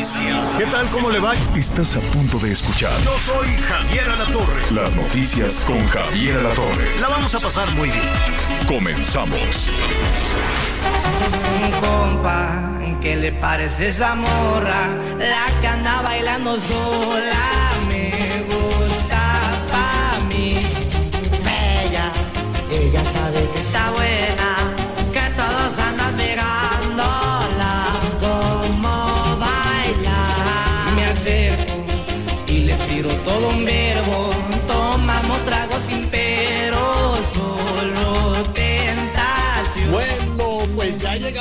noticias. 0.00 0.54
¿Qué 0.56 0.64
tal? 0.64 0.86
¿Cómo 0.88 1.10
le 1.10 1.18
va? 1.20 1.34
Estás 1.54 1.94
a 1.96 2.00
punto 2.00 2.38
de 2.38 2.52
escuchar 2.52 2.90
Yo 3.02 3.18
soy 3.18 3.48
Javier 3.68 4.08
Alatorre. 4.08 4.62
las 4.72 4.96
noticias 4.96 5.62
con 5.66 5.86
Javier 5.88 6.38
Alatorre. 6.38 6.98
La 7.00 7.08
vamos 7.08 7.34
a 7.34 7.38
pasar 7.38 7.70
muy 7.74 7.90
bien. 7.90 8.08
Comenzamos. 8.66 9.70
Un 11.62 11.70
compa, 11.80 12.70
¿qué 13.02 13.16
le 13.16 13.32
parece 13.32 13.88
esa 13.88 14.14
morra? 14.14 14.88
La 15.18 15.46
que 15.60 15.66
anda 15.68 16.00
bailando 16.00 16.58
sola 16.58 17.70
me 17.90 18.42
gusta 18.48 19.52
pa' 19.70 20.18
mí. 20.30 20.64
Bella, 21.44 22.10
ella 22.70 23.04
sabe 23.12 23.46
que 23.52 23.69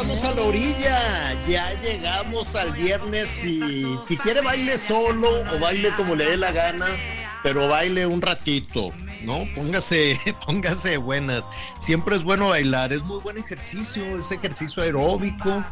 llegamos 0.10 0.24
a 0.24 0.36
la 0.36 0.48
orilla, 0.48 1.48
ya 1.48 1.82
llegamos 1.82 2.56
al 2.56 2.72
viernes 2.72 3.46
y 3.46 3.96
si 4.00 4.18
quiere 4.18 4.42
baile 4.42 4.80
solo 4.80 5.30
o 5.54 5.60
baile 5.60 5.92
como 5.96 6.16
le 6.16 6.26
dé 6.26 6.38
la 6.38 6.52
gana, 6.52 6.88
pero 7.44 7.68
baile 7.68 8.08
un 8.08 8.20
ratito, 8.20 8.92
¿no? 9.24 9.44
Póngase, 9.54 10.20
póngase 10.46 10.98
buenas. 10.98 11.48
Siempre 11.78 12.16
es 12.16 12.24
bueno 12.24 12.50
bailar, 12.50 12.92
es 12.92 13.04
muy 13.04 13.20
buen 13.20 13.38
ejercicio, 13.38 14.18
es 14.18 14.32
ejercicio 14.32 14.82
aeróbico 14.82 15.64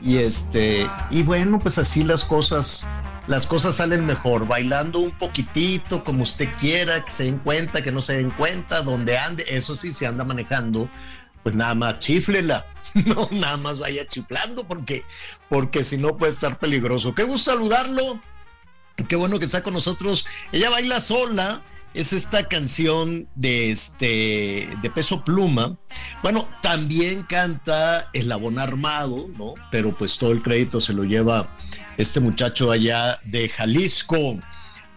y 0.00 0.16
este 0.16 0.88
y 1.10 1.22
bueno, 1.22 1.58
pues 1.58 1.76
así 1.76 2.04
las 2.04 2.24
cosas 2.24 2.88
las 3.26 3.46
cosas 3.46 3.76
salen 3.76 4.06
mejor, 4.06 4.46
bailando 4.46 4.98
un 4.98 5.10
poquitito, 5.10 6.04
como 6.04 6.22
usted 6.22 6.48
quiera, 6.58 7.04
que 7.04 7.10
se 7.10 7.24
den 7.24 7.38
cuenta, 7.38 7.82
que 7.82 7.92
no 7.92 8.00
se 8.00 8.16
den 8.16 8.30
cuenta, 8.30 8.80
donde 8.80 9.18
ande, 9.18 9.44
eso 9.48 9.76
sí 9.76 9.92
se 9.92 10.06
anda 10.06 10.24
manejando, 10.24 10.88
pues 11.42 11.54
nada 11.54 11.74
más 11.74 11.98
chiflela, 11.98 12.66
no 13.06 13.28
nada 13.32 13.56
más 13.56 13.78
vaya 13.78 14.06
chiflando, 14.06 14.66
porque, 14.66 15.04
porque 15.48 15.84
si 15.84 15.96
no 15.96 16.16
puede 16.16 16.32
estar 16.32 16.58
peligroso. 16.58 17.14
Qué 17.14 17.24
gusto 17.24 17.52
saludarlo, 17.52 18.20
qué 19.08 19.16
bueno 19.16 19.38
que 19.38 19.46
está 19.46 19.62
con 19.62 19.74
nosotros. 19.74 20.26
Ella 20.52 20.70
baila 20.70 21.00
sola, 21.00 21.64
es 21.94 22.12
esta 22.12 22.48
canción 22.48 23.28
de 23.34 23.70
este 23.70 24.68
de 24.82 24.90
peso 24.90 25.24
pluma. 25.24 25.76
Bueno, 26.22 26.48
también 26.60 27.22
canta 27.22 28.10
El 28.12 28.28
Labón 28.28 28.58
Armado, 28.58 29.28
¿no? 29.38 29.54
Pero 29.70 29.96
pues 29.96 30.18
todo 30.18 30.32
el 30.32 30.42
crédito 30.42 30.80
se 30.80 30.92
lo 30.92 31.04
lleva 31.04 31.56
este 31.96 32.18
muchacho 32.20 32.72
allá 32.72 33.20
de 33.24 33.48
Jalisco, 33.48 34.38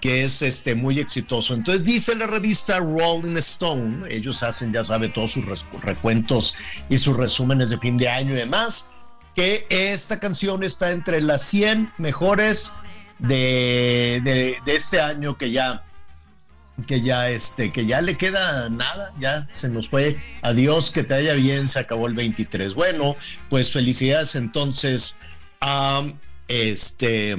que 0.02 0.24
es 0.26 0.42
este 0.42 0.76
muy 0.76 1.00
exitoso. 1.00 1.54
Entonces 1.54 1.84
dice 1.84 2.14
la 2.16 2.28
revista 2.28 2.78
Rolling 2.80 3.38
Stone, 3.38 4.06
ellos 4.14 4.44
hacen, 4.44 4.72
ya 4.72 4.84
sabe, 4.84 5.10
todos 5.10 5.32
sus 5.32 5.44
recuentos 5.82 6.56
y 6.90 6.98
sus 7.00 7.18
resúmenes 7.18 7.70
de 7.70 7.78
fin 7.80 7.98
de 7.98 8.08
año 8.10 8.34
y 8.34 8.38
demás, 8.38 8.94
que 9.36 9.66
esta 9.70 10.20
canción 10.20 10.64
está 10.64 10.92
entre 10.92 11.22
las 11.22 11.42
100 11.44 11.94
mejores 11.98 12.74
de, 13.20 14.22
de- 14.24 14.58
de 14.66 14.76
este 14.76 15.02
año 15.02 15.38
que 15.38 15.52
ya 15.52 15.84
que 16.86 17.02
ya 17.02 17.32
este 17.32 17.72
que 17.72 17.88
ya 17.88 18.02
le 18.02 18.18
queda 18.18 18.70
nada, 18.70 19.12
ya 19.20 19.48
se 19.52 19.68
nos 19.68 19.90
fue. 19.90 20.22
Adiós, 20.44 20.92
que 20.92 21.02
te 21.04 21.16
haya 21.16 21.34
bien, 21.34 21.68
se 21.68 21.80
acabó 21.80 22.06
el 22.06 22.14
23. 22.14 22.76
Bueno, 22.76 23.16
pues 23.50 23.72
felicidades 23.72 24.36
entonces 24.36 25.18
a 25.60 26.04
este 26.48 27.36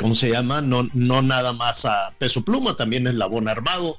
¿cómo 0.00 0.14
se 0.14 0.30
llama? 0.30 0.60
No 0.62 0.88
no 0.94 1.22
nada 1.22 1.52
más 1.52 1.84
a 1.84 2.12
Peso 2.18 2.44
Pluma, 2.44 2.76
también 2.76 3.06
el 3.06 3.18
Labón 3.18 3.48
Armado, 3.48 3.98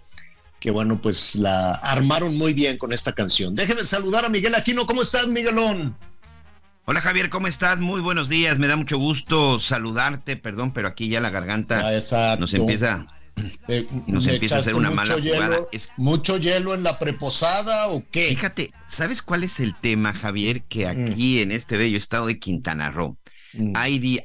que 0.59 0.71
bueno, 0.71 1.01
pues 1.01 1.35
la 1.35 1.71
armaron 1.75 2.37
muy 2.37 2.53
bien 2.53 2.77
con 2.77 2.93
esta 2.93 3.13
canción. 3.13 3.55
Déjeme 3.55 3.83
saludar 3.83 4.25
a 4.25 4.29
Miguel 4.29 4.55
Aquino, 4.55 4.85
¿cómo 4.85 5.01
estás, 5.01 5.27
Miguelón? 5.27 5.95
Hola 6.85 6.99
Javier, 7.01 7.29
¿cómo 7.29 7.47
estás? 7.47 7.79
Muy 7.79 8.01
buenos 8.01 8.27
días, 8.27 8.57
me 8.57 8.67
da 8.67 8.75
mucho 8.75 8.97
gusto 8.97 9.59
saludarte, 9.59 10.35
perdón, 10.35 10.73
pero 10.73 10.87
aquí 10.87 11.07
ya 11.09 11.21
la 11.21 11.29
garganta 11.29 11.81
Ah, 12.11 12.35
nos 12.39 12.53
empieza... 12.53 13.05
Eh, 13.67 13.87
Nos 14.07 14.25
¿le 14.25 14.33
empieza 14.33 14.57
a 14.57 14.59
hacer 14.59 14.75
una 14.75 14.91
mala 14.91 15.13
jugada. 15.15 15.47
hielo- 15.57 15.69
Es- 15.71 15.93
¿Mucho 15.97 16.37
hielo 16.37 16.75
en 16.75 16.83
la 16.83 16.99
preposada 16.99 17.87
o 17.87 18.03
qué? 18.11 18.27
Fíjate, 18.27 18.71
¿sabes 18.87 19.21
cuál 19.21 19.43
es 19.43 19.59
el 19.59 19.73
tema, 19.79 20.13
Javier? 20.13 20.63
Que 20.63 20.85
aquí 20.87 21.39
en 21.41 21.51
este 21.51 21.77
bello 21.77 21.97
estado 21.97 22.27
de 22.27 22.37
Quintana 22.39 22.91
Roo, 22.91 23.17
Mm. 23.53 23.73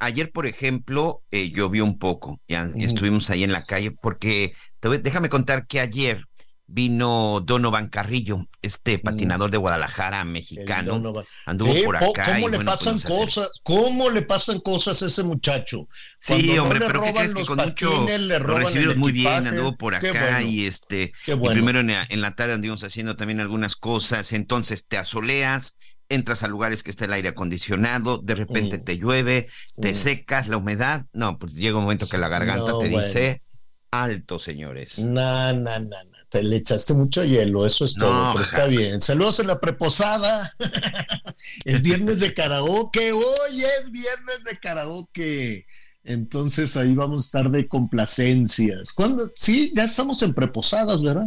ayer, 0.00 0.30
por 0.32 0.46
ejemplo, 0.46 1.22
eh, 1.30 1.50
llovió 1.50 1.84
un 1.84 1.98
poco, 1.98 2.40
ya 2.48 2.68
estuvimos 2.78 3.30
ahí 3.30 3.42
en 3.44 3.52
la 3.52 3.64
calle, 3.64 3.90
porque 3.90 4.52
te 4.80 4.88
voy- 4.88 4.98
déjame 4.98 5.28
contar 5.28 5.66
que 5.66 5.80
ayer 5.80 6.22
vino 6.68 7.40
Donovan 7.46 7.88
Carrillo, 7.88 8.44
este 8.60 8.98
patinador 8.98 9.52
de 9.52 9.56
Guadalajara, 9.56 10.24
mexicano, 10.24 10.98
Mm. 10.98 11.22
Anduvo 11.46 11.72
Eh, 11.72 11.84
por 11.84 11.96
acá. 11.96 12.24
¿Cómo 12.24 12.48
y 12.48 12.50
le 12.50 12.56
bueno, 12.56 12.64
pues 12.64 12.78
pasan 12.78 12.98
cosas? 13.00 13.50
¿Cómo 13.62 14.10
le 14.10 14.22
pasan 14.22 14.58
cosas 14.60 15.00
a 15.02 15.06
ese 15.06 15.22
muchacho? 15.22 15.88
Sí, 16.18 16.32
Cuando 16.44 16.62
hombre, 16.64 16.80
pero 16.84 17.02
¿qué 17.02 17.12
crees 17.14 17.34
que 17.36 17.44
con 17.44 17.58
mucho 17.58 17.90
patines, 17.90 18.20
le 18.20 18.38
lo 18.40 18.58
recibieron 18.58 18.98
muy 18.98 19.12
bien, 19.12 19.46
anduvo 19.46 19.76
por 19.76 19.94
acá 19.94 20.10
bueno, 20.10 20.40
y 20.40 20.66
este 20.66 21.12
y 21.26 21.32
bueno. 21.34 21.52
primero 21.54 21.78
en 21.80 21.86
la, 21.86 22.04
en 22.08 22.20
la 22.20 22.34
tarde 22.34 22.54
anduvimos 22.54 22.82
haciendo 22.82 23.14
también 23.14 23.38
algunas 23.38 23.76
cosas, 23.76 24.32
entonces 24.32 24.88
te 24.88 24.98
asoleas, 24.98 25.78
entras 26.08 26.42
a 26.42 26.48
lugares 26.48 26.82
que 26.82 26.90
está 26.90 27.04
el 27.06 27.12
aire 27.12 27.28
acondicionado, 27.30 28.18
de 28.18 28.34
repente 28.34 28.78
Mm. 28.78 28.84
te 28.84 28.96
llueve, 28.98 29.48
te 29.80 29.92
Mm. 29.92 29.94
secas, 29.94 30.48
la 30.48 30.56
humedad, 30.56 31.06
no, 31.12 31.38
pues 31.38 31.54
llega 31.54 31.76
un 31.78 31.84
momento 31.84 32.08
que 32.08 32.18
la 32.18 32.28
garganta 32.28 32.70
No, 32.72 32.78
te 32.78 32.88
bueno. 32.90 33.06
dice 33.06 33.42
alto, 33.90 34.38
señores. 34.38 34.98
Na, 34.98 35.52
na, 35.52 35.78
na, 35.80 36.04
na. 36.04 36.10
Te 36.28 36.42
le 36.42 36.56
echaste 36.56 36.92
mucho 36.92 37.24
hielo, 37.24 37.64
eso 37.64 37.84
es 37.84 37.96
No, 37.96 38.06
todo, 38.08 38.32
pero 38.34 38.44
está 38.44 38.56
ja- 38.62 38.66
bien. 38.66 39.00
Saludos 39.00 39.38
en 39.40 39.46
la 39.46 39.60
preposada. 39.60 40.52
el 41.64 41.80
viernes 41.80 42.18
de 42.20 42.34
karaoke, 42.34 43.12
hoy 43.12 43.62
es 43.62 43.90
viernes 43.90 44.42
de 44.44 44.58
karaoke. 44.58 45.66
Entonces 46.08 46.76
ahí 46.76 46.94
vamos 46.94 47.24
a 47.24 47.26
estar 47.26 47.50
de 47.50 47.66
complacencias. 47.66 48.92
¿Cuándo? 48.92 49.28
Sí, 49.34 49.72
ya 49.74 49.84
estamos 49.84 50.22
en 50.22 50.34
preposadas, 50.34 51.02
¿verdad? 51.02 51.26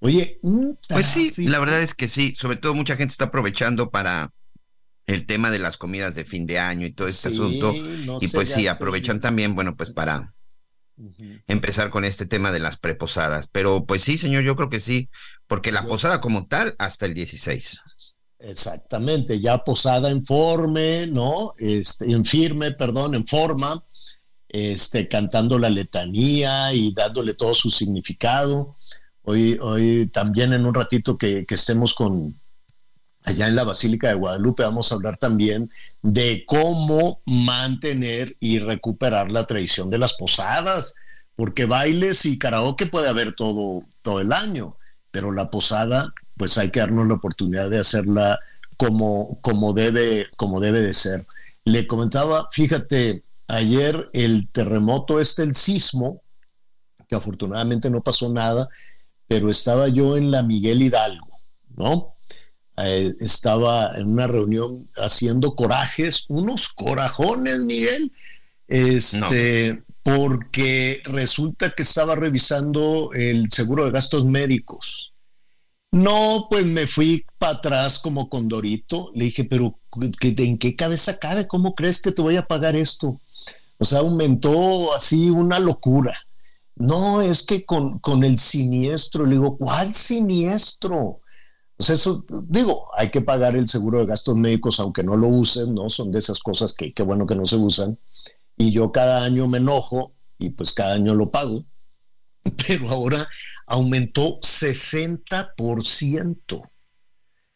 Oye, 0.00 0.38
un 0.42 0.78
Pues 0.88 1.06
sí, 1.06 1.32
la 1.38 1.58
verdad 1.58 1.82
es 1.82 1.94
que 1.94 2.08
sí, 2.08 2.34
sobre 2.36 2.56
todo 2.58 2.74
mucha 2.74 2.96
gente 2.96 3.12
está 3.12 3.24
aprovechando 3.26 3.90
para 3.90 4.30
el 5.06 5.26
tema 5.26 5.50
de 5.50 5.58
las 5.58 5.78
comidas 5.78 6.14
de 6.14 6.26
fin 6.26 6.46
de 6.46 6.58
año 6.58 6.86
y 6.86 6.92
todo 6.92 7.08
este 7.08 7.30
Sí, 7.30 7.36
asunto. 7.36 7.72
no 8.04 8.18
Y 8.20 8.28
pues 8.28 8.50
sí, 8.50 8.66
aprovechan 8.66 9.20
también, 9.20 9.54
bueno, 9.54 9.76
pues 9.76 9.90
para 9.90 10.34
empezar 11.46 11.90
con 11.90 12.04
este 12.04 12.26
tema 12.26 12.52
de 12.52 12.58
las 12.60 12.76
preposadas. 12.78 13.48
Pero 13.48 13.86
pues 13.86 14.02
sí, 14.02 14.18
señor, 14.18 14.44
yo 14.44 14.56
creo 14.56 14.70
que 14.70 14.80
sí, 14.80 15.08
porque 15.46 15.72
la 15.72 15.86
posada 15.86 16.20
como 16.20 16.46
tal 16.46 16.74
hasta 16.78 17.06
el 17.06 17.14
16. 17.14 17.80
Exactamente, 18.40 19.40
ya 19.40 19.58
posada 19.58 20.10
en 20.10 20.24
forme, 20.24 21.08
¿no? 21.08 21.54
Este, 21.58 22.04
en 22.10 22.24
firme, 22.24 22.70
perdón, 22.72 23.14
en 23.16 23.26
forma, 23.26 23.84
este, 24.48 25.08
cantando 25.08 25.58
la 25.58 25.70
letanía 25.70 26.72
y 26.72 26.92
dándole 26.92 27.34
todo 27.34 27.54
su 27.54 27.70
significado. 27.70 28.76
Hoy, 29.22 29.58
hoy 29.60 30.08
también 30.12 30.52
en 30.52 30.66
un 30.66 30.74
ratito 30.74 31.18
que, 31.18 31.44
que 31.44 31.54
estemos 31.54 31.94
con 31.94 32.34
allá 33.24 33.48
en 33.48 33.56
la 33.56 33.64
Basílica 33.64 34.08
de 34.08 34.14
Guadalupe, 34.14 34.62
vamos 34.62 34.90
a 34.90 34.94
hablar 34.94 35.18
también 35.18 35.70
de 36.02 36.44
cómo 36.46 37.20
mantener 37.26 38.36
y 38.40 38.58
recuperar 38.58 39.30
la 39.30 39.46
tradición 39.46 39.90
de 39.90 39.98
las 39.98 40.14
posadas, 40.14 40.94
porque 41.36 41.66
bailes 41.66 42.24
y 42.24 42.38
karaoke 42.38 42.86
puede 42.86 43.08
haber 43.08 43.34
todo, 43.34 43.84
todo 44.02 44.20
el 44.20 44.32
año, 44.32 44.74
pero 45.10 45.30
la 45.30 45.50
posada, 45.50 46.12
pues 46.36 46.56
hay 46.56 46.70
que 46.70 46.80
darnos 46.80 47.06
la 47.06 47.14
oportunidad 47.14 47.68
de 47.68 47.80
hacerla 47.80 48.38
como, 48.78 49.38
como, 49.42 49.74
debe, 49.74 50.28
como 50.36 50.60
debe 50.60 50.80
de 50.80 50.94
ser. 50.94 51.26
Le 51.64 51.86
comentaba, 51.86 52.48
fíjate, 52.52 53.22
ayer 53.48 54.08
el 54.12 54.48
terremoto 54.50 55.20
este, 55.20 55.42
el 55.42 55.54
sismo, 55.54 56.22
que 57.08 57.16
afortunadamente 57.16 57.90
no 57.90 58.02
pasó 58.02 58.32
nada, 58.32 58.68
pero 59.26 59.50
estaba 59.50 59.88
yo 59.88 60.16
en 60.16 60.30
la 60.30 60.42
Miguel 60.42 60.82
Hidalgo, 60.82 61.28
¿no? 61.76 62.14
eh, 62.84 63.14
estaba 63.20 63.96
en 63.96 64.12
una 64.12 64.26
reunión 64.26 64.88
haciendo 64.96 65.54
corajes, 65.54 66.24
unos 66.28 66.68
corajones, 66.68 67.60
Miguel, 67.60 68.12
este, 68.68 69.82
porque 70.02 71.02
resulta 71.04 71.70
que 71.70 71.82
estaba 71.82 72.14
revisando 72.14 73.12
el 73.14 73.50
seguro 73.50 73.84
de 73.84 73.90
gastos 73.90 74.24
médicos. 74.24 75.12
No, 75.90 76.46
pues 76.50 76.66
me 76.66 76.86
fui 76.86 77.24
para 77.38 77.58
atrás 77.58 77.98
como 77.98 78.28
condorito. 78.28 79.10
Le 79.14 79.24
dije, 79.26 79.44
pero 79.44 79.78
¿en 80.20 80.58
qué 80.58 80.76
cabeza 80.76 81.18
cabe? 81.18 81.48
¿Cómo 81.48 81.74
crees 81.74 82.02
que 82.02 82.12
te 82.12 82.20
voy 82.20 82.36
a 82.36 82.46
pagar 82.46 82.76
esto? 82.76 83.18
O 83.78 83.84
sea, 83.84 84.00
aumentó 84.00 84.94
así 84.94 85.30
una 85.30 85.58
locura. 85.58 86.16
No, 86.76 87.22
es 87.22 87.44
que 87.46 87.64
con, 87.64 87.98
con 87.98 88.24
el 88.24 88.38
siniestro, 88.38 89.26
le 89.26 89.32
digo, 89.32 89.56
¿cuál 89.58 89.94
siniestro? 89.94 91.20
Eso, 91.78 92.24
digo, 92.44 92.84
hay 92.96 93.10
que 93.10 93.20
pagar 93.20 93.56
el 93.56 93.68
seguro 93.68 94.00
de 94.00 94.06
gastos 94.06 94.36
médicos 94.36 94.80
aunque 94.80 95.04
no 95.04 95.16
lo 95.16 95.28
usen, 95.28 95.74
¿no? 95.74 95.88
Son 95.88 96.10
de 96.10 96.18
esas 96.18 96.40
cosas 96.40 96.74
que 96.74 96.92
qué 96.92 97.04
bueno 97.04 97.26
que 97.26 97.36
no 97.36 97.44
se 97.44 97.56
usan. 97.56 97.98
Y 98.56 98.72
yo 98.72 98.90
cada 98.90 99.22
año 99.24 99.46
me 99.46 99.58
enojo 99.58 100.14
y 100.38 100.50
pues 100.50 100.72
cada 100.72 100.94
año 100.94 101.14
lo 101.14 101.30
pago. 101.30 101.64
Pero 102.66 102.88
ahora 102.88 103.28
aumentó 103.66 104.40
60%. 104.40 106.62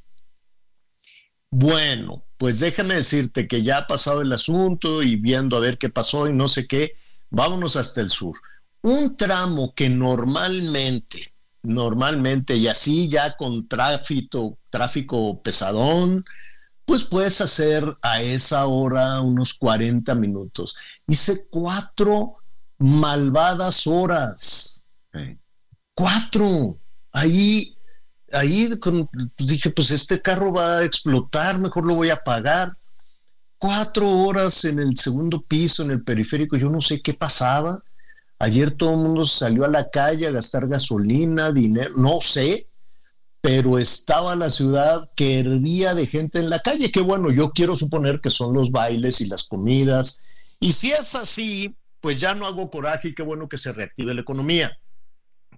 Bueno, 1.50 2.24
pues 2.42 2.60
déjame 2.60 2.96
decirte 2.96 3.48
que 3.48 3.62
ya 3.62 3.78
ha 3.78 3.86
pasado 3.86 4.22
el 4.22 4.34
asunto 4.34 5.04
y 5.04 5.16
viendo 5.16 5.56
a 5.56 5.60
ver 5.60 5.78
qué 5.78 5.90
pasó 5.90 6.28
y 6.28 6.34
no 6.34 6.48
sé 6.48 6.66
qué, 6.66 6.94
vámonos 7.30 7.76
hasta 7.76 8.02
el 8.02 8.10
sur. 8.10 8.36
Un 8.82 9.16
tramo 9.16 9.76
que 9.76 9.92
normalmente, 9.92 11.36
normalmente, 11.62 12.56
y 12.56 12.68
así 12.68 13.08
ya 13.08 13.38
con 13.38 13.68
tráfico, 13.68 14.58
tráfico 14.72 15.40
pesadón, 15.44 16.26
pues 16.84 17.04
puedes 17.04 17.42
hacer 17.42 17.86
a 18.02 18.24
esa 18.24 18.66
hora 18.66 19.22
unos 19.22 19.54
40 19.54 20.16
minutos. 20.16 20.76
Hice 21.06 21.48
cuatro 21.48 22.38
malvadas 22.80 23.86
horas. 23.86 24.84
Cuatro. 25.94 26.80
Ahí, 27.12 27.78
ahí 28.34 28.70
dije, 29.38 29.70
pues 29.72 29.92
este 29.92 30.22
carro 30.22 30.54
va 30.54 30.78
a 30.78 30.86
explotar, 30.86 31.60
mejor 31.60 31.86
lo 31.86 31.96
voy 31.96 32.10
a 32.10 32.24
pagar. 32.24 32.74
Cuatro 33.58 34.10
horas 34.10 34.66
en 34.66 34.80
el 34.80 34.98
segundo 34.98 35.42
piso, 35.42 35.84
en 35.84 35.92
el 35.92 36.04
periférico, 36.04 36.58
yo 36.58 36.70
no 36.70 36.82
sé 36.82 37.02
qué 37.02 37.14
pasaba. 37.14 37.84
Ayer 38.40 38.72
todo 38.72 38.92
el 38.92 38.98
mundo 38.98 39.24
salió 39.24 39.66
a 39.66 39.70
la 39.70 39.90
calle 39.90 40.26
a 40.26 40.32
gastar 40.32 40.68
gasolina, 40.68 41.52
dinero, 41.52 41.92
no 41.96 42.22
sé, 42.22 42.68
pero 43.40 43.78
estaba 43.78 44.36
la 44.36 44.50
ciudad 44.50 45.12
que 45.16 45.40
hervía 45.40 45.94
de 45.94 46.08
gente 46.08 46.40
en 46.40 46.50
la 46.50 46.60
calle, 46.60 46.92
que 46.92 47.02
bueno, 47.02 47.30
yo 47.32 47.52
quiero 47.52 47.76
suponer 47.76 48.20
que 48.20 48.32
son 48.32 48.56
los 48.56 48.72
bailes 48.72 49.22
y 49.22 49.28
las 49.28 49.48
comidas, 49.48 50.22
y 50.60 50.74
si 50.74 50.92
es 50.92 51.14
así, 51.14 51.76
pues 52.00 52.20
ya 52.20 52.34
no 52.34 52.48
hago 52.48 52.72
coraje 52.72 53.10
y 53.10 53.16
qué 53.16 53.22
bueno 53.22 53.48
que 53.48 53.60
se 53.60 53.72
reactive 53.72 54.14
la 54.16 54.22
economía, 54.22 54.76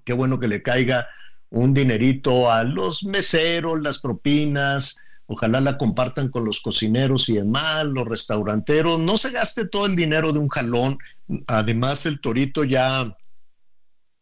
qué 0.03 0.11
bueno 0.11 0.39
que 0.39 0.49
le 0.49 0.61
caiga 0.61 1.07
un 1.53 1.73
dinerito 1.73 2.51
a 2.51 2.63
los 2.63 3.03
meseros, 3.03 3.79
las 3.79 3.99
propinas, 3.99 4.97
ojalá 5.27 5.61
la 5.61 5.77
compartan 5.77 6.29
con 6.29 6.45
los 6.45 6.59
cocineros 6.61 7.29
y 7.29 7.35
demás, 7.35 7.85
los 7.85 8.07
restauranteros, 8.07 8.99
no 8.99 9.19
se 9.19 9.29
gaste 9.29 9.67
todo 9.67 9.85
el 9.85 9.95
dinero 9.95 10.33
de 10.33 10.39
un 10.39 10.49
jalón, 10.49 10.97
además 11.47 12.07
el 12.07 12.19
torito 12.19 12.63
ya 12.63 13.15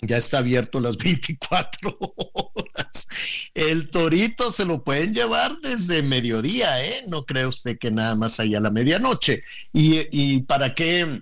ya 0.02 0.18
está 0.18 0.40
abierto 0.40 0.80
las 0.80 0.98
24 0.98 1.98
horas. 2.00 3.08
El 3.54 3.90
torito 3.90 4.52
se 4.52 4.66
lo 4.66 4.84
pueden 4.84 5.14
llevar 5.14 5.56
desde 5.62 6.02
mediodía, 6.02 6.84
¿eh? 6.84 7.06
No 7.08 7.26
cree 7.26 7.46
usted 7.46 7.78
que 7.78 7.92
nada 7.92 8.16
más 8.16 8.40
allá 8.40 8.58
a 8.58 8.62
la 8.62 8.72
medianoche. 8.72 9.42
¿Y, 9.72 10.42
para 10.42 10.74
qué? 10.74 11.22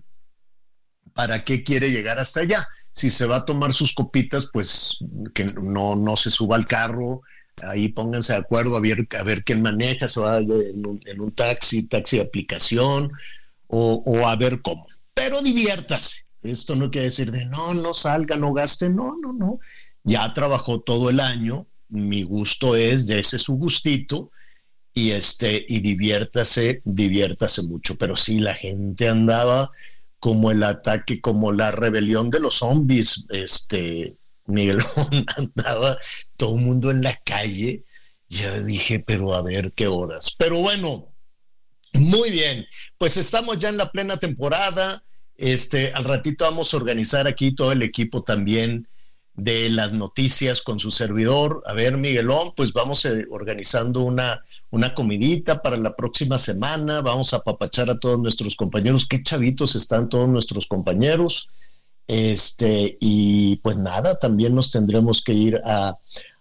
¿Para 1.13 1.44
qué 1.44 1.63
quiere 1.63 1.91
llegar 1.91 2.19
hasta 2.19 2.39
allá? 2.39 2.65
Si 2.91 3.09
se 3.09 3.25
va 3.25 3.38
a 3.38 3.45
tomar 3.45 3.74
sus 3.74 3.94
copitas, 3.94 4.50
pues 4.51 4.97
que 5.33 5.45
no, 5.45 5.95
no 5.95 6.18
se 6.18 6.31
suba 6.31 6.56
al 6.56 6.65
carro, 6.65 7.21
ahí 7.63 7.89
pónganse 7.89 8.33
de 8.33 8.39
acuerdo 8.39 8.75
a 8.75 8.80
ver, 8.80 9.07
a 9.18 9.24
ver 9.24 9.44
quién 9.44 9.62
maneja, 9.62 10.07
se 10.07 10.19
va 10.19 10.39
en 10.39 10.86
un, 10.86 11.31
taxi, 11.31 11.83
taxi 11.83 12.18
de 12.18 12.24
aplicación, 12.24 13.12
o, 13.68 14.27
a 14.27 14.36
ver 14.36 14.62
cómo. 14.62 14.88
Pero 15.13 15.41
diviértase, 15.41 16.25
esto 16.41 16.75
no 16.75 16.89
quiere 16.89 17.07
decir 17.07 17.31
de 17.31 17.45
no, 17.45 17.74
no 17.74 17.94
salga, 17.94 18.36
no 18.38 18.53
gaste, 18.53 18.89
no, 18.89 19.15
no, 19.21 19.33
no. 19.33 19.59
Ya 20.03 20.33
trabajó 20.33 20.81
todo 20.81 21.09
el 21.09 21.19
año, 21.19 21.68
mi 21.89 22.24
gusto 22.24 22.75
es, 22.75 23.06
de 23.07 23.19
ese 23.19 23.38
su 23.38 23.56
gustito, 23.56 24.31
y 24.94 25.12
este, 25.12 25.65
y 25.68 25.81
diviértase, 25.81 26.81
diviértase 26.83 27.63
mucho. 27.63 27.95
Pero 27.97 28.18
sí, 28.18 28.39
la 28.39 28.56
gente 28.56 29.07
andaba 29.07 29.71
como 30.19 30.51
el 30.51 30.63
ataque, 30.63 31.21
como 31.21 31.51
la 31.51 31.71
rebelión 31.71 32.30
de 32.30 32.39
los 32.39 32.56
zombies, 32.56 33.25
este, 33.30 34.16
Miguelón 34.45 34.86
andaba 35.38 35.98
todo 36.38 36.56
el 36.56 36.62
mundo 36.62 36.92
en 36.92 37.01
la 37.01 37.16
calle. 37.24 37.83
Ya 38.30 38.60
dije, 38.60 39.00
pero 39.00 39.33
a 39.33 39.42
ver 39.42 39.71
qué 39.74 39.88
horas. 39.88 40.36
Pero 40.38 40.60
bueno, 40.60 41.07
muy 41.94 42.30
bien, 42.30 42.66
pues 42.98 43.18
estamos 43.18 43.57
ya 43.57 43.69
en 43.69 43.77
la 43.77 43.92
plena 43.92 44.18
temporada 44.18 45.04
este, 45.39 45.94
al 45.94 46.04
ratito 46.04 46.44
vamos 46.44 46.74
a 46.74 46.77
organizar 46.77 47.25
aquí 47.25 47.56
todo 47.56 47.71
el 47.71 47.81
equipo 47.81 48.24
también 48.24 48.89
de 49.36 49.69
las 49.69 49.94
noticias 49.94 50.62
con 50.62 50.80
su 50.80 50.92
servidor. 50.92 51.63
A 51.66 51.71
ver, 51.71 51.95
Miguelón, 51.95 52.51
pues 52.57 52.74
vamos 52.74 53.06
eh, 53.06 53.25
organizando 53.30 54.01
una, 54.01 54.44
una 54.71 54.94
comidita 54.94 55.62
para 55.62 55.77
la 55.77 55.95
próxima 55.95 56.38
semana. 56.38 57.01
Vamos 57.01 57.33
a 57.33 57.38
apapachar 57.38 57.89
a 57.89 58.00
todos 58.00 58.19
nuestros 58.19 58.56
compañeros. 58.56 59.07
Qué 59.07 59.21
chavitos 59.24 59.75
están 59.75 60.10
todos 60.10 60.30
nuestros 60.30 60.68
compañeros. 60.68 61.50
Este, 62.07 62.97
y 62.99 63.57
pues 63.57 63.78
nada, 63.78 64.18
también 64.18 64.56
nos 64.56 64.71
tendremos 64.71 65.23
que 65.23 65.33
ir 65.33 65.61
a, 65.64 65.95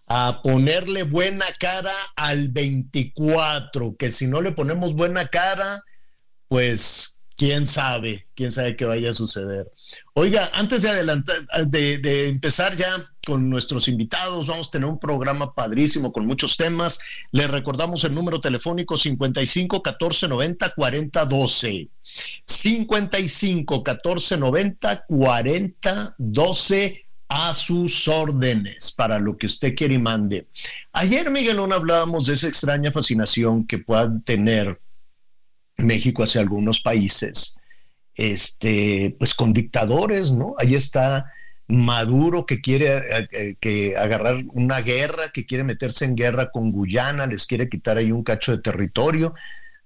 a 0.06 0.40
ponerle 0.42 1.02
buena 1.02 1.44
cara 1.60 1.92
al 2.16 2.48
24, 2.48 3.96
que 3.96 4.10
si 4.10 4.26
no 4.26 4.40
le 4.40 4.52
ponemos 4.52 4.94
buena 4.94 5.28
cara, 5.28 5.82
pues 6.48 7.17
quién 7.38 7.68
sabe, 7.68 8.26
quién 8.34 8.50
sabe 8.50 8.76
qué 8.76 8.84
vaya 8.84 9.10
a 9.10 9.14
suceder. 9.14 9.70
Oiga, 10.12 10.50
antes 10.54 10.82
de 10.82 10.88
adelantar, 10.88 11.36
de, 11.68 12.28
empezar 12.28 12.76
ya 12.76 13.08
con 13.24 13.48
nuestros 13.48 13.86
invitados, 13.86 14.48
vamos 14.48 14.66
a 14.66 14.70
tener 14.72 14.88
un 14.88 14.98
programa 14.98 15.54
padrísimo 15.54 16.12
con 16.12 16.26
muchos 16.26 16.56
temas. 16.56 16.98
Le 17.30 17.46
recordamos 17.46 18.02
el 18.02 18.12
número 18.12 18.40
telefónico 18.40 18.98
55 18.98 19.82
14 19.82 20.26
90 20.26 20.74
40 20.74 21.24
12. 21.24 21.88
55 22.44 23.84
14 23.84 24.36
90 24.36 25.04
40 25.06 26.14
12 26.18 27.04
a 27.28 27.54
sus 27.54 28.08
órdenes 28.08 28.90
para 28.90 29.20
lo 29.20 29.36
que 29.36 29.46
usted 29.46 29.76
quiere 29.76 29.94
y 29.94 29.98
mande. 29.98 30.48
Ayer, 30.92 31.30
Miguelón, 31.30 31.72
hablábamos 31.72 32.26
de 32.26 32.34
esa 32.34 32.48
extraña 32.48 32.90
fascinación 32.90 33.64
que 33.64 33.78
puedan 33.78 34.22
tener 34.22 34.80
México 35.78 36.22
hacia 36.22 36.40
algunos 36.40 36.80
países, 36.80 37.56
este, 38.14 39.14
pues 39.18 39.34
con 39.34 39.52
dictadores, 39.52 40.32
¿no? 40.32 40.54
Ahí 40.58 40.74
está 40.74 41.32
Maduro 41.70 42.46
que 42.46 42.60
quiere 42.60 42.96
eh, 42.96 43.28
eh, 43.30 43.56
que 43.60 43.96
agarrar 43.96 44.42
una 44.52 44.80
guerra, 44.80 45.30
que 45.32 45.44
quiere 45.44 45.64
meterse 45.64 46.06
en 46.06 46.16
guerra 46.16 46.50
con 46.50 46.72
Guyana, 46.72 47.26
les 47.26 47.46
quiere 47.46 47.68
quitar 47.68 47.98
ahí 47.98 48.10
un 48.10 48.22
cacho 48.22 48.52
de 48.52 48.62
territorio. 48.62 49.34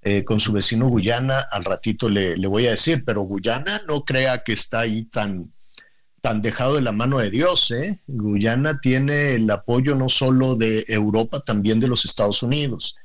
Eh, 0.04 0.24
con 0.24 0.40
su 0.40 0.52
vecino 0.52 0.88
Guyana, 0.88 1.46
al 1.48 1.64
ratito 1.64 2.08
le, 2.08 2.36
le, 2.36 2.48
voy 2.48 2.66
a 2.66 2.72
decir, 2.72 3.04
pero 3.04 3.22
Guyana 3.22 3.82
no 3.86 4.04
crea 4.04 4.42
que 4.42 4.52
está 4.52 4.80
ahí 4.80 5.04
tan, 5.04 5.52
tan 6.20 6.42
dejado 6.42 6.74
de 6.74 6.82
la 6.82 6.90
mano 6.90 7.18
de 7.18 7.30
Dios. 7.30 7.70
¿eh? 7.70 8.00
Guyana 8.08 8.80
tiene 8.80 9.34
el 9.34 9.48
apoyo 9.48 9.94
no 9.94 10.08
solo 10.08 10.56
de 10.56 10.84
Europa, 10.88 11.40
también 11.40 11.78
de 11.78 11.86
los 11.86 12.04
Estados 12.04 12.42
Unidos. 12.42 12.96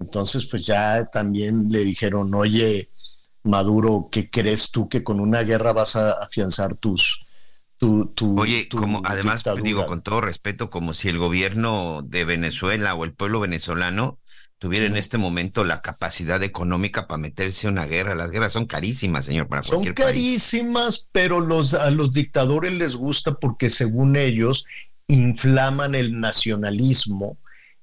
Entonces, 0.00 0.46
pues 0.46 0.66
ya 0.66 1.06
también 1.06 1.66
le 1.70 1.84
dijeron, 1.84 2.34
oye, 2.34 2.90
Maduro, 3.42 4.08
¿qué 4.10 4.28
crees 4.28 4.70
tú 4.70 4.88
que 4.88 5.02
con 5.02 5.20
una 5.20 5.42
guerra 5.42 5.72
vas 5.72 5.96
a 5.96 6.12
afianzar 6.22 6.76
tus... 6.76 7.22
Tu, 7.78 8.06
tu, 8.14 8.40
Oye, 8.40 8.70
como 8.70 9.02
además 9.04 9.42
digo 9.62 9.84
con 9.84 10.00
todo 10.00 10.22
respeto, 10.22 10.70
como 10.70 10.94
si 10.94 11.10
el 11.10 11.18
gobierno 11.18 12.00
de 12.02 12.24
Venezuela 12.24 12.94
o 12.94 13.04
el 13.04 13.12
pueblo 13.12 13.38
venezolano 13.38 14.18
tuviera 14.58 14.86
en 14.86 14.96
este 14.96 15.18
momento 15.18 15.62
la 15.62 15.82
capacidad 15.82 16.42
económica 16.42 17.06
para 17.06 17.18
meterse 17.18 17.66
a 17.66 17.70
una 17.70 17.84
guerra. 17.84 18.14
Las 18.14 18.30
guerras 18.30 18.54
son 18.54 18.64
carísimas, 18.64 19.26
señor, 19.26 19.48
para 19.48 19.62
Son 19.62 19.82
cualquier 19.82 19.94
carísimas, 19.94 21.10
pero 21.12 21.40
los, 21.40 21.74
a 21.74 21.90
los 21.90 22.12
dictadores 22.12 22.72
les 22.72 22.96
gusta 22.96 23.34
porque 23.34 23.68
según 23.68 24.16
ellos 24.16 24.64
inflaman 25.06 25.94
el 25.94 26.18
nacionalismo 26.18 27.36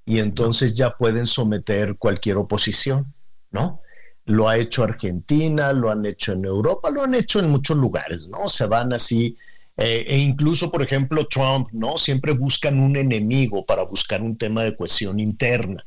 y 0.06 0.20
entonces 0.20 0.74
ya 0.74 0.96
pueden 0.98 1.26
someter 1.26 1.98
cualquier 1.98 2.38
oposición, 2.38 3.14
¿no? 3.52 3.82
Lo 4.26 4.48
ha 4.48 4.58
hecho 4.58 4.84
Argentina, 4.84 5.74
lo 5.74 5.90
han 5.90 6.06
hecho 6.06 6.34
en 6.34 6.46
Europa, 6.46 6.90
lo 6.90 7.04
han 7.04 7.14
hecho 7.14 7.40
en 7.40 7.50
muchos 7.50 7.78
lugares, 7.78 8.28
¿no? 8.28 8.48
Se 8.48 8.66
van 8.66 8.94
así, 8.94 9.38
eh, 9.78 10.06
e 10.08 10.18
incluso, 10.18 10.72
por 10.72 10.82
ejemplo, 10.82 11.28
Trump, 11.28 11.70
¿no? 11.72 11.98
Siempre 11.98 12.34
buscan 12.34 12.80
un 12.80 12.96
enemigo 12.96 13.66
para 13.66 13.84
buscar 13.84 14.22
un 14.22 14.38
tema 14.38 14.64
de 14.64 14.76
cohesión 14.76 15.20
interna. 15.20 15.86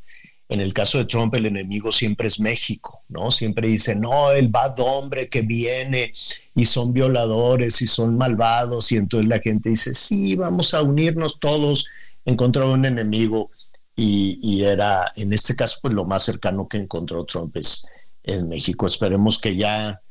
En 0.49 0.61
el 0.61 0.73
caso 0.73 0.99
de 0.99 1.07
Trump, 1.07 1.35
el 1.35 1.47
enemigo 1.47 1.91
siempre 1.91 2.29
es 2.29 2.39
México, 2.39 3.03
¿no? 3.09 3.31
Siempre 3.31 3.69
dice, 3.69 3.97
no, 3.97 4.31
el 4.31 4.49
bad 4.49 4.79
hombre 4.79 5.29
que 5.29 5.43
viene 5.43 6.13
y 6.55 6.65
son 6.67 6.93
violadores 6.93 7.83
y 7.83 7.87
son 7.87 8.17
malvados, 8.17 8.93
y 8.93 8.97
entonces 8.97 9.29
la 9.29 9.41
gente 9.41 9.71
dice, 9.71 9.93
sí, 9.93 10.37
vamos 10.37 10.73
a 10.73 10.83
unirnos 10.83 11.41
todos 11.41 11.89
en 12.25 12.37
contra 12.37 12.65
de 12.65 12.73
un 12.75 12.85
enemigo. 12.85 13.51
Y, 13.99 14.63
era, 14.63 15.13
en 15.17 15.33
este 15.33 15.57
caso, 15.57 15.79
pues 15.81 15.95
lo 15.95 16.05
más 16.05 16.23
cercano 16.23 16.69
que 16.69 16.77
encontró 16.77 17.25
Trump 17.25 17.57
es, 17.57 17.87
en 18.27 18.49
México. 18.49 18.87
Esperemos 18.87 19.39
que 19.39 19.57
ya, 19.57 20.03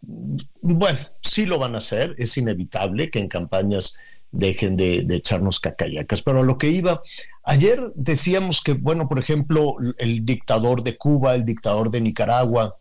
bueno, 0.00 0.98
sí 1.20 1.44
lo 1.44 1.58
van 1.58 1.74
a 1.74 1.78
hacer, 1.78 2.14
es 2.18 2.36
inevitable 2.38 3.10
que 3.10 3.18
en 3.18 3.28
campañas 3.28 3.98
dejen 4.30 4.76
de, 4.76 5.02
de 5.02 5.16
echarnos 5.16 5.60
cacayacas, 5.60 6.22
pero 6.22 6.40
a 6.40 6.44
lo 6.44 6.58
que 6.58 6.68
iba, 6.68 7.02
ayer 7.44 7.80
decíamos 7.94 8.62
que, 8.62 8.72
bueno, 8.72 9.08
por 9.08 9.18
ejemplo, 9.18 9.76
el 9.98 10.24
dictador 10.24 10.82
de 10.82 10.96
Cuba, 10.96 11.34
el 11.34 11.44
dictador 11.44 11.90
de 11.90 12.00
Nicaragua, 12.00 12.78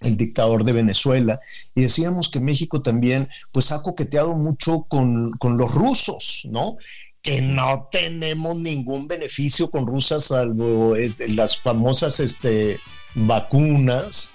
el 0.00 0.16
dictador 0.16 0.64
de 0.64 0.72
Venezuela, 0.72 1.40
y 1.74 1.82
decíamos 1.82 2.28
que 2.28 2.40
México 2.40 2.82
también, 2.82 3.28
pues 3.52 3.72
ha 3.72 3.82
coqueteado 3.82 4.34
mucho 4.36 4.82
con, 4.82 5.32
con 5.32 5.56
los 5.56 5.72
rusos, 5.72 6.46
¿no? 6.50 6.76
Que 7.22 7.40
no 7.40 7.88
tenemos 7.90 8.56
ningún 8.56 9.08
beneficio 9.08 9.70
con 9.70 9.86
Rusia 9.86 10.20
salvo 10.20 10.96
este, 10.96 11.28
las 11.28 11.60
famosas 11.60 12.20
este, 12.20 12.78
vacunas, 13.14 14.32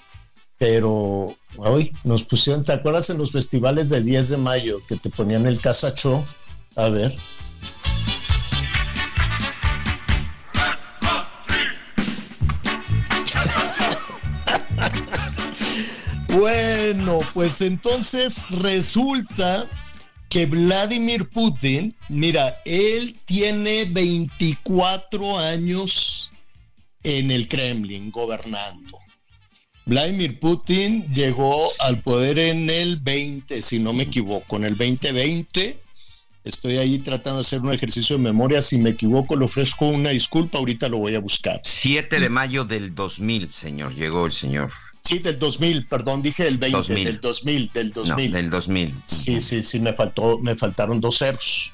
pero 0.58 1.34
hoy 1.56 1.92
nos 2.04 2.24
pusieron, 2.24 2.64
¿te 2.64 2.72
acuerdas 2.72 3.08
en 3.10 3.18
los 3.18 3.32
festivales 3.32 3.88
del 3.88 4.04
10 4.04 4.28
de 4.28 4.36
mayo 4.36 4.80
que 4.86 4.96
te 4.96 5.10
ponían 5.10 5.46
el 5.46 5.60
casacho? 5.60 6.24
A 6.76 6.88
ver. 6.88 7.14
Bueno, 16.34 17.20
pues 17.34 17.60
entonces 17.60 18.44
resulta 18.48 19.66
que 20.32 20.46
Vladimir 20.46 21.28
Putin, 21.28 21.94
mira, 22.08 22.62
él 22.64 23.18
tiene 23.26 23.84
24 23.84 25.38
años 25.38 26.32
en 27.02 27.30
el 27.30 27.46
Kremlin 27.46 28.10
gobernando. 28.10 28.98
Vladimir 29.84 30.40
Putin 30.40 31.06
llegó 31.12 31.68
al 31.80 32.00
poder 32.00 32.38
en 32.38 32.70
el 32.70 32.96
20, 32.96 33.60
si 33.60 33.78
no 33.78 33.92
me 33.92 34.04
equivoco, 34.04 34.56
en 34.56 34.64
el 34.64 34.74
2020. 34.74 35.78
Estoy 36.44 36.78
ahí 36.78 36.98
tratando 37.00 37.40
de 37.40 37.42
hacer 37.42 37.60
un 37.60 37.74
ejercicio 37.74 38.16
de 38.16 38.22
memoria. 38.22 38.62
Si 38.62 38.78
me 38.78 38.88
equivoco, 38.88 39.36
le 39.36 39.44
ofrezco 39.44 39.86
una 39.86 40.08
disculpa. 40.08 40.56
Ahorita 40.56 40.88
lo 40.88 40.96
voy 40.96 41.14
a 41.14 41.20
buscar. 41.20 41.60
7 41.62 42.20
de 42.20 42.30
mayo 42.30 42.64
del 42.64 42.94
2000, 42.94 43.50
señor, 43.50 43.94
llegó 43.94 44.24
el 44.24 44.32
señor. 44.32 44.72
Sí, 45.04 45.18
del 45.18 45.38
2000, 45.38 45.86
perdón, 45.86 46.22
dije 46.22 46.46
el 46.46 46.58
20, 46.58 46.76
2000. 46.78 47.04
del 47.04 47.20
2000, 47.20 47.70
del 47.72 47.92
2000. 47.92 48.30
No, 48.30 48.36
del 48.36 48.50
2000. 48.50 49.02
Sí, 49.06 49.40
sí, 49.40 49.62
sí, 49.62 49.80
me 49.80 49.92
faltó, 49.94 50.38
me 50.38 50.56
faltaron 50.56 51.00
dos 51.00 51.18
ceros. 51.18 51.72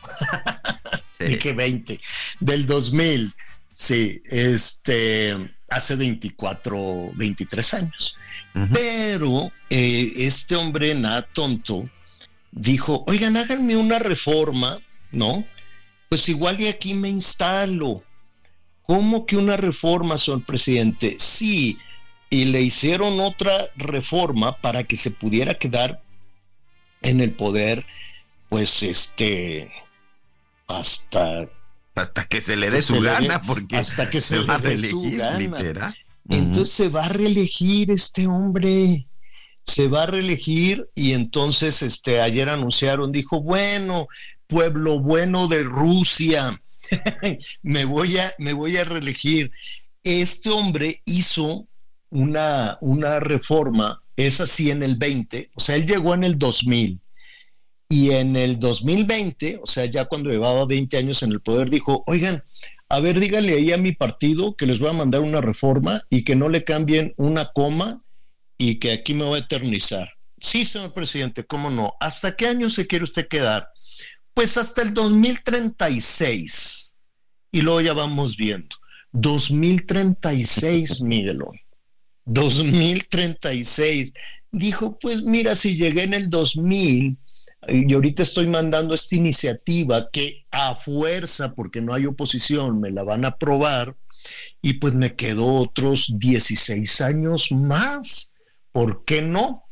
Sí. 1.19 1.25
dije 1.25 1.53
20. 1.53 2.01
Del 2.41 2.67
2000, 2.67 3.35
sí, 3.75 4.23
este, 4.25 5.37
hace 5.69 5.97
24, 5.97 7.11
23 7.15 7.75
años. 7.75 8.17
Uh 8.55 8.61
-huh. 8.61 8.71
Pero 8.73 9.53
eh, 9.69 10.13
este 10.17 10.57
hombre, 10.57 10.95
nada 10.95 11.23
tonto, 11.23 11.89
dijo, 12.51 13.05
oigan, 13.07 13.37
háganme 13.37 13.77
una 13.77 13.99
reforma, 13.99 14.79
¿no? 15.13 15.45
Pues 16.09 16.29
igual 16.31 16.61
y 16.61 16.69
aquí 16.69 16.95
me 16.95 17.11
instalo. 17.11 18.03
¿Cómo 18.83 19.27
que 19.27 19.37
una 19.37 19.59
reforma, 19.59 20.17
señor 20.17 20.47
presidente? 20.47 21.17
Sí, 21.19 21.77
y 22.31 22.47
le 22.47 22.61
hicieron 22.61 23.21
otra 23.21 23.69
reforma 23.77 24.57
para 24.57 24.85
que 24.85 24.97
se 24.97 25.11
pudiera 25.11 25.55
quedar 25.55 26.03
en 27.03 27.21
el 27.21 27.33
poder, 27.33 27.87
pues 28.49 28.83
este, 28.83 29.71
hasta... 30.67 31.49
Hasta 31.95 32.29
que 32.29 32.41
se 32.41 32.57
le 32.57 32.71
dé 32.71 32.81
su 32.83 33.01
gana, 33.01 33.43
porque 33.43 33.77
hasta 33.77 34.09
que 34.09 34.21
se, 34.21 34.37
se 34.37 34.45
le 34.45 34.59
dé 34.59 34.79
su 34.79 35.03
gana. 35.17 35.95
Entonces 36.29 36.75
se 36.75 36.89
va 36.89 37.07
a 37.07 37.09
reelegir 37.09 37.91
este 37.91 38.27
hombre, 38.27 39.07
se 39.65 39.89
va 39.89 40.05
a 40.05 40.07
reelegir 40.07 40.89
y 40.95 41.13
entonces 41.13 41.83
este, 41.83 42.21
ayer 42.21 42.49
anunciaron, 42.49 43.11
dijo, 43.11 43.43
bueno, 43.43 44.09
pueblo 44.47 45.01
bueno 45.01 45.49
de 45.49 45.63
Rusia, 45.63 46.61
me, 47.63 47.85
voy 47.85 48.19
a, 48.19 48.33
me 48.39 48.53
voy 48.53 48.77
a 48.77 48.85
reelegir. 48.85 49.51
Este 50.05 50.51
hombre 50.51 51.03
hizo 51.05 51.68
una, 52.11 52.79
una 52.81 53.21
reforma, 53.21 54.03
es 54.17 54.41
así 54.41 54.71
en 54.71 54.83
el 54.83 54.97
20, 54.97 55.51
o 55.55 55.61
sea, 55.61 55.77
él 55.77 55.87
llegó 55.87 56.15
en 56.15 56.25
el 56.25 56.39
2000 56.39 57.01
y 57.89 58.11
en 58.11 58.37
el 58.37 58.59
2020, 58.59 59.61
o 59.63 59.67
sea, 59.67 59.87
ya 59.87 60.07
cuando 60.07 60.31
llevaba 60.31 60.67
20 60.67 60.97
años 60.97 61.23
en 61.23 61.33
el 61.33 61.41
poder, 61.41 61.71
dijo, 61.71 62.05
oigan, 62.07 62.45
a 62.91 63.01
ver, 63.01 63.21
díganle 63.21 63.55
ahí 63.55 63.73
a 63.73 63.79
mi 63.79 63.93
partido 63.93 64.57
que 64.57 64.67
les 64.67 64.79
voy 64.79 64.91
a 64.91 64.95
mandar 64.95 65.21
una 65.21 65.41
reforma 65.41 66.03
y 66.11 66.25
que 66.25 66.37
no 66.37 66.49
le 66.49 66.65
cambien 66.65 67.15
una 67.17 67.51
coma 67.53 68.03
y 68.57 68.79
que 68.79 68.93
aquí 68.93 69.15
me 69.15 69.25
voy 69.25 69.39
a 69.39 69.43
eternizar. 69.43 70.11
Sí, 70.41 70.65
señor 70.65 70.95
presidente, 70.95 71.45
¿cómo 71.45 71.71
no? 71.71 71.95
¿Hasta 72.01 72.37
qué 72.37 72.47
año 72.47 72.71
se 72.71 72.87
quiere 72.87 73.05
usted 73.05 73.29
quedar? 73.29 73.71
Pues 74.35 74.57
hasta 74.57 74.83
el 74.83 74.95
2036. 74.95 76.95
Y 77.53 77.61
luego 77.61 77.81
ya 77.81 77.93
vamos 77.93 78.37
viendo. 78.37 78.77
2036, 79.13 81.01
Miguelón. 81.03 81.59
2036. 82.29 84.15
Dijo, 84.51 84.99
pues 84.99 85.23
mira, 85.23 85.57
si 85.57 85.77
llegué 85.77 86.05
en 86.05 86.15
el 86.15 86.31
2000 86.31 87.19
y 87.69 87.93
ahorita 87.93 88.23
estoy 88.23 88.47
mandando 88.47 88.95
esta 88.95 89.17
iniciativa 89.17 90.09
que 90.11 90.47
a 90.51 90.75
fuerza, 90.75 91.55
porque 91.55 91.81
no 91.81 91.93
hay 91.93 92.07
oposición, 92.07 92.81
me 92.81 92.91
la 92.91 93.03
van 93.03 93.25
a 93.25 93.29
aprobar, 93.29 93.97
y 94.63 94.75
pues 94.75 94.95
me 94.95 95.15
quedo 95.15 95.47
otros 95.55 96.19
16 96.19 97.01
años 97.01 97.53
más. 97.53 98.33
¿Por 98.73 99.05
qué 99.05 99.23
no? 99.23 99.65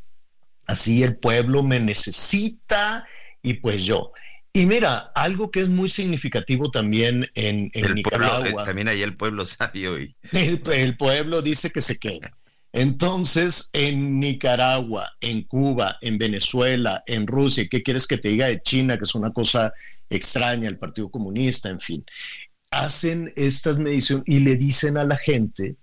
Así 0.67 1.03
el 1.03 1.17
pueblo 1.17 1.63
me 1.63 1.81
necesita 1.81 3.07
y 3.43 3.55
pues 3.55 3.85
yo. 3.85 4.13
Y 4.53 4.67
mira, 4.67 5.13
algo 5.15 5.51
que 5.51 5.61
es 5.61 5.69
muy 5.69 5.91
significativo 5.91 6.71
también 6.71 7.31
en, 7.35 7.71
en 7.75 7.85
el 7.85 7.95
Nicaragua. 7.95 8.41
Pueblo, 8.41 8.65
también 8.65 8.89
ahí 8.89 9.03
el 9.03 9.17
pueblo 9.17 9.47
sabio. 9.47 10.01
Y... 10.01 10.17
El, 10.33 10.63
el 10.73 10.97
pueblo 10.97 11.43
dice 11.43 11.71
que 11.71 11.81
se 11.81 11.99
queda. 11.99 12.37
Entonces, 12.77 13.71
en 13.73 14.21
Nicaragua, 14.21 15.11
en 15.23 15.45
Cuba, 15.45 15.97
en 16.03 16.19
Venezuela, 16.19 17.03
en 17.07 17.27
Rusia, 17.27 17.67
¿qué 17.71 17.83
quieres 17.83 18.07
que 18.07 18.19
te 18.19 18.29
diga 18.29 18.49
de 18.49 18.61
China, 18.61 18.99
que 18.99 19.05
es 19.05 19.15
una 19.15 19.33
cosa 19.33 19.73
extraña, 20.11 20.69
el 20.69 20.77
Partido 20.77 21.11
Comunista, 21.11 21.71
en 21.71 21.81
fin? 21.81 22.05
Hacen 22.71 23.33
estas 23.35 23.79
mediciones 23.79 24.25
y 24.27 24.41
le 24.41 24.57
dicen 24.57 24.99
a 24.99 25.05
la 25.05 25.17
gente, 25.17 25.77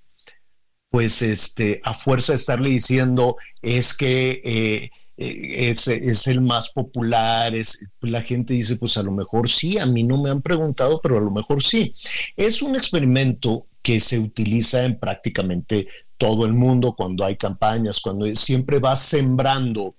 pues, 0.92 1.24
este, 1.24 1.82
a 1.84 1.96
fuerza 1.96 2.34
de 2.34 2.38
estarle 2.38 2.70
diciendo, 2.70 3.38
es 3.64 3.96
que 3.96 4.42
eh, 4.46 4.92
es, 5.18 5.88
es, 5.88 6.28
el 6.28 6.42
más 6.42 6.70
popular, 6.70 7.54
la 8.02 8.22
gente 8.22 8.54
dice, 8.54 8.76
pues 8.76 8.98
a 8.98 9.04
lo 9.04 9.12
mejor 9.12 9.50
sí, 9.50 9.80
a 9.80 9.88
mí 9.88 10.04
no 10.04 10.22
me 10.22 10.30
han 10.30 10.44
preguntado, 10.44 11.00
pero 11.02 11.18
a 11.18 11.22
lo 11.22 11.32
mejor 11.32 11.64
sí. 11.64 11.92
Es 12.38 12.62
un 12.62 12.76
experimento 12.76 13.66
que 13.82 14.00
se 14.00 14.20
utiliza 14.20 14.86
en 14.86 15.00
prácticamente 15.00 15.88
todo 16.24 16.46
el 16.46 16.53
mundo 16.53 16.96
cuando 16.96 17.25
hay 17.25 17.36
campañas, 17.36 18.00
cuando 18.00 18.34
siempre 18.34 18.80
vas 18.80 19.01
sembrando 19.01 19.98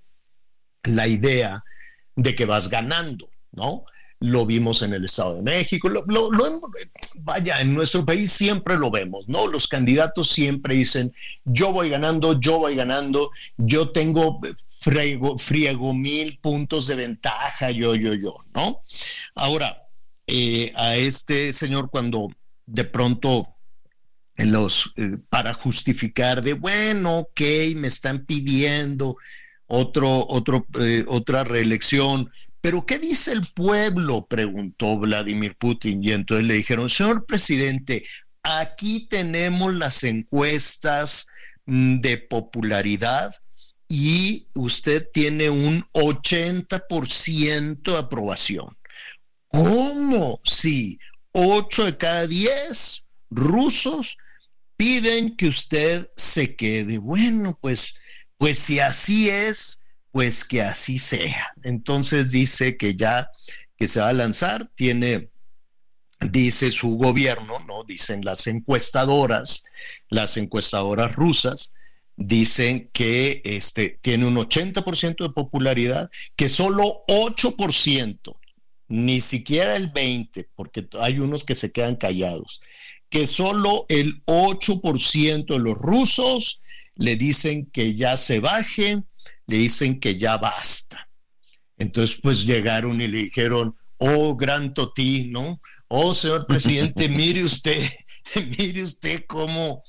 la 0.85 1.07
idea 1.07 1.63
de 2.17 2.35
que 2.35 2.47
vas 2.47 2.71
ganando, 2.71 3.29
¿no? 3.53 3.85
Lo 4.21 4.47
vimos 4.47 4.81
en 4.81 4.95
el 4.95 5.05
Estado 5.05 5.35
de 5.37 5.43
México, 5.43 5.91
lo, 5.91 6.03
vaya, 7.17 7.61
en 7.61 7.75
nuestro 7.75 8.07
país 8.07 8.33
siempre 8.33 8.79
lo 8.79 8.91
vemos, 8.91 9.29
¿no? 9.29 9.47
Los 9.49 9.69
candidatos 9.69 10.31
siempre 10.31 10.77
dicen, 10.77 11.13
yo 11.45 11.73
voy 11.73 11.91
ganando, 11.91 12.41
yo 12.41 12.59
voy 12.59 12.75
ganando, 12.75 13.31
yo 13.59 13.91
tengo 13.91 14.41
friego, 14.81 15.37
friego 15.37 15.93
mil 15.93 16.39
puntos 16.39 16.87
de 16.87 16.95
ventaja, 16.95 17.71
yo, 17.71 17.95
yo, 17.97 18.15
yo, 18.15 18.35
¿no? 18.55 18.81
Ahora, 19.35 19.89
eh, 20.27 20.73
a 20.75 20.97
este 20.97 21.53
señor 21.53 21.91
cuando 21.91 22.31
de 22.65 22.85
pronto 22.85 23.47
los, 24.37 24.93
eh, 24.97 25.19
para 25.29 25.55
justificar 25.55 26.43
de, 26.43 26.55
bueno, 26.55 27.19
ok, 27.19 27.41
me 27.77 27.89
están 27.89 28.25
pidiendo 28.25 29.17
otro, 29.67 30.27
otro, 30.27 30.67
eh, 30.81 31.05
otra 31.09 31.45
reelección, 31.45 32.31
pero 32.61 32.87
¿qué 32.87 32.99
dice 32.99 33.33
el 33.33 33.47
pueblo? 33.53 34.27
preguntó 34.27 34.99
Vladimir 34.99 35.55
Putin. 35.57 36.03
Y 36.03 36.13
entonces 36.13 36.47
le 36.47 36.55
dijeron, 36.55 36.89
señor 36.89 37.27
presidente, 37.27 38.05
aquí 38.43 39.07
tenemos 39.07 39.75
las 39.75 40.03
encuestas 40.03 41.27
mm, 41.67 42.01
de 42.01 42.19
popularidad 42.19 43.35
y 43.87 44.47
usted 44.55 45.07
tiene 45.13 45.51
un 45.51 45.87
80% 45.93 47.83
de 47.83 47.99
aprobación. 47.99 48.77
¿Cómo? 49.49 50.41
Sí, 50.43 50.99
8 51.33 51.85
de 51.85 51.97
cada 51.99 52.27
10 52.27 53.05
rusos 53.29 54.17
piden 54.85 55.35
que 55.35 55.47
usted 55.49 56.11
se 56.15 56.57
quede. 56.57 56.99
Bueno, 56.99 57.59
pues, 57.59 57.95
pues 58.37 58.59
si 58.59 58.81
así 58.81 59.31
es, 59.31 59.79
pues 60.11 60.45
que 60.45 60.61
así 60.61 60.99
sea. 60.99 61.55
Entonces 61.63 62.31
dice 62.31 62.77
que 62.77 62.95
ya 62.95 63.31
que 63.79 63.89
se 63.89 64.01
va 64.01 64.11
a 64.11 64.13
lanzar, 64.13 64.71
tiene, 64.75 65.31
dice 66.31 66.71
su 66.71 66.99
gobierno, 66.99 67.61
¿no? 67.67 67.85
Dicen 67.85 68.27
las 68.27 68.47
encuestadoras, 68.47 69.65
las 70.11 70.37
encuestadoras 70.37 71.15
rusas, 71.15 71.73
dicen 72.17 72.91
que 72.93 73.41
este, 73.45 73.99
tiene 74.03 74.27
un 74.27 74.37
80% 74.37 75.17
de 75.17 75.31
popularidad, 75.31 76.11
que 76.37 76.51
solo 76.51 77.05
8%, 77.09 78.37
ni 78.89 79.23
siquiera 79.23 79.77
el 79.77 79.95
20%, 79.95 80.47
porque 80.55 80.87
hay 81.01 81.21
unos 81.21 81.43
que 81.43 81.55
se 81.55 81.73
quedan 81.73 81.97
callados, 81.97 82.61
que 83.15 83.29
solo 83.29 83.87
el 83.89 84.25
8% 84.25 85.47
de 85.47 85.59
los 85.61 85.79
rusos 85.79 86.61
le 86.97 87.15
dicen 87.15 87.71
que 87.71 87.95
ya 87.95 88.17
se 88.17 88.41
baje, 88.41 89.05
le 89.47 89.57
dicen 89.57 90.01
que 90.01 90.19
ya 90.19 90.37
basta. 90.37 91.09
Entonces, 91.79 92.19
pues 92.21 92.45
llegaron 92.45 93.01
y 93.01 93.07
le 93.07 93.19
dijeron, 93.19 93.77
oh, 93.99 94.35
gran 94.35 94.75
Toti, 94.75 95.29
¿no? 95.31 95.61
Oh, 95.87 96.13
señor 96.13 96.45
presidente, 96.49 97.09
mire 97.09 97.45
usted, 97.45 97.89
mire 98.59 98.83
usted 98.83 99.25
cómo, 99.29 99.85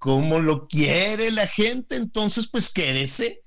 cómo 0.00 0.40
lo 0.40 0.66
quiere 0.66 1.30
la 1.30 1.46
gente, 1.46 1.94
entonces, 1.94 2.48
pues 2.50 2.72
quédese 2.72 3.42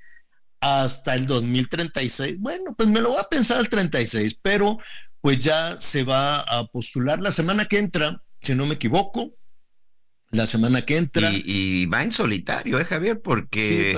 hasta 0.62 1.16
el 1.16 1.28
2036. 1.28 2.40
Bueno, 2.40 2.74
pues 2.78 2.88
me 2.88 3.02
lo 3.02 3.10
voy 3.10 3.20
a 3.20 3.28
pensar 3.28 3.58
al 3.58 3.68
36, 3.68 4.40
pero 4.42 4.78
pues 5.20 5.40
ya 5.40 5.82
se 5.82 6.04
va 6.06 6.40
a 6.40 6.66
postular 6.68 7.20
la 7.20 7.34
semana 7.34 7.66
que 7.66 7.80
entra, 7.80 8.24
si 8.48 8.56
no 8.56 8.66
me 8.66 8.76
equivoco, 8.76 9.34
la 10.32 10.48
semana 10.48 10.86
que 10.86 10.98
entra. 10.98 11.32
Y, 11.34 11.86
va 11.86 12.04
en 12.04 12.12
solitario, 12.12 12.80
¿eh, 12.80 12.86
Javier? 12.86 13.22
Porque 13.22 13.92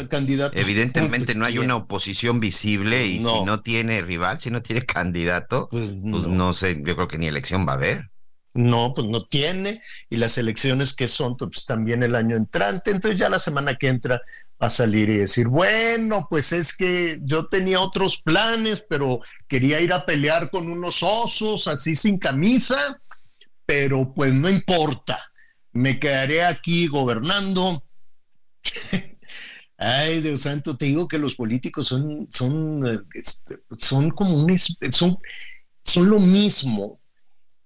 evidentemente 0.53 1.25
pues 1.25 1.35
no 1.37 1.45
hay 1.45 1.59
una 1.59 1.75
oposición 1.75 2.39
visible 2.39 3.05
y 3.05 3.19
si 3.19 3.43
no 3.43 3.59
tiene 3.59 4.01
rival, 4.01 4.39
si 4.39 4.49
no 4.49 4.61
tiene 4.61 4.85
candidato, 4.85 5.69
pues, 5.69 5.93
pues 5.93 6.25
no. 6.25 6.53
sé, 6.53 6.81
yo 6.83 6.95
creo 6.95 7.07
que 7.07 7.17
ni 7.17 7.27
elección 7.27 7.67
va 7.67 7.73
a 7.73 7.75
haber. 7.75 8.09
No, 8.55 8.93
pues 8.95 9.07
no 9.07 9.25
tiene. 9.25 9.81
Y 10.09 10.17
las 10.17 10.37
elecciones 10.39 10.93
que 10.93 11.07
son, 11.07 11.37
pues 11.37 11.65
también 11.67 12.01
el 12.01 12.15
año 12.15 12.35
entrante. 12.35 12.89
Entonces 12.89 13.19
ya 13.19 13.29
la 13.29 13.39
semana 13.39 13.75
que 13.75 13.87
entra 13.87 14.21
va 14.61 14.67
a 14.67 14.71
salir 14.71 15.09
y 15.09 15.17
decir, 15.17 15.47
bueno, 15.47 16.25
pues 16.29 16.51
es 16.51 16.75
que 16.75 17.19
yo 17.21 17.45
tenía 17.45 17.79
otros 17.79 18.21
planes, 18.23 18.83
pero 18.89 19.21
quería 19.47 19.79
ir 19.81 19.93
a 19.93 20.05
pelear 20.05 20.49
con 20.49 20.69
unos 20.69 21.03
osos 21.03 21.67
así 21.67 21.95
sin 21.95 22.17
camisa, 22.17 22.99
pero 23.69 24.15
pues 24.15 24.33
no 24.33 24.49
importa 24.49 25.29
me 25.73 25.99
quedaré 25.99 26.43
aquí 26.43 26.87
gobernando. 26.87 27.83
Ay, 29.77 30.21
Dios 30.21 30.41
santo, 30.41 30.75
te 30.75 30.85
digo 30.85 31.07
que 31.07 31.19
los 31.19 31.35
políticos 31.35 31.85
son, 31.85 32.27
son, 32.31 33.05
este, 33.13 33.57
son 33.77 34.09
como 34.09 34.43
un, 34.43 34.57
son, 34.57 35.19
son 35.83 36.09
lo 36.09 36.19
mismo 36.19 36.99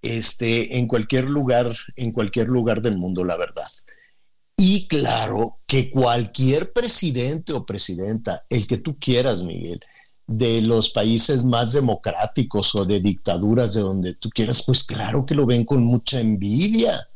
este, 0.01 0.77
en 0.77 0.87
cualquier 0.87 1.29
lugar, 1.29 1.73
en 1.95 2.11
cualquier 2.11 2.49
lugar 2.49 2.81
del 2.81 2.97
mundo, 2.97 3.23
la 3.23 3.37
verdad. 3.37 3.71
Y 4.57 4.89
claro 4.89 5.61
que 5.65 5.89
cualquier 5.89 6.73
presidente 6.73 7.53
o 7.53 7.65
presidenta, 7.65 8.45
el 8.49 8.67
que 8.67 8.77
tú 8.77 8.99
quieras, 8.99 9.41
Miguel, 9.41 9.79
de 10.25 10.61
los 10.61 10.89
países 10.89 11.43
más 11.43 11.73
democráticos 11.73 12.73
o 12.75 12.85
de 12.85 12.99
dictaduras 12.99 13.73
de 13.73 13.81
donde 13.81 14.15
tú 14.15 14.29
quieras, 14.29 14.63
pues 14.65 14.83
claro 14.83 15.25
que 15.25 15.35
lo 15.35 15.45
ven 15.45 15.65
con 15.65 15.83
mucha 15.83 16.19
envidia 16.19 17.07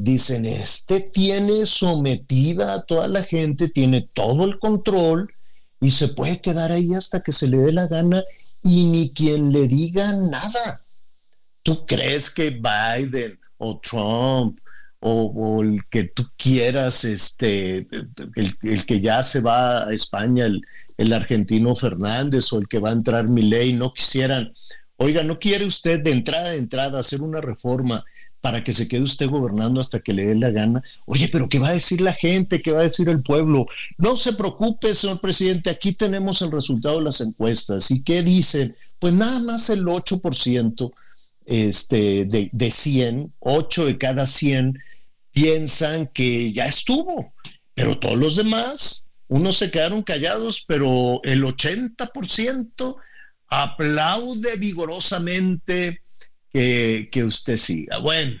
dicen, 0.00 0.46
este 0.46 1.00
tiene 1.00 1.66
sometida 1.66 2.74
a 2.74 2.84
toda 2.84 3.06
la 3.06 3.22
gente, 3.22 3.68
tiene 3.68 4.08
todo 4.14 4.44
el 4.44 4.58
control 4.58 5.32
y 5.80 5.90
se 5.90 6.08
puede 6.08 6.40
quedar 6.40 6.72
ahí 6.72 6.94
hasta 6.94 7.22
que 7.22 7.32
se 7.32 7.48
le 7.48 7.58
dé 7.58 7.72
la 7.72 7.86
gana 7.86 8.22
y 8.62 8.84
ni 8.84 9.12
quien 9.12 9.52
le 9.52 9.68
diga 9.68 10.12
nada. 10.16 10.80
¿Tú 11.62 11.84
crees 11.86 12.30
que 12.30 12.50
Biden 12.50 13.38
o 13.58 13.78
Trump 13.78 14.58
o, 15.02 15.62
el 15.62 15.82
que 15.88 16.04
tú 16.04 16.26
quieras, 16.36 17.04
este, 17.04 17.86
el, 18.36 18.86
que 18.86 19.00
ya 19.00 19.22
se 19.22 19.40
va 19.40 19.86
a 19.86 19.94
España, 19.94 20.44
el, 20.44 20.62
el 21.00 21.14
argentino 21.14 21.74
Fernández 21.74 22.52
o 22.52 22.58
el 22.58 22.68
que 22.68 22.78
va 22.78 22.90
a 22.90 22.92
entrar 22.92 23.26
Milei, 23.26 23.72
no 23.72 23.94
quisieran, 23.94 24.52
oiga, 24.96 25.22
¿no 25.22 25.38
quiere 25.38 25.64
usted 25.64 26.00
de 26.00 26.12
entrada 26.12 26.50
de 26.50 26.58
entrada 26.58 27.00
hacer 27.00 27.22
una 27.22 27.40
reforma? 27.40 28.04
para 28.40 28.64
que 28.64 28.72
se 28.72 28.88
quede 28.88 29.02
usted 29.02 29.28
gobernando 29.28 29.82
hasta 29.82 30.00
que 30.00 30.14
le 30.14 30.24
dé 30.24 30.34
la 30.34 30.50
gana. 30.50 30.82
Oye, 31.04 31.28
pero 31.28 31.46
¿qué 31.46 31.58
va 31.58 31.68
a 31.68 31.74
decir 31.74 32.00
la 32.00 32.14
gente? 32.14 32.62
¿Qué 32.62 32.72
va 32.72 32.80
a 32.80 32.84
decir 32.84 33.06
el 33.10 33.22
pueblo? 33.22 33.66
No 33.98 34.16
se 34.16 34.32
preocupe, 34.32 34.94
señor 34.94 35.20
presidente, 35.20 35.68
aquí 35.68 35.92
tenemos 35.92 36.40
el 36.40 36.50
resultado 36.50 36.98
de 36.98 37.04
las 37.04 37.20
encuestas. 37.20 37.90
¿Y 37.90 38.02
qué 38.02 38.22
dicen? 38.22 38.74
Pues 38.98 39.12
nada 39.12 39.40
más 39.40 39.68
el 39.68 39.84
8% 39.84 40.90
este, 41.44 42.24
de, 42.24 42.48
de 42.50 42.70
100, 42.70 43.34
8 43.40 43.84
de 43.84 43.98
cada 43.98 44.26
100 44.26 44.78
piensan 45.32 46.06
que 46.06 46.50
ya 46.52 46.64
estuvo, 46.64 47.34
pero 47.74 47.98
todos 47.98 48.16
los 48.16 48.36
demás, 48.36 49.09
unos 49.30 49.58
se 49.58 49.70
quedaron 49.70 50.02
callados, 50.02 50.64
pero 50.66 51.20
el 51.22 51.44
80% 51.44 52.96
aplaude 53.46 54.56
vigorosamente 54.56 56.02
que, 56.52 57.24
usted 57.24 57.56
siga. 57.56 57.98
Bueno, 57.98 58.40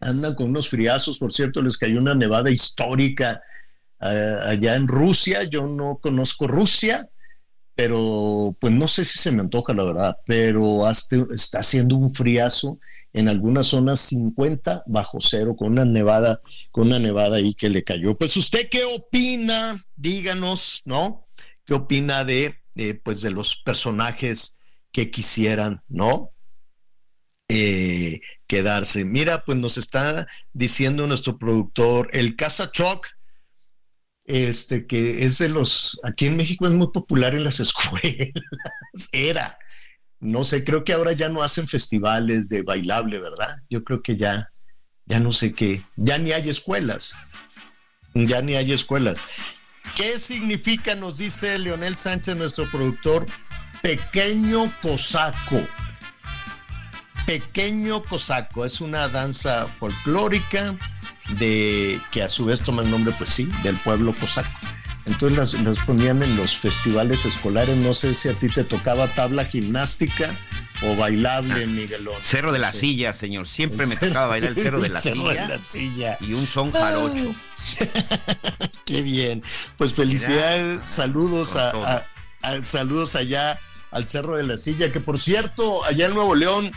andan 0.00 0.34
con 0.34 0.50
unos 0.50 0.68
friazos, 0.68 1.18
por 1.18 1.32
cierto, 1.32 1.62
les 1.62 1.78
cayó 1.78 1.98
una 1.98 2.14
nevada 2.14 2.50
histórica 2.50 3.42
eh, 4.02 4.36
allá 4.44 4.74
en 4.74 4.86
Rusia. 4.86 5.44
Yo 5.44 5.66
no 5.66 5.98
conozco 6.02 6.46
Rusia, 6.46 7.08
pero 7.74 8.54
pues 8.60 8.74
no 8.74 8.88
sé 8.88 9.02
si 9.02 9.18
se 9.18 9.32
me 9.32 9.40
antoja, 9.40 9.72
la 9.72 9.84
verdad, 9.84 10.18
pero 10.26 10.82
está 10.90 11.60
haciendo 11.60 11.96
un 11.96 12.14
friazo 12.14 12.78
en 13.16 13.30
algunas 13.30 13.68
zonas 13.68 14.00
50 14.00 14.84
bajo 14.86 15.22
cero 15.22 15.56
con 15.56 15.72
una 15.72 15.86
nevada, 15.86 16.42
con 16.70 16.88
una 16.88 16.98
nevada 16.98 17.38
ahí 17.38 17.54
que 17.54 17.70
le 17.70 17.82
cayó. 17.82 18.16
Pues 18.16 18.36
usted 18.36 18.68
qué 18.68 18.84
opina, 18.84 19.86
díganos, 19.96 20.82
¿no? 20.84 21.26
¿Qué 21.64 21.72
opina 21.72 22.26
de, 22.26 22.60
pues 23.02 23.22
de 23.22 23.30
los 23.30 23.56
personajes 23.56 24.54
que 24.92 25.10
quisieran, 25.10 25.82
¿no? 25.88 26.30
Eh, 27.48 28.20
quedarse. 28.46 29.06
Mira, 29.06 29.44
pues 29.46 29.56
nos 29.56 29.78
está 29.78 30.26
diciendo 30.52 31.06
nuestro 31.06 31.38
productor, 31.38 32.10
el 32.12 32.36
Casa 32.36 32.70
Choc, 32.70 33.06
este, 34.24 34.86
que 34.86 35.24
es 35.24 35.38
de 35.38 35.48
los, 35.48 35.98
aquí 36.04 36.26
en 36.26 36.36
México 36.36 36.66
es 36.66 36.74
muy 36.74 36.88
popular 36.92 37.34
en 37.34 37.44
las 37.44 37.60
escuelas, 37.60 38.34
era, 39.12 39.58
no 40.20 40.44
sé, 40.44 40.64
creo 40.64 40.84
que 40.84 40.92
ahora 40.92 41.12
ya 41.12 41.28
no 41.28 41.42
hacen 41.42 41.68
festivales 41.68 42.48
de 42.48 42.62
bailable, 42.62 43.18
¿verdad? 43.18 43.58
Yo 43.68 43.84
creo 43.84 44.02
que 44.02 44.16
ya, 44.16 44.50
ya 45.04 45.20
no 45.20 45.32
sé 45.32 45.52
qué, 45.52 45.82
ya 45.96 46.18
ni 46.18 46.32
hay 46.32 46.48
escuelas, 46.48 47.18
ya 48.14 48.42
ni 48.42 48.54
hay 48.54 48.72
escuelas. 48.72 49.16
¿Qué 49.94 50.18
significa, 50.18 50.94
nos 50.94 51.18
dice 51.18 51.58
Leonel 51.58 51.96
Sánchez, 51.96 52.36
nuestro 52.36 52.70
productor, 52.70 53.26
pequeño 53.82 54.72
cosaco? 54.82 55.66
Pequeño 57.26 58.04
Cosaco 58.04 58.64
es 58.64 58.80
una 58.80 59.08
danza 59.08 59.66
folclórica 59.66 60.76
de 61.38 62.00
que 62.12 62.22
a 62.22 62.28
su 62.28 62.44
vez 62.44 62.62
toma 62.62 62.82
el 62.82 62.90
nombre, 62.90 63.12
pues 63.18 63.30
sí, 63.30 63.50
del 63.64 63.76
pueblo 63.78 64.14
cosaco. 64.14 64.48
Entonces 65.06 65.60
las, 65.62 65.78
ponían 65.80 66.22
en 66.22 66.36
los 66.36 66.56
festivales 66.56 67.24
escolares. 67.24 67.76
No 67.76 67.94
sé 67.94 68.12
si 68.12 68.28
a 68.28 68.34
ti 68.34 68.48
te 68.48 68.64
tocaba 68.64 69.06
tabla 69.14 69.44
gimnástica 69.44 70.36
o 70.82 70.96
bailable, 70.96 71.62
ah, 71.62 71.66
Miguelón. 71.66 72.22
Cerro 72.22 72.52
de 72.52 72.58
la 72.58 72.72
Silla, 72.72 73.14
señor. 73.14 73.46
Siempre 73.46 73.86
me 73.86 73.94
tocaba 73.96 74.26
bailar 74.26 74.52
el 74.56 74.62
Cerro 74.62 74.80
de 74.80 74.88
la, 74.88 75.00
silla, 75.00 76.18
Y 76.20 76.32
un 76.32 76.46
son 76.46 76.72
jarocho. 76.72 77.34
Qué 78.84 79.02
bien. 79.02 79.42
Pues 79.76 79.92
felicidades, 79.92 80.80
saludos 80.82 81.54
a, 81.54 82.04
saludos 82.64 83.14
allá 83.14 83.60
al 83.92 84.08
Cerro 84.08 84.36
de 84.36 84.42
la 84.42 84.56
Silla, 84.58 84.90
que 84.90 85.00
por 85.00 85.20
cierto, 85.20 85.84
allá 85.84 86.06
en 86.06 86.14
Nuevo 86.14 86.34
León 86.34 86.72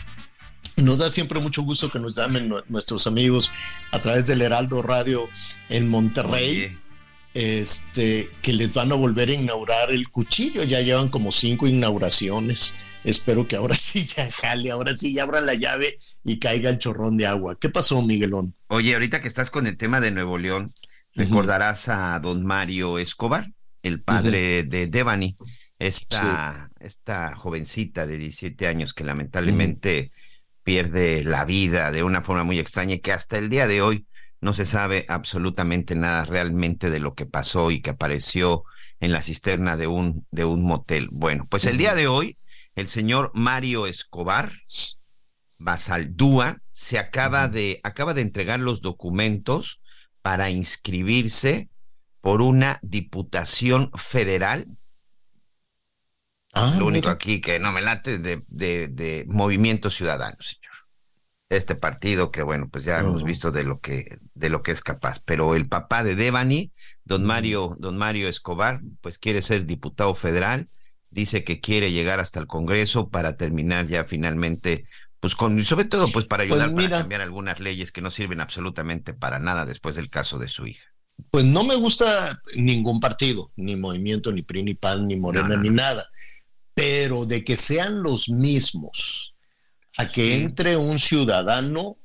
Nos 0.76 1.00
da 1.00 1.10
siempre 1.10 1.40
mucho 1.40 1.64
gusto 1.64 1.92
que 1.92 2.00
nos 2.00 2.16
llamen 2.16 2.54
nuestros 2.70 3.08
amigos 3.08 3.52
a 3.92 4.00
través 4.00 4.28
del 4.28 4.44
Heraldo 4.44 4.84
Radio 4.84 5.28
en 5.68 5.90
Monterrey. 5.90 6.78
Este, 7.40 8.30
que 8.42 8.52
les 8.52 8.74
van 8.74 8.92
a 8.92 8.96
volver 8.96 9.30
a 9.30 9.34
inaugurar 9.34 9.92
el 9.92 10.10
cuchillo. 10.10 10.62
Ya 10.64 10.82
llevan 10.82 11.08
como 11.08 11.32
cinco 11.32 11.68
inauguraciones. 11.68 12.76
Espero 13.06 13.48
que 13.48 13.56
ahora 13.56 13.76
sí 13.76 14.06
ya 14.06 14.30
jale, 14.30 14.72
ahora 14.72 14.98
sí 14.98 15.14
ya 15.14 15.24
abran 15.24 15.46
la 15.46 15.54
llave 15.54 16.00
y 16.26 16.38
caiga 16.38 16.70
el 16.70 16.80
chorrón 16.80 17.16
de 17.16 17.28
agua. 17.28 17.58
¿Qué 17.58 17.70
pasó, 17.70 18.02
Miguelón? 18.02 18.56
Oye, 18.68 18.94
ahorita 18.94 19.22
que 19.22 19.30
estás 19.30 19.50
con 19.50 19.68
el 19.68 19.78
tema 19.78 20.02
de 20.02 20.12
Nuevo 20.12 20.38
León, 20.38 20.74
recordarás 21.16 21.88
a 21.88 22.20
don 22.20 22.46
Mario 22.46 23.00
Escobar, 23.00 23.54
el 23.84 24.02
padre 24.02 24.64
de 24.64 24.88
Devani, 24.88 25.38
esta, 25.80 26.70
esta 26.82 27.38
jovencita 27.38 28.06
de 28.06 28.18
17 28.18 28.68
años 28.68 28.94
que 28.94 29.06
lamentablemente 29.06 30.12
pierde 30.64 31.24
la 31.24 31.46
vida 31.46 31.94
de 31.94 32.04
una 32.04 32.22
forma 32.22 32.44
muy 32.44 32.60
extraña 32.60 32.96
y 32.96 33.00
que 33.00 33.14
hasta 33.14 33.38
el 33.38 33.50
día 33.50 33.66
de 33.66 33.82
hoy 33.82 34.06
no 34.42 34.54
se 34.54 34.66
sabe 34.66 35.06
absolutamente 35.10 35.96
nada 35.96 36.26
realmente 36.26 36.90
de 36.90 37.00
lo 37.00 37.16
que 37.16 37.26
pasó 37.26 37.72
y 37.72 37.82
que 37.82 37.92
apareció 37.92 38.64
en 39.00 39.12
la 39.12 39.22
cisterna 39.22 39.78
de 39.78 39.88
un, 39.88 40.26
de 40.32 40.46
un 40.46 40.64
motel. 40.64 41.10
Bueno, 41.12 41.48
pues 41.50 41.66
el 41.66 41.78
día 41.78 41.96
de 41.96 42.08
hoy, 42.08 42.38
el 42.76 42.88
señor 42.88 43.32
Mario 43.34 43.88
Escobar 43.88 44.52
Basaldúa 45.58 46.62
se 46.72 46.98
acaba 47.00 47.48
de, 47.48 47.80
acaba 47.84 48.14
de 48.14 48.22
entregar 48.22 48.60
los 48.60 48.82
documentos 48.82 49.82
para 50.22 50.50
inscribirse 50.50 51.70
por 52.22 52.42
una 52.42 52.80
diputación 52.82 53.92
federal. 53.96 54.68
Ah, 56.54 56.76
Lo 56.80 56.88
único 56.88 57.10
aquí 57.10 57.42
que 57.42 57.60
no 57.60 57.72
me 57.72 57.82
late 57.82 58.18
de, 58.18 58.44
de, 58.48 58.88
de 58.88 59.26
Movimiento 59.28 59.90
Ciudadano, 59.90 60.38
señor. 60.42 60.74
Este 61.50 61.76
partido 61.76 62.32
que, 62.32 62.44
bueno, 62.44 62.70
pues 62.70 62.86
ya 62.86 63.00
hemos 63.00 63.24
visto 63.24 63.52
de 63.52 63.64
lo 63.64 63.80
que, 63.80 64.20
de 64.40 64.50
lo 64.50 64.64
que 64.64 64.72
es 64.72 64.82
capaz. 64.82 65.22
Pero 65.26 65.56
el 65.56 65.68
papá 65.68 66.04
de 66.04 66.16
Devani, 66.16 66.72
don 67.04 67.24
Mario, 67.26 67.76
don 67.80 67.98
Mario 67.98 68.28
Escobar, 68.30 68.82
pues 69.02 69.20
quiere 69.20 69.42
ser 69.42 69.66
diputado 69.66 70.16
federal, 70.16 70.70
dice 71.10 71.44
que 71.44 71.60
quiere 71.60 71.92
llegar 71.92 72.20
hasta 72.20 72.40
el 72.40 72.48
Congreso 72.48 73.10
para 73.10 73.36
terminar 73.36 73.88
ya 73.88 74.06
finalmente 74.06 74.86
pues 75.20 75.36
con, 75.36 75.60
y 75.60 75.66
sobre 75.66 75.86
todo 75.86 76.08
pues 76.12 76.26
para 76.26 76.48
pues 76.48 76.62
ayudar 76.62 76.94
a 76.94 77.00
cambiar 77.00 77.22
algunas 77.22 77.60
leyes 77.60 77.92
que 77.92 78.02
no 78.02 78.10
sirven 78.10 78.40
absolutamente 78.40 79.14
para 79.14 79.38
nada 79.38 79.66
después 79.66 79.96
del 79.96 80.10
caso 80.10 80.40
de 80.40 80.48
su 80.48 80.66
hija. 80.66 80.86
Pues 81.30 81.44
no 81.44 81.66
me 81.66 81.76
gusta 81.76 82.42
ningún 82.56 83.02
partido, 83.02 83.52
ni 83.58 83.76
movimiento, 83.76 84.32
ni 84.32 84.42
PRI, 84.42 84.64
ni 84.64 84.74
PAN, 84.76 85.08
ni 85.08 85.18
Morena, 85.18 85.58
ni 85.58 85.70
nada. 85.70 86.08
Pero 86.74 87.26
de 87.26 87.44
que 87.44 87.58
sean 87.58 88.02
los 88.02 88.30
mismos 88.30 89.36
a 89.98 90.08
que 90.08 90.36
entre 90.36 90.78
un 90.78 90.98
ciudadano, 90.98 91.98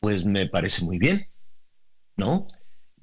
pues 0.00 0.24
me 0.24 0.46
parece 0.46 0.82
muy 0.82 0.98
bien, 0.98 1.26
¿no? 2.16 2.46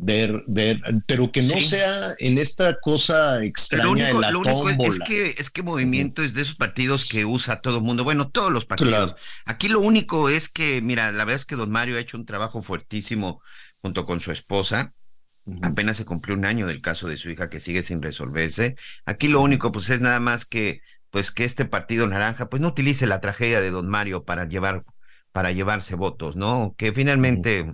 Ver, 0.01 0.45
ver, 0.47 0.79
pero 1.05 1.29
que 1.29 1.41
no 1.41 1.59
sea 1.59 1.93
en 2.19 2.37
esta 2.37 2.79
cosa 2.79 3.43
extraña 3.43 4.07
de 4.07 4.13
la 4.13 4.31
lo 4.31 4.39
único 4.39 4.69
es, 4.69 4.99
que 4.99 5.35
es 5.37 5.49
que 5.49 5.61
movimiento 5.61 6.23
es 6.23 6.33
de 6.33 6.43
esos 6.43 6.55
partidos 6.55 7.05
que 7.05 7.25
usa 7.25 7.59
todo 7.59 7.77
el 7.77 7.83
mundo, 7.83 8.05
bueno, 8.05 8.29
todos 8.29 8.49
los 8.49 8.65
partidos. 8.65 9.15
Aquí 9.45 9.67
lo 9.67 9.81
único 9.81 10.29
es 10.29 10.47
que, 10.47 10.81
mira, 10.81 11.11
la 11.11 11.25
verdad 11.25 11.35
es 11.35 11.45
que 11.45 11.57
don 11.57 11.69
Mario 11.69 11.97
ha 11.97 11.99
hecho 11.99 12.15
un 12.15 12.25
trabajo 12.25 12.61
fuertísimo 12.61 13.41
junto 13.81 14.05
con 14.05 14.21
su 14.21 14.31
esposa 14.31 14.93
Apenas 15.61 15.97
se 15.97 16.05
cumplió 16.05 16.35
un 16.35 16.45
año 16.45 16.67
del 16.67 16.81
caso 16.81 17.07
de 17.07 17.17
su 17.17 17.29
hija 17.29 17.49
que 17.49 17.59
sigue 17.59 17.83
sin 17.83 18.01
resolverse. 18.01 18.75
Aquí 19.05 19.27
lo 19.27 19.41
único, 19.41 19.71
pues, 19.71 19.89
es 19.89 20.01
nada 20.01 20.19
más 20.19 20.45
que, 20.45 20.81
pues, 21.09 21.31
que 21.31 21.43
este 21.45 21.65
partido 21.65 22.07
naranja, 22.07 22.49
pues, 22.49 22.61
no 22.61 22.67
utilice 22.67 23.07
la 23.07 23.21
tragedia 23.21 23.61
de 23.61 23.71
don 23.71 23.87
Mario 23.87 24.23
para 24.25 24.45
llevar, 24.45 24.83
para 25.31 25.51
llevarse 25.51 25.95
votos, 25.95 26.35
¿no? 26.35 26.75
Que 26.77 26.91
finalmente, 26.93 27.73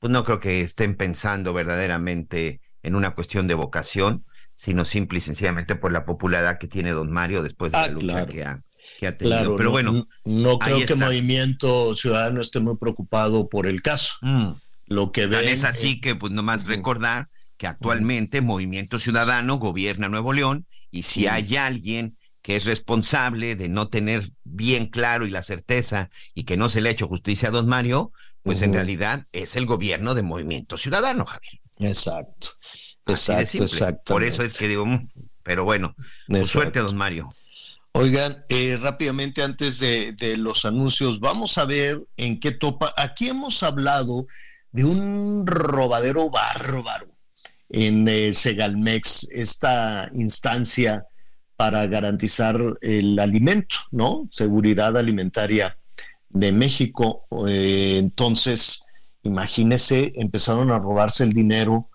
pues, 0.00 0.10
no 0.10 0.24
creo 0.24 0.40
que 0.40 0.62
estén 0.62 0.96
pensando 0.96 1.52
verdaderamente 1.52 2.60
en 2.82 2.96
una 2.96 3.14
cuestión 3.14 3.46
de 3.46 3.54
vocación, 3.54 4.24
sino 4.54 4.84
simple 4.84 5.18
y 5.18 5.22
sencillamente 5.22 5.76
por 5.76 5.92
la 5.92 6.04
popularidad 6.04 6.58
que 6.58 6.66
tiene 6.66 6.90
don 6.90 7.12
Mario 7.12 7.42
después 7.42 7.72
de 7.72 7.78
la 7.78 7.84
ah, 7.84 7.88
lucha 7.88 8.26
que 8.26 8.44
ha, 8.44 8.62
que 8.98 9.06
ha 9.06 9.16
tenido. 9.16 9.56
Pero 9.56 9.70
bueno, 9.70 10.08
no, 10.24 10.58
creo 10.58 10.84
que 10.86 10.94
Movimiento 10.94 11.94
Ciudadano 11.96 12.40
esté 12.40 12.60
muy 12.60 12.76
preocupado 12.76 13.48
por 13.48 13.66
el 13.66 13.82
caso. 13.82 14.14
Mm. 14.22 14.52
Lo 14.86 15.12
que 15.12 15.26
ven, 15.26 15.48
es 15.48 15.64
así 15.64 16.00
que, 16.00 16.16
pues, 16.16 16.32
nomás 16.32 16.66
recordar 16.66 17.28
que 17.56 17.66
actualmente 17.66 18.40
Movimiento 18.40 18.98
Ciudadano 18.98 19.56
gobierna 19.56 20.08
Nuevo 20.08 20.32
León 20.32 20.66
y 20.90 21.02
si 21.02 21.26
hay 21.26 21.56
alguien 21.56 22.16
que 22.42 22.56
es 22.56 22.64
responsable 22.64 23.54
de 23.54 23.68
no 23.68 23.88
tener 23.88 24.30
bien 24.44 24.86
claro 24.86 25.26
y 25.26 25.30
la 25.30 25.42
certeza 25.42 26.08
y 26.34 26.44
que 26.44 26.56
no 26.56 26.70
se 26.70 26.80
le 26.80 26.88
ha 26.88 26.92
hecho 26.92 27.06
justicia 27.06 27.50
a 27.50 27.52
don 27.52 27.68
Mario, 27.68 28.12
pues 28.42 28.62
en 28.62 28.72
realidad 28.72 29.26
es 29.32 29.56
el 29.56 29.66
gobierno 29.66 30.14
de 30.14 30.22
Movimiento 30.22 30.76
Ciudadano, 30.76 31.26
Javier. 31.26 31.60
Exacto, 31.78 32.48
exacto, 33.06 33.62
exacto. 33.62 34.12
Por 34.12 34.24
eso 34.24 34.42
es 34.42 34.56
que 34.56 34.68
digo, 34.68 34.86
mm, 34.86 35.08
pero 35.42 35.64
bueno, 35.64 35.94
suerte, 36.44 36.80
don 36.80 36.96
Mario. 36.96 37.34
Oigan, 37.92 38.44
eh, 38.48 38.78
rápidamente 38.80 39.42
antes 39.42 39.80
de, 39.80 40.12
de, 40.12 40.36
los 40.36 40.64
anuncios, 40.64 41.18
vamos 41.18 41.58
a 41.58 41.64
ver 41.64 42.00
en 42.16 42.38
qué 42.38 42.52
topa. 42.52 42.94
Aquí 42.96 43.28
hemos 43.28 43.62
hablado 43.62 44.26
de 44.70 44.84
un 44.84 45.44
robadero 45.46 46.30
bárbaro 46.30 47.08
en 47.68 48.06
eh, 48.08 48.32
Segalmex, 48.32 49.28
esta 49.32 50.10
instancia 50.14 51.06
para 51.56 51.86
garantizar 51.86 52.58
el 52.80 53.18
alimento, 53.18 53.76
¿no? 53.90 54.28
Seguridad 54.30 54.96
alimentaria 54.96 55.76
de 56.30 56.52
México. 56.52 57.26
Eh, 57.46 57.98
entonces, 57.98 58.84
imagínese, 59.22 60.12
empezaron 60.16 60.70
a 60.70 60.78
robarse 60.78 61.24
el 61.24 61.32
dinero 61.32 61.90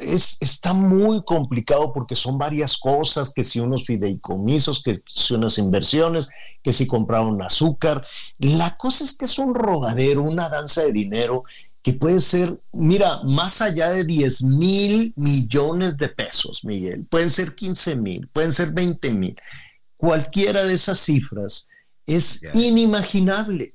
es, 0.00 0.36
está 0.40 0.72
muy 0.72 1.24
complicado 1.24 1.92
porque 1.92 2.14
son 2.14 2.38
varias 2.38 2.76
cosas, 2.76 3.32
que 3.34 3.42
si 3.42 3.58
unos 3.58 3.84
fideicomisos, 3.84 4.82
que 4.82 5.02
si 5.06 5.34
unas 5.34 5.58
inversiones, 5.58 6.30
que 6.62 6.72
si 6.72 6.86
compraron 6.86 7.42
azúcar. 7.42 8.06
La 8.38 8.76
cosa 8.76 9.04
es 9.04 9.16
que 9.16 9.24
es 9.24 9.38
un 9.38 9.54
rogadero, 9.54 10.22
una 10.22 10.48
danza 10.48 10.82
de 10.82 10.92
dinero 10.92 11.44
que 11.82 11.92
puede 11.92 12.20
ser, 12.20 12.58
mira, 12.72 13.22
más 13.24 13.60
allá 13.60 13.90
de 13.90 14.04
10 14.04 14.44
mil 14.44 15.12
millones 15.16 15.98
de 15.98 16.08
pesos, 16.08 16.64
Miguel, 16.64 17.04
pueden 17.04 17.30
ser 17.30 17.54
15 17.54 17.96
mil, 17.96 18.28
pueden 18.28 18.52
ser 18.52 18.72
20 18.72 19.10
mil. 19.10 19.36
Cualquiera 19.96 20.64
de 20.64 20.74
esas 20.74 20.98
cifras 20.98 21.68
es 22.06 22.46
inimaginable, 22.52 23.74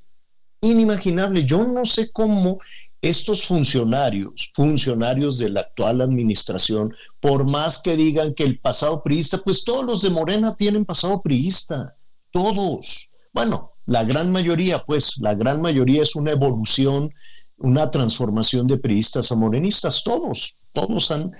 inimaginable. 0.62 1.46
Yo 1.46 1.66
no 1.66 1.86
sé 1.86 2.12
cómo 2.12 2.60
estos 3.02 3.46
funcionarios, 3.46 4.52
funcionarios 4.54 5.40
de 5.40 5.50
la 5.50 5.62
actual 5.62 6.02
administración, 6.02 6.94
por 7.20 7.46
más 7.46 7.82
que 7.82 7.96
digan 7.96 8.34
que 8.34 8.44
el 8.44 8.60
pasado 8.60 9.02
priista, 9.04 9.38
pues 9.38 9.64
todos 9.64 9.86
los 9.86 10.02
de 10.02 10.10
Morena 10.10 10.56
tienen 10.56 10.86
pasado 10.86 11.22
priista, 11.22 11.96
todos. 12.32 13.10
Bueno, 13.32 13.74
la 13.86 14.04
gran 14.04 14.32
mayoría, 14.32 14.84
pues 14.86 15.18
la 15.20 15.34
gran 15.34 15.62
mayoría 15.62 16.02
es 16.02 16.16
una 16.16 16.32
evolución, 16.32 17.14
una 17.58 17.90
transformación 17.90 18.68
de 18.68 18.78
priistas 18.78 19.32
a 19.32 19.36
morenistas, 19.36 20.04
todos, 20.04 20.56
todos 20.74 21.10
han, 21.12 21.32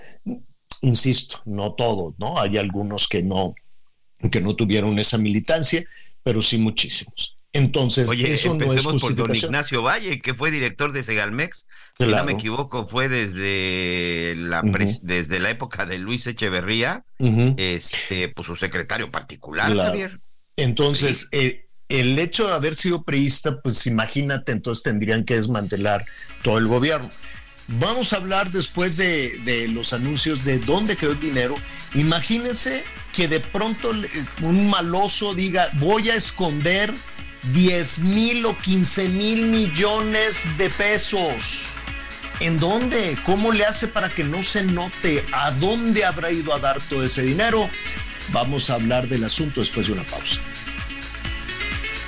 insisto, 0.80 1.38
no 1.44 1.74
todos, 1.74 2.14
¿no? 2.18 2.40
Hay 2.40 2.56
algunos 2.56 3.06
que 3.06 3.22
no, 3.22 3.54
que 4.30 4.40
no 4.40 4.56
tuvieron 4.56 4.98
esa 4.98 5.18
militancia, 5.18 5.84
pero 6.22 6.42
sí 6.42 6.58
muchísimos. 6.58 7.36
Entonces, 7.52 8.08
Oye, 8.08 8.32
eso 8.32 8.52
empecemos 8.52 8.84
no 8.84 8.96
es 8.96 9.02
por 9.02 9.14
don 9.16 9.34
Ignacio 9.34 9.82
Valle, 9.82 10.20
que 10.20 10.34
fue 10.34 10.52
director 10.52 10.92
de 10.92 11.02
Segalmex, 11.02 11.66
si 11.98 12.06
no 12.06 12.24
me 12.24 12.32
equivoco, 12.32 12.86
fue 12.86 13.08
desde 13.08 14.34
la 14.36 14.62
desde 15.02 15.40
la 15.40 15.50
época 15.50 15.84
de 15.84 15.98
Luis 15.98 16.26
Echeverría, 16.28 17.04
este, 17.18 18.28
pues 18.28 18.46
su 18.46 18.54
secretario 18.54 19.10
particular, 19.10 19.74
Javier. 19.74 20.20
Entonces, 20.56 21.28
eh, 21.32 21.66
el 21.88 22.18
hecho 22.20 22.46
de 22.46 22.54
haber 22.54 22.76
sido 22.76 23.02
priista, 23.02 23.60
pues 23.60 23.84
imagínate, 23.86 24.52
entonces 24.52 24.84
tendrían 24.84 25.24
que 25.24 25.34
desmantelar 25.34 26.04
todo 26.42 26.58
el 26.58 26.68
gobierno. 26.68 27.10
Vamos 27.78 28.12
a 28.12 28.16
hablar 28.16 28.50
después 28.50 28.96
de, 28.96 29.68
los 29.72 29.92
anuncios 29.92 30.44
de 30.44 30.58
dónde 30.58 30.96
quedó 30.96 31.12
el 31.12 31.20
dinero. 31.20 31.54
Imagínense 31.94 32.84
que 33.12 33.28
de 33.28 33.38
pronto 33.38 33.92
un 34.42 34.68
maloso 34.68 35.34
diga, 35.34 35.70
voy 35.74 36.10
a 36.10 36.16
esconder 36.16 36.92
10 37.52 38.00
mil 38.00 38.44
o 38.46 38.58
15 38.58 39.08
mil 39.08 39.46
millones 39.46 40.46
de 40.58 40.68
pesos. 40.70 41.62
¿En 42.40 42.58
dónde? 42.58 43.16
¿Cómo 43.24 43.52
le 43.52 43.64
hace 43.64 43.86
para 43.86 44.08
que 44.08 44.24
no 44.24 44.42
se 44.42 44.64
note? 44.64 45.24
¿A 45.30 45.52
dónde 45.52 46.04
habrá 46.04 46.32
ido 46.32 46.52
a 46.52 46.58
dar 46.58 46.80
todo 46.80 47.04
ese 47.04 47.22
dinero? 47.22 47.70
Vamos 48.32 48.70
a 48.70 48.74
hablar 48.74 49.06
del 49.06 49.22
asunto 49.24 49.60
después 49.60 49.86
de 49.86 49.92
una 49.92 50.04
pausa. 50.04 50.40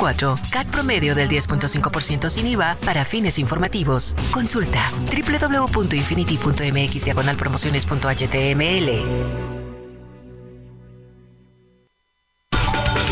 CAT 0.00 0.66
promedio 0.70 1.14
del 1.14 1.28
10.5% 1.28 2.30
sin 2.30 2.46
IVA 2.46 2.78
para 2.86 3.04
fines 3.04 3.38
informativos. 3.38 4.14
Consulta 4.32 4.90
www.infinity.mx 4.92 7.04
diagonal 7.04 7.36
promociones.html. 7.36 9.04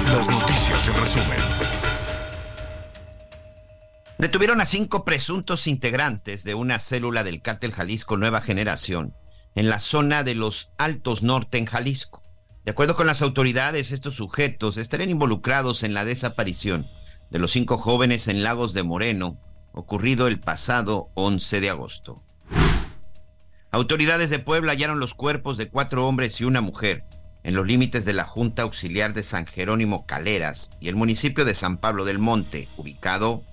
Las 0.06 0.30
noticias 0.30 0.88
en 0.88 0.94
resumen. 0.94 1.38
Detuvieron 4.16 4.62
a 4.62 4.66
cinco 4.66 5.04
presuntos 5.04 5.66
integrantes 5.66 6.42
de 6.42 6.54
una 6.54 6.78
célula 6.78 7.22
del 7.22 7.42
cártel 7.42 7.72
Jalisco 7.72 8.16
Nueva 8.16 8.40
Generación 8.40 9.12
en 9.54 9.68
la 9.68 9.78
zona 9.78 10.24
de 10.24 10.34
los 10.34 10.70
Altos 10.78 11.22
Norte 11.22 11.58
en 11.58 11.66
Jalisco. 11.66 12.22
De 12.68 12.72
acuerdo 12.72 12.96
con 12.96 13.06
las 13.06 13.22
autoridades, 13.22 13.92
estos 13.92 14.16
sujetos 14.16 14.76
estarían 14.76 15.08
involucrados 15.08 15.84
en 15.84 15.94
la 15.94 16.04
desaparición 16.04 16.86
de 17.30 17.38
los 17.38 17.52
cinco 17.52 17.78
jóvenes 17.78 18.28
en 18.28 18.42
Lagos 18.42 18.74
de 18.74 18.82
Moreno, 18.82 19.40
ocurrido 19.72 20.26
el 20.26 20.38
pasado 20.38 21.08
11 21.14 21.62
de 21.62 21.70
agosto. 21.70 22.22
Autoridades 23.70 24.28
de 24.28 24.38
Puebla 24.38 24.72
hallaron 24.72 25.00
los 25.00 25.14
cuerpos 25.14 25.56
de 25.56 25.70
cuatro 25.70 26.06
hombres 26.06 26.42
y 26.42 26.44
una 26.44 26.60
mujer 26.60 27.04
en 27.42 27.54
los 27.54 27.66
límites 27.66 28.04
de 28.04 28.12
la 28.12 28.24
Junta 28.24 28.64
Auxiliar 28.64 29.14
de 29.14 29.22
San 29.22 29.46
Jerónimo 29.46 30.04
Caleras 30.04 30.72
y 30.78 30.88
el 30.88 30.94
municipio 30.94 31.46
de 31.46 31.54
San 31.54 31.78
Pablo 31.78 32.04
del 32.04 32.18
Monte, 32.18 32.68
ubicado 32.76 33.44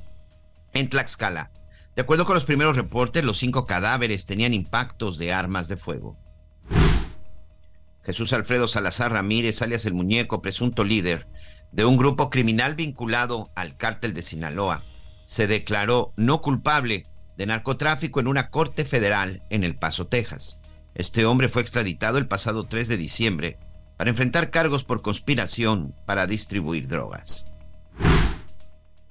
en 0.73 0.89
Tlaxcala. 0.89 1.51
De 1.95 2.01
acuerdo 2.01 2.25
con 2.25 2.33
los 2.33 2.43
primeros 2.43 2.75
reportes, 2.75 3.23
los 3.23 3.37
cinco 3.37 3.65
cadáveres 3.65 4.25
tenían 4.25 4.53
impactos 4.53 5.17
de 5.17 5.31
armas 5.31 5.69
de 5.69 5.77
fuego. 5.77 6.17
Jesús 8.05 8.33
Alfredo 8.33 8.67
Salazar 8.67 9.11
Ramírez, 9.11 9.61
alias 9.61 9.85
el 9.85 9.95
muñeco, 9.95 10.41
presunto 10.41 10.83
líder 10.83 11.27
de 11.71 11.85
un 11.85 11.97
grupo 11.97 12.29
criminal 12.29 12.75
vinculado 12.75 13.49
al 13.55 13.75
cártel 13.77 14.13
de 14.13 14.21
Sinaloa, 14.21 14.83
se 15.25 15.47
declaró 15.47 16.13
no 16.15 16.41
culpable 16.41 17.07
de 17.35 17.47
narcotráfico 17.47 18.19
en 18.19 18.27
una 18.27 18.49
corte 18.49 18.85
federal 18.85 19.41
en 19.49 19.63
El 19.63 19.75
Paso, 19.75 20.07
Texas. 20.07 20.61
Este 20.93 21.25
hombre 21.25 21.49
fue 21.49 21.63
extraditado 21.63 22.17
el 22.17 22.27
pasado 22.27 22.65
3 22.65 22.87
de 22.87 22.97
diciembre 22.97 23.57
para 23.97 24.11
enfrentar 24.11 24.51
cargos 24.51 24.83
por 24.83 25.01
conspiración 25.01 25.95
para 26.05 26.27
distribuir 26.27 26.87
drogas. 26.87 27.47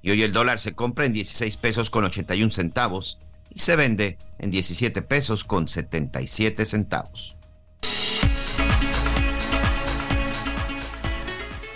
Y 0.02 0.10
hoy 0.10 0.22
el 0.22 0.32
dólar 0.32 0.60
se 0.60 0.74
compra 0.74 1.06
en 1.06 1.12
16 1.12 1.56
pesos 1.56 1.90
con 1.90 2.04
81 2.04 2.52
centavos 2.52 3.18
y 3.50 3.58
se 3.58 3.74
vende 3.74 4.18
en 4.38 4.50
17 4.50 5.02
pesos 5.02 5.44
con 5.44 5.66
77 5.66 6.64
centavos. 6.64 7.36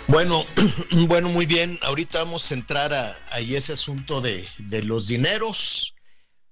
Bueno, 0.09 0.43
bueno, 1.07 1.29
muy 1.29 1.45
bien. 1.45 1.77
Ahorita 1.83 2.23
vamos 2.23 2.49
a 2.49 2.55
entrar 2.55 2.93
a, 2.93 3.15
ese 3.39 3.73
asunto 3.73 4.21
de, 4.21 4.47
los 4.83 5.07
dineros. 5.07 5.93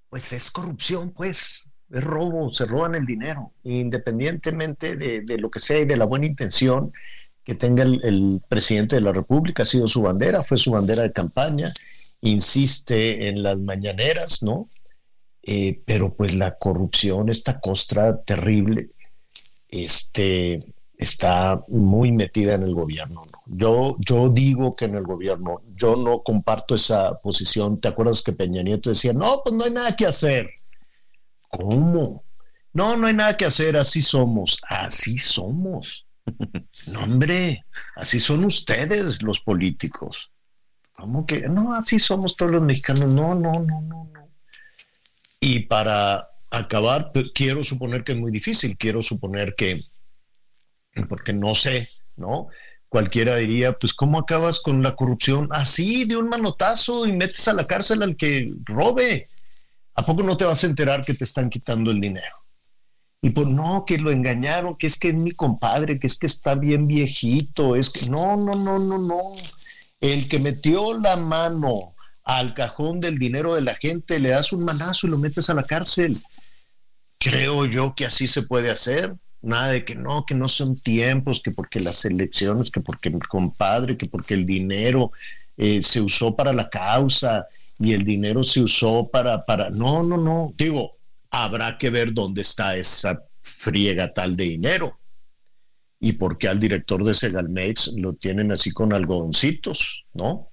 Pues 0.09 0.31
es 0.31 0.51
corrupción, 0.51 1.09
pues. 1.09 1.63
Es 1.89 2.03
robo, 2.03 2.53
se 2.53 2.65
roban 2.65 2.93
el 2.93 3.05
dinero. 3.07 3.53
Independientemente 3.63 4.95
de, 4.95 5.21
de 5.21 5.37
lo 5.39 5.49
que 5.49 5.59
sea 5.59 5.79
y 5.79 5.85
de 5.85 5.97
la 5.97 6.05
buena 6.05 6.27
intención 6.27 6.93
que 7.43 7.55
tenga 7.55 7.81
el, 7.81 7.99
el, 8.03 8.41
presidente 8.47 8.97
de 8.97 9.01
la 9.01 9.11
República, 9.11 9.63
ha 9.63 9.65
sido 9.65 9.87
su 9.87 10.03
bandera, 10.03 10.43
fue 10.43 10.57
su 10.57 10.71
bandera 10.71 11.01
de 11.01 11.13
campaña, 11.13 11.71
insiste 12.21 13.29
en 13.29 13.41
las 13.41 13.57
mañaneras, 13.57 14.43
¿no? 14.43 14.69
Eh, 15.41 15.81
pero 15.85 16.13
pues 16.13 16.35
la 16.35 16.57
corrupción, 16.57 17.29
esta 17.29 17.59
costra 17.59 18.21
terrible, 18.21 18.89
este, 19.69 20.63
está 20.97 21.63
muy 21.69 22.11
metida 22.11 22.53
en 22.55 22.63
el 22.63 22.75
gobierno. 22.75 23.25
¿no? 23.31 23.36
Yo, 23.49 23.95
yo 23.99 24.29
digo 24.29 24.75
que 24.75 24.85
en 24.85 24.95
el 24.95 25.03
gobierno, 25.03 25.61
yo 25.75 25.95
no 25.95 26.21
comparto 26.21 26.75
esa 26.75 27.19
posición. 27.19 27.79
¿Te 27.79 27.87
acuerdas 27.87 28.21
que 28.21 28.33
Peña 28.33 28.61
Nieto 28.61 28.89
decía, 28.89 29.13
no, 29.13 29.41
pues 29.43 29.55
no 29.55 29.63
hay 29.63 29.71
nada 29.71 29.95
que 29.95 30.05
hacer? 30.05 30.49
¿Cómo? 31.47 32.23
No, 32.73 32.97
no 32.97 33.07
hay 33.07 33.13
nada 33.13 33.37
que 33.37 33.45
hacer, 33.45 33.77
así 33.77 34.01
somos, 34.01 34.59
así 34.69 35.17
somos. 35.17 36.05
No, 36.91 37.03
hombre, 37.03 37.63
así 37.95 38.19
son 38.19 38.43
ustedes 38.43 39.21
los 39.23 39.39
políticos. 39.39 40.29
¿Cómo 40.91 41.25
que? 41.25 41.47
No, 41.47 41.73
así 41.73 41.99
somos 41.99 42.35
todos 42.35 42.51
los 42.51 42.61
mexicanos. 42.61 43.05
No, 43.07 43.33
no, 43.33 43.53
no, 43.61 43.81
no, 43.81 44.09
no. 44.13 44.29
Y 45.39 45.61
para 45.61 46.27
acabar, 46.49 47.11
pues, 47.13 47.31
quiero 47.33 47.63
suponer 47.63 48.03
que 48.03 48.11
es 48.13 48.17
muy 48.17 48.31
difícil, 48.31 48.77
quiero 48.77 49.01
suponer 49.01 49.55
que, 49.55 49.79
porque 51.07 51.33
no 51.33 51.55
sé, 51.55 51.87
¿no? 52.17 52.49
Cualquiera 52.89 53.35
diría, 53.35 53.73
pues, 53.73 53.93
¿cómo 53.93 54.19
acabas 54.19 54.59
con 54.59 54.81
la 54.81 54.95
corrupción? 54.95 55.49
Así, 55.51 56.05
de 56.05 56.15
un 56.15 56.29
manotazo 56.29 57.05
y 57.05 57.11
metes 57.11 57.47
a 57.47 57.53
la 57.53 57.65
cárcel 57.65 58.01
al 58.01 58.15
que 58.15 58.53
robe. 58.65 59.25
¿A 59.95 60.05
poco 60.05 60.23
no 60.23 60.37
te 60.37 60.45
vas 60.45 60.63
a 60.63 60.67
enterar 60.67 61.03
que 61.03 61.13
te 61.13 61.23
están 61.23 61.49
quitando 61.49 61.91
el 61.91 61.99
dinero? 61.99 62.35
Y 63.21 63.31
pues 63.31 63.47
no, 63.47 63.83
que 63.85 63.97
lo 63.97 64.11
engañaron, 64.11 64.77
que 64.77 64.87
es 64.87 64.97
que 64.97 65.09
es 65.09 65.15
mi 65.15 65.31
compadre, 65.31 65.99
que 65.99 66.07
es 66.07 66.17
que 66.17 66.27
está 66.27 66.55
bien 66.55 66.87
viejito, 66.87 67.75
es 67.75 67.89
que 67.89 68.09
no, 68.09 68.37
no, 68.37 68.55
no, 68.55 68.79
no, 68.79 68.99
no. 68.99 69.21
El 69.99 70.29
que 70.29 70.39
metió 70.39 70.97
la 70.97 71.17
mano 71.17 71.95
al 72.23 72.53
cajón 72.53 72.99
del 72.99 73.17
dinero 73.17 73.55
de 73.55 73.61
la 73.61 73.75
gente, 73.75 74.19
le 74.19 74.29
das 74.29 74.53
un 74.53 74.63
manazo 74.63 75.07
y 75.07 75.09
lo 75.09 75.17
metes 75.17 75.49
a 75.49 75.53
la 75.53 75.63
cárcel. 75.63 76.15
Creo 77.19 77.65
yo 77.65 77.95
que 77.95 78.05
así 78.05 78.27
se 78.27 78.43
puede 78.43 78.69
hacer. 78.69 79.15
Nada 79.41 79.71
de 79.71 79.85
que 79.85 79.95
no, 79.95 80.25
que 80.25 80.35
no 80.35 80.47
son 80.47 80.75
tiempos, 80.75 81.41
que 81.41 81.51
porque 81.51 81.79
las 81.79 82.03
elecciones, 82.05 82.71
que 82.71 82.81
porque 82.81 83.09
mi 83.09 83.19
compadre, 83.19 83.97
que 83.97 84.07
porque 84.07 84.33
el 84.33 84.45
dinero 84.45 85.11
eh, 85.57 85.81
se 85.83 86.01
usó 86.01 86.35
para 86.35 86.53
la 86.53 86.69
causa 86.69 87.47
y 87.79 87.93
el 87.93 88.03
dinero 88.03 88.43
se 88.43 88.61
usó 88.61 89.07
para, 89.07 89.43
para. 89.43 89.69
No, 89.69 90.03
no, 90.03 90.17
no. 90.17 90.53
Digo, 90.57 90.91
habrá 91.29 91.77
que 91.77 91.89
ver 91.89 92.13
dónde 92.13 92.41
está 92.41 92.75
esa 92.75 93.23
friega 93.41 94.13
tal 94.13 94.35
de 94.35 94.43
dinero 94.45 94.97
y 95.99 96.13
por 96.13 96.37
qué 96.37 96.47
al 96.47 96.59
director 96.59 97.03
de 97.03 97.13
Segalmex 97.13 97.93
lo 97.97 98.13
tienen 98.13 98.51
así 98.51 98.71
con 98.71 98.93
algodoncitos, 98.93 100.05
¿no? 100.13 100.49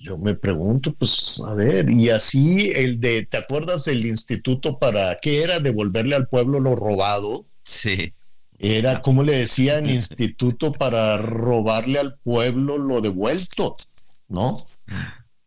Yo 0.00 0.18
me 0.18 0.34
pregunto, 0.34 0.92
pues, 0.94 1.42
a 1.46 1.54
ver, 1.54 1.90
y 1.90 2.10
así 2.10 2.70
el 2.74 3.00
de, 3.00 3.26
¿te 3.26 3.36
acuerdas 3.36 3.84
del 3.84 4.06
instituto 4.06 4.78
para 4.78 5.18
qué 5.20 5.42
era 5.42 5.60
devolverle 5.60 6.16
al 6.16 6.28
pueblo 6.28 6.60
lo 6.60 6.76
robado? 6.76 7.46
Sí. 7.64 8.12
Era, 8.58 9.02
como 9.02 9.22
le 9.22 9.36
decían, 9.36 9.88
instituto 9.90 10.72
para 10.72 11.16
robarle 11.18 11.98
al 11.98 12.18
pueblo 12.18 12.78
lo 12.78 13.00
devuelto, 13.00 13.76
¿no? 14.28 14.52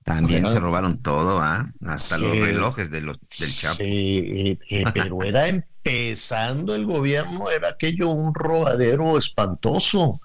También 0.04 0.40
era, 0.40 0.50
se 0.50 0.60
robaron 0.60 1.02
todo, 1.02 1.40
¿ah? 1.40 1.72
Hasta 1.86 2.18
sí, 2.18 2.22
los 2.24 2.38
relojes 2.40 2.90
de 2.90 3.02
los, 3.02 3.18
del 3.40 3.54
Chapo. 3.54 3.76
Sí, 3.76 4.18
eh, 4.36 4.60
eh, 4.70 4.84
pero 4.94 5.24
era 5.24 5.48
empezando 5.48 6.76
el 6.76 6.86
gobierno, 6.86 7.52
era 7.52 7.70
aquello 7.70 8.10
un 8.10 8.34
robadero 8.34 9.18
espantoso. 9.18 10.20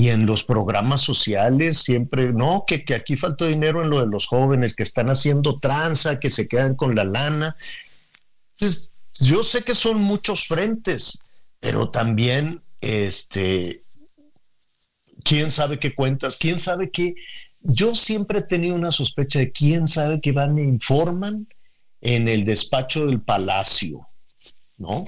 Y 0.00 0.08
en 0.08 0.24
los 0.24 0.44
programas 0.44 1.02
sociales 1.02 1.76
siempre, 1.76 2.32
no, 2.32 2.64
que, 2.66 2.86
que 2.86 2.94
aquí 2.94 3.18
falta 3.18 3.44
dinero 3.44 3.82
en 3.82 3.90
lo 3.90 4.00
de 4.00 4.06
los 4.06 4.26
jóvenes 4.26 4.74
que 4.74 4.82
están 4.82 5.10
haciendo 5.10 5.58
tranza, 5.58 6.18
que 6.18 6.30
se 6.30 6.48
quedan 6.48 6.74
con 6.74 6.94
la 6.94 7.04
lana. 7.04 7.54
Pues, 8.58 8.90
yo 9.18 9.44
sé 9.44 9.62
que 9.62 9.74
son 9.74 10.00
muchos 10.00 10.46
frentes, 10.46 11.18
pero 11.60 11.90
también, 11.90 12.62
este, 12.80 13.82
quién 15.22 15.50
sabe 15.50 15.78
qué 15.78 15.94
cuentas, 15.94 16.38
quién 16.40 16.62
sabe 16.62 16.90
qué. 16.90 17.14
Yo 17.60 17.94
siempre 17.94 18.38
he 18.38 18.44
tenido 18.44 18.76
una 18.76 18.92
sospecha 18.92 19.40
de 19.40 19.52
quién 19.52 19.86
sabe 19.86 20.22
qué 20.22 20.32
van 20.32 20.56
e 20.56 20.62
informan 20.62 21.46
en 22.00 22.26
el 22.26 22.44
despacho 22.44 23.04
del 23.04 23.20
palacio, 23.20 24.06
¿no? 24.78 25.04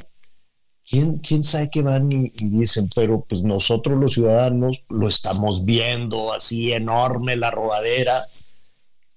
¿Quién, 0.93 1.43
sabe 1.43 1.71
qué 1.71 1.81
van 1.81 2.13
y, 2.13 2.29
dicen? 2.29 2.91
Pero 2.95 3.25
pues 3.27 3.43
nosotros 3.43 3.99
los 3.99 4.13
ciudadanos 4.13 4.85
lo 4.91 5.09
estamos 5.09 5.65
viendo 5.65 6.35
así 6.35 6.71
enorme 6.71 7.35
la 7.35 7.51
robadera. 7.51 8.23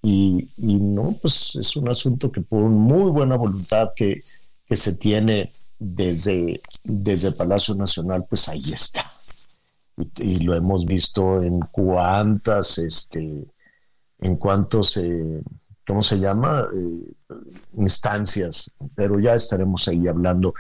Y, 0.02 0.48
no, 0.58 1.04
pues 1.22 1.58
es 1.60 1.76
un 1.76 1.90
asunto 1.90 2.32
que 2.32 2.40
por 2.40 2.62
muy 2.62 3.12
buena 3.12 3.36
voluntad 3.36 3.90
que, 3.94 4.22
que 4.66 4.76
se 4.78 4.96
tiene 4.96 5.50
desde, 5.78 6.62
desde 6.82 7.34
Palacio 7.34 7.76
Nacional, 7.76 8.26
pues 8.30 8.48
ahí 8.48 8.72
está. 8.72 9.12
Y, 10.18 10.40
lo 10.40 10.56
hemos 10.56 10.86
visto 10.86 11.44
en 11.44 11.60
cuántas, 11.60 12.78
este, 12.78 13.48
en 14.20 14.36
cuántos, 14.38 14.96
eh, 14.96 15.44
¿cómo 15.86 16.02
se 16.04 16.20
llama? 16.20 16.70
Eh, 16.74 17.36
instancias, 17.74 18.72
pero 18.96 19.20
ya 19.20 19.34
estaremos 19.34 19.90
ahí 19.90 20.08
hablando 20.08 20.54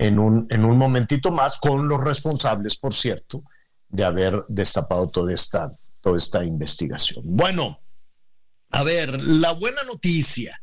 en 0.00 0.18
un, 0.18 0.46
en 0.48 0.64
un 0.64 0.78
momentito 0.78 1.30
más 1.30 1.58
con 1.58 1.86
los 1.86 2.02
responsables, 2.02 2.78
por 2.78 2.94
cierto, 2.94 3.44
de 3.86 4.02
haber 4.02 4.46
destapado 4.48 5.10
toda 5.10 5.34
esta, 5.34 5.70
toda 6.00 6.16
esta 6.16 6.42
investigación. 6.42 7.22
Bueno, 7.26 7.80
a 8.70 8.82
ver, 8.82 9.22
la 9.22 9.52
buena 9.52 9.82
noticia. 9.84 10.58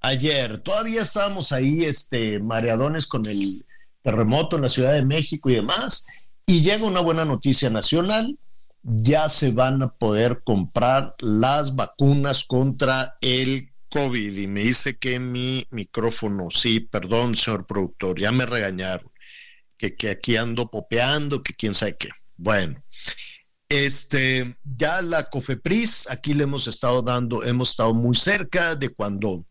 Ayer 0.00 0.58
todavía 0.58 1.00
estábamos 1.00 1.50
ahí, 1.50 1.82
este, 1.84 2.40
mareadones 2.40 3.06
con 3.06 3.24
el 3.26 3.64
terremoto 4.02 4.56
en 4.56 4.62
la 4.62 4.68
Ciudad 4.68 4.92
de 4.92 5.02
México 5.02 5.48
y 5.48 5.54
demás, 5.54 6.04
y 6.46 6.60
llega 6.60 6.84
una 6.84 7.00
buena 7.00 7.24
noticia 7.24 7.70
nacional. 7.70 8.38
Ya 8.82 9.30
se 9.30 9.50
van 9.50 9.82
a 9.82 9.94
poder 9.94 10.42
comprar 10.44 11.14
las 11.20 11.74
vacunas 11.74 12.44
contra 12.44 13.14
el 13.22 13.70
COVID 13.94 14.36
y 14.38 14.48
me 14.48 14.62
dice 14.62 14.98
que 14.98 15.20
mi 15.20 15.68
micrófono, 15.70 16.48
sí, 16.50 16.80
perdón, 16.80 17.36
señor 17.36 17.64
productor, 17.64 18.20
ya 18.20 18.32
me 18.32 18.44
regañaron, 18.44 19.08
que, 19.78 19.94
que 19.94 20.10
aquí 20.10 20.36
ando 20.36 20.68
popeando, 20.68 21.44
que 21.44 21.54
quién 21.54 21.74
sabe 21.74 21.96
qué. 21.96 22.08
Bueno, 22.36 22.82
este, 23.68 24.56
ya 24.64 25.00
la 25.00 25.30
COFEPRIS, 25.30 26.10
aquí 26.10 26.34
le 26.34 26.42
hemos 26.42 26.66
estado 26.66 27.02
dando, 27.02 27.44
hemos 27.44 27.70
estado 27.70 27.94
muy 27.94 28.16
cerca 28.16 28.74
de 28.74 28.88
cuando 28.88 29.46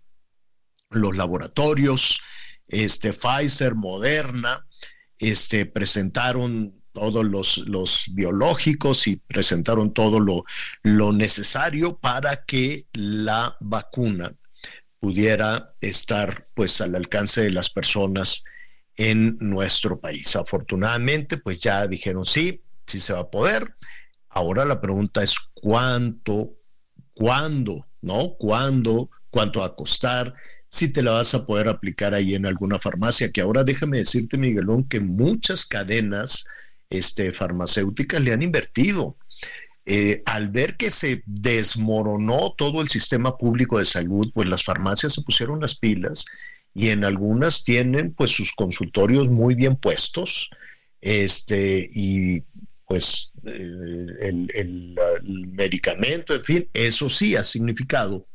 los 0.90 1.16
laboratorios, 1.16 2.20
este, 2.68 3.14
Pfizer, 3.14 3.76
Moderna, 3.76 4.68
este, 5.20 5.66
presentaron 5.66 6.83
todos 6.94 7.26
los, 7.26 7.58
los, 7.68 8.06
biológicos 8.14 9.08
y 9.08 9.18
presentaron 9.18 9.94
todo 9.94 10.20
lo, 10.20 10.46
lo, 10.84 11.12
necesario 11.12 11.98
para 11.98 12.46
que 12.46 12.86
la 12.94 13.58
vacuna 13.60 14.34
pudiera 15.00 15.74
estar 15.82 16.48
pues 16.54 16.80
al 16.80 16.96
alcance 16.96 17.42
de 17.42 17.52
las 17.52 17.70
personas 17.70 18.44
en 18.96 19.38
nuestro 19.40 20.00
país. 20.00 20.36
Afortunadamente, 20.36 21.38
pues 21.38 21.60
ya 21.60 21.88
dijeron 21.88 22.26
sí, 22.26 22.64
sí 22.86 23.00
se 23.00 23.14
va 23.14 23.22
a 23.22 23.30
poder. 23.30 23.76
Ahora 24.30 24.66
la 24.66 24.80
pregunta 24.80 25.24
es 25.24 25.38
cuánto, 25.54 26.56
cuándo, 27.14 27.88
¿no? 28.02 28.36
¿Cuándo? 28.38 29.10
¿Cuánto 29.30 29.60
va 29.60 29.68
a 29.68 29.76
costar? 29.76 30.34
Si 30.68 30.92
te 30.92 31.02
la 31.02 31.12
vas 31.12 31.34
a 31.36 31.46
poder 31.46 31.68
aplicar 31.68 32.14
ahí 32.14 32.34
en 32.34 32.46
alguna 32.46 32.80
farmacia, 32.80 33.32
que 33.32 33.42
ahora 33.42 33.64
déjame 33.64 33.98
decirte, 33.98 34.38
Miguelón, 34.38 34.88
que 34.88 35.00
muchas 35.00 35.66
cadenas 35.66 36.46
este, 36.94 37.32
farmacéuticas 37.32 38.22
le 38.22 38.34
han 38.34 38.44
invertido. 38.44 39.18
Eh, 39.86 40.22
al 40.26 40.50
ver 40.50 40.78
que 40.78 40.92
se 40.92 41.24
desmoronó 41.26 42.54
todo 42.58 42.82
el 42.82 42.88
sistema 42.88 43.36
público 43.36 43.80
de 43.80 43.86
salud, 43.86 44.32
pues 44.34 44.48
las 44.48 44.64
farmacias 44.64 45.14
se 45.14 45.24
pusieron 45.24 45.60
las 45.60 45.78
pilas 45.78 46.26
y 46.74 46.90
en 46.90 47.04
algunas 47.04 47.64
tienen 47.66 48.14
pues 48.14 48.32
sus 48.32 48.54
consultorios 48.54 49.28
muy 49.30 49.56
bien 49.56 49.76
puestos, 49.76 50.50
este, 51.02 51.90
y 51.94 52.44
pues 52.88 53.34
eh, 53.46 53.70
el, 54.22 54.48
el, 54.54 54.96
medicamento, 55.52 56.34
en 56.34 56.44
fin, 56.44 56.70
eso 56.74 57.10
sí 57.10 57.36
ha 57.36 57.44
significado 57.44 58.26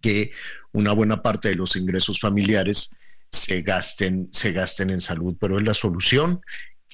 que 0.00 0.32
una 0.72 0.92
buena 0.92 1.22
parte 1.22 1.48
de 1.48 1.54
los 1.54 1.76
ingresos 1.76 2.18
familiares 2.18 2.90
se 3.30 3.62
gasten, 3.62 4.28
se 4.32 4.52
gasten 4.52 4.90
en 4.90 5.00
salud, 5.00 5.36
pero 5.38 5.58
es 5.58 5.64
la 5.64 5.74
solución 5.74 6.40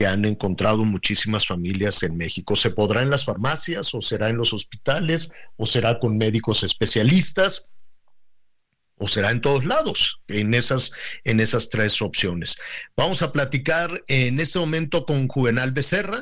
han 0.06 0.24
encontrado 0.24 0.84
muchísimas 0.84 1.46
familias 1.46 2.02
en 2.02 2.16
México. 2.16 2.56
¿Se 2.56 2.70
podrá 2.70 3.02
en 3.02 3.10
las 3.10 3.24
farmacias 3.24 3.94
o 3.94 4.02
será 4.02 4.28
en 4.28 4.36
los 4.36 4.52
hospitales 4.52 5.32
o 5.56 5.66
será 5.66 5.98
con 5.98 6.16
médicos 6.16 6.62
especialistas? 6.62 7.66
o 9.02 9.08
será 9.08 9.32
en 9.32 9.40
todos 9.40 9.64
lados, 9.64 10.22
en 10.28 10.54
esas, 10.54 10.92
en 11.24 11.40
esas 11.40 11.70
tres 11.70 12.00
opciones. 12.02 12.56
Vamos 12.96 13.22
a 13.22 13.32
platicar 13.32 14.04
en 14.06 14.38
este 14.38 14.60
momento 14.60 15.04
con 15.06 15.26
Juvenal 15.26 15.72
Becerra, 15.72 16.20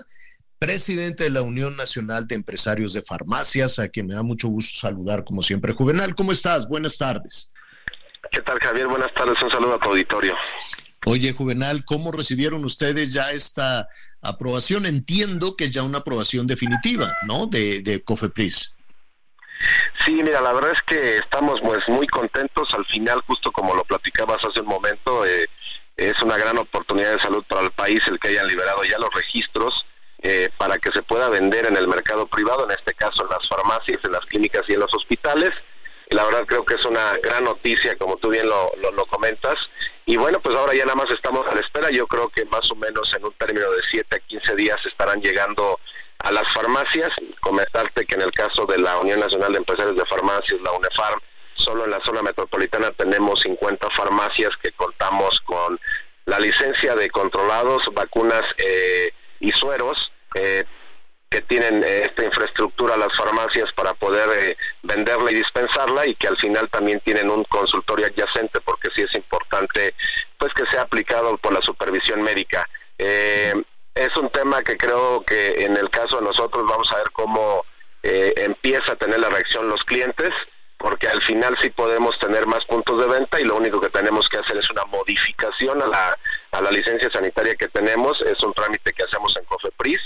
presidente 0.59 1.25
de 1.25 1.31
la 1.31 1.43
Unión 1.43 1.77
Nacional 1.77 2.27
de 2.27 2.37
Empresarios 2.37 2.95
de 2.95 3.03
Farmacias, 3.03 3.79
a 3.79 3.89
quien 3.89 4.07
me 4.07 4.15
da 4.15 4.23
mucho 4.23 4.49
gusto 4.49 4.79
saludar 4.79 5.25
como 5.25 5.43
siempre. 5.43 5.75
Juvenal, 5.75 6.15
¿cómo 6.15 6.33
estás? 6.33 6.67
Buenas 6.69 6.97
tardes. 6.97 7.53
¿Qué 8.31 8.41
tal, 8.41 8.59
Javier? 8.59 8.87
Buenas 8.87 9.13
tardes. 9.13 9.43
Un 9.43 9.51
saludo 9.51 9.75
a 9.75 9.79
tu 9.79 9.91
auditorio. 9.91 10.35
Oye, 11.07 11.33
Juvenal, 11.33 11.85
¿cómo 11.85 12.13
recibieron 12.13 12.65
ustedes 12.65 13.13
ya 13.13 13.31
esta 13.31 13.89
aprobación? 14.21 14.85
Entiendo 14.85 15.57
que 15.57 15.71
ya 15.71 15.83
una 15.83 15.99
aprobación 15.99 16.47
definitiva, 16.47 17.15
¿no? 17.27 17.47
De, 17.47 17.81
de 17.81 18.03
COFEPRIS. 18.03 18.77
Sí, 20.05 20.23
mira, 20.23 20.41
la 20.41 20.53
verdad 20.53 20.73
es 20.73 20.83
que 20.83 21.19
estamos 21.19 21.61
pues 21.61 21.89
muy 21.89 22.07
contentos. 22.07 22.73
Al 22.75 22.85
final, 22.87 23.23
justo 23.27 23.51
como 23.51 23.75
lo 23.75 23.85
platicabas 23.85 24.45
hace 24.45 24.61
un 24.61 24.67
momento, 24.67 25.25
eh, 25.25 25.47
es 25.97 26.21
una 26.23 26.37
gran 26.39 26.59
oportunidad 26.59 27.13
de 27.13 27.21
salud 27.21 27.45
para 27.49 27.63
el 27.63 27.71
país 27.73 28.01
el 28.07 28.19
que 28.19 28.29
hayan 28.29 28.47
liberado 28.47 28.85
ya 28.85 28.99
los 28.99 29.13
registros 29.13 29.87
eh, 30.23 30.51
para 30.59 30.79
que 30.79 30.93
se 30.93 31.03
pueda 31.03 31.29
vender 31.29 31.67
en 31.67 31.77
el 31.77 31.89
mercado 31.89 32.27
privado, 32.27 32.65
en 32.65 32.73
este 32.73 32.95
caso 32.95 33.23
en 33.23 33.31
las 33.31 33.49
farmacias, 33.49 33.99
en 34.05 34.13
las 34.13 34.25
clínicas 34.27 34.63
y 34.69 34.75
en 34.75 34.81
los 34.81 34.95
hospitales. 34.95 35.51
la 36.11 36.25
verdad 36.25 36.45
creo 36.47 36.65
que 36.65 36.75
es 36.75 36.85
una 36.85 37.17
gran 37.23 37.45
noticia, 37.45 37.97
como 37.97 38.17
tú 38.17 38.31
bien 38.31 38.49
lo, 38.49 38.71
lo 38.93 39.07
comentas. 39.07 39.55
Y 40.11 40.17
bueno, 40.17 40.41
pues 40.41 40.57
ahora 40.57 40.75
ya 40.75 40.85
nada 40.85 40.97
más 40.97 41.09
estamos 41.13 41.47
a 41.47 41.55
la 41.55 41.61
espera. 41.61 41.89
Yo 41.93 42.05
creo 42.09 42.29
que 42.31 42.45
más 42.47 42.69
o 42.73 42.75
menos 42.75 43.15
en 43.15 43.25
un 43.25 43.33
término 43.35 43.71
de 43.71 43.81
7 43.93 44.17
a 44.17 44.19
15 44.19 44.57
días 44.57 44.77
estarán 44.85 45.21
llegando 45.21 45.79
a 46.19 46.33
las 46.33 46.53
farmacias. 46.53 47.11
Comentarte 47.41 48.05
que 48.05 48.17
en 48.17 48.23
el 48.23 48.33
caso 48.33 48.67
de 48.67 48.79
la 48.79 48.99
Unión 48.99 49.21
Nacional 49.21 49.53
de 49.53 49.59
Empresarios 49.59 49.97
de 49.97 50.05
Farmacias, 50.07 50.61
la 50.63 50.73
UNEFARM, 50.73 51.21
solo 51.55 51.85
en 51.85 51.93
la 51.93 52.01
zona 52.01 52.23
metropolitana 52.23 52.91
tenemos 52.91 53.43
50 53.43 53.89
farmacias 53.91 54.51
que 54.61 54.73
contamos 54.73 55.39
con 55.45 55.79
la 56.25 56.41
licencia 56.41 56.97
de 56.97 57.09
controlados, 57.09 57.89
vacunas 57.95 58.45
eh, 58.59 59.13
y 59.39 59.53
sueros. 59.53 60.11
Eh, 60.35 60.65
que 61.31 61.41
tienen 61.43 61.85
eh, 61.85 62.07
esta 62.07 62.25
infraestructura 62.25 62.97
las 62.97 63.17
farmacias 63.17 63.73
para 63.73 63.95
poder 63.95 64.29
eh, 64.37 64.57
venderla 64.83 65.31
y 65.31 65.37
dispensarla 65.37 66.05
y 66.07 66.17
que 66.17 66.27
al 66.27 66.37
final 66.37 66.69
también 66.69 66.99
tienen 67.01 67.31
un 67.31 67.45
consultorio 67.45 68.07
adyacente 68.07 68.61
porque 68.61 68.89
sí 68.97 69.03
es 69.03 69.15
importante 69.15 69.95
pues 70.39 70.53
que 70.55 70.67
sea 70.67 70.83
aplicado 70.83 71.39
por 71.39 71.53
la 71.53 71.63
supervisión 71.63 72.21
médica. 72.23 72.69
Eh, 72.99 73.55
es 73.95 74.17
un 74.17 74.29
tema 74.31 74.63
que 74.65 74.77
creo 74.77 75.23
que 75.25 75.65
en 75.65 75.77
el 75.77 75.89
caso 75.89 76.17
de 76.17 76.25
nosotros 76.25 76.67
vamos 76.67 76.91
a 76.93 76.97
ver 76.97 77.11
cómo 77.13 77.65
empieza 78.03 78.93
a 78.93 78.97
tener 78.97 79.21
la 79.21 79.29
reacción 79.29 79.69
los 79.69 79.85
clientes 79.85 80.33
porque 80.79 81.07
al 81.07 81.21
final 81.21 81.55
sí 81.61 81.69
podemos 81.69 82.19
tener 82.19 82.47
más 82.47 82.65
puntos 82.65 82.99
de 82.99 83.07
venta 83.07 83.39
y 83.39 83.45
lo 83.45 83.57
único 83.57 83.79
que 83.79 83.91
tenemos 83.91 84.27
que 84.27 84.39
hacer 84.39 84.57
es 84.57 84.71
una 84.71 84.87
modificación 84.87 85.83
a 85.83 85.87
la, 85.87 86.19
a 86.53 86.63
la 86.63 86.71
licencia 86.71 87.11
sanitaria 87.11 87.57
que 87.57 87.69
tenemos, 87.69 88.19
es 88.23 88.43
un 88.43 88.55
trámite 88.55 88.95
que 88.95 89.03
hacemos 89.03 89.37
en 89.37 89.45
COFEPRIS 89.45 90.01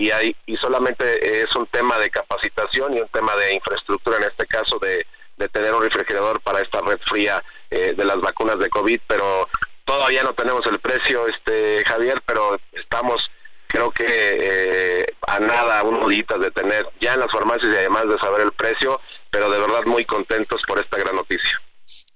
y, 0.00 0.10
hay, 0.10 0.34
y 0.46 0.56
solamente 0.56 1.42
es 1.42 1.54
un 1.54 1.66
tema 1.66 1.98
de 1.98 2.08
capacitación 2.08 2.96
y 2.96 3.00
un 3.00 3.08
tema 3.08 3.36
de 3.36 3.54
infraestructura, 3.54 4.16
en 4.16 4.24
este 4.24 4.46
caso 4.46 4.78
de, 4.78 5.06
tener 5.52 5.74
un 5.74 5.82
refrigerador 5.82 6.40
para 6.40 6.60
esta 6.60 6.80
red 6.82 6.98
fría 7.06 7.42
eh, 7.70 7.94
de 7.96 8.04
las 8.04 8.18
vacunas 8.20 8.58
de 8.58 8.68
COVID, 8.68 9.00
pero 9.06 9.48
todavía 9.84 10.22
no 10.22 10.34
tenemos 10.34 10.66
el 10.66 10.78
precio, 10.78 11.26
este 11.28 11.82
Javier, 11.86 12.20
pero 12.26 12.58
estamos 12.72 13.30
creo 13.66 13.90
que 13.90 14.04
eh, 14.06 15.06
a 15.26 15.38
nada, 15.38 15.82
unos 15.82 16.08
días 16.08 16.26
de 16.40 16.50
tener 16.50 16.86
ya 17.00 17.14
en 17.14 17.20
las 17.20 17.32
farmacias 17.32 17.72
y 17.72 17.76
además 17.76 18.06
de 18.08 18.18
saber 18.18 18.40
el 18.42 18.52
precio, 18.52 19.00
pero 19.30 19.50
de 19.50 19.58
verdad 19.58 19.84
muy 19.86 20.04
contentos 20.04 20.60
por 20.66 20.78
esta 20.78 20.98
gran 20.98 21.16
noticia. 21.16 21.60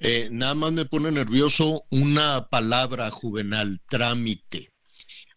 Eh, 0.00 0.28
nada 0.30 0.54
más 0.54 0.72
me 0.72 0.84
pone 0.84 1.10
nervioso 1.10 1.84
una 1.90 2.48
palabra 2.48 3.10
juvenal, 3.10 3.78
trámite. 3.88 4.73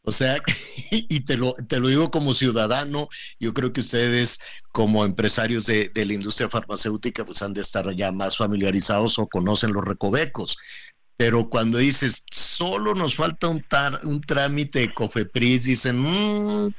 O 0.08 0.14
sea, 0.14 0.38
y 0.90 1.20
te 1.26 1.36
lo, 1.36 1.54
te 1.68 1.82
lo 1.82 1.90
digo 1.90 2.12
como 2.12 2.34
ciudadano, 2.34 3.10
yo 3.42 3.54
creo 3.54 3.74
que 3.74 3.82
ustedes 3.82 4.40
como 4.72 5.04
empresarios 5.04 5.66
de, 5.66 5.92
la 5.94 6.14
industria 6.14 6.50
farmacéutica 6.50 7.26
pues 7.26 7.42
han 7.42 7.54
de 7.54 7.60
estar 7.60 7.94
ya 7.94 8.14
más 8.14 8.38
familiarizados 8.38 9.20
o 9.20 9.28
conocen 9.28 9.74
los 9.74 9.84
recovecos. 9.84 10.58
Pero 11.18 11.50
cuando 11.50 11.80
dices, 11.80 12.24
solo 12.32 12.96
nos 12.96 13.16
falta 13.16 13.50
un, 13.50 13.66
un 14.04 14.22
trámite 14.22 14.80
de 14.80 14.94
COFEPRIS, 14.94 15.66
dicen, 15.66 16.00
mmm, 16.00 16.70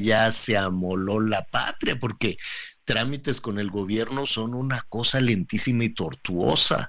ya 0.00 0.32
se 0.32 0.56
amoló 0.56 1.20
la 1.20 1.44
patria, 1.44 1.98
porque 1.98 2.38
trámites 2.84 3.42
con 3.42 3.58
el 3.58 3.70
gobierno 3.70 4.24
son 4.24 4.54
una 4.54 4.80
cosa 4.88 5.20
lentísima 5.20 5.84
y 5.84 5.90
tortuosa. 5.90 6.88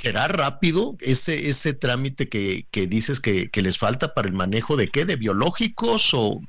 ¿Será 0.00 0.28
rápido 0.28 0.96
ese, 1.00 1.50
ese 1.50 1.74
trámite 1.74 2.30
que, 2.30 2.64
dices 2.72 3.20
que, 3.20 3.50
les 3.52 3.76
falta 3.76 4.14
para 4.14 4.28
el 4.28 4.32
manejo 4.32 4.78
de 4.78 4.88
qué? 4.88 5.04
¿De 5.04 5.16
biológicos 5.16 6.14
o...? 6.14 6.40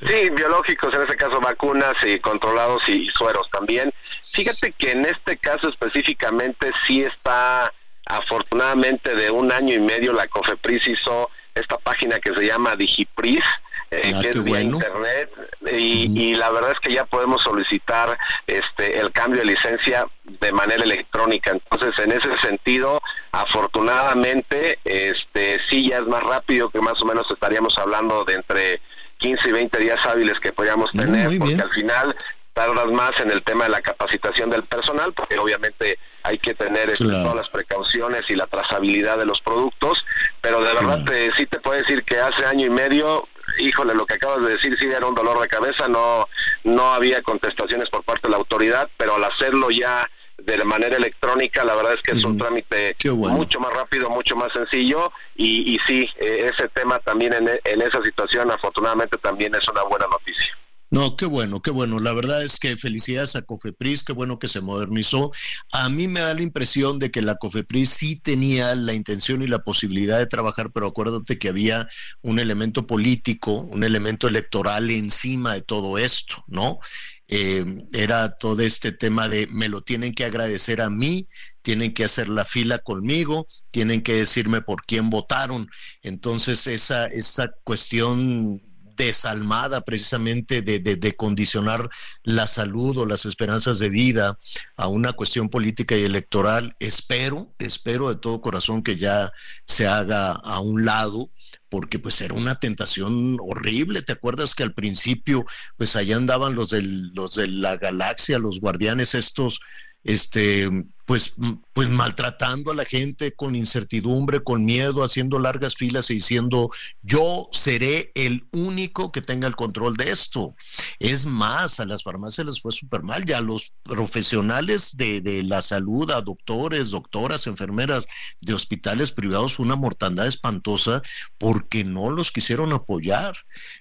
Sí, 0.00 0.28
biológicos, 0.28 0.94
en 0.94 1.00
este 1.00 1.16
caso 1.16 1.40
vacunas 1.40 1.94
y 2.06 2.18
controlados 2.20 2.86
y, 2.90 3.06
sueros 3.06 3.48
también. 3.50 3.90
Fíjate 4.34 4.72
que 4.72 4.90
en 4.90 5.06
este 5.06 5.38
caso 5.38 5.70
específicamente 5.70 6.72
sí 6.86 7.00
está, 7.00 7.72
afortunadamente 8.04 9.14
de 9.14 9.30
un 9.30 9.50
año 9.50 9.72
y 9.72 9.80
medio 9.80 10.12
la 10.12 10.26
COFEPRIS 10.26 10.86
hizo 10.88 11.30
esta 11.54 11.78
página 11.78 12.18
que 12.18 12.34
se 12.34 12.44
llama 12.44 12.76
Digipris, 12.76 13.46
eh, 13.90 14.12
ah, 14.14 14.20
que 14.20 14.28
es 14.30 14.44
vía 14.44 14.60
internet 14.60 15.30
y, 15.72 16.34
la 16.36 16.50
verdad 16.50 16.72
es 16.72 16.80
que 16.80 16.92
ya 16.92 17.04
podemos 17.04 17.42
solicitar 17.42 18.18
este 18.46 18.98
el 18.98 19.12
cambio 19.12 19.40
de 19.40 19.46
licencia 19.46 20.06
de 20.24 20.52
manera 20.52 20.84
electrónica. 20.84 21.52
Entonces 21.52 21.98
en 22.04 22.12
ese 22.12 22.36
sentido 22.38 23.00
afortunadamente 23.32 24.78
este 24.84 25.60
sí 25.68 25.88
ya 25.88 25.98
es 25.98 26.06
más 26.06 26.22
rápido 26.22 26.70
que 26.70 26.80
más 26.80 27.00
o 27.02 27.04
menos 27.04 27.26
estaríamos 27.30 27.76
hablando 27.78 28.24
de 28.24 28.34
entre 28.34 28.80
15 29.18 29.48
y 29.48 29.52
20 29.52 29.78
días 29.78 30.04
hábiles 30.06 30.38
que 30.40 30.52
podríamos 30.52 30.90
tener 30.90 31.38
porque 31.38 31.62
al 31.62 31.72
final 31.72 32.14
tardas 32.54 32.90
más 32.92 33.12
en 33.20 33.30
el 33.30 33.42
tema 33.42 33.64
de 33.64 33.70
la 33.70 33.82
capacitación 33.82 34.48
del 34.48 34.62
personal, 34.62 35.12
porque 35.12 35.36
obviamente 35.36 35.98
hay 36.22 36.38
que 36.38 36.54
tener 36.54 36.88
este, 36.88 37.04
todas 37.04 37.34
las 37.34 37.48
precauciones 37.50 38.22
y 38.28 38.36
la 38.36 38.46
trazabilidad 38.46 39.18
de 39.18 39.26
los 39.26 39.40
productos, 39.40 40.06
pero 40.40 40.62
de 40.62 40.72
verdad 40.72 41.04
sí 41.36 41.46
te 41.46 41.58
puedo 41.58 41.78
decir 41.78 42.04
que 42.04 42.18
hace 42.18 42.46
año 42.46 42.66
y 42.66 42.70
medio 42.70 43.28
híjole, 43.58 43.94
lo 43.94 44.06
que 44.06 44.14
acabas 44.14 44.44
de 44.44 44.52
decir 44.54 44.76
sí 44.78 44.86
era 44.86 45.06
un 45.06 45.14
dolor 45.14 45.40
de 45.40 45.48
cabeza, 45.48 45.88
no, 45.88 46.28
no 46.64 46.92
había 46.92 47.22
contestaciones 47.22 47.88
por 47.90 48.02
parte 48.04 48.22
de 48.28 48.30
la 48.30 48.36
autoridad, 48.36 48.88
pero 48.96 49.16
al 49.16 49.24
hacerlo 49.24 49.70
ya 49.70 50.08
de 50.38 50.64
manera 50.64 50.96
electrónica, 50.96 51.64
la 51.64 51.74
verdad 51.74 51.94
es 51.94 52.02
que 52.02 52.12
es 52.12 52.24
un 52.24 52.36
trámite 52.36 52.96
mucho 53.12 53.60
más 53.60 53.72
rápido, 53.72 54.10
mucho 54.10 54.36
más 54.36 54.52
sencillo 54.52 55.12
y, 55.36 55.74
y 55.74 55.78
sí, 55.86 56.08
eh, 56.18 56.50
ese 56.52 56.68
tema 56.68 56.98
también 56.98 57.32
en, 57.32 57.48
en 57.48 57.82
esa 57.82 58.02
situación 58.02 58.50
afortunadamente 58.50 59.16
también 59.18 59.54
es 59.54 59.66
una 59.68 59.82
buena 59.84 60.06
noticia. 60.06 60.54
No, 60.94 61.16
qué 61.16 61.26
bueno, 61.26 61.60
qué 61.60 61.72
bueno. 61.72 61.98
La 61.98 62.12
verdad 62.12 62.44
es 62.44 62.60
que 62.60 62.76
felicidades 62.76 63.34
a 63.34 63.42
Cofepris, 63.42 64.04
qué 64.04 64.12
bueno 64.12 64.38
que 64.38 64.46
se 64.46 64.60
modernizó. 64.60 65.32
A 65.72 65.88
mí 65.88 66.06
me 66.06 66.20
da 66.20 66.34
la 66.34 66.42
impresión 66.42 67.00
de 67.00 67.10
que 67.10 67.20
la 67.20 67.34
Cofepris 67.34 67.90
sí 67.90 68.14
tenía 68.14 68.76
la 68.76 68.94
intención 68.94 69.42
y 69.42 69.48
la 69.48 69.64
posibilidad 69.64 70.18
de 70.18 70.28
trabajar, 70.28 70.70
pero 70.72 70.86
acuérdate 70.86 71.36
que 71.36 71.48
había 71.48 71.88
un 72.22 72.38
elemento 72.38 72.86
político, 72.86 73.54
un 73.62 73.82
elemento 73.82 74.28
electoral 74.28 74.88
encima 74.88 75.54
de 75.54 75.62
todo 75.62 75.98
esto, 75.98 76.44
¿no? 76.46 76.78
Eh, 77.26 77.64
era 77.92 78.36
todo 78.36 78.62
este 78.62 78.92
tema 78.92 79.28
de 79.28 79.48
me 79.48 79.68
lo 79.68 79.82
tienen 79.82 80.14
que 80.14 80.24
agradecer 80.24 80.80
a 80.80 80.90
mí, 80.90 81.26
tienen 81.62 81.92
que 81.92 82.04
hacer 82.04 82.28
la 82.28 82.44
fila 82.44 82.78
conmigo, 82.78 83.48
tienen 83.72 84.00
que 84.02 84.14
decirme 84.14 84.60
por 84.60 84.84
quién 84.84 85.10
votaron. 85.10 85.68
Entonces 86.02 86.68
esa, 86.68 87.06
esa 87.06 87.50
cuestión 87.64 88.62
desalmada 88.96 89.82
precisamente 89.82 90.62
de, 90.62 90.78
de, 90.78 91.16
condicionar 91.16 91.88
la 92.22 92.46
salud 92.46 92.98
o 92.98 93.06
las 93.06 93.24
esperanzas 93.26 93.78
de 93.78 93.88
vida 93.88 94.38
a 94.76 94.88
una 94.88 95.12
cuestión 95.12 95.48
política 95.48 95.96
y 95.96 96.04
electoral. 96.04 96.74
Espero, 96.78 97.54
espero 97.58 98.08
de 98.08 98.16
todo 98.16 98.40
corazón 98.40 98.82
que 98.82 98.96
ya 98.96 99.32
se 99.64 99.86
haga 99.86 100.32
a 100.32 100.60
un 100.60 100.84
lado 100.84 101.30
porque 101.68 101.98
pues 101.98 102.20
era 102.20 102.34
una 102.34 102.60
tentación 102.60 103.36
horrible. 103.40 104.02
¿Te 104.02 104.12
acuerdas 104.12 104.54
que 104.54 104.62
al 104.62 104.74
principio 104.74 105.44
pues 105.76 105.96
allá 105.96 106.16
andaban 106.16 106.54
los, 106.54 106.70
del, 106.70 107.08
los 107.14 107.34
de 107.34 107.48
la 107.48 107.76
galaxia, 107.76 108.38
los 108.38 108.60
guardianes 108.60 109.14
estos, 109.14 109.60
este, 110.04 110.70
pues, 111.04 111.34
pues 111.74 111.88
maltratando 111.90 112.70
a 112.70 112.74
la 112.74 112.84
gente 112.84 113.34
con 113.34 113.56
incertidumbre, 113.56 114.44
con 114.44 114.64
miedo, 114.64 115.02
haciendo 115.02 115.40
largas 115.40 115.74
filas 115.74 116.08
y 116.08 116.14
diciendo, 116.14 116.70
yo 117.02 117.48
seré 117.50 118.12
el 118.14 118.46
único 118.52 119.10
que 119.10 119.20
tenga 119.20 119.48
el 119.48 119.56
control 119.56 119.96
de 119.96 120.10
esto. 120.10 120.54
Es 121.00 121.26
más, 121.26 121.80
a 121.80 121.84
las 121.84 122.04
farmacias 122.04 122.46
les 122.46 122.60
fue 122.60 122.70
súper 122.70 123.02
mal, 123.02 123.24
ya 123.24 123.38
a 123.38 123.40
los 123.40 123.72
profesionales 123.82 124.96
de, 124.96 125.20
de, 125.20 125.42
la 125.42 125.62
salud, 125.62 126.08
a 126.12 126.22
doctores, 126.22 126.90
doctoras, 126.90 127.48
enfermeras 127.48 128.06
de 128.40 128.54
hospitales 128.54 129.10
privados, 129.10 129.56
fue 129.56 129.66
una 129.66 129.74
mortandad 129.74 130.28
espantosa 130.28 131.02
porque 131.38 131.82
no 131.82 132.08
los 132.08 132.30
quisieron 132.30 132.72
apoyar. 132.72 133.34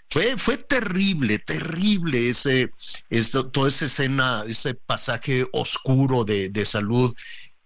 Fue, 0.10 0.36
fue 0.38 0.58
terrible, 0.58 1.38
terrible 1.38 2.30
ese, 2.30 2.72
esto, 3.10 3.52
toda 3.52 3.68
esa 3.68 3.86
escena, 3.86 4.46
ese 4.48 4.74
pasaje 4.74 5.46
oscuro 5.52 6.24
de, 6.24 6.50
de 6.50 6.66
salud 6.66 7.14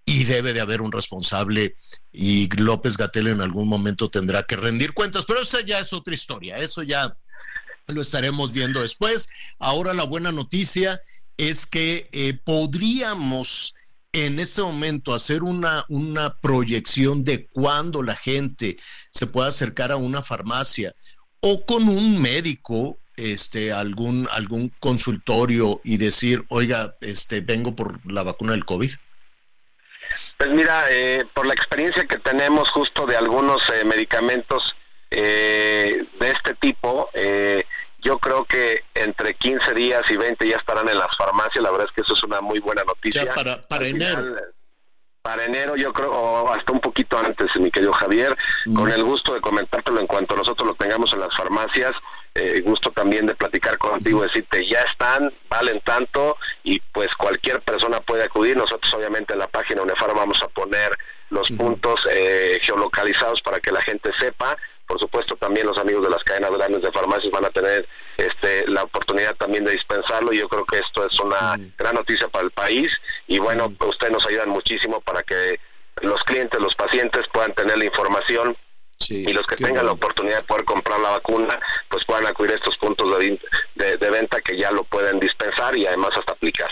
y 0.08 0.24
debe 0.24 0.54
de 0.54 0.62
haber 0.62 0.82
un 0.82 0.94
responsable 0.94 1.76
y 2.14 2.48
López 2.56 2.96
Gatel 2.96 3.28
en 3.28 3.42
algún 3.42 3.68
momento 3.68 4.10
tendrá 4.10 4.44
que 4.44 4.56
rendir 4.56 4.94
cuentas, 4.94 5.26
pero 5.28 5.42
esa 5.42 5.60
ya 5.60 5.80
es 5.80 5.92
otra 5.92 6.14
historia, 6.14 6.56
eso 6.56 6.82
ya 6.82 7.18
lo 7.88 8.02
estaremos 8.02 8.54
viendo 8.54 8.82
después. 8.82 9.30
Ahora 9.60 9.94
la 9.94 10.04
buena 10.04 10.32
noticia 10.32 11.02
es 11.36 11.66
que 11.66 12.08
eh, 12.14 12.40
podríamos 12.42 13.76
en 14.14 14.40
este 14.40 14.62
momento 14.62 15.14
hacer 15.14 15.44
una, 15.44 15.84
una 15.90 16.38
proyección 16.38 17.26
de 17.26 17.46
cuándo 17.48 18.02
la 18.02 18.16
gente 18.16 18.78
se 19.12 19.28
pueda 19.28 19.50
acercar 19.50 19.92
a 19.92 19.98
una 19.98 20.22
farmacia 20.22 20.96
o 21.42 21.66
con 21.66 21.90
un 21.90 22.20
médico 22.22 22.98
este 23.18 23.74
algún 23.74 24.28
algún 24.32 24.72
consultorio 24.80 25.82
y 25.84 25.98
decir, 25.98 26.46
"Oiga, 26.48 26.96
este 27.02 27.42
vengo 27.42 27.76
por 27.76 28.00
la 28.10 28.24
vacuna 28.24 28.54
del 28.54 28.64
COVID." 28.64 28.92
Pues 30.38 30.50
mira, 30.50 30.86
eh, 30.90 31.26
por 31.34 31.46
la 31.46 31.54
experiencia 31.54 32.06
que 32.06 32.18
tenemos 32.18 32.70
justo 32.70 33.06
de 33.06 33.18
algunos 33.18 33.62
eh, 33.70 33.86
medicamentos 33.86 34.76
eh, 35.10 36.06
de 36.20 36.32
este 36.32 36.54
tipo, 36.56 37.10
yo 38.00 38.20
creo 38.20 38.46
que 38.46 38.84
entre 38.94 39.34
15 39.34 39.74
días 39.74 40.04
y 40.10 40.18
20 40.18 40.48
ya 40.48 40.58
estarán 40.58 40.88
en 40.88 40.98
las 40.98 41.16
farmacias. 41.18 41.64
La 41.64 41.72
verdad 41.72 41.88
es 41.88 41.94
que 41.94 42.02
eso 42.02 42.14
es 42.14 42.24
una 42.24 42.42
muy 42.42 42.60
buena 42.60 42.84
noticia. 42.84 43.26
Ya 43.26 43.34
para, 43.34 43.68
para 43.68 43.88
enero. 43.88 44.36
para 45.22 45.46
enero, 45.46 45.76
yo 45.76 45.92
creo, 45.92 46.12
o 46.12 46.54
hasta 46.54 46.72
un 46.72 46.80
poquito 46.80 47.18
antes, 47.18 47.54
mi 47.58 47.72
querido 47.72 47.92
Javier, 47.94 48.36
con 48.76 48.92
el 48.92 49.04
gusto 49.04 49.34
de 49.34 49.42
comentártelo 49.42 50.00
en 50.00 50.08
cuanto 50.08 50.36
nosotros 50.36 50.68
lo 50.68 50.76
tengamos 50.76 51.12
en 51.14 51.20
las 51.20 51.36
farmacias 51.36 51.94
eh, 52.38 52.62
gusto 52.62 52.92
también 52.92 53.26
de 53.26 53.34
platicar 53.34 53.80
contigo, 53.80 54.22
decirte 54.22 54.64
ya 54.64 54.82
están, 54.82 55.34
valen 55.50 55.82
tanto 55.82 56.38
y 56.64 56.80
pues 56.92 57.08
cualquier 57.16 57.62
persona 57.62 58.00
puede 58.02 58.24
acudir. 58.24 58.56
Nosotros 58.56 58.94
obviamente 58.94 59.34
en 59.34 59.40
la 59.40 59.48
página 59.48 59.82
UNEFAR 59.82 60.14
vamos 60.14 60.42
a 60.44 60.48
poner 60.48 60.96
los 61.32 61.50
puntos 61.50 62.08
eh, 62.12 62.60
geolocalizados 62.62 63.42
para 63.42 63.60
que 63.60 63.72
la 63.72 63.82
gente 63.82 64.12
sepa. 64.20 64.56
Por 64.86 65.00
supuesto 65.00 65.36
también 65.36 65.66
los 65.66 65.80
amigos 65.80 66.04
de 66.04 66.12
las 66.12 66.24
cadenas 66.24 66.52
grandes 66.52 66.84
de 66.84 66.92
farmacias 66.92 67.32
van 67.32 67.46
a 67.46 67.50
tener 67.50 67.88
este, 68.18 68.68
la 68.68 68.84
oportunidad 68.84 69.36
también 69.36 69.66
de 69.66 69.72
dispensarlo 69.72 70.32
y 70.32 70.38
yo 70.38 70.48
creo 70.48 70.64
que 70.66 70.78
esto 70.78 71.08
es 71.08 71.20
una 71.20 71.58
gran 71.78 71.96
noticia 71.96 72.28
para 72.28 72.46
el 72.46 72.52
país 72.52 72.92
y 73.26 73.40
bueno, 73.40 73.74
ustedes 73.80 74.14
nos 74.14 74.26
ayudan 74.28 74.50
muchísimo 74.50 75.02
para 75.02 75.24
que 75.24 75.60
los 76.02 76.24
clientes, 76.24 76.60
los 76.62 76.76
pacientes 76.76 77.24
puedan 77.34 77.54
tener 77.56 77.78
la 77.80 77.86
información 77.86 78.56
y 79.10 79.32
los 79.34 79.46
que 79.48 79.56
tengan 79.56 79.86
la 79.86 79.92
oportunidad 79.92 80.38
de 80.38 80.44
poder 80.44 80.66
comprar 80.66 81.00
la 81.00 81.12
vacuna, 81.12 81.60
pues 81.90 82.04
puedan 82.06 82.26
acudir 82.26 82.52
a 82.52 82.56
estos 82.56 82.78
puntos 82.78 83.08
de, 83.20 83.98
de, 83.98 84.10
venta 84.10 84.42
que 84.42 84.58
ya 84.58 84.72
lo 84.72 84.84
pueden 84.84 85.20
dispensar 85.20 85.76
y 85.78 85.86
además 85.86 86.12
hasta 86.18 86.34
aplicar. 86.34 86.70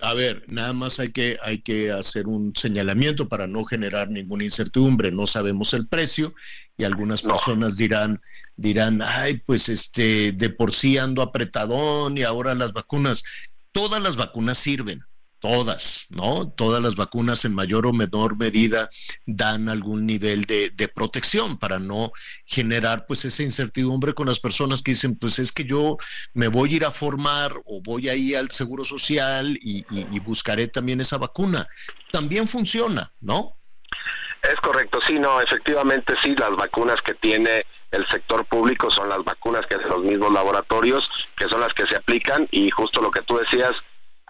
A 0.00 0.14
ver, 0.14 0.42
nada 0.48 0.72
más 0.72 0.98
hay 0.98 1.12
que, 1.12 1.36
hay 1.42 1.58
que 1.58 1.92
hacer 1.92 2.26
un 2.26 2.54
señalamiento 2.56 3.28
para 3.28 3.46
no 3.46 3.64
generar 3.64 4.10
ninguna 4.10 4.44
incertidumbre. 4.44 5.12
No 5.12 5.26
sabemos 5.26 5.74
el 5.74 5.86
precio 5.86 6.34
y 6.76 6.84
algunas 6.84 7.22
personas 7.22 7.76
dirán, 7.76 8.20
dirán, 8.56 9.00
ay, 9.00 9.38
pues 9.46 9.68
este, 9.68 10.32
de 10.32 10.50
por 10.50 10.74
sí 10.74 10.98
ando 10.98 11.22
apretadón 11.22 12.18
y 12.18 12.24
ahora 12.24 12.54
las 12.54 12.72
vacunas. 12.72 13.22
Todas 13.70 14.02
las 14.02 14.16
vacunas 14.16 14.58
sirven 14.58 15.04
todas, 15.42 16.06
¿no? 16.10 16.48
Todas 16.48 16.80
las 16.80 16.94
vacunas 16.94 17.44
en 17.44 17.54
mayor 17.54 17.86
o 17.86 17.92
menor 17.92 18.38
medida 18.38 18.88
dan 19.26 19.68
algún 19.68 20.06
nivel 20.06 20.44
de, 20.44 20.70
protección 20.94 21.58
para 21.58 21.78
no 21.78 22.12
generar 22.44 23.06
pues 23.06 23.24
esa 23.24 23.42
incertidumbre 23.42 24.14
con 24.14 24.28
las 24.28 24.38
personas 24.38 24.82
que 24.82 24.92
dicen, 24.92 25.16
pues 25.16 25.38
es 25.38 25.50
que 25.50 25.64
yo 25.64 25.96
me 26.32 26.48
voy 26.48 26.72
a 26.72 26.76
ir 26.76 26.84
a 26.84 26.92
formar 26.92 27.52
o 27.64 27.80
voy 27.82 28.08
a 28.08 28.14
ir 28.14 28.36
al 28.36 28.50
Seguro 28.50 28.84
Social 28.84 29.58
y, 29.60 29.84
y 29.90 30.20
buscaré 30.20 30.68
también 30.68 31.00
esa 31.00 31.18
vacuna. 31.18 31.66
También 32.12 32.46
funciona, 32.46 33.12
¿no? 33.20 33.56
Es 34.42 34.56
correcto, 34.56 35.00
sí, 35.06 35.18
no, 35.18 35.40
efectivamente 35.40 36.14
sí, 36.22 36.36
las 36.36 36.50
vacunas 36.50 37.00
que 37.02 37.14
tiene 37.14 37.64
el 37.90 38.06
sector 38.08 38.44
público 38.46 38.90
son 38.90 39.08
las 39.08 39.22
vacunas 39.24 39.66
que 39.66 39.74
hacen 39.74 39.88
los 39.88 40.04
mismos 40.04 40.32
laboratorios, 40.32 41.08
que 41.36 41.48
son 41.48 41.60
las 41.60 41.74
que 41.74 41.86
se 41.86 41.96
aplican 41.96 42.48
y 42.50 42.70
justo 42.70 43.00
lo 43.02 43.10
que 43.10 43.22
tú 43.22 43.38
decías, 43.38 43.72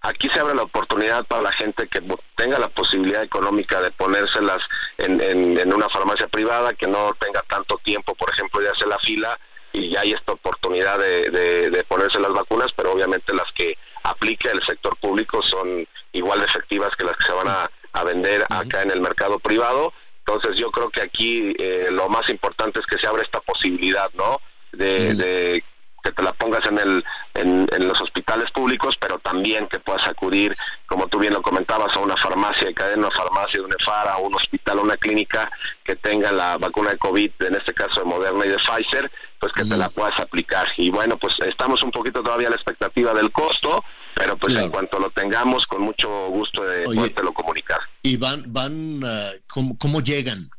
aquí 0.02 0.28
se 0.28 0.40
abre 0.40 0.54
la 0.54 0.62
oportunidad 0.62 1.24
para 1.24 1.42
la 1.42 1.52
gente 1.52 1.86
que 1.86 2.02
tenga 2.36 2.58
la 2.58 2.68
posibilidad 2.68 3.22
económica 3.22 3.80
de 3.80 3.90
ponérselas 3.92 4.58
en, 4.98 5.20
en, 5.20 5.72
una 5.72 5.88
farmacia 5.88 6.26
privada, 6.26 6.74
que 6.74 6.86
no 6.86 7.14
tenga 7.18 7.42
tanto 7.42 7.78
tiempo, 7.78 8.14
por 8.14 8.30
ejemplo, 8.30 8.60
de 8.60 8.68
hacer 8.68 8.88
la 8.88 8.98
fila 8.98 9.38
y 9.72 9.88
ya 9.88 10.00
hay 10.00 10.12
esta 10.12 10.32
oportunidad 10.32 10.98
de, 10.98 11.30
de, 11.30 11.84
ponerse 11.84 12.20
las 12.20 12.32
vacunas, 12.32 12.72
pero 12.76 12.92
obviamente 12.92 13.32
las 13.32 13.50
que 13.54 13.78
aplique 14.02 14.50
el 14.50 14.62
sector 14.62 14.96
público 14.98 15.42
son 15.42 15.86
igual 16.12 16.40
de 16.40 16.46
efectivas 16.46 16.94
que 16.96 17.04
las 17.04 17.16
que 17.16 17.24
se 17.24 17.32
van 17.32 17.48
a, 17.48 17.70
vender 18.04 18.44
acá 18.50 18.82
en 18.82 18.90
el 18.90 19.00
mercado 19.00 19.38
privado. 19.38 19.92
Entonces 20.26 20.58
yo 20.58 20.70
creo 20.70 20.90
que 20.90 21.02
aquí 21.02 21.54
eh, 21.58 21.88
lo 21.90 22.08
más 22.08 22.28
importante 22.28 22.80
es 22.80 22.86
que 22.86 22.98
se 22.98 23.06
abre 23.06 23.22
esta 23.22 23.40
posibilidad, 23.40 24.10
¿no? 24.14 24.40
de 24.72 25.62
que 26.02 26.12
te 26.12 26.22
la 26.22 26.32
pongas 26.32 26.66
en, 26.66 26.78
el, 26.78 27.04
en, 27.34 27.88
los 27.88 28.00
hospitales 28.00 28.50
públicos, 28.50 28.96
pero 29.00 29.18
también 29.18 29.68
que 29.68 29.78
puedas 29.78 30.06
acudir, 30.06 30.54
como 30.86 31.06
tú 31.06 31.18
bien 31.18 31.32
lo 31.32 31.42
comentabas, 31.42 31.94
a 31.94 32.00
una 32.00 32.16
farmacia 32.16 32.66
de 32.66 32.74
cadena, 32.74 33.06
una 33.06 33.16
farmacia 33.16 33.60
de 33.60 33.66
un 33.66 33.72
EFARA, 33.78 34.14
a 34.14 34.18
un 34.18 34.34
hospital, 34.34 34.78
a 34.78 34.82
una 34.82 34.96
clínica 34.96 35.50
que 35.84 35.96
tenga 35.96 36.32
la 36.32 36.58
vacuna 36.58 36.90
de 36.90 36.98
COVID, 36.98 37.30
en 37.40 37.54
este 37.54 37.72
caso 37.72 38.00
de 38.00 38.06
Moderna 38.06 38.46
y 38.46 38.48
de 38.50 38.56
Pfizer, 38.56 39.10
pues 39.38 39.52
que 39.52 39.64
te 39.64 39.76
la 39.76 39.88
puedas 39.88 40.18
aplicar. 40.20 40.66
Y 40.76 40.90
bueno, 40.90 41.16
pues 41.18 41.34
estamos 41.46 41.82
un 41.82 41.90
poquito 41.90 42.22
todavía 42.22 42.48
a 42.48 42.50
la 42.50 42.56
expectativa 42.56 43.14
del 43.14 43.30
costo, 43.30 43.84
pero 44.14 44.36
pues 44.36 44.54
en 44.56 44.70
cuanto 44.70 44.98
lo 44.98 45.10
tengamos, 45.10 45.66
con 45.66 45.82
mucho 45.82 46.28
gusto 46.28 46.62
de 46.62 46.84
lo 47.22 47.32
comunicar. 47.32 47.80
¿Y 48.02 48.16
van, 48.16 48.44
van, 48.52 49.00
ah, 49.04 49.30
¿cómo, 49.46 49.76
cómo 49.78 50.00
llegan? 50.00 50.50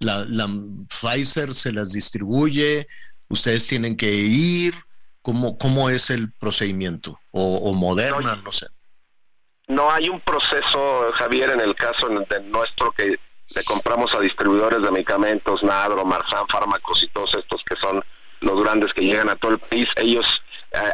La, 0.00 0.24
la 0.28 0.48
Pfizer 0.88 1.54
se 1.54 1.72
las 1.72 1.92
distribuye, 1.92 2.88
ustedes 3.32 3.66
tienen 3.66 3.96
que 3.96 4.10
ir, 4.10 4.74
¿cómo, 5.22 5.56
cómo 5.56 5.88
es 5.88 6.10
el 6.10 6.30
procedimiento? 6.32 7.18
O, 7.32 7.72
moderna, 7.72 8.36
no, 8.36 8.52
sé. 8.52 8.66
No 9.68 9.90
hay 9.90 10.10
un 10.10 10.20
proceso, 10.20 11.10
Javier, 11.14 11.50
en 11.50 11.60
el 11.60 11.74
caso 11.74 12.08
de 12.08 12.40
nuestro 12.40 12.92
que 12.92 13.18
le 13.54 13.64
compramos 13.64 14.14
a 14.14 14.20
distribuidores 14.20 14.82
de 14.82 14.90
medicamentos, 14.90 15.62
Nadro, 15.62 16.04
Marzán, 16.04 16.46
fármacos 16.48 17.02
y 17.02 17.08
todos 17.08 17.34
estos 17.34 17.62
que 17.64 17.76
son 17.76 18.04
los 18.40 18.62
grandes 18.62 18.92
que 18.92 19.04
llegan 19.04 19.30
a 19.30 19.36
todo 19.36 19.52
el 19.52 19.58
país, 19.58 19.86
ellos 19.96 20.42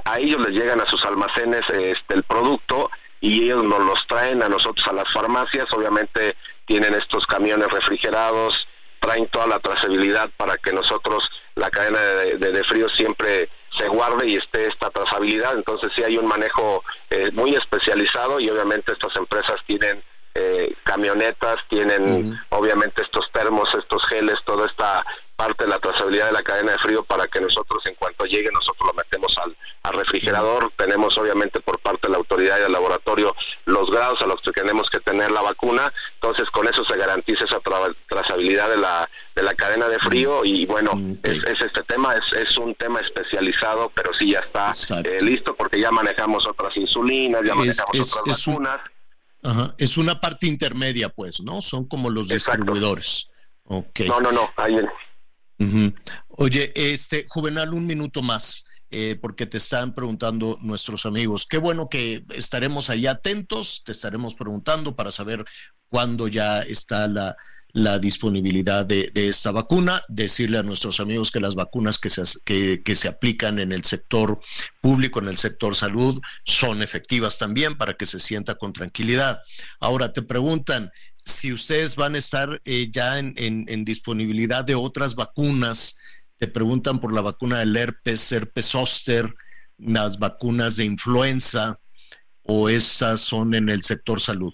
a, 0.04 0.18
ellos 0.18 0.40
les 0.42 0.50
llegan 0.50 0.80
a 0.80 0.86
sus 0.86 1.04
almacenes 1.04 1.68
este 1.70 2.14
el 2.14 2.22
producto 2.22 2.90
y 3.20 3.44
ellos 3.44 3.64
nos 3.64 3.80
los 3.80 4.06
traen 4.06 4.42
a 4.42 4.48
nosotros 4.48 4.86
a 4.86 4.92
las 4.92 5.12
farmacias, 5.12 5.72
obviamente 5.72 6.36
tienen 6.66 6.94
estos 6.94 7.26
camiones 7.26 7.68
refrigerados, 7.68 8.67
traen 9.00 9.26
toda 9.28 9.46
la 9.46 9.60
trazabilidad 9.60 10.30
para 10.36 10.56
que 10.56 10.72
nosotros 10.72 11.28
la 11.54 11.70
cadena 11.70 12.00
de, 12.00 12.64
frío 12.64 12.88
siempre 12.88 13.48
se 13.70 13.88
guarde 13.88 14.28
y 14.28 14.36
esté 14.36 14.66
esta 14.66 14.90
trazabilidad. 14.90 15.54
Entonces 15.54 15.92
sí 15.94 16.02
hay 16.02 16.16
un 16.16 16.26
manejo 16.26 16.84
eh, 17.10 17.30
muy 17.32 17.54
especializado 17.54 18.40
y 18.40 18.48
obviamente 18.48 18.92
estas 18.92 19.14
empresas 19.16 19.56
tienen 19.66 20.02
eh, 20.34 20.74
camionetas, 20.84 21.56
tienen 21.68 22.38
obviamente 22.50 23.02
estos 23.02 23.30
termos, 23.32 23.74
estos 23.74 24.06
geles, 24.06 24.36
toda 24.44 24.66
esta 24.66 25.04
parte 25.38 25.64
de 25.64 25.70
la 25.70 25.78
trazabilidad 25.78 26.26
de 26.26 26.32
la 26.32 26.42
cadena 26.42 26.72
de 26.72 26.78
frío 26.78 27.04
para 27.04 27.28
que 27.28 27.40
nosotros 27.40 27.78
en 27.86 27.94
cuanto 27.94 28.24
llegue 28.24 28.50
nosotros 28.52 28.88
lo 28.88 28.92
metemos 28.92 29.38
al, 29.38 29.56
refrigerador. 29.90 30.70
Tenemos 30.76 31.16
obviamente 31.16 31.60
por 31.60 31.78
parte 31.78 32.08
de 32.08 32.10
la 32.10 32.18
autoridad 32.18 32.58
y 32.58 32.62
del 32.62 32.72
laboratorio 32.72 33.34
los 33.64 33.90
grados 33.90 34.20
a 34.20 34.26
los 34.26 34.40
que 34.42 34.50
tenemos 34.50 34.90
que 34.90 35.00
tener 35.00 35.30
la 35.30 35.40
vacuna. 35.40 35.92
Entonces 36.14 36.50
con 36.50 36.66
eso 36.66 36.84
se 36.84 36.96
garantiza 36.96 37.44
esa 37.44 37.60
trazabilidad 38.08 38.68
de 38.68 38.76
la, 38.78 39.08
de 39.34 39.42
la 39.44 39.54
cadena 39.54 39.88
de 39.88 39.98
frío 40.00 40.44
y 40.44 40.66
bueno, 40.66 40.92
es, 41.22 41.40
este 41.60 41.82
tema, 41.84 42.14
es, 42.14 42.32
es 42.36 42.58
un 42.58 42.74
tema 42.74 43.00
especializado, 43.00 43.90
pero 43.94 44.12
sí 44.12 44.32
ya 44.32 44.40
está 44.40 44.72
eh, 45.04 45.20
listo 45.22 45.54
porque 45.54 45.80
ya 45.80 45.90
manejamos 45.92 46.46
otras 46.46 46.76
insulinas, 46.76 47.42
ya 47.44 47.54
manejamos 47.54 48.16
otras 48.16 48.44
vacunas. 48.44 48.80
Ajá. 49.44 49.74
Es 49.78 49.96
una 49.96 50.20
parte 50.20 50.46
intermedia, 50.48 51.08
pues, 51.08 51.40
¿no? 51.40 51.62
Son 51.62 51.86
como 51.86 52.10
los 52.10 52.28
distribuidores. 52.28 53.30
Okay. 53.64 54.08
No, 54.08 54.20
no, 54.20 54.32
no. 54.32 54.50
Ahí 54.56 54.76
Oye, 56.28 56.72
este, 56.74 57.26
Juvenal, 57.28 57.74
un 57.74 57.86
minuto 57.86 58.22
más. 58.22 58.64
Eh, 58.90 59.18
porque 59.20 59.44
te 59.44 59.58
están 59.58 59.94
preguntando 59.94 60.58
nuestros 60.62 61.04
amigos. 61.04 61.44
Qué 61.46 61.58
bueno 61.58 61.90
que 61.90 62.24
estaremos 62.34 62.88
ahí 62.88 63.06
atentos, 63.06 63.82
te 63.84 63.92
estaremos 63.92 64.34
preguntando 64.34 64.96
para 64.96 65.10
saber 65.10 65.44
cuándo 65.90 66.26
ya 66.26 66.62
está 66.62 67.06
la, 67.06 67.36
disponibilidad 68.00 68.86
de, 68.86 69.12
esta 69.14 69.52
vacuna, 69.52 70.02
decirle 70.08 70.56
a 70.56 70.62
nuestros 70.62 71.00
amigos 71.00 71.30
que 71.30 71.38
las 71.38 71.54
vacunas 71.54 71.98
que 71.98 72.08
se, 72.08 72.22
que, 72.82 72.94
se 72.94 73.08
aplican 73.08 73.58
en 73.58 73.72
el 73.72 73.84
sector 73.84 74.40
público, 74.80 75.20
en 75.20 75.28
el 75.28 75.36
sector 75.36 75.76
salud, 75.76 76.20
son 76.44 76.82
efectivas 76.82 77.36
también 77.36 77.76
para 77.76 77.94
que 77.94 78.06
se 78.06 78.20
sienta 78.20 78.54
con 78.54 78.72
tranquilidad. 78.72 79.42
Ahora 79.80 80.12
te 80.14 80.22
preguntan 80.22 80.90
si 81.22 81.52
ustedes 81.52 81.96
van 81.96 82.14
a 82.14 82.18
estar 82.18 82.60
eh, 82.64 82.88
ya 82.90 83.18
en, 83.18 83.84
disponibilidad 83.84 84.64
de 84.64 84.74
otras 84.74 85.14
vacunas, 85.14 85.98
te 86.38 86.48
preguntan 86.48 87.00
por 87.00 87.12
la 87.12 87.20
vacuna 87.20 87.58
del 87.58 87.76
herpes, 87.76 88.30
herpes 88.32 88.66
zóster, 88.66 89.34
las 89.78 90.18
vacunas 90.18 90.76
de 90.76 90.84
influenza, 90.84 91.78
o 92.42 92.68
esas 92.68 93.20
son 93.20 93.54
en 93.54 93.68
el 93.68 93.82
sector 93.82 94.20
salud. 94.20 94.52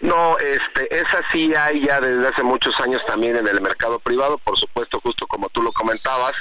No, 0.00 0.36
este, 0.38 0.94
esa 0.94 1.22
sí 1.32 1.54
hay 1.54 1.86
ya 1.86 2.00
desde 2.00 2.28
hace 2.28 2.42
muchos 2.42 2.78
años 2.80 3.00
también 3.06 3.36
en 3.36 3.48
el 3.48 3.60
mercado 3.62 3.98
privado, 3.98 4.36
por 4.38 4.58
supuesto, 4.58 5.00
justo 5.00 5.26
como 5.26 5.48
tú 5.48 5.62
lo 5.62 5.72
comentabas, 5.72 6.34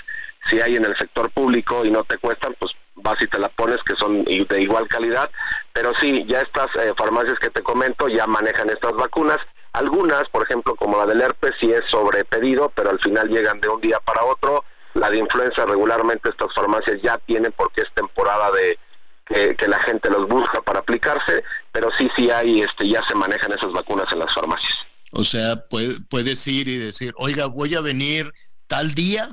si 0.49 0.59
hay 0.59 0.76
en 0.76 0.84
el 0.84 0.97
sector 0.97 1.32
público 1.32 1.86
y 1.86 1.91
no 1.91 2.03
te 2.03 2.17
cuestan, 2.17 2.53
pues 2.59 2.74
vas 2.96 3.22
y 3.22 3.28
te 3.28 3.39
la 3.39 3.50
pones, 3.50 3.78
que 3.84 3.96
son 3.96 4.24
de 4.24 4.62
igual 4.62 4.88
calidad, 4.88 5.30
pero 5.72 5.94
sí, 6.00 6.26
ya 6.28 6.41
estas 6.41 6.68
eh, 6.76 6.94
farmacias 6.98 7.39
que 7.39 7.50
te 7.50 7.62
comento 7.62 8.08
ya 8.08 8.28
manejan 8.28 8.70
estas 8.70 8.94
vacunas, 8.94 9.38
algunas, 9.74 10.30
por 10.30 10.44
ejemplo, 10.44 10.76
como 10.76 10.98
la 10.98 11.06
del 11.06 11.22
herpes, 11.22 11.54
sí 11.60 11.72
es 11.72 11.84
sobre 11.89 12.26
pedido, 12.26 12.72
pero 12.76 12.91
al 12.91 13.00
final 13.00 13.30
llegan 13.30 13.60
de 13.60 13.70
un 13.70 13.82
día 13.82 14.00
para 14.00 14.24
otro, 14.24 14.64
la 14.94 15.10
de 15.10 15.18
influenza 15.18 15.66
regularmente 15.66 16.30
estas 16.30 16.54
farmacias 16.54 17.02
ya 17.02 17.18
tienen 17.20 17.52
porque 17.58 17.82
es 17.82 17.88
temporada 17.96 18.52
de, 18.52 18.78
que, 19.26 19.68
la 19.68 19.80
gente 19.82 20.10
los 20.10 20.28
busca 20.28 20.62
para 20.62 20.80
aplicarse, 20.80 21.44
pero 21.72 21.89
sí, 21.98 22.10
sí 22.16 22.30
hay, 22.30 22.62
este, 22.62 22.88
ya 22.88 23.02
se 23.08 23.16
manejan 23.16 23.52
esas 23.52 23.72
vacunas 23.72 24.12
en 24.12 24.20
las 24.20 24.34
farmacias. 24.34 24.78
O 25.12 25.24
sea, 25.24 25.68
puede, 25.70 26.00
puedes 26.10 26.46
ir 26.48 26.68
y 26.68 26.78
decir, 26.78 27.14
oiga, 27.18 27.48
voy 27.48 27.76
a 27.76 27.82
venir 27.82 28.32
tal 28.68 28.94
día 28.94 29.28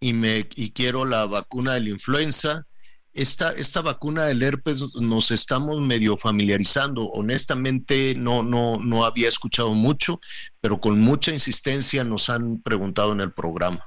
y 0.00 0.12
me 0.12 0.48
y 0.54 0.72
quiero 0.72 1.04
la 1.04 1.26
vacuna 1.26 1.74
de 1.74 1.80
la 1.80 1.90
influenza. 1.90 2.66
Esta, 3.12 3.52
esta 3.52 3.80
vacuna 3.80 4.26
del 4.26 4.42
herpes 4.42 4.84
nos 5.00 5.30
estamos 5.30 5.80
medio 5.80 6.18
familiarizando. 6.18 7.04
Honestamente, 7.04 8.14
no, 8.14 8.42
no, 8.42 8.78
no 8.78 9.06
había 9.06 9.28
escuchado 9.28 9.70
mucho, 9.70 10.20
pero 10.60 10.78
con 10.80 11.00
mucha 11.00 11.32
insistencia 11.32 12.04
nos 12.04 12.28
han 12.28 12.60
preguntado 12.60 13.12
en 13.12 13.22
el 13.22 13.32
programa. 13.32 13.86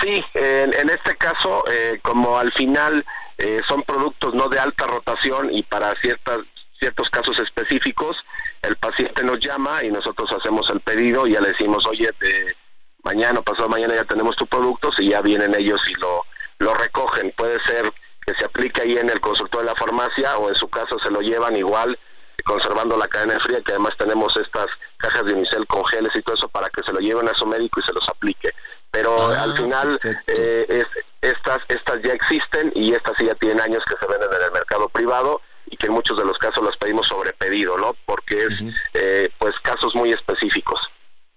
Sí, 0.00 0.20
en, 0.34 0.90
este 0.90 1.16
caso, 1.16 1.62
eh, 1.70 2.00
como 2.02 2.36
al 2.36 2.52
final 2.54 3.04
eh, 3.38 3.60
son 3.68 3.82
productos 3.82 4.34
no 4.34 4.48
de 4.48 4.58
alta 4.58 4.86
rotación 4.86 5.54
y 5.54 5.62
para 5.62 5.94
ciertas 6.00 6.38
ciertos 6.78 7.10
casos 7.10 7.38
específicos 7.38 8.16
el 8.60 8.74
paciente 8.74 9.22
nos 9.22 9.38
llama 9.38 9.84
y 9.84 9.92
nosotros 9.92 10.32
hacemos 10.32 10.68
el 10.70 10.80
pedido 10.80 11.28
y 11.28 11.32
ya 11.34 11.40
le 11.40 11.50
decimos 11.50 11.86
oye 11.86 12.10
de 12.18 12.56
mañana 13.02 13.40
o 13.40 13.42
pasado 13.42 13.68
mañana 13.68 13.94
ya 13.94 14.04
tenemos 14.04 14.36
tu 14.36 14.46
producto 14.46 14.90
y 14.98 15.10
ya 15.10 15.20
vienen 15.20 15.54
ellos 15.54 15.82
y 15.88 15.94
lo 15.94 16.24
lo 16.58 16.74
recogen 16.74 17.32
puede 17.36 17.62
ser 17.64 17.92
que 18.24 18.34
se 18.34 18.44
aplique 18.44 18.82
ahí 18.82 18.96
en 18.96 19.10
el 19.10 19.20
consultorio 19.20 19.66
de 19.66 19.72
la 19.72 19.78
farmacia 19.78 20.38
o 20.38 20.48
en 20.48 20.54
su 20.54 20.68
caso 20.68 20.98
se 21.00 21.10
lo 21.10 21.20
llevan 21.20 21.56
igual 21.56 21.98
conservando 22.44 22.96
la 22.96 23.08
cadena 23.08 23.38
fría 23.40 23.60
que 23.60 23.72
además 23.72 23.94
tenemos 23.98 24.36
estas 24.36 24.66
cajas 24.96 25.24
de 25.24 25.34
unicel 25.34 25.66
con 25.66 25.84
geles 25.86 26.14
y 26.14 26.22
todo 26.22 26.36
eso 26.36 26.48
para 26.48 26.68
que 26.70 26.82
se 26.82 26.92
lo 26.92 27.00
lleven 27.00 27.28
a 27.28 27.34
su 27.34 27.46
médico 27.46 27.80
y 27.80 27.84
se 27.84 27.92
los 27.92 28.08
aplique 28.08 28.52
pero 28.92 29.16
ah, 29.16 29.42
al 29.42 29.52
final 29.52 29.98
eh, 30.26 30.84
estas, 31.22 31.60
estas 31.68 32.02
ya 32.02 32.12
existen 32.12 32.70
y 32.74 32.92
estas 32.94 33.14
sí 33.16 33.24
ya 33.24 33.34
tienen 33.36 33.60
años 33.60 33.82
que 33.88 33.96
se 33.98 34.06
venden 34.06 34.28
en 34.32 34.42
el 34.44 34.52
mercado 34.52 34.88
privado 34.90 35.40
y 35.66 35.76
que 35.76 35.86
en 35.86 35.94
muchos 35.94 36.18
de 36.18 36.24
los 36.26 36.36
casos 36.36 36.62
las 36.62 36.76
pedimos 36.76 37.06
sobre 37.08 37.32
pedido, 37.32 37.78
¿no? 37.78 37.96
Porque 38.04 38.44
es 38.44 38.62
eh, 38.92 39.30
pues 39.38 39.58
casos 39.60 39.94
muy 39.94 40.12
específicos. 40.12 40.78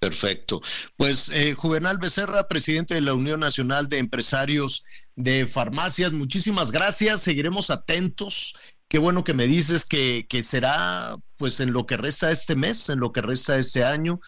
Perfecto. 0.06 0.62
Pues 0.98 1.30
eh, 1.34 1.56
Juvenal 1.56 1.98
Becerra, 1.98 2.48
presidente 2.48 2.94
de 2.94 3.02
la 3.02 3.16
Unión 3.16 3.40
Nacional 3.40 3.90
de 3.90 3.98
Empresarios 3.98 4.84
de 5.16 5.48
Farmacias, 5.48 6.12
muchísimas 6.12 6.72
gracias. 6.72 7.22
Seguiremos 7.22 7.72
atentos. 7.72 8.56
Qué 8.88 9.00
bueno 9.00 9.24
que 9.24 9.34
me 9.34 9.48
dices 9.48 9.84
que, 9.84 10.28
que 10.30 10.44
será 10.44 11.16
pues 11.38 11.60
en 11.60 11.74
lo 11.74 11.88
que 11.88 11.98
resta 11.98 12.30
este 12.30 12.56
mes, 12.56 12.88
en 12.90 13.00
lo 13.00 13.12
que 13.12 13.22
resta 13.22 13.58
este 13.58 13.84
año 13.84 14.20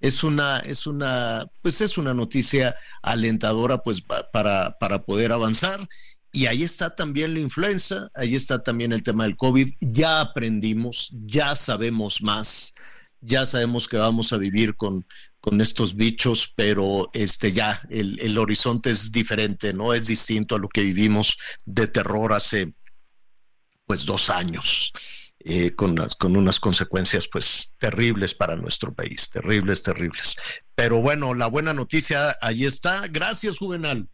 es 0.00 0.24
una, 0.24 0.60
es 0.60 0.86
una, 0.86 1.46
pues 1.60 1.82
es 1.82 1.98
una 1.98 2.14
noticia 2.14 2.74
alentadora 3.02 3.82
pues 3.82 4.00
para, 4.00 4.78
para 4.78 5.02
poder 5.04 5.32
avanzar. 5.32 5.86
Y 6.32 6.46
ahí 6.46 6.62
está 6.62 6.94
también 6.94 7.34
la 7.34 7.40
influenza, 7.40 8.08
ahí 8.14 8.34
está 8.34 8.62
también 8.62 8.94
el 8.94 9.02
tema 9.02 9.24
del 9.24 9.36
COVID. 9.36 9.74
Ya 9.80 10.22
aprendimos, 10.22 11.10
ya 11.26 11.56
sabemos 11.56 12.22
más. 12.22 12.74
Ya 13.20 13.46
sabemos 13.46 13.88
que 13.88 13.96
vamos 13.96 14.32
a 14.32 14.36
vivir 14.36 14.76
con, 14.76 15.06
con 15.40 15.60
estos 15.60 15.96
bichos, 15.96 16.52
pero 16.54 17.08
este 17.12 17.52
ya 17.52 17.82
el, 17.90 18.18
el, 18.20 18.38
horizonte 18.38 18.90
es 18.90 19.12
diferente, 19.12 19.72
¿no? 19.72 19.94
Es 19.94 20.06
distinto 20.06 20.54
a 20.54 20.58
lo 20.58 20.68
que 20.68 20.82
vivimos 20.82 21.36
de 21.64 21.86
terror 21.86 22.32
hace 22.32 22.72
pues 23.86 24.04
dos 24.04 24.30
años. 24.30 24.92
Eh, 25.48 25.76
con, 25.76 25.94
las, 25.94 26.16
con 26.16 26.34
unas 26.36 26.58
consecuencias 26.58 27.28
pues 27.28 27.76
terribles 27.78 28.34
para 28.34 28.56
nuestro 28.56 28.92
país, 28.92 29.30
terribles, 29.30 29.80
terribles. 29.80 30.34
Pero 30.74 31.00
bueno, 31.00 31.34
la 31.34 31.46
buena 31.46 31.72
noticia 31.72 32.36
ahí 32.40 32.64
está. 32.64 33.06
Gracias, 33.08 33.58
Juvenal. 33.58 34.08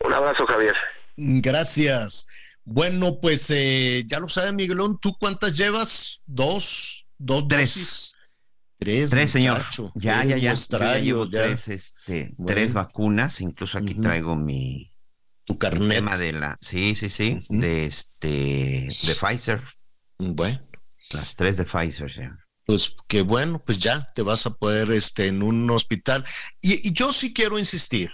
Un 0.00 0.12
abrazo, 0.12 0.44
Javier. 0.44 0.74
Gracias. 1.16 2.26
Bueno, 2.64 3.20
pues 3.20 3.50
eh, 3.50 4.02
ya 4.08 4.18
lo 4.18 4.28
sabe, 4.28 4.50
Miguelón, 4.50 4.98
¿tú 4.98 5.16
cuántas 5.16 5.56
llevas? 5.56 6.24
¿Dos? 6.26 7.01
¿Dos 7.24 7.46
tres. 7.46 7.68
dosis? 7.68 8.14
Tres, 8.78 9.10
tres 9.10 9.30
señor. 9.30 9.62
Ya, 9.94 10.24
ya, 10.24 10.36
ya. 10.36 10.54
ya 10.54 10.98
llevo 10.98 11.28
Tres, 11.28 11.68
este, 11.68 12.34
tres 12.44 12.72
vacunas. 12.72 13.40
Incluso 13.40 13.78
aquí 13.78 13.94
traigo 13.94 14.34
mi 14.34 14.90
tu 15.44 15.56
carnet. 15.56 15.98
tema 15.98 16.18
de 16.18 16.32
la, 16.32 16.58
sí, 16.60 16.96
sí, 16.96 17.08
sí, 17.10 17.38
de 17.48 17.86
este, 17.86 18.28
de 18.28 19.14
Pfizer. 19.14 19.62
Bueno. 20.18 20.60
Las 21.12 21.36
tres 21.36 21.56
de 21.56 21.64
Pfizer, 21.64 22.10
sí. 22.10 22.22
Pues 22.64 22.96
qué 23.06 23.22
bueno, 23.22 23.62
pues 23.64 23.78
ya 23.78 24.04
te 24.14 24.22
vas 24.22 24.46
a 24.46 24.50
poder 24.50 24.90
este, 24.90 25.28
en 25.28 25.44
un 25.44 25.70
hospital. 25.70 26.24
Y, 26.60 26.88
y, 26.88 26.92
yo 26.92 27.12
sí 27.12 27.32
quiero 27.32 27.58
insistir, 27.58 28.10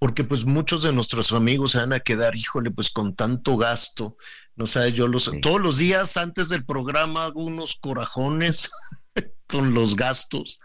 porque 0.00 0.24
pues 0.24 0.44
muchos 0.44 0.82
de 0.82 0.92
nuestros 0.92 1.32
amigos 1.32 1.72
se 1.72 1.78
van 1.78 1.92
a 1.92 2.00
quedar, 2.00 2.34
híjole, 2.34 2.72
pues 2.72 2.90
con 2.90 3.14
tanto 3.14 3.56
gasto. 3.56 4.16
No 4.58 4.66
sé, 4.66 4.92
yo 4.92 5.06
los, 5.06 5.30
todos 5.40 5.60
los 5.60 5.78
días 5.78 6.16
antes 6.16 6.48
del 6.48 6.64
programa 6.64 7.26
hago 7.26 7.44
unos 7.44 7.76
corajones 7.76 8.68
con 9.46 9.72
los 9.72 9.94
gastos. 9.94 10.58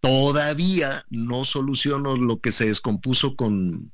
Todavía 0.00 1.06
no 1.08 1.46
soluciono 1.46 2.18
lo 2.18 2.40
que 2.40 2.52
se 2.52 2.66
descompuso 2.66 3.34
con, 3.34 3.90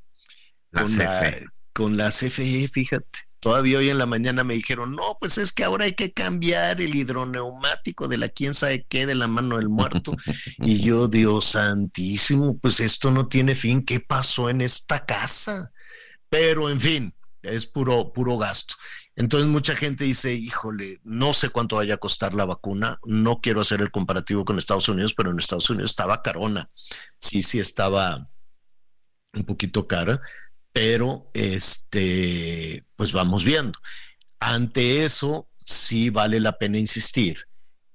la 0.73 0.83
con, 0.83 0.99
la, 0.99 1.35
con 1.73 1.97
la 1.97 2.11
CFE, 2.11 2.69
fíjate. 2.73 3.29
Todavía 3.39 3.79
hoy 3.79 3.91
en 3.91 3.99
la 3.99 4.07
mañana 4.07 4.43
me 4.43 4.55
dijeron, 4.55 4.97
no, 4.97 5.17
pues 5.21 5.39
es 5.39 5.53
que 5.53 5.63
ahora 5.63 5.85
hay 5.85 5.93
que 5.93 6.13
cambiar 6.13 6.81
el 6.81 6.97
hidroneumático 6.97 8.09
de 8.09 8.19
la 8.19 8.29
quién 8.31 8.57
sabe 8.57 8.87
qué, 8.89 9.07
de 9.07 9.15
la 9.15 9.29
mano 9.29 9.59
del 9.59 9.69
muerto. 9.69 10.17
y 10.59 10.81
yo, 10.81 11.07
Dios 11.07 11.45
santísimo, 11.45 12.59
pues 12.59 12.81
esto 12.81 13.13
no 13.13 13.29
tiene 13.29 13.55
fin. 13.55 13.85
¿Qué 13.85 14.01
pasó 14.01 14.51
en 14.51 14.63
esta 14.63 15.07
casa? 15.07 15.71
Pero 16.29 16.69
en 16.69 16.81
fin, 16.81 17.15
es 17.43 17.67
puro, 17.67 18.13
puro 18.13 18.37
gasto. 18.37 18.75
Entonces 19.19 19.49
mucha 19.49 19.75
gente 19.75 20.05
dice, 20.05 20.33
híjole, 20.33 21.01
no 21.03 21.33
sé 21.33 21.51
cuánto 21.51 21.75
vaya 21.75 21.95
a 21.95 21.99
costar 21.99 22.35
la 22.35 22.45
vacuna, 22.45 23.01
no 23.05 23.41
quiero 23.41 23.61
hacer 23.61 23.81
el 23.81 23.91
comparativo 23.91 24.45
con 24.45 24.59
Estados 24.59 24.89
Unidos, 24.89 25.13
pero 25.13 25.33
en 25.33 25.41
Estados 25.41 25.69
Unidos 25.71 25.91
estaba 25.91 26.23
carona, 26.23 26.71
sí, 27.19 27.43
sí 27.43 27.59
estaba 27.59 28.31
un 29.35 29.43
poquito 29.43 29.89
cara, 29.89 30.21
pero 30.73 31.33
este, 31.35 32.87
pues 32.95 33.13
vamos 33.13 33.43
viendo. 33.43 33.81
Ante 34.39 35.05
eso, 35.05 35.49
sí 35.67 36.11
vale 36.11 36.39
la 36.39 36.57
pena 36.57 36.79
insistir 36.79 37.39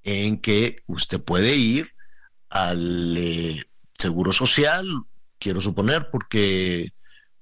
en 0.02 0.42
que 0.42 0.84
usted 0.88 1.22
puede 1.22 1.56
ir 1.56 1.92
al 2.50 3.16
eh, 3.18 3.64
Seguro 3.98 4.34
Social, 4.34 4.86
quiero 5.40 5.62
suponer, 5.62 6.10
porque 6.12 6.92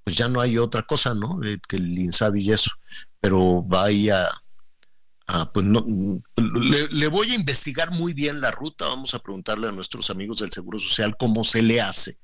pues 0.03 0.15
ya 0.15 0.27
no 0.27 0.39
hay 0.39 0.59
otra 0.59 0.83
cosa, 0.83 1.15
¿no? 1.15 1.39
que 1.67 1.77
el 1.77 1.97
INSABI 1.97 2.43
y 2.43 2.51
eso 2.51 2.69
pero 3.21 3.61
vaya, 3.61 4.29
a, 5.27 5.51
pues 5.53 5.65
no, 5.65 5.85
le, 6.35 6.87
le, 6.89 7.07
voy 7.07 7.31
a 7.31 7.35
investigar 7.35 7.91
muy 7.91 8.13
bien 8.13 8.41
la 8.41 8.51
ruta, 8.51 8.85
vamos 8.85 9.13
a 9.13 9.19
preguntarle 9.19 9.69
a 9.69 9.71
nuestros 9.71 10.09
amigos 10.09 10.39
del 10.39 10.51
Seguro 10.51 10.79
Social 10.79 11.15
cómo 11.17 11.43
se 11.43 11.61
le 11.61 11.79
hace 11.79 12.17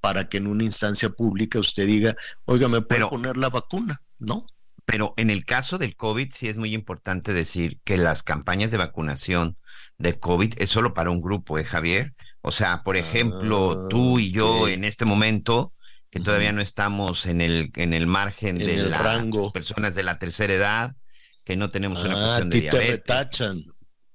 para 0.00 0.28
que 0.28 0.36
en 0.36 0.46
una 0.46 0.62
instancia 0.64 1.10
pública 1.10 1.58
usted 1.58 1.86
diga, 1.86 2.16
oiga, 2.44 2.68
me 2.68 2.80
puedo 2.80 3.10
poner 3.10 3.36
la 3.36 3.48
vacuna, 3.50 4.02
¿no? 4.18 4.46
Pero 4.84 5.14
en 5.16 5.30
el 5.30 5.44
caso 5.44 5.78
del 5.78 5.96
COVID 5.96 6.32
sí 6.32 6.46
es 6.48 6.56
muy 6.56 6.72
importante 6.72 7.34
decir 7.34 7.80
que 7.82 7.98
las 7.98 8.22
campañas 8.22 8.70
de 8.70 8.76
vacunación 8.76 9.58
de 9.98 10.16
COVID 10.18 10.54
es 10.58 10.70
solo 10.70 10.94
para 10.94 11.10
un 11.10 11.20
grupo, 11.20 11.58
¿eh, 11.58 11.64
Javier? 11.64 12.14
O 12.40 12.52
sea, 12.52 12.84
por 12.84 12.96
ejemplo, 12.96 13.86
Ah, 13.86 13.88
tú 13.90 14.20
y 14.20 14.30
yo 14.30 14.62
ok. 14.62 14.68
en 14.68 14.84
este 14.84 15.04
momento, 15.04 15.72
que 16.10 16.20
todavía 16.20 16.52
no 16.52 16.62
estamos 16.62 17.26
en 17.26 17.40
el, 17.40 17.70
en 17.76 17.92
el 17.94 18.06
margen 18.06 18.60
En 18.60 18.66
de 18.66 18.74
el 18.74 18.90
las 18.90 19.00
rango. 19.02 19.52
personas 19.52 19.94
de 19.94 20.02
la 20.04 20.18
tercera 20.18 20.54
edad, 20.54 20.96
que 21.44 21.56
no 21.56 21.70
tenemos 21.70 22.04
una 22.04 22.16
Ah, 22.16 22.18
cuestión 22.18 22.50
de 22.50 22.60
ti 22.60 22.68
te 22.68 22.78
diabetes. 22.78 22.88
retachan. 22.88 23.62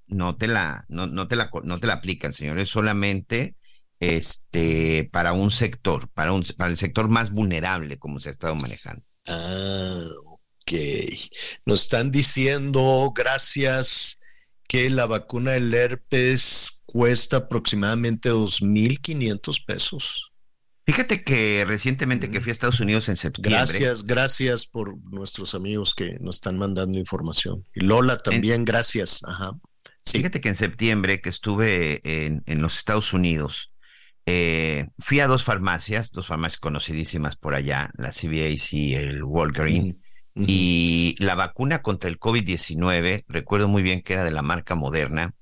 no 0.08 0.36
te 0.38 0.48
la, 0.48 0.86
no, 0.90 1.08
no 1.08 1.28
te 1.28 1.36
la, 1.36 1.50
no 1.64 1.80
te 1.80 1.88
la 1.88 1.94
aplican, 1.94 2.34
señores, 2.34 2.70
solamente 2.70 3.56
este 4.00 5.10
para 5.12 5.34
un 5.34 5.52
sector, 5.52 6.10
para 6.12 6.34
un, 6.34 6.44
para 6.58 6.72
el 6.72 6.78
sector 6.78 7.08
más 7.10 7.32
vulnerable, 7.32 8.00
como 8.00 8.20
se 8.20 8.30
ha 8.30 8.32
estado 8.32 8.56
manejando. 8.56 9.04
Ah, 9.28 10.04
ok. 10.26 10.72
Nos 11.66 11.84
están 11.84 12.12
diciendo, 12.12 13.12
gracias, 13.16 14.18
que 14.68 14.90
la 14.90 15.06
vacuna 15.06 15.52
del 15.52 15.74
herpes 15.74 16.82
cuesta 16.86 17.38
aproximadamente 17.38 18.32
2.500 18.32 19.64
pesos. 19.66 20.31
Fíjate 20.86 21.24
que 21.24 21.64
recientemente 21.68 22.32
que 22.32 22.42
fui 22.42 22.50
a 22.50 22.54
Estados 22.54 22.80
Unidos 22.80 23.08
en 23.10 23.18
septiembre. 23.18 23.52
Gracias, 23.52 24.04
gracias 24.04 24.66
por 24.66 24.98
nuestros 25.12 25.54
amigos 25.54 25.94
que 25.94 26.18
nos 26.20 26.36
están 26.36 26.58
mandando 26.58 26.98
información. 26.98 27.66
Y 27.74 27.82
Lola 27.82 28.18
también, 28.18 28.66
gracias. 28.66 29.22
Ajá. 29.26 29.52
Sí. 30.04 30.18
Fíjate 30.18 30.42
que 30.42 30.50
en 30.50 30.56
septiembre 30.56 31.22
que 31.22 31.30
estuve 31.30 32.02
en, 32.04 32.44
en 32.48 32.62
los 32.62 32.78
Estados 32.78 33.14
Unidos, 33.14 33.72
eh, 34.26 34.88
fui 34.98 35.20
a 35.20 35.28
dos 35.28 35.44
farmacias, 35.44 36.12
dos 36.12 36.28
farmacias 36.28 36.60
conocidísimas 36.60 37.36
por 37.36 37.54
allá, 37.54 37.92
la 37.98 38.12
CVS 38.12 38.74
y 38.76 38.96
el 38.96 39.24
Walgreens, 39.24 39.96
Ujú. 40.34 40.46
y 40.48 41.16
la 41.20 41.36
vacuna 41.36 41.82
contra 41.82 42.10
el 42.10 42.18
COVID-19, 42.18 43.26
recuerdo 43.28 43.68
muy 43.68 43.84
bien 43.84 44.02
que 44.02 44.14
era 44.14 44.24
de 44.24 44.32
la 44.32 44.42
marca 44.42 44.76
Moderna, 44.76 45.36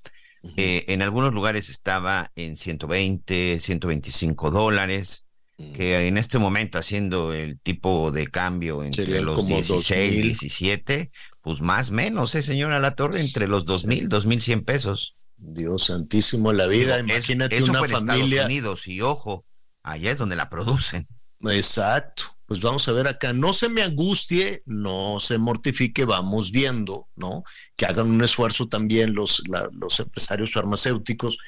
eh, 0.56 0.84
en 0.88 1.02
algunos 1.02 1.32
lugares 1.32 1.68
estaba 1.68 2.32
en 2.34 2.56
120, 2.56 3.60
125 3.60 4.50
dólares, 4.50 5.28
que 5.74 6.06
en 6.06 6.16
este 6.18 6.38
momento 6.38 6.78
haciendo 6.78 7.32
el 7.32 7.58
tipo 7.60 8.10
de 8.12 8.26
cambio 8.26 8.82
entre 8.84 9.20
los 9.20 9.36
como 9.36 9.56
16, 9.56 10.12
2,000. 10.12 10.22
17, 10.22 11.10
pues 11.40 11.60
más 11.60 11.90
menos, 11.90 12.34
eh, 12.34 12.42
señora 12.42 12.80
La 12.80 12.94
Torre, 12.94 13.20
entre 13.20 13.48
los 13.48 13.64
2,000, 13.64 14.08
2,100 14.08 14.64
pesos. 14.64 15.16
Dios 15.36 15.84
santísimo 15.86 16.52
la 16.52 16.66
vida. 16.66 16.98
Imagínate 17.00 17.56
eso 17.56 17.70
una 17.70 17.78
fue 17.78 17.88
en 17.88 17.94
familia. 17.94 18.24
Estados 18.42 18.46
Unidos 18.46 18.88
y 18.88 19.00
ojo, 19.00 19.46
allá 19.82 20.10
es 20.10 20.18
donde 20.18 20.36
la 20.36 20.50
producen. 20.50 21.06
Exacto. 21.42 22.24
Pues 22.46 22.60
vamos 22.60 22.86
a 22.88 22.92
ver 22.92 23.06
acá. 23.06 23.32
No 23.32 23.52
se 23.52 23.68
me 23.68 23.82
angustie, 23.82 24.60
no 24.66 25.18
se 25.20 25.38
mortifique, 25.38 26.04
vamos 26.04 26.50
viendo, 26.50 27.08
¿no? 27.14 27.44
Que 27.76 27.86
hagan 27.86 28.10
un 28.10 28.22
esfuerzo 28.24 28.66
también 28.68 29.14
los, 29.14 29.42
la- 29.48 29.70
los 29.72 30.00
empresarios 30.00 30.52
farmacéuticos, 30.52 31.38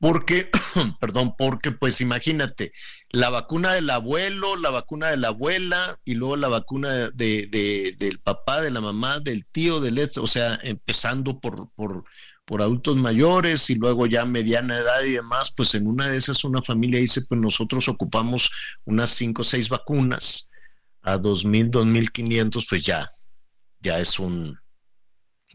porque, 0.00 0.50
perdón, 1.00 1.34
porque 1.38 1.72
pues 1.72 2.00
imagínate, 2.00 2.72
la 3.10 3.30
vacuna 3.30 3.72
del 3.72 3.88
abuelo, 3.90 4.56
la 4.56 4.70
vacuna 4.70 5.08
de 5.08 5.16
la 5.16 5.28
abuela 5.28 5.98
y 6.04 6.14
luego 6.14 6.36
la 6.36 6.48
vacuna 6.48 6.90
de, 7.10 7.46
de- 7.46 7.94
del 7.98 8.20
papá, 8.20 8.60
de 8.60 8.70
la 8.70 8.80
mamá, 8.80 9.20
del 9.20 9.46
tío, 9.46 9.80
del 9.80 9.98
este, 9.98 10.20
o 10.20 10.26
sea, 10.26 10.58
empezando 10.62 11.40
por, 11.40 11.70
por, 11.74 12.04
por 12.44 12.60
adultos 12.60 12.96
mayores 12.96 13.70
y 13.70 13.76
luego 13.76 14.06
ya 14.06 14.24
mediana 14.26 14.78
edad 14.78 15.02
y 15.04 15.12
demás, 15.12 15.52
pues 15.56 15.74
en 15.74 15.86
una 15.86 16.08
de 16.08 16.16
esas 16.18 16.44
una 16.44 16.62
familia 16.62 17.00
dice, 17.00 17.22
pues 17.28 17.40
nosotros 17.40 17.88
ocupamos 17.88 18.50
unas 18.84 19.10
cinco 19.10 19.42
o 19.42 19.44
seis 19.44 19.68
vacunas 19.68 20.50
a 21.02 21.16
dos 21.18 21.44
mil, 21.44 21.70
dos 21.70 21.86
mil 21.86 22.10
quinientos, 22.12 22.66
pues 22.68 22.82
ya, 22.84 23.10
ya 23.80 23.98
es 24.00 24.18
un, 24.18 24.58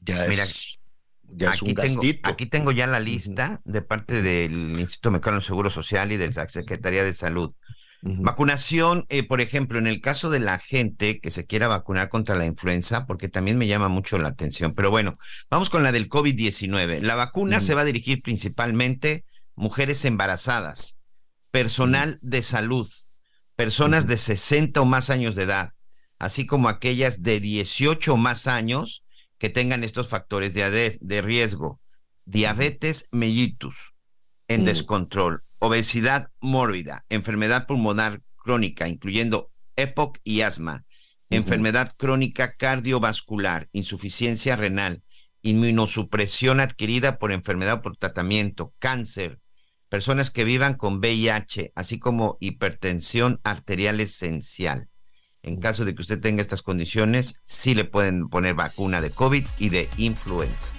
ya 0.02 0.26
Mira, 0.28 0.44
es, 0.44 0.79
ya 1.32 1.52
es 1.52 1.62
un 1.62 1.70
Aquí 1.70 1.76
tengo, 1.76 2.02
aquí 2.24 2.46
tengo 2.46 2.72
ya 2.72 2.88
la 2.88 3.00
lista 3.00 3.62
de 3.66 3.82
parte 3.82 4.22
del 4.22 4.80
Instituto 4.80 5.12
Mexicano 5.12 5.38
del 5.38 5.46
Seguro 5.46 5.70
Social 5.70 6.12
y 6.12 6.18
de 6.18 6.32
la 6.32 6.48
Secretaría 6.50 7.04
de 7.04 7.14
Salud. 7.14 7.54
Vacunación, 8.02 9.06
eh, 9.10 9.24
por 9.24 9.42
ejemplo, 9.42 9.78
en 9.78 9.86
el 9.86 10.00
caso 10.00 10.30
de 10.30 10.40
la 10.40 10.58
gente 10.58 11.20
que 11.20 11.32
se 11.32 11.46
quiera 11.46 11.68
vacunar 11.68 12.08
contra 12.08 12.36
la 12.36 12.46
influenza, 12.46 13.06
porque 13.06 13.28
también 13.28 13.58
me 13.58 13.68
llama 13.68 13.90
mucho 13.90 14.18
la 14.18 14.30
atención. 14.30 14.74
Pero 14.74 14.90
bueno, 14.90 15.18
vamos 15.50 15.70
con 15.70 15.84
la 15.84 15.92
del 15.92 16.08
COVID-19. 16.08 17.02
La 17.02 17.16
vacuna 17.16 17.60
se 17.60 17.76
va 17.76 17.82
a 17.82 17.86
dirigir 17.86 18.22
principalmente 18.22 19.26
mujeres 19.56 20.06
embarazadas, 20.06 21.00
personal 21.52 22.20
de 22.22 22.42
salud, 22.42 22.90
personas 23.58 24.08
de 24.08 24.16
60 24.16 24.80
o 24.80 24.86
más 24.86 25.10
años 25.10 25.36
de 25.36 25.44
edad, 25.44 25.74
así 26.20 26.46
como 26.46 26.70
aquellas 26.70 27.22
de 27.22 27.42
18 27.42 28.14
o 28.14 28.18
más 28.18 28.48
años 28.48 29.04
que 29.40 29.50
tengan 29.50 29.84
estos 29.84 30.08
factores 30.08 30.54
de, 30.54 30.98
de 31.00 31.22
riesgo. 31.22 31.82
Diabetes 32.26 33.08
mellitus 33.12 33.96
en 34.48 34.66
descontrol, 34.66 35.44
obesidad 35.58 36.30
mórbida, 36.40 37.06
enfermedad 37.10 37.66
pulmonar 37.66 38.22
crónica, 38.36 38.88
incluyendo 38.88 39.52
EPOC 39.76 40.20
y 40.24 40.42
asma, 40.42 40.86
enfermedad 41.30 41.94
crónica 41.98 42.56
cardiovascular, 42.56 43.70
insuficiencia 43.72 44.56
renal, 44.56 45.04
inmunosupresión 45.42 46.60
adquirida 46.60 47.18
por 47.18 47.32
enfermedad 47.32 47.76
o 47.76 47.82
por 47.82 47.98
tratamiento, 47.98 48.74
cáncer, 48.80 49.40
personas 49.88 50.32
que 50.32 50.44
vivan 50.44 50.76
con 50.76 51.00
VIH, 51.00 51.72
así 51.76 52.00
como 52.00 52.38
hipertensión 52.40 53.40
arterial 53.44 54.00
esencial. 54.00 54.90
En 55.44 55.60
caso 55.60 55.86
de 55.86 55.96
que 55.96 56.02
usted 56.02 56.20
tenga 56.20 56.42
estas 56.42 56.62
condiciones, 56.62 57.42
sí 57.46 57.74
le 57.76 57.86
pueden 57.86 58.30
poner 58.30 58.56
vacuna 58.56 59.02
de 59.02 59.12
COVID 59.12 59.46
y 59.58 59.70
de 59.70 59.90
influenza. 59.98 60.74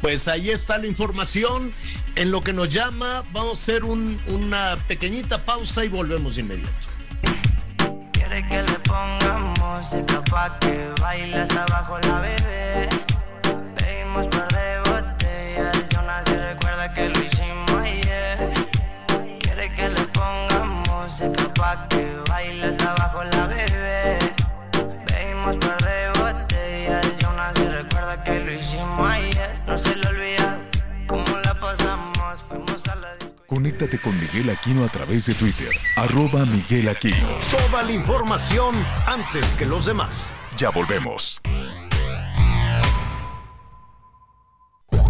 Pues 0.00 0.28
ahí 0.28 0.50
está 0.50 0.78
la 0.78 0.86
información. 0.86 1.72
En 2.14 2.30
lo 2.30 2.42
que 2.42 2.52
nos 2.52 2.68
llama, 2.68 3.24
vamos 3.32 3.58
a 3.58 3.62
hacer 3.62 3.84
una 3.84 4.76
pequeñita 4.86 5.44
pausa 5.44 5.84
y 5.84 5.88
volvemos 5.88 6.34
de 6.34 6.42
inmediato. 6.42 6.88
Quiere 8.12 8.46
que 8.48 8.62
le 8.62 8.78
pongamos 8.80 9.58
música 9.58 10.22
pa' 10.24 10.58
que 10.60 10.90
baile 11.00 11.36
hasta 11.36 11.62
abajo 11.64 11.98
la 12.00 12.20
bebé. 12.20 12.88
Pedimos 13.76 14.26
par 14.28 14.48
de 14.52 14.78
botellas 14.80 15.92
y 15.92 15.96
aún 15.96 16.10
así 16.10 16.36
recuerda 16.36 16.92
que 16.94 17.08
lo 17.08 17.18
hicimos 17.24 17.82
ayer. 17.82 18.52
Quiere 19.40 19.70
que 19.74 19.88
le 19.88 20.06
pongamos 20.08 20.88
música 20.88 21.54
pa' 21.54 21.88
que 21.88 22.16
baile 22.28 22.66
hasta 22.66 22.90
abajo 22.92 23.03
Conéctate 33.54 33.98
con 33.98 34.12
Miguel 34.18 34.50
Aquino 34.50 34.84
a 34.84 34.88
través 34.88 35.26
de 35.26 35.34
Twitter, 35.34 35.70
arroba 35.94 36.44
Miguel 36.44 36.88
Aquino. 36.88 37.38
Toda 37.52 37.84
la 37.84 37.92
información 37.92 38.74
antes 39.06 39.48
que 39.52 39.64
los 39.64 39.86
demás. 39.86 40.34
Ya 40.56 40.70
volvemos. 40.70 41.40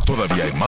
Todavía 0.04 0.44
hay 0.44 0.52
más. 0.52 0.66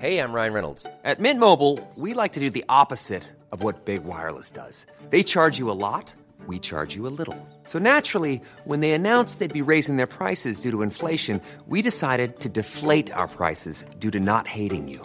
Hey, 0.00 0.18
I'm 0.18 0.32
Ryan 0.32 0.54
Reynolds. 0.54 0.86
At 1.04 1.20
Mint 1.20 1.38
Mobile, 1.38 1.78
we 1.94 2.14
like 2.14 2.32
to 2.32 2.40
do 2.40 2.48
the 2.48 2.64
opposite 2.70 3.24
of 3.52 3.62
what 3.62 3.84
Big 3.84 4.04
Wireless 4.04 4.50
does. 4.50 4.86
They 5.10 5.22
charge 5.22 5.58
you 5.58 5.70
a 5.70 5.76
lot, 5.76 6.10
we 6.46 6.58
charge 6.58 6.96
you 6.96 7.06
a 7.06 7.12
little. 7.12 7.36
So 7.64 7.78
naturally, 7.78 8.40
when 8.64 8.80
they 8.80 8.92
announced 8.92 9.40
they'd 9.40 9.52
be 9.52 9.60
raising 9.60 9.98
their 9.98 10.06
prices 10.06 10.62
due 10.62 10.70
to 10.70 10.80
inflation, 10.80 11.42
we 11.66 11.82
decided 11.82 12.40
to 12.40 12.48
deflate 12.48 13.12
our 13.12 13.28
prices 13.28 13.84
due 13.98 14.10
to 14.10 14.18
not 14.18 14.48
hating 14.48 14.88
you. 14.88 15.04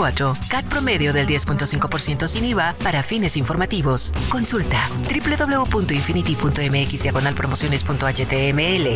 CAT 0.01 0.65
promedio 0.65 1.13
del 1.13 1.27
10.5% 1.27 2.27
sin 2.27 2.45
IVA 2.45 2.75
para 2.83 3.03
fines 3.03 3.37
informativos. 3.37 4.11
Consulta 4.29 4.89
www.infinity.mx 4.89 7.35
promociones.html. 7.35 8.87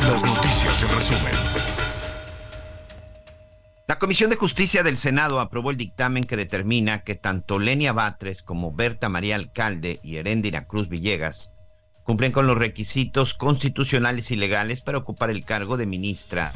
Las 0.00 0.24
noticias 0.24 0.82
en 0.82 0.88
resumen. 0.94 1.34
La 3.88 3.98
Comisión 3.98 4.30
de 4.30 4.36
Justicia 4.36 4.84
del 4.84 4.96
Senado 4.96 5.40
aprobó 5.40 5.72
el 5.72 5.76
dictamen 5.76 6.22
que 6.22 6.36
determina 6.36 7.02
que 7.02 7.16
tanto 7.16 7.58
Lenia 7.58 7.92
Batres 7.92 8.42
como 8.42 8.72
Berta 8.72 9.08
María 9.08 9.34
Alcalde 9.34 9.98
y 10.04 10.18
Heréndira 10.18 10.68
Cruz 10.68 10.88
Villegas 10.88 11.52
cumplen 12.04 12.30
con 12.30 12.46
los 12.46 12.56
requisitos 12.56 13.34
constitucionales 13.34 14.30
y 14.30 14.36
legales 14.36 14.80
para 14.80 14.98
ocupar 14.98 15.30
el 15.30 15.44
cargo 15.44 15.76
de 15.76 15.86
ministra 15.86 16.52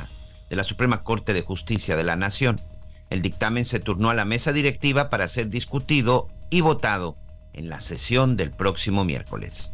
de 0.50 0.56
la 0.56 0.64
Suprema 0.64 1.02
Corte 1.02 1.32
de 1.32 1.42
Justicia 1.42 1.96
de 1.96 2.04
la 2.04 2.16
Nación. 2.16 2.60
El 3.08 3.22
dictamen 3.22 3.64
se 3.64 3.80
turnó 3.80 4.10
a 4.10 4.14
la 4.14 4.24
mesa 4.24 4.52
directiva 4.52 5.08
para 5.08 5.28
ser 5.28 5.48
discutido 5.48 6.28
y 6.50 6.60
votado 6.60 7.16
en 7.52 7.68
la 7.68 7.80
sesión 7.80 8.36
del 8.36 8.50
próximo 8.50 9.04
miércoles. 9.04 9.72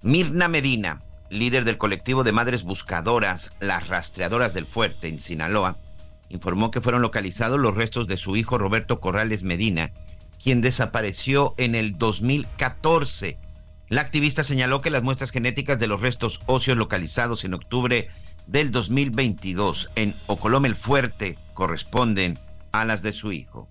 Mirna 0.00 0.48
Medina, 0.48 1.02
líder 1.28 1.64
del 1.64 1.78
colectivo 1.78 2.22
de 2.22 2.32
madres 2.32 2.62
buscadoras, 2.62 3.52
las 3.60 3.88
rastreadoras 3.88 4.54
del 4.54 4.66
fuerte 4.66 5.08
en 5.08 5.18
Sinaloa, 5.18 5.78
informó 6.28 6.70
que 6.70 6.80
fueron 6.80 7.02
localizados 7.02 7.58
los 7.58 7.74
restos 7.74 8.06
de 8.06 8.16
su 8.16 8.36
hijo 8.36 8.58
Roberto 8.58 9.00
Corrales 9.00 9.42
Medina, 9.42 9.90
quien 10.42 10.60
desapareció 10.60 11.54
en 11.56 11.74
el 11.74 11.98
2014. 11.98 13.38
La 13.88 14.00
activista 14.00 14.44
señaló 14.44 14.80
que 14.80 14.90
las 14.90 15.02
muestras 15.02 15.30
genéticas 15.30 15.78
de 15.78 15.86
los 15.86 16.00
restos 16.00 16.40
óseos 16.46 16.76
localizados 16.76 17.44
en 17.44 17.54
octubre 17.54 18.08
del 18.46 18.70
2022 18.70 19.90
en 19.96 20.14
Ocolome 20.26 20.68
el 20.68 20.76
Fuerte 20.76 21.38
corresponden 21.54 22.38
a 22.72 22.84
las 22.84 23.02
de 23.02 23.12
su 23.12 23.32
hijo. 23.32 23.68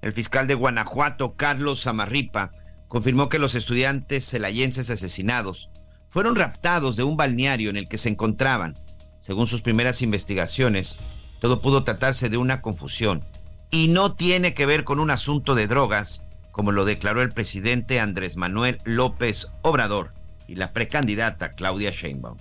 El 0.00 0.12
fiscal 0.12 0.46
de 0.46 0.54
Guanajuato, 0.54 1.34
Carlos 1.34 1.82
Zamarripa, 1.82 2.52
confirmó 2.86 3.28
que 3.28 3.40
los 3.40 3.54
estudiantes 3.54 4.28
celayenses 4.28 4.88
asesinados 4.90 5.70
fueron 6.08 6.36
raptados 6.36 6.96
de 6.96 7.02
un 7.02 7.16
balneario 7.16 7.70
en 7.70 7.76
el 7.76 7.88
que 7.88 7.98
se 7.98 8.08
encontraban. 8.08 8.74
Según 9.18 9.46
sus 9.46 9.62
primeras 9.62 10.00
investigaciones, 10.00 10.98
todo 11.40 11.60
pudo 11.60 11.84
tratarse 11.84 12.28
de 12.28 12.36
una 12.36 12.62
confusión 12.62 13.24
y 13.70 13.88
no 13.88 14.14
tiene 14.14 14.54
que 14.54 14.64
ver 14.64 14.84
con 14.84 15.00
un 15.00 15.10
asunto 15.10 15.54
de 15.54 15.66
drogas, 15.66 16.22
como 16.52 16.72
lo 16.72 16.84
declaró 16.84 17.20
el 17.20 17.32
presidente 17.32 18.00
Andrés 18.00 18.36
Manuel 18.36 18.80
López 18.84 19.52
Obrador 19.62 20.12
y 20.46 20.54
la 20.54 20.72
precandidata 20.72 21.52
Claudia 21.54 21.90
Sheinbaum. 21.90 22.38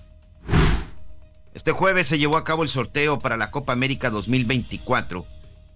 Este 1.58 1.72
jueves 1.72 2.06
se 2.06 2.20
llevó 2.20 2.38
a 2.38 2.44
cabo 2.44 2.62
el 2.62 2.70
sorteo 2.70 3.18
para 3.18 3.36
la 3.36 3.50
Copa 3.50 3.74
América 3.74 4.12
2024, 4.12 5.26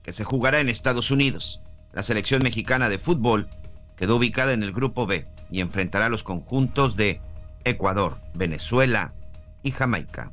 que 0.04 0.14
se 0.14 0.24
jugará 0.24 0.60
en 0.60 0.70
Estados 0.70 1.10
Unidos. 1.10 1.60
La 1.92 2.04
selección 2.04 2.44
mexicana 2.44 2.88
de 2.88 3.00
fútbol 3.00 3.50
quedó 3.98 4.18
ubicada 4.18 4.54
en 4.54 4.62
el 4.62 4.74
Grupo 4.74 5.08
B 5.08 5.26
y 5.50 5.60
enfrentará 5.60 6.06
a 6.06 6.10
los 6.10 6.22
conjuntos 6.22 6.96
de 6.98 7.20
Ecuador, 7.64 8.20
Venezuela 8.36 9.16
y 9.64 9.72
Jamaica. 9.72 10.32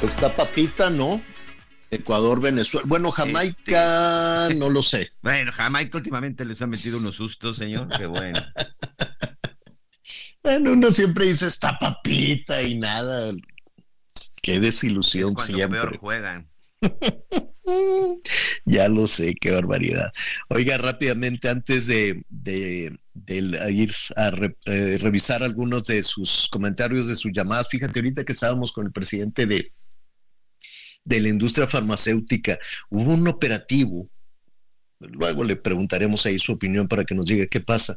Pues 0.00 0.14
está 0.14 0.34
papita, 0.34 0.90
¿no? 0.90 1.22
Ecuador, 1.92 2.40
Venezuela. 2.40 2.84
Bueno, 2.88 3.12
Jamaica, 3.12 4.48
no 4.56 4.70
lo 4.70 4.82
sé. 4.82 5.12
Bueno, 5.22 5.52
Jamaica 5.52 5.98
últimamente 5.98 6.44
les 6.44 6.60
ha 6.62 6.66
metido 6.66 6.98
unos 6.98 7.14
sustos, 7.14 7.58
señor. 7.58 7.86
Qué 7.96 8.06
bueno. 8.06 8.40
Bueno, 10.46 10.74
uno 10.74 10.92
siempre 10.92 11.26
dice 11.26 11.48
está 11.48 11.76
papita 11.76 12.62
y 12.62 12.78
nada. 12.78 13.32
Qué 14.40 14.60
desilusión 14.60 15.30
Es 15.30 15.34
cuando 15.34 15.56
siempre. 15.56 15.80
peor 15.80 15.96
juegan. 15.96 16.48
ya 18.64 18.88
lo 18.88 19.08
sé, 19.08 19.34
qué 19.40 19.50
barbaridad. 19.50 20.12
Oiga, 20.48 20.78
rápidamente, 20.78 21.48
antes 21.48 21.88
de, 21.88 22.22
de- 22.28 22.96
de 23.12 23.72
ir 23.72 23.92
a 24.14 24.30
re- 24.30 24.56
eh, 24.66 24.98
revisar 25.00 25.42
algunos 25.42 25.82
de 25.84 26.04
sus 26.04 26.46
comentarios, 26.48 27.08
de 27.08 27.16
sus 27.16 27.32
llamadas, 27.32 27.66
fíjate, 27.68 27.98
ahorita 27.98 28.24
que 28.24 28.30
estábamos 28.32 28.70
con 28.70 28.86
el 28.86 28.92
presidente 28.92 29.46
de, 29.46 29.72
de 31.04 31.20
la 31.20 31.28
industria 31.28 31.66
farmacéutica, 31.66 32.56
hubo 32.88 33.14
un 33.14 33.26
operativo, 33.26 34.08
luego 35.00 35.42
le 35.42 35.56
preguntaremos 35.56 36.24
ahí 36.26 36.38
su 36.38 36.52
opinión 36.52 36.86
para 36.86 37.04
que 37.04 37.16
nos 37.16 37.26
diga 37.26 37.46
qué 37.46 37.60
pasa. 37.60 37.96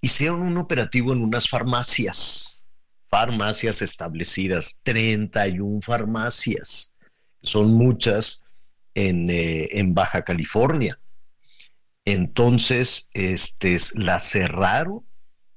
Hicieron 0.00 0.42
un 0.42 0.58
operativo 0.58 1.12
en 1.12 1.22
unas 1.22 1.48
farmacias, 1.48 2.62
farmacias 3.08 3.82
establecidas, 3.82 4.80
31 4.82 5.80
farmacias 5.82 6.92
son 7.42 7.72
muchas 7.74 8.44
en, 8.94 9.28
eh, 9.30 9.68
en 9.78 9.94
Baja 9.94 10.22
California. 10.22 11.00
Entonces, 12.04 13.08
este, 13.12 13.76
las 13.94 14.30
cerraron, 14.30 15.04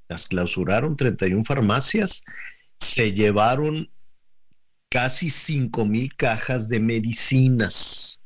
las 0.08 0.26
clausuraron 0.26 0.96
31 0.96 1.44
farmacias, 1.44 2.22
se 2.78 3.12
llevaron 3.12 3.90
casi 4.90 5.30
5 5.30 5.86
mil 5.86 6.14
cajas 6.14 6.68
de 6.68 6.80
medicinas. 6.80 8.20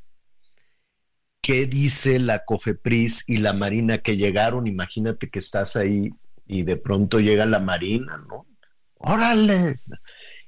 ¿Qué 1.46 1.66
dice 1.66 2.18
la 2.18 2.44
COFEPRIS 2.44 3.22
y 3.28 3.36
la 3.36 3.52
Marina 3.52 3.98
que 3.98 4.16
llegaron? 4.16 4.66
Imagínate 4.66 5.30
que 5.30 5.38
estás 5.38 5.76
ahí 5.76 6.10
y 6.44 6.64
de 6.64 6.76
pronto 6.76 7.20
llega 7.20 7.46
la 7.46 7.60
Marina, 7.60 8.16
¿no? 8.16 8.48
¡Órale! 8.96 9.76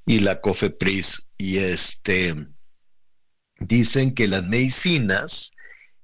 Y 0.04 0.18
la 0.18 0.40
COFEPRIS 0.40 1.30
y 1.38 1.58
este 1.58 2.48
dicen 3.60 4.12
que 4.12 4.26
las 4.26 4.42
medicinas 4.42 5.52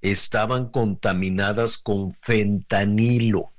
estaban 0.00 0.70
contaminadas 0.70 1.76
con 1.76 2.12
fentanilo. 2.12 3.52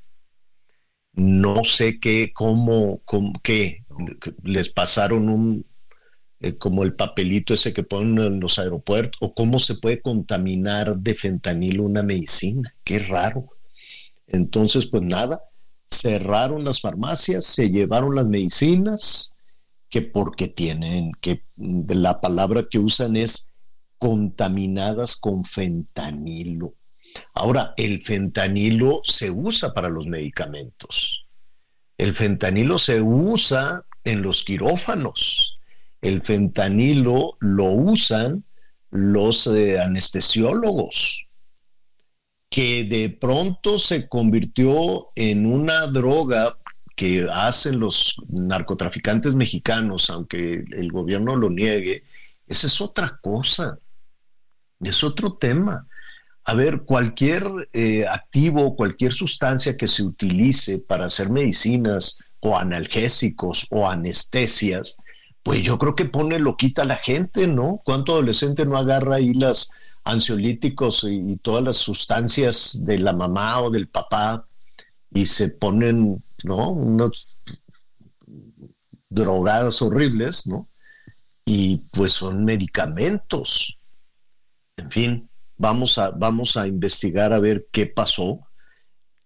No 1.11 1.65
sé 1.65 1.99
qué, 1.99 2.31
cómo, 2.33 3.01
qué, 3.43 3.83
les 4.41 4.69
pasaron 4.69 5.27
un, 5.27 5.65
eh, 6.39 6.57
como 6.57 6.83
el 6.83 6.95
papelito 6.95 7.53
ese 7.53 7.73
que 7.73 7.83
ponen 7.83 8.19
en 8.19 8.39
los 8.39 8.59
aeropuertos, 8.59 9.17
o 9.21 9.33
cómo 9.33 9.59
se 9.59 9.75
puede 9.75 10.01
contaminar 10.01 10.97
de 10.97 11.15
fentanilo 11.15 11.83
una 11.83 12.03
medicina. 12.03 12.75
Qué 12.83 12.99
raro. 12.99 13.47
Entonces, 14.27 14.85
pues 14.87 15.03
nada, 15.03 15.41
cerraron 15.87 16.63
las 16.65 16.81
farmacias, 16.81 17.45
se 17.45 17.69
llevaron 17.69 18.15
las 18.15 18.25
medicinas, 18.25 19.35
que 19.89 20.01
porque 20.01 20.47
tienen, 20.47 21.11
que 21.21 21.45
la 21.55 22.19
palabra 22.19 22.67
que 22.69 22.79
usan 22.79 23.15
es 23.15 23.53
contaminadas 23.97 25.15
con 25.15 25.43
fentanilo. 25.43 26.75
Ahora, 27.33 27.73
el 27.77 28.01
fentanilo 28.01 29.01
se 29.05 29.31
usa 29.31 29.73
para 29.73 29.89
los 29.89 30.05
medicamentos. 30.05 31.27
El 31.97 32.13
fentanilo 32.13 32.77
se 32.77 33.01
usa 33.01 33.85
en 34.03 34.21
los 34.21 34.43
quirófanos. 34.43 35.54
El 36.05 36.21
fentanilo 36.21 37.35
lo 37.39 37.65
usan 37.65 38.43
los 38.91 39.47
eh, 39.47 39.79
anestesiólogos, 39.79 41.27
que 42.47 42.83
de 42.83 43.09
pronto 43.09 43.79
se 43.79 44.07
convirtió 44.07 45.07
en 45.15 45.47
una 45.47 45.87
droga 45.87 46.59
que 46.95 47.27
hacen 47.33 47.79
los 47.79 48.21
narcotraficantes 48.29 49.33
mexicanos, 49.33 50.11
aunque 50.11 50.63
el 50.73 50.91
gobierno 50.91 51.35
lo 51.35 51.49
niegue, 51.49 52.03
esa 52.45 52.67
es 52.67 52.79
otra 52.81 53.17
cosa, 53.19 53.79
es 54.81 55.03
otro 55.03 55.33
tema. 55.33 55.87
A 56.43 56.53
ver, 56.53 56.83
cualquier 56.83 57.49
eh, 57.73 58.05
activo, 58.07 58.75
cualquier 58.75 59.11
sustancia 59.11 59.75
que 59.75 59.87
se 59.87 60.03
utilice 60.03 60.77
para 60.77 61.05
hacer 61.05 61.31
medicinas 61.31 62.19
o 62.41 62.59
analgésicos 62.59 63.65
o 63.71 63.89
anestesias, 63.89 64.97
pues 65.45 65.61
yo 65.61 65.77
creo 65.77 65.93
que 65.93 66.05
pone 66.05 66.39
loquita 66.39 66.81
a 66.81 66.85
la 66.85 66.95
gente, 66.95 67.45
¿no? 67.45 67.79
¿Cuánto 67.85 68.13
adolescente 68.13 68.65
no 68.65 68.79
agarra 68.79 69.17
ahí 69.17 69.31
las 69.31 69.71
ansiolíticos 70.03 71.03
y, 71.07 71.37
todas 71.37 71.63
las 71.63 71.77
sustancias 71.77 72.83
de 72.83 72.97
la 72.97 73.13
mamá 73.13 73.61
o 73.61 73.69
del 73.69 73.87
papá 73.87 74.47
y 75.11 75.27
se 75.27 75.49
ponen, 75.49 76.23
¿no? 76.43 76.71
Unos 76.71 77.27
drogadas 79.07 79.83
horribles, 79.83 80.47
¿no? 80.47 80.67
Y 81.45 81.77
pues 81.91 82.13
son 82.13 82.43
medicamentos. 82.43 83.77
En 84.77 84.89
fin, 84.89 85.29
vamos 85.57 85.99
a, 85.99 86.09
vamos 86.09 86.57
a 86.57 86.65
investigar 86.65 87.33
a 87.33 87.39
ver 87.39 87.67
qué 87.71 87.85
pasó, 87.85 88.39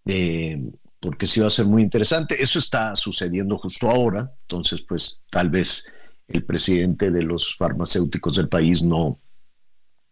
eh, 0.06 0.62
porque 1.00 1.28
sí 1.28 1.40
va 1.40 1.48
a 1.48 1.50
ser 1.50 1.66
muy 1.66 1.82
interesante. 1.82 2.44
Eso 2.44 2.60
está 2.60 2.98
sucediendo 2.98 3.58
justo 3.58 3.90
ahora, 3.90 4.34
entonces 4.42 4.82
pues 4.82 5.24
tal 5.32 5.50
vez 5.50 5.86
el 6.30 6.46
presidente 6.46 7.12
de 7.12 7.24
los 7.24 7.56
farmacéuticos 7.56 8.36
del 8.36 8.50
país 8.50 8.84
no, 8.84 9.20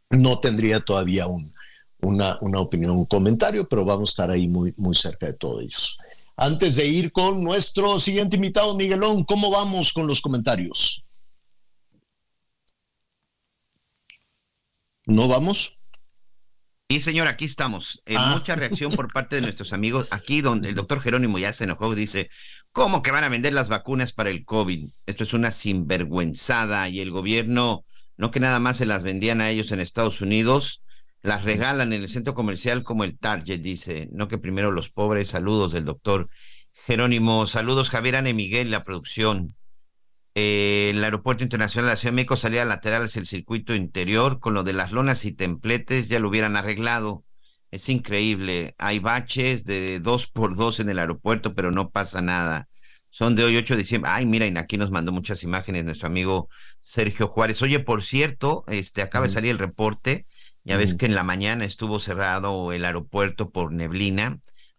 no 0.09 0.39
tendría 0.39 0.79
todavía 0.79 1.27
una, 1.27 2.37
una 2.41 2.59
opinión, 2.59 2.97
un 2.97 3.05
comentario, 3.05 3.67
pero 3.67 3.85
vamos 3.85 4.09
a 4.09 4.11
estar 4.11 4.31
ahí 4.31 4.47
muy, 4.47 4.73
muy 4.77 4.95
cerca 4.95 5.27
de 5.27 5.33
todos 5.33 5.61
ellos. 5.61 5.97
Antes 6.35 6.75
de 6.75 6.87
ir 6.87 7.11
con 7.11 7.43
nuestro 7.43 7.99
siguiente 7.99 8.35
invitado, 8.35 8.75
Miguelón, 8.75 9.23
¿cómo 9.23 9.51
vamos 9.51 9.93
con 9.93 10.07
los 10.07 10.21
comentarios? 10.21 11.03
¿No 15.05 15.27
vamos? 15.27 15.76
Sí, 16.89 17.01
señor, 17.01 17.27
aquí 17.27 17.43
estamos. 17.43 18.01
Eh, 18.05 18.15
ah. 18.17 18.31
Mucha 18.33 18.55
reacción 18.55 18.93
por 18.93 19.11
parte 19.11 19.35
de 19.35 19.41
nuestros 19.41 19.73
amigos. 19.73 20.07
Aquí 20.09 20.39
donde 20.39 20.69
el 20.69 20.75
doctor 20.75 21.01
Jerónimo 21.01 21.37
ya 21.37 21.51
se 21.51 21.65
enojó, 21.65 21.93
dice, 21.93 22.29
¿cómo 22.71 23.01
que 23.01 23.11
van 23.11 23.25
a 23.25 23.29
vender 23.29 23.51
las 23.51 23.67
vacunas 23.67 24.13
para 24.13 24.29
el 24.29 24.45
COVID? 24.45 24.87
Esto 25.05 25.23
es 25.25 25.33
una 25.33 25.51
sinvergüenzada 25.51 26.87
y 26.87 27.01
el 27.01 27.11
gobierno, 27.11 27.83
no 28.15 28.31
que 28.31 28.39
nada 28.39 28.59
más 28.59 28.77
se 28.77 28.85
las 28.85 29.03
vendían 29.03 29.41
a 29.41 29.49
ellos 29.49 29.73
en 29.73 29.81
Estados 29.81 30.21
Unidos, 30.21 30.81
las 31.21 31.43
regalan 31.43 31.91
en 31.91 32.03
el 32.03 32.07
centro 32.07 32.33
comercial 32.33 32.83
como 32.83 33.03
el 33.03 33.17
Target, 33.17 33.59
dice, 33.59 34.07
no 34.13 34.29
que 34.29 34.37
primero 34.37 34.71
los 34.71 34.89
pobres. 34.89 35.27
Saludos 35.27 35.73
del 35.73 35.83
doctor 35.83 36.29
Jerónimo. 36.85 37.47
Saludos, 37.47 37.89
Javier 37.89 38.15
Ane 38.15 38.33
Miguel, 38.33 38.71
la 38.71 38.85
producción. 38.85 39.56
Eh, 40.39 40.91
el 40.91 41.03
Aeropuerto 41.03 41.41
Internacional 41.41 41.87
de 41.87 41.93
la 41.93 41.95
Ciudad 41.95 42.11
de 42.11 42.17
México 42.17 42.37
salía 42.37 42.63
lateral 42.63 43.05
hacia 43.05 43.19
el 43.19 43.25
circuito 43.25 43.73
interior, 43.73 44.39
con 44.39 44.53
lo 44.53 44.61
de 44.61 44.71
las 44.71 44.91
lonas 44.91 45.25
y 45.25 45.31
templetes 45.31 46.09
ya 46.09 46.19
lo 46.19 46.29
hubieran 46.29 46.55
arreglado. 46.55 47.23
Es 47.71 47.89
increíble. 47.89 48.75
Hay 48.77 48.99
baches 48.99 49.65
de 49.65 49.99
dos 49.99 50.27
por 50.27 50.55
dos 50.55 50.79
en 50.79 50.89
el 50.89 50.99
aeropuerto, 50.99 51.55
pero 51.55 51.71
no 51.71 51.89
pasa 51.89 52.21
nada. 52.21 52.67
Son 53.09 53.33
de 53.33 53.45
hoy 53.45 53.57
8 53.57 53.73
de 53.73 53.81
diciembre. 53.81 54.11
Ay, 54.13 54.27
mira, 54.27 54.45
y 54.45 54.55
aquí 54.55 54.77
nos 54.77 54.91
mandó 54.91 55.11
muchas 55.11 55.41
imágenes 55.41 55.85
nuestro 55.85 56.05
amigo 56.05 56.49
Sergio 56.81 57.27
Juárez. 57.27 57.63
Oye, 57.63 57.79
por 57.79 58.03
cierto, 58.03 58.63
este 58.67 59.01
acaba 59.01 59.25
de 59.25 59.33
salir 59.33 59.49
el 59.49 59.57
reporte. 59.57 60.27
Ya 60.63 60.77
ves 60.77 60.93
que 60.93 61.07
en 61.07 61.15
la 61.15 61.23
mañana 61.23 61.65
estuvo 61.65 61.97
cerrado 61.97 62.71
el 62.73 62.85
aeropuerto 62.85 63.49
por 63.49 63.71
neblina, 63.71 64.37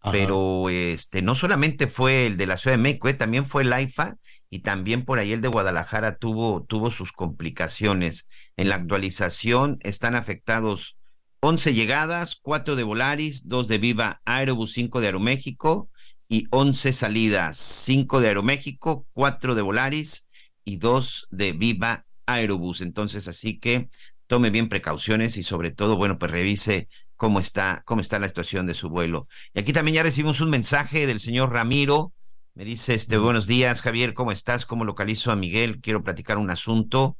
pero 0.09 0.69
este 0.69 1.21
no 1.21 1.35
solamente 1.35 1.87
fue 1.87 2.27
el 2.27 2.37
de 2.37 2.47
la 2.47 2.55
Ciudad 2.55 2.77
de 2.77 2.83
México, 2.83 3.09
eh, 3.09 3.13
también 3.13 3.45
fue 3.45 3.63
el 3.63 3.73
AIFA 3.73 4.15
y 4.49 4.59
también 4.59 5.05
por 5.05 5.19
ahí 5.19 5.31
el 5.31 5.41
de 5.41 5.47
Guadalajara 5.47 6.17
tuvo, 6.17 6.63
tuvo 6.63 6.91
sus 6.91 7.11
complicaciones. 7.11 8.27
En 8.57 8.69
la 8.69 8.75
actualización 8.75 9.77
están 9.81 10.15
afectados 10.15 10.97
11 11.41 11.73
llegadas, 11.73 12.37
4 12.41 12.75
de 12.75 12.83
Volaris, 12.83 13.47
2 13.47 13.67
de 13.67 13.77
Viva 13.77 14.21
Aerobus, 14.25 14.73
5 14.73 14.99
de 14.99 15.07
Aeroméxico 15.07 15.89
y 16.27 16.47
11 16.51 16.93
salidas, 16.93 17.57
5 17.57 18.19
de 18.19 18.27
Aeroméxico, 18.27 19.07
4 19.13 19.55
de 19.55 19.61
Volaris 19.61 20.27
y 20.65 20.77
2 20.77 21.27
de 21.31 21.53
Viva 21.53 22.05
Aerobus. 22.25 22.81
Entonces, 22.81 23.27
así 23.27 23.59
que 23.59 23.89
tome 24.27 24.49
bien 24.49 24.67
precauciones 24.67 25.37
y 25.37 25.43
sobre 25.43 25.71
todo, 25.71 25.95
bueno, 25.95 26.19
pues 26.19 26.31
revise 26.31 26.87
cómo 27.15 27.39
está, 27.39 27.83
cómo 27.85 28.01
está 28.01 28.19
la 28.19 28.27
situación 28.27 28.65
de 28.65 28.73
su 28.73 28.89
vuelo. 28.89 29.27
Y 29.53 29.59
aquí 29.59 29.73
también 29.73 29.95
ya 29.95 30.03
recibimos 30.03 30.41
un 30.41 30.49
mensaje 30.49 31.07
del 31.07 31.19
señor 31.19 31.51
Ramiro, 31.51 32.13
me 32.55 32.65
dice, 32.65 32.93
este, 32.93 33.17
buenos 33.17 33.47
días, 33.47 33.81
Javier, 33.81 34.13
¿cómo 34.13 34.31
estás? 34.31 34.65
¿Cómo 34.65 34.83
localizo 34.83 35.31
a 35.31 35.35
Miguel? 35.35 35.79
Quiero 35.81 36.03
platicar 36.03 36.37
un 36.37 36.51
asunto 36.51 37.17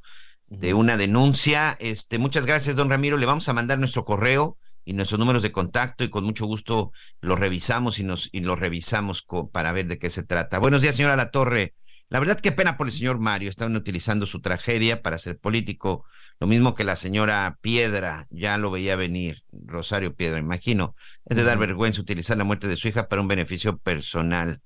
de 0.48 0.74
una 0.74 0.96
denuncia. 0.96 1.76
Este, 1.80 2.18
muchas 2.18 2.44
gracias, 2.44 2.76
don 2.76 2.90
Ramiro. 2.90 3.16
Le 3.16 3.26
vamos 3.26 3.48
a 3.48 3.52
mandar 3.52 3.78
nuestro 3.78 4.04
correo 4.04 4.58
y 4.84 4.92
nuestros 4.92 5.18
números 5.18 5.42
de 5.42 5.52
contacto 5.52 6.04
y 6.04 6.10
con 6.10 6.24
mucho 6.24 6.46
gusto 6.46 6.92
lo 7.20 7.36
revisamos 7.36 7.98
y 7.98 8.04
nos 8.04 8.28
y 8.32 8.40
lo 8.40 8.56
revisamos 8.56 9.24
para 9.52 9.72
ver 9.72 9.86
de 9.86 9.98
qué 9.98 10.10
se 10.10 10.24
trata. 10.24 10.58
Buenos 10.58 10.82
días, 10.82 10.96
señora 10.96 11.16
La 11.16 11.30
Torre. 11.30 11.74
La 12.10 12.18
verdad, 12.18 12.40
qué 12.40 12.50
pena 12.50 12.76
por 12.76 12.88
el 12.88 12.92
señor 12.92 13.20
Mario. 13.20 13.48
Estaban 13.48 13.76
utilizando 13.76 14.26
su 14.26 14.40
tragedia 14.40 15.00
para 15.00 15.16
ser 15.18 15.38
político. 15.38 16.04
Lo 16.40 16.48
mismo 16.48 16.74
que 16.74 16.82
la 16.82 16.96
señora 16.96 17.56
Piedra, 17.60 18.26
ya 18.30 18.58
lo 18.58 18.72
veía 18.72 18.96
venir, 18.96 19.44
Rosario 19.52 20.12
Piedra, 20.16 20.40
imagino. 20.40 20.96
Es 21.24 21.36
de 21.36 21.44
dar 21.44 21.58
vergüenza 21.58 22.00
utilizar 22.00 22.36
la 22.36 22.42
muerte 22.42 22.66
de 22.66 22.76
su 22.76 22.88
hija 22.88 23.06
para 23.06 23.22
un 23.22 23.28
beneficio 23.28 23.78
personal. 23.78 24.60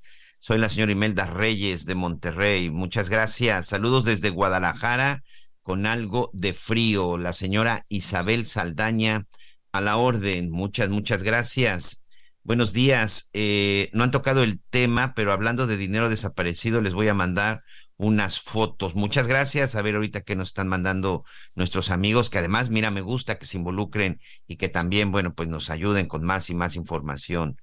Soy 0.47 0.59
la 0.59 0.69
señora 0.69 0.93
Imelda 0.93 1.25
Reyes 1.25 1.87
de 1.87 1.95
Monterrey. 1.95 2.69
Muchas 2.69 3.09
gracias. 3.09 3.69
Saludos 3.69 4.05
desde 4.05 4.29
Guadalajara 4.29 5.23
con 5.63 5.87
algo 5.87 6.29
de 6.35 6.53
frío. 6.53 7.17
La 7.17 7.33
señora 7.33 7.87
Isabel 7.89 8.45
Saldaña 8.45 9.27
a 9.73 9.81
la 9.81 9.97
orden. 9.97 10.51
Muchas, 10.51 10.91
muchas 10.91 11.23
gracias. 11.23 12.05
Buenos 12.43 12.75
días. 12.75 13.31
Eh, 13.33 13.89
no 13.95 14.05
han 14.05 14.11
tocado 14.11 14.43
el 14.43 14.61
tema, 14.69 15.15
pero 15.15 15.33
hablando 15.33 15.67
de 15.67 15.79
dinero 15.79 16.11
desaparecido, 16.11 16.83
les 16.83 16.93
voy 16.93 17.09
a 17.09 17.15
mandar 17.15 17.63
unas 17.97 18.39
fotos. 18.39 18.95
Muchas 18.95 19.27
gracias. 19.27 19.77
A 19.77 19.81
ver 19.81 19.95
ahorita 19.95 20.25
que 20.25 20.37
nos 20.37 20.49
están 20.49 20.69
mandando 20.69 21.25
nuestros 21.55 21.91
amigos, 21.91 22.29
que 22.29 22.37
además, 22.37 22.69
mira, 22.69 22.91
me 22.91 23.01
gusta 23.01 23.39
que 23.39 23.47
se 23.47 23.57
involucren 23.57 24.21
y 24.47 24.57
que 24.57 24.69
también, 24.69 25.11
bueno, 25.11 25.33
pues 25.35 25.49
nos 25.49 25.71
ayuden 25.71 26.07
con 26.07 26.23
más 26.23 26.51
y 26.51 26.55
más 26.55 26.77
información. 26.77 27.57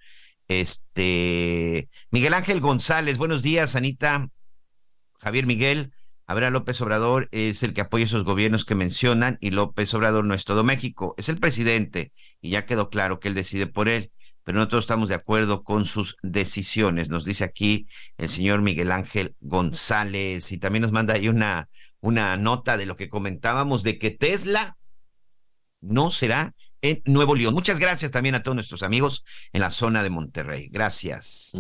Este, 0.47 1.89
Miguel 2.09 2.33
Ángel 2.33 2.59
González, 2.59 3.17
buenos 3.17 3.41
días, 3.41 3.75
Anita. 3.75 4.29
Javier 5.19 5.45
Miguel, 5.45 5.91
ver, 6.33 6.51
López 6.51 6.79
Obrador 6.81 7.27
es 7.31 7.63
el 7.63 7.73
que 7.73 7.81
apoya 7.81 8.05
esos 8.05 8.23
gobiernos 8.23 8.65
que 8.65 8.75
mencionan 8.75 9.37
y 9.41 9.51
López 9.51 9.93
Obrador 9.93 10.25
no 10.25 10.33
es 10.33 10.45
todo 10.45 10.63
México, 10.63 11.13
es 11.17 11.29
el 11.29 11.39
presidente 11.39 12.11
y 12.41 12.51
ya 12.51 12.65
quedó 12.65 12.89
claro 12.89 13.19
que 13.19 13.27
él 13.27 13.33
decide 13.33 13.67
por 13.67 13.89
él, 13.89 14.11
pero 14.43 14.57
nosotros 14.57 14.85
estamos 14.85 15.09
de 15.09 15.15
acuerdo 15.15 15.63
con 15.63 15.85
sus 15.85 16.17
decisiones, 16.23 17.09
nos 17.09 17.25
dice 17.25 17.43
aquí 17.43 17.87
el 18.17 18.29
señor 18.29 18.61
Miguel 18.61 18.91
Ángel 18.91 19.35
González 19.39 20.51
y 20.51 20.57
también 20.57 20.81
nos 20.83 20.91
manda 20.91 21.15
ahí 21.15 21.27
una, 21.27 21.69
una 21.99 22.37
nota 22.37 22.77
de 22.77 22.85
lo 22.85 22.95
que 22.95 23.09
comentábamos 23.09 23.83
de 23.83 23.97
que 23.97 24.11
Tesla 24.11 24.77
no 25.81 26.11
será 26.11 26.53
en 26.81 27.01
Nuevo 27.05 27.35
León. 27.35 27.53
Muchas 27.53 27.79
gracias 27.79 28.11
también 28.11 28.35
a 28.35 28.43
todos 28.43 28.55
nuestros 28.55 28.83
amigos 28.83 29.23
en 29.53 29.61
la 29.61 29.71
zona 29.71 30.03
de 30.03 30.09
Monterrey. 30.09 30.69
Gracias. 30.71 31.51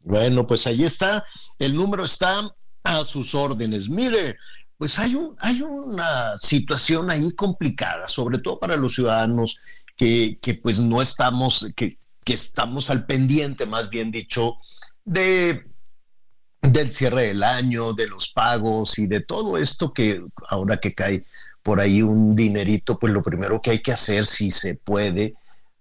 Bueno, 0.00 0.46
pues 0.46 0.66
ahí 0.66 0.84
está. 0.84 1.24
El 1.58 1.74
número 1.74 2.04
está 2.04 2.40
a 2.84 3.04
sus 3.04 3.34
órdenes. 3.34 3.88
Mire, 3.88 4.36
pues 4.76 4.98
hay, 4.98 5.14
un, 5.14 5.36
hay 5.38 5.62
una 5.62 6.36
situación 6.38 7.10
ahí 7.10 7.32
complicada, 7.32 8.08
sobre 8.08 8.38
todo 8.38 8.58
para 8.58 8.76
los 8.76 8.94
ciudadanos 8.94 9.58
que, 9.96 10.38
que 10.40 10.54
pues 10.54 10.80
no 10.80 11.00
estamos, 11.00 11.70
que, 11.76 11.98
que 12.24 12.34
estamos 12.34 12.90
al 12.90 13.06
pendiente, 13.06 13.66
más 13.66 13.90
bien 13.90 14.10
dicho, 14.10 14.56
de 15.04 15.66
del 16.62 16.92
cierre 16.92 17.26
del 17.26 17.42
año, 17.42 17.92
de 17.92 18.06
los 18.06 18.28
pagos 18.28 18.96
y 18.98 19.08
de 19.08 19.20
todo 19.20 19.58
esto 19.58 19.92
que 19.92 20.22
ahora 20.48 20.78
que 20.78 20.94
cae 20.94 21.22
por 21.62 21.80
ahí 21.80 22.02
un 22.02 22.34
dinerito, 22.34 22.98
pues 22.98 23.12
lo 23.12 23.22
primero 23.22 23.60
que 23.60 23.70
hay 23.70 23.78
que 23.78 23.92
hacer, 23.92 24.24
si 24.24 24.50
se 24.50 24.74
puede, 24.74 25.34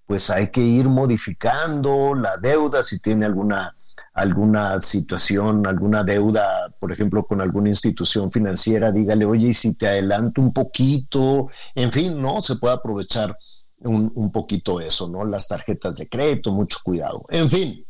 pues 0.05 0.29
hay 0.29 0.49
que 0.49 0.61
ir 0.61 0.86
modificando 0.86 2.13
la 2.13 2.38
deuda, 2.38 2.84
si 2.84 2.99
tiene 2.99 3.25
alguna, 3.25 3.75
alguna 4.13 4.79
situación, 4.82 5.65
alguna 5.65 6.03
deuda, 6.03 6.73
por 6.79 6.91
ejemplo, 6.91 7.23
con 7.23 7.41
alguna 7.41 7.69
institución 7.69 8.32
financiera, 8.32 8.91
dígale, 8.91 9.25
oye, 9.25 9.47
y 9.47 9.53
si 9.53 9.73
te 9.75 9.88
adelanto 9.88 10.41
un 10.41 10.53
poquito, 10.53 11.49
en 11.73 11.91
fin, 11.91 12.21
¿no? 12.21 12.41
Se 12.41 12.57
puede 12.57 12.75
aprovechar 12.75 13.38
un, 13.79 14.11
un 14.13 14.32
poquito 14.32 14.79
eso, 14.79 15.09
¿no? 15.09 15.25
Las 15.25 15.47
tarjetas 15.47 15.95
de 15.95 16.07
crédito, 16.07 16.51
mucho 16.51 16.79
cuidado. 16.84 17.25
En 17.29 17.49
fin, 17.49 17.86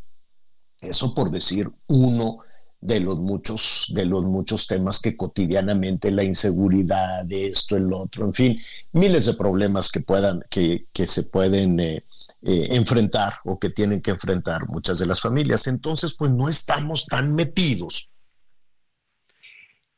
eso 0.80 1.14
por 1.14 1.30
decir 1.30 1.70
uno 1.88 2.40
de 2.82 3.00
los 3.00 3.20
muchos, 3.20 3.92
de 3.94 4.06
los 4.06 4.24
muchos 4.24 4.66
temas 4.66 5.00
que 5.00 5.16
cotidianamente 5.16 6.10
la 6.10 6.24
inseguridad, 6.24 7.24
de 7.24 7.48
esto, 7.48 7.78
el 7.78 7.94
otro, 7.94 8.26
en 8.26 8.34
fin, 8.34 8.62
miles 8.92 9.28
de 9.28 9.36
problemas 9.36 9.92
que 9.92 10.02
puedan, 10.02 10.44
que, 10.50 10.88
que 10.92 11.06
se 11.06 11.24
pueden 11.24 11.80
eh, 11.80 12.04
eh, 12.42 12.68
enfrentar 12.72 13.36
o 13.46 13.60
que 13.60 13.70
tienen 13.70 14.02
que 14.02 14.12
enfrentar 14.12 14.68
muchas 14.68 14.98
de 14.98 15.06
las 15.06 15.22
familias. 15.22 15.68
Entonces, 15.68 16.16
pues 16.16 16.32
no 16.32 16.50
estamos 16.50 17.06
tan 17.06 17.36
metidos 17.36 18.10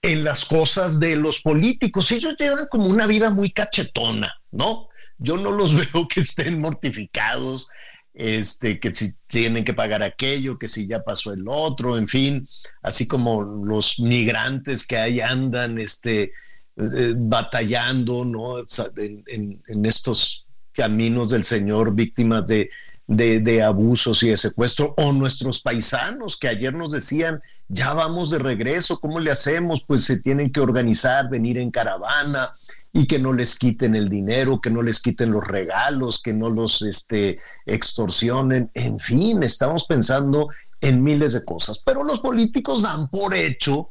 en 0.01 0.25
las 0.25 0.43
cosas 0.43 0.99
de 0.99 1.15
los 1.15 1.39
políticos. 1.39 2.11
Ellos 2.11 2.36
llevan 2.38 2.67
como 2.69 2.88
una 2.88 3.07
vida 3.07 3.29
muy 3.29 3.51
cachetona, 3.51 4.34
¿no? 4.51 4.89
Yo 5.17 5.38
no 5.38 5.51
los 5.51 5.73
veo 5.93 6.07
que 6.09 6.19
estén 6.19 6.59
mortificados, 6.59 7.69
este, 8.14 8.80
que 8.80 8.93
si 8.93 9.14
tienen 9.28 9.64
que 9.64 9.74
pagar 9.74 10.03
aquello, 10.03 10.59
que 10.59 10.68
si 10.68 10.86
ya 10.88 11.03
pasó 11.03 11.34
el 11.34 11.45
otro, 11.47 11.97
en 11.97 12.07
fin, 12.07 12.47
así 12.82 13.07
como 13.07 13.41
los 13.41 13.99
migrantes 13.99 14.86
que 14.86 14.97
ahí 14.97 15.20
andan 15.20 15.80
este, 15.80 16.32
eh, 16.76 17.14
batallando 17.16 18.26
¿no? 18.26 18.59
En, 18.97 19.86
estos 19.86 20.45
caminos 20.74 21.30
del 21.30 21.43
Señor, 21.43 21.93
víctimas 21.93 22.47
de, 22.47 22.70
de, 23.05 23.61
abusos 23.61 24.24
y 24.24 24.30
de 24.30 24.38
secuestro, 24.38 24.93
o 24.97 25.14
nuestros 25.14 25.61
paisanos 25.61 26.36
que 26.36 26.47
ayer 26.47 26.74
nos 26.74 26.91
decían, 26.91 27.41
ya 27.68 27.93
vamos 27.93 28.32
de 28.32 28.39
regreso, 28.39 28.99
¿cómo 28.99 29.20
le 29.20 29.30
hacemos? 29.30 29.84
Pues 29.86 30.03
se 30.03 30.20
tienen 30.22 30.51
que 30.51 30.61
organizar, 30.61 31.30
venir 31.30 31.59
en 31.59 31.70
caravana, 31.70 32.53
y 32.95 33.07
que 33.07 33.17
no 33.17 33.33
les 33.33 33.57
quiten 33.57 33.95
el 33.95 34.07
dinero, 34.07 34.61
que 34.61 34.69
no 34.69 34.83
les 34.83 35.01
quiten 35.01 35.31
los 35.31 35.45
regalos, 35.45 36.21
que 36.21 36.31
no 36.31 36.51
los 36.51 36.83
este, 36.83 37.39
extorsionen. 37.65 38.69
En 38.75 38.99
fin, 38.99 39.41
estamos 39.41 39.85
pensando 39.85 40.49
en 40.79 41.03
miles 41.03 41.33
de 41.33 41.43
cosas, 41.43 41.81
pero 41.83 42.03
los 42.03 42.19
políticos 42.19 42.83
dan 42.83 43.09
por 43.09 43.33
hecho 43.33 43.89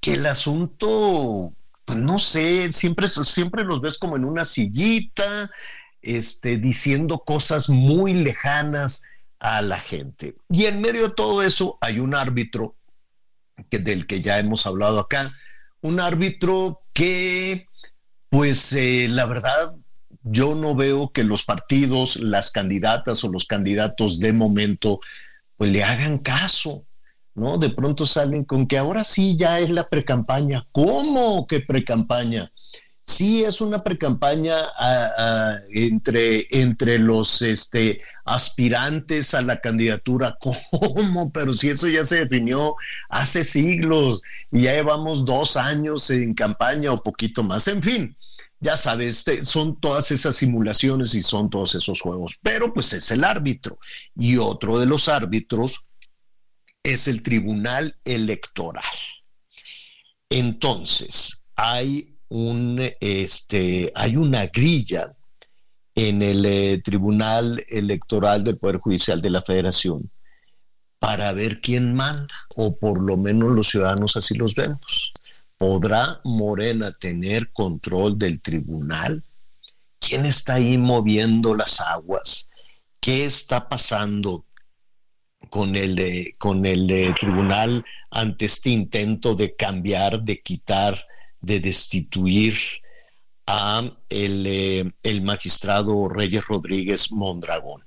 que 0.00 0.14
el 0.14 0.26
asunto, 0.26 1.52
pues 1.84 1.98
no 1.98 2.20
sé, 2.20 2.72
siempre, 2.72 3.08
siempre 3.08 3.64
los 3.64 3.80
ves 3.80 3.98
como 3.98 4.14
en 4.14 4.24
una 4.24 4.44
sillita, 4.44 5.50
este, 6.00 6.56
diciendo 6.56 7.24
cosas 7.26 7.68
muy 7.68 8.14
lejanas 8.14 9.02
a 9.40 9.60
la 9.60 9.80
gente. 9.80 10.36
Y 10.48 10.66
en 10.66 10.80
medio 10.80 11.08
de 11.08 11.14
todo 11.14 11.42
eso 11.42 11.78
hay 11.80 11.98
un 11.98 12.14
árbitro 12.14 12.76
que, 13.70 13.80
del 13.80 14.06
que 14.06 14.20
ya 14.20 14.38
hemos 14.38 14.66
hablado 14.66 15.00
acá, 15.00 15.34
un 15.80 15.98
árbitro 15.98 16.82
que 16.92 17.66
pues 18.28 18.72
eh, 18.72 19.06
la 19.08 19.26
verdad, 19.26 19.74
yo 20.22 20.54
no 20.54 20.74
veo 20.74 21.10
que 21.10 21.24
los 21.24 21.44
partidos, 21.44 22.16
las 22.16 22.50
candidatas 22.50 23.22
o 23.24 23.30
los 23.30 23.46
candidatos 23.46 24.18
de 24.18 24.32
momento, 24.32 25.00
pues 25.56 25.70
le 25.70 25.84
hagan 25.84 26.18
caso, 26.18 26.84
¿no? 27.34 27.58
De 27.58 27.70
pronto 27.70 28.06
salen 28.06 28.44
con 28.44 28.66
que 28.66 28.78
ahora 28.78 29.04
sí 29.04 29.36
ya 29.36 29.60
es 29.60 29.70
la 29.70 29.88
precampaña. 29.88 30.66
¿Cómo 30.72 31.46
que 31.46 31.60
precampaña? 31.60 32.50
Sí, 33.08 33.44
es 33.44 33.60
una 33.60 33.84
precampaña 33.84 34.56
entre, 35.70 36.48
entre 36.50 36.98
los 36.98 37.40
este, 37.40 38.00
aspirantes 38.24 39.32
a 39.32 39.42
la 39.42 39.60
candidatura. 39.60 40.36
¿Cómo? 40.40 41.30
Pero 41.30 41.54
si 41.54 41.68
eso 41.68 41.86
ya 41.86 42.04
se 42.04 42.24
definió 42.24 42.74
hace 43.08 43.44
siglos 43.44 44.22
y 44.50 44.62
ya 44.62 44.72
llevamos 44.72 45.24
dos 45.24 45.56
años 45.56 46.10
en 46.10 46.34
campaña 46.34 46.92
o 46.92 46.96
poquito 46.96 47.44
más. 47.44 47.68
En 47.68 47.80
fin, 47.80 48.16
ya 48.58 48.76
sabes, 48.76 49.24
son 49.42 49.78
todas 49.78 50.10
esas 50.10 50.34
simulaciones 50.34 51.14
y 51.14 51.22
son 51.22 51.48
todos 51.48 51.76
esos 51.76 52.00
juegos. 52.00 52.34
Pero 52.42 52.74
pues 52.74 52.92
es 52.92 53.08
el 53.12 53.22
árbitro. 53.22 53.78
Y 54.16 54.36
otro 54.38 54.80
de 54.80 54.86
los 54.86 55.08
árbitros 55.08 55.86
es 56.82 57.06
el 57.06 57.22
Tribunal 57.22 57.96
Electoral. 58.04 58.82
Entonces, 60.28 61.44
hay 61.54 62.15
un, 62.28 62.80
este, 63.00 63.92
hay 63.94 64.16
una 64.16 64.46
grilla 64.46 65.14
en 65.94 66.22
el 66.22 66.44
eh, 66.44 66.80
Tribunal 66.84 67.64
Electoral 67.68 68.44
del 68.44 68.58
Poder 68.58 68.78
Judicial 68.78 69.20
de 69.20 69.30
la 69.30 69.42
Federación 69.42 70.10
para 70.98 71.32
ver 71.32 71.60
quién 71.60 71.94
manda, 71.94 72.34
o 72.56 72.74
por 72.74 73.00
lo 73.02 73.16
menos 73.16 73.54
los 73.54 73.68
ciudadanos 73.68 74.16
así 74.16 74.34
los 74.34 74.54
vemos. 74.54 75.12
¿Podrá 75.56 76.20
Morena 76.24 76.92
tener 76.92 77.52
control 77.52 78.18
del 78.18 78.40
tribunal? 78.40 79.22
¿Quién 79.98 80.26
está 80.26 80.54
ahí 80.54 80.76
moviendo 80.76 81.54
las 81.54 81.80
aguas? 81.80 82.48
¿Qué 83.00 83.24
está 83.24 83.68
pasando 83.68 84.44
con 85.48 85.76
el, 85.76 85.98
eh, 85.98 86.34
con 86.38 86.66
el 86.66 86.90
eh, 86.90 87.14
tribunal 87.18 87.84
ante 88.10 88.46
este 88.46 88.70
intento 88.70 89.34
de 89.34 89.54
cambiar, 89.54 90.22
de 90.22 90.40
quitar 90.40 91.05
de 91.46 91.60
destituir 91.60 92.58
a 93.46 93.88
el, 94.08 94.44
eh, 94.46 94.92
el 95.04 95.22
magistrado 95.22 96.08
Reyes 96.08 96.44
Rodríguez 96.46 97.12
Mondragón. 97.12 97.82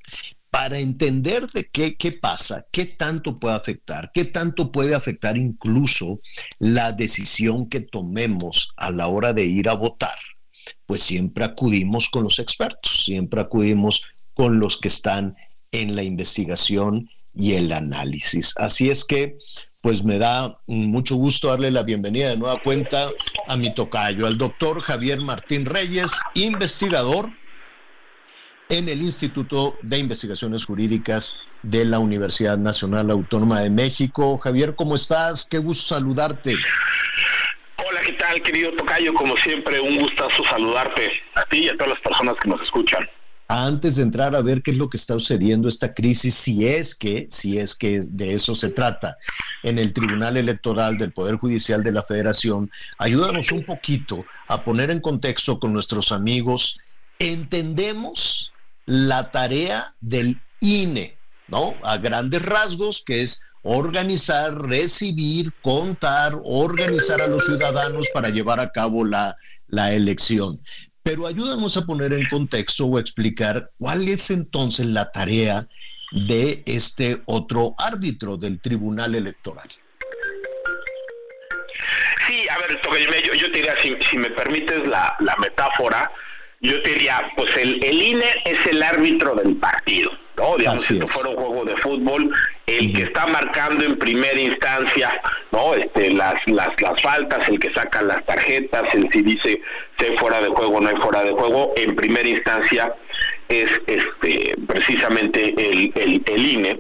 Para 0.49 0.79
entender 0.79 1.45
de 1.47 1.69
qué, 1.69 1.95
qué 1.95 2.13
pasa, 2.13 2.65
qué 2.71 2.85
tanto 2.85 3.35
puede 3.35 3.55
afectar, 3.55 4.09
qué 4.13 4.25
tanto 4.25 4.71
puede 4.71 4.95
afectar 4.95 5.37
incluso 5.37 6.21
la 6.57 6.91
decisión 6.91 7.69
que 7.69 7.81
tomemos 7.81 8.69
a 8.77 8.89
la 8.89 9.07
hora 9.07 9.33
de 9.33 9.43
ir 9.43 9.69
a 9.69 9.73
votar, 9.73 10.17
pues 10.87 11.03
siempre 11.03 11.43
acudimos 11.43 12.09
con 12.09 12.23
los 12.23 12.39
expertos, 12.39 13.03
siempre 13.03 13.41
acudimos 13.41 14.03
con 14.33 14.59
los 14.59 14.77
que 14.77 14.87
están 14.87 15.35
en 15.71 15.95
la 15.95 16.01
investigación 16.01 17.09
y 17.35 17.53
el 17.53 17.71
análisis. 17.71 18.53
Así 18.57 18.89
es 18.89 19.03
que 19.03 19.37
pues 19.81 20.03
me 20.03 20.19
da 20.19 20.59
mucho 20.67 21.15
gusto 21.15 21.47
darle 21.47 21.71
la 21.71 21.83
bienvenida 21.83 22.29
de 22.29 22.37
nueva 22.37 22.61
cuenta 22.61 23.09
a 23.47 23.55
mi 23.55 23.73
tocayo, 23.73 24.27
al 24.27 24.37
doctor 24.37 24.81
Javier 24.81 25.21
Martín 25.21 25.65
Reyes, 25.65 26.19
investigador 26.33 27.29
en 28.69 28.89
el 28.89 29.01
Instituto 29.01 29.77
de 29.81 29.97
Investigaciones 29.97 30.65
Jurídicas 30.65 31.39
de 31.63 31.85
la 31.85 31.99
Universidad 31.99 32.57
Nacional 32.57 33.09
Autónoma 33.09 33.61
de 33.61 33.69
México. 33.69 34.37
Javier, 34.37 34.75
¿cómo 34.75 34.95
estás? 34.95 35.47
Qué 35.49 35.57
gusto 35.57 35.95
saludarte. 35.95 36.55
Hola, 37.77 38.01
¿qué 38.05 38.13
tal, 38.13 38.41
querido 38.41 38.71
Tocayo? 38.75 39.13
Como 39.13 39.35
siempre, 39.37 39.79
un 39.79 39.97
gustazo 39.97 40.43
saludarte 40.43 41.11
a 41.35 41.43
ti 41.45 41.65
y 41.65 41.69
a 41.69 41.73
todas 41.77 41.93
las 41.93 42.01
personas 42.01 42.35
que 42.41 42.49
nos 42.49 42.61
escuchan 42.61 43.09
antes 43.51 43.95
de 43.95 44.03
entrar 44.03 44.35
a 44.35 44.43
ver 44.43 44.61
qué 44.61 44.69
es 44.69 44.77
lo 44.77 44.91
que 44.91 44.97
está 44.97 45.15
sucediendo 45.15 45.67
esta 45.67 45.95
crisis, 45.95 46.35
si 46.35 46.67
es 46.67 46.93
que, 46.93 47.25
si 47.31 47.57
es 47.57 47.73
que 47.73 48.01
de 48.07 48.35
eso 48.35 48.53
se 48.53 48.69
trata 48.69 49.17
en 49.63 49.79
el 49.79 49.91
Tribunal 49.91 50.37
Electoral 50.37 50.99
del 50.99 51.11
Poder 51.11 51.37
Judicial 51.37 51.83
de 51.83 51.91
la 51.91 52.03
Federación, 52.03 52.69
ayúdanos 52.99 53.51
un 53.51 53.65
poquito 53.65 54.19
a 54.47 54.63
poner 54.63 54.91
en 54.91 55.01
contexto 55.01 55.59
con 55.59 55.73
nuestros 55.73 56.11
amigos. 56.11 56.77
Entendemos 57.17 58.53
la 58.85 59.31
tarea 59.31 59.95
del 59.99 60.39
INE, 60.59 61.17
¿no? 61.47 61.73
A 61.81 61.97
grandes 61.97 62.43
rasgos, 62.43 63.01
que 63.03 63.23
es 63.23 63.41
organizar, 63.63 64.61
recibir, 64.61 65.53
contar, 65.63 66.33
organizar 66.45 67.19
a 67.19 67.27
los 67.27 67.45
ciudadanos 67.45 68.09
para 68.13 68.29
llevar 68.29 68.59
a 68.59 68.71
cabo 68.71 69.03
la, 69.05 69.35
la 69.69 69.91
elección. 69.93 70.61
Pero 71.03 71.27
ayúdanos 71.27 71.77
a 71.77 71.85
poner 71.85 72.13
en 72.13 72.27
contexto 72.29 72.85
o 72.85 72.99
explicar 72.99 73.71
cuál 73.77 74.07
es 74.07 74.29
entonces 74.29 74.85
la 74.85 75.11
tarea 75.11 75.67
de 76.11 76.63
este 76.65 77.21
otro 77.25 77.75
árbitro 77.77 78.37
del 78.37 78.59
Tribunal 78.59 79.15
Electoral. 79.15 79.67
Sí, 82.27 82.47
a 82.49 82.57
ver, 82.59 82.79
yo, 83.23 83.33
yo 83.33 83.51
te 83.51 83.59
diría, 83.59 83.75
si, 83.81 83.95
si 84.09 84.17
me 84.17 84.29
permites 84.31 84.87
la, 84.87 85.15
la 85.19 85.35
metáfora, 85.37 86.11
yo 86.61 86.81
te 86.81 86.89
diría, 86.89 87.31
pues 87.35 87.55
el, 87.57 87.83
el 87.83 88.01
INE 88.01 88.29
es 88.45 88.65
el 88.67 88.83
árbitro 88.83 89.35
del 89.35 89.55
partido, 89.55 90.11
¿no? 90.39 90.57
Digamos, 90.57 90.83
si 90.83 90.93
esto 90.95 91.07
fuera 91.07 91.29
un 91.29 91.35
juego 91.35 91.65
de 91.65 91.77
fútbol, 91.77 92.31
el 92.65 92.93
que 92.93 93.03
está 93.03 93.27
marcando 93.27 93.83
en 93.83 93.97
primera 93.97 94.39
instancia, 94.39 95.21
¿no? 95.51 95.73
Este, 95.75 96.11
las, 96.11 96.35
las, 96.47 96.69
las 96.81 97.01
faltas, 97.01 97.47
el 97.49 97.59
que 97.59 97.73
saca 97.73 98.01
las 98.01 98.25
tarjetas, 98.25 98.83
el 98.93 99.09
si 99.11 99.21
dice 99.21 99.61
si 99.97 100.05
hay 100.05 100.17
fuera 100.17 100.41
de 100.41 100.47
juego 100.47 100.77
o 100.77 100.81
no 100.81 100.89
hay 100.89 100.95
fuera 100.97 101.23
de 101.23 101.31
juego, 101.31 101.73
en 101.75 101.95
primera 101.95 102.27
instancia 102.27 102.93
es 103.47 103.69
este 103.87 104.55
precisamente 104.67 105.49
el, 105.57 105.91
el, 105.95 106.23
el 106.25 106.45
INE 106.45 106.79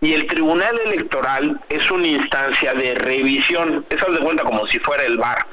y 0.00 0.12
el 0.12 0.26
Tribunal 0.26 0.78
Electoral 0.86 1.60
es 1.68 1.90
una 1.90 2.06
instancia 2.06 2.72
de 2.74 2.94
revisión, 2.94 3.84
eso 3.90 4.12
de 4.12 4.20
cuenta 4.20 4.44
como 4.44 4.66
si 4.68 4.78
fuera 4.78 5.04
el 5.04 5.18
VAR. 5.18 5.46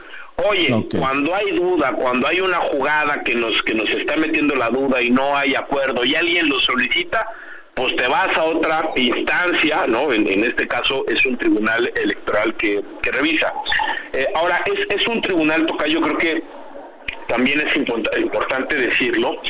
Oye, 0.49 0.88
cuando 0.99 1.34
hay 1.34 1.51
duda, 1.51 1.93
cuando 1.93 2.28
hay 2.28 2.41
una 2.41 2.58
jugada 2.58 3.24
que 3.24 3.36
nos 3.36 3.64
que 3.64 3.74
nos 3.74 3.89
está 3.89 4.18
metiendo 4.18 4.53
la 4.56 4.70
duda 4.70 5.01
y 5.01 5.10
no 5.10 5.36
hay 5.36 5.56
acuerdo 5.56 6.03
y 6.03 6.14
alguien 6.14 6.49
lo 6.49 6.60
solicita, 6.60 7.26
pues 7.76 7.95
te 7.97 8.07
vas 8.07 8.36
a 8.38 8.43
otra 8.45 8.89
instancia, 8.95 9.86
¿no? 9.88 10.11
En, 10.13 10.43
este 10.43 10.67
caso 10.67 11.05
es 11.07 11.26
un 11.26 11.38
tribunal 11.38 11.91
electoral 11.95 12.55
que, 12.55 12.82
que 13.01 13.11
revisa. 13.11 13.53
Eh, 14.13 14.26
ahora, 14.34 14.63
es, 14.65 14.88
es 14.95 15.07
un 15.07 15.21
tribunal, 15.21 15.65
toca, 15.65 15.86
yo 15.86 15.99
creo 16.01 16.17
que 16.17 16.43
también 17.28 17.59
es 17.59 17.76
importante 17.76 18.76
decirlo, 18.76 19.41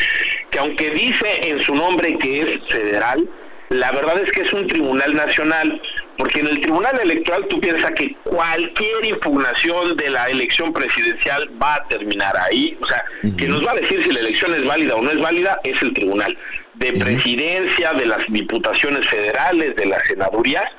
que 0.49 0.59
aunque 0.59 0.89
dice 0.89 1.27
en 1.43 1.59
su 1.59 1.75
nombre 1.75 2.17
que 2.17 2.41
es 2.41 2.59
federal, 2.69 3.29
la 3.69 3.91
verdad 3.91 4.19
es 4.19 4.31
que 4.31 4.41
es 4.41 4.53
un 4.53 4.65
tribunal 4.67 5.13
nacional, 5.13 5.81
porque 6.17 6.39
en 6.39 6.47
el 6.47 6.61
tribunal 6.61 6.99
electoral 6.99 7.45
tú 7.47 7.59
piensas 7.59 7.91
que 7.91 8.15
cualquier 8.23 9.05
impugnación 9.05 9.97
de 9.97 10.09
la 10.09 10.29
elección 10.29 10.73
presidencial 10.73 11.49
va 11.61 11.75
a 11.75 11.87
terminar 11.87 12.35
ahí, 12.37 12.77
o 12.81 12.85
sea, 12.87 13.03
que 13.37 13.47
nos 13.47 13.65
va 13.65 13.71
a 13.71 13.75
decir 13.75 14.01
si 14.03 14.11
la 14.11 14.19
elección 14.19 14.53
es 14.55 14.65
válida 14.65 14.95
o 14.95 15.01
no 15.01 15.11
es 15.11 15.19
válida 15.19 15.59
es 15.63 15.79
el 15.81 15.93
tribunal 15.93 16.35
de 16.77 16.93
presidencia, 16.93 17.93
de 17.93 18.05
las 18.05 18.25
diputaciones 18.27 19.07
federales, 19.07 19.75
de 19.75 19.85
las 19.85 20.05
senadurías, 20.07 20.69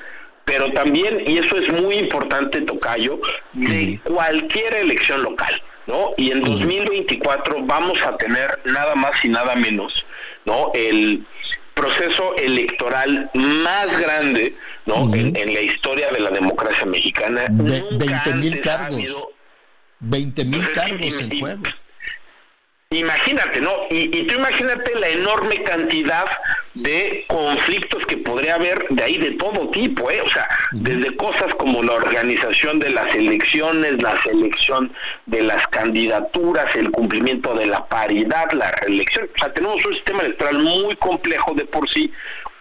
pero 0.44 0.70
también, 0.72 1.24
y 1.26 1.38
eso 1.38 1.56
es 1.56 1.68
muy 1.72 1.96
importante, 1.96 2.60
Tocayo, 2.64 3.20
de 3.52 4.00
cualquier 4.04 4.74
elección 4.74 5.22
local. 5.22 5.60
¿no? 5.86 6.12
Y 6.16 6.30
en 6.30 6.42
2024 6.42 7.64
vamos 7.64 8.00
a 8.02 8.16
tener 8.16 8.60
nada 8.64 8.94
más 8.94 9.24
y 9.24 9.28
nada 9.28 9.54
menos, 9.56 10.04
¿no? 10.44 10.70
El 10.74 11.24
proceso 11.74 12.34
electoral 12.36 13.30
más 13.34 14.00
grande 14.00 14.54
¿no? 14.86 15.12
en, 15.14 15.34
la 15.34 15.60
historia 15.60 16.10
de 16.10 16.20
la 16.20 16.30
democracia 16.30 16.86
mexicana. 16.86 17.46
20 17.50 18.34
mil 18.34 18.60
cargos. 18.60 19.28
20 20.00 20.44
mil 20.44 20.72
cargos 20.72 21.20
en 21.20 21.38
juego. 21.38 21.62
Imagínate, 22.90 23.60
¿no? 23.60 23.72
Y, 23.90 24.16
y, 24.16 24.26
tú 24.28 24.34
imagínate 24.34 24.94
la 24.94 25.08
enorme 25.08 25.60
cantidad 25.64 26.24
de 26.74 27.24
conflictos 27.26 28.06
que 28.06 28.16
podría 28.18 28.54
haber 28.54 28.86
de 28.90 29.02
ahí 29.02 29.18
de 29.18 29.32
todo 29.32 29.70
tipo, 29.70 30.08
¿eh? 30.08 30.20
O 30.20 30.28
sea, 30.28 30.48
desde 30.70 31.16
cosas 31.16 31.52
como 31.54 31.82
la 31.82 31.94
organización 31.94 32.78
de 32.78 32.90
las 32.90 33.12
elecciones, 33.12 34.00
la 34.00 34.22
selección 34.22 34.92
de 35.26 35.42
las 35.42 35.66
candidaturas, 35.68 36.76
el 36.76 36.92
cumplimiento 36.92 37.54
de 37.54 37.66
la 37.66 37.84
paridad, 37.88 38.52
la 38.52 38.70
reelección. 38.70 39.28
O 39.34 39.38
sea, 39.38 39.52
tenemos 39.52 39.84
un 39.84 39.94
sistema 39.94 40.22
electoral 40.22 40.60
muy 40.60 40.94
complejo 40.96 41.54
de 41.54 41.64
por 41.64 41.88
sí, 41.88 42.12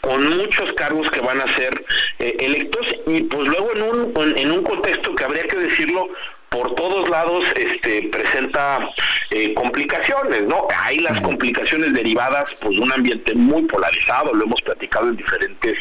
con 0.02 0.38
muchos 0.38 0.74
cargos 0.74 1.10
que 1.12 1.20
van 1.20 1.42
a 1.42 1.56
ser 1.56 1.86
eh, 2.20 2.38
electos 2.40 2.88
y 3.06 3.22
pues 3.24 3.48
luego 3.48 3.72
en 3.76 3.82
un, 3.82 4.38
en 4.38 4.52
un 4.52 4.64
contexto 4.64 5.14
que 5.14 5.24
habría 5.24 5.44
que 5.44 5.58
decirlo 5.58 6.10
por 6.56 6.74
todos 6.74 7.10
lados 7.10 7.44
este, 7.58 8.04
presenta 8.04 8.90
eh, 9.30 9.54
complicaciones, 9.54 10.44
¿no? 10.44 10.70
Hay 10.84 11.00
las 11.00 11.20
complicaciones 11.20 11.94
derivadas 11.94 12.58
pues, 12.62 12.78
de 12.78 12.82
un 12.82 12.94
ambiente 12.94 13.36
muy 13.36 13.64
polarizado, 13.64 14.34
lo 14.34 14.46
hemos 14.46 14.62
platicado 14.62 15.10
en 15.10 15.18
diferentes 15.18 15.78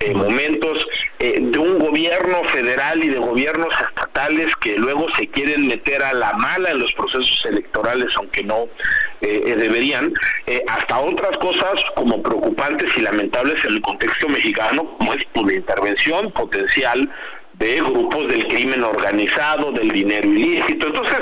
eh, 0.00 0.12
momentos, 0.12 0.86
eh, 1.20 1.38
de 1.40 1.58
un 1.58 1.78
gobierno 1.78 2.44
federal 2.44 3.02
y 3.02 3.08
de 3.08 3.18
gobiernos 3.18 3.72
estatales 3.80 4.54
que 4.56 4.76
luego 4.76 5.06
se 5.16 5.26
quieren 5.28 5.66
meter 5.66 6.02
a 6.02 6.12
la 6.12 6.34
mala 6.34 6.70
en 6.70 6.80
los 6.80 6.92
procesos 6.92 7.42
electorales, 7.46 8.08
aunque 8.16 8.44
no 8.44 8.68
deberían, 9.20 10.14
hasta 10.66 10.98
otras 10.98 11.36
cosas 11.38 11.84
como 11.94 12.22
preocupantes 12.22 12.90
y 12.96 13.02
lamentables 13.02 13.62
en 13.66 13.74
el 13.74 13.82
contexto 13.82 14.30
mexicano, 14.30 14.96
como 14.96 15.12
es 15.12 15.22
pues, 15.34 15.46
la 15.46 15.52
intervención 15.52 16.32
potencial 16.32 17.10
de 17.60 17.76
grupos 17.76 18.26
del 18.26 18.48
crimen 18.48 18.82
organizado, 18.82 19.70
del 19.70 19.90
dinero 19.90 20.26
ilícito. 20.26 20.86
Entonces, 20.86 21.18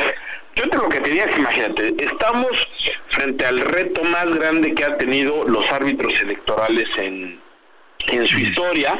yo 0.54 0.68
te 0.70 0.78
lo 0.78 0.88
que 0.88 1.00
te 1.00 1.10
diría 1.10 1.24
es, 1.24 1.36
imagínate, 1.36 1.94
estamos 1.98 2.68
frente 3.08 3.44
al 3.44 3.60
reto 3.60 4.02
más 4.04 4.26
grande 4.34 4.72
que 4.74 4.84
han 4.84 4.96
tenido 4.98 5.44
los 5.46 5.70
árbitros 5.70 6.18
electorales 6.20 6.88
en, 6.96 7.40
en 8.06 8.26
su 8.26 8.38
historia 8.38 8.98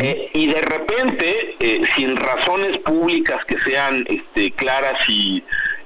eh, 0.00 0.30
y 0.32 0.46
de 0.46 0.60
repente, 0.62 1.56
eh, 1.60 1.82
sin 1.96 2.16
razones 2.16 2.78
públicas 2.78 3.44
que 3.46 3.58
sean 3.58 4.04
este, 4.08 4.52
claras 4.52 4.98
y, 5.08 5.42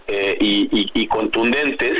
eh, 0.09 0.37
y, 0.41 0.91
y 0.93 1.07
contundentes, 1.07 1.99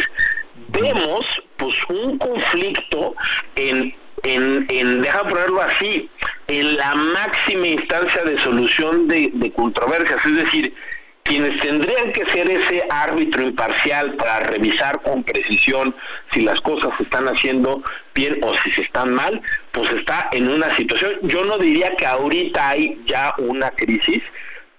vemos 0.73 1.43
pues 1.57 1.75
un 1.89 2.19
conflicto 2.19 3.15
en 3.57 3.95
en, 4.23 4.67
en 4.69 5.03
deja 5.03 5.23
ponerlo 5.25 5.63
así, 5.63 6.09
en 6.49 6.77
la 6.77 6.95
máxima 6.95 7.67
instancia 7.67 8.23
de 8.25 8.39
solución 8.39 9.09
de, 9.09 9.31
de 9.35 9.53
controversias, 9.53 10.25
es 10.27 10.37
decir, 10.37 10.75
quienes 11.23 11.61
tendrían 11.61 12.13
que 12.13 12.27
ser 12.27 12.51
ese 12.51 12.85
árbitro 12.91 13.43
imparcial 13.43 14.15
para 14.15 14.41
revisar 14.41 15.01
con 15.03 15.23
precisión 15.23 15.95
si 16.33 16.43
las 16.43 16.61
cosas 16.61 16.91
se 16.97 17.05
están 17.05 17.29
haciendo 17.29 17.83
bien 18.15 18.39
o 18.43 18.55
si 18.57 18.73
se 18.73 18.83
están 18.83 19.15
mal, 19.15 19.41
pues 19.71 19.91
está 19.93 20.29
en 20.33 20.49
una 20.49 20.75
situación, 20.75 21.13
yo 21.23 21.45
no 21.45 21.59
diría 21.59 21.95
que 21.97 22.07
ahorita 22.07 22.71
hay 22.71 23.01
ya 23.07 23.35
una 23.39 23.71
crisis, 23.71 24.21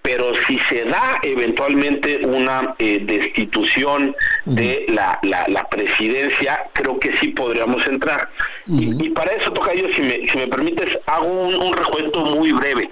pero 0.04 0.34
si 0.46 0.58
se 0.58 0.84
da 0.84 1.18
eventualmente 1.22 2.26
una 2.26 2.74
eh, 2.78 3.00
destitución 3.06 4.14
de 4.44 4.84
la, 4.88 5.18
la, 5.22 5.66
presidencia, 5.70 6.68
creo 6.74 7.00
que 7.00 7.14
sí 7.14 7.28
podríamos 7.28 7.86
entrar. 7.86 8.28
y, 8.66 9.08
para 9.10 9.32
eso, 9.32 9.50
Tocayo, 9.50 9.90
si 9.94 10.02
me, 10.02 10.28
si 10.28 10.36
me 10.36 10.46
permites, 10.46 10.98
hago 11.06 11.26
un, 11.26 11.72
recuento 11.72 12.20
muy 12.20 12.52
breve. 12.52 12.90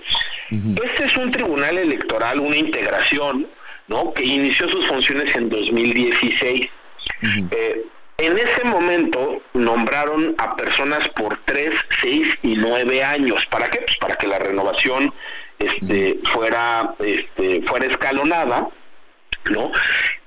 Este 0.83 1.05
es 1.05 1.17
un 1.19 1.31
tribunal 1.31 1.77
electoral, 1.77 2.41
una 2.41 2.57
integración, 2.57 3.47
¿no? 3.89 4.15
que 4.15 4.25
inició 4.25 4.71
sus 4.71 4.87
funciones 4.87 5.37
en 5.37 5.51
2016. 5.51 6.63
Eh, 7.51 7.87
en 8.17 8.39
ese 8.39 8.65
momento 8.65 9.43
nombraron 9.53 10.35
a 10.39 10.57
personas 10.57 11.07
por 11.11 11.39
tres, 11.45 11.75
seis 12.01 12.27
y 12.43 12.55
nueve 12.57 13.05
años. 13.05 13.45
¿Para 13.51 13.69
qué? 13.69 13.81
Pues 13.81 13.99
para 13.99 14.15
que 14.17 14.29
la 14.29 14.39
renovación 14.39 15.13
este, 15.65 16.19
fuera, 16.33 16.95
este, 16.99 17.63
fuera 17.63 17.87
escalonada, 17.87 18.69
¿no? 19.51 19.71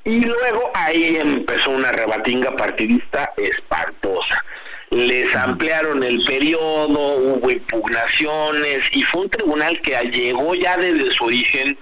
Y 0.04 0.22
luego 0.22 0.72
ahí 0.74 1.18
empezó 1.18 1.72
una 1.72 1.92
rebatinga 1.92 2.56
partidista 2.56 3.34
espantosa. 3.38 4.44
Les 4.92 5.36
ampliaron 5.36 6.04
el 6.04 6.24
periodo, 6.24 7.18
hubo 7.18 7.50
impugnaciones 7.50 8.86
y 8.92 9.02
fue 9.04 9.22
un 9.22 9.30
tribunal 9.30 9.82
que 9.82 9.96
llegó 10.12 10.54
ya 10.54 10.78
desde 10.78 11.12
su 11.12 11.26
origen 11.26 11.78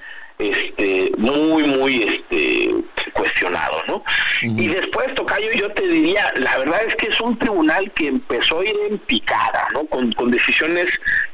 este 0.52 1.12
muy 1.18 1.64
muy 1.64 2.04
este 2.04 2.74
cuestionado 3.14 3.78
no 3.88 4.04
y 4.42 4.68
después 4.68 5.14
tocayo 5.16 5.52
yo 5.56 5.72
te 5.72 5.88
diría 5.88 6.32
la 6.38 6.58
verdad 6.58 6.82
es 6.88 6.96
que 6.96 7.08
es 7.08 7.22
un 7.22 7.38
tribunal 7.38 7.92
que 7.94 8.08
empezó 8.08 8.60
a 8.60 8.66
ir 8.66 8.76
en 8.90 8.98
picada 9.00 9.68
no 9.74 9.86
con, 9.86 10.12
con 10.14 10.32
decisiones 10.32 10.88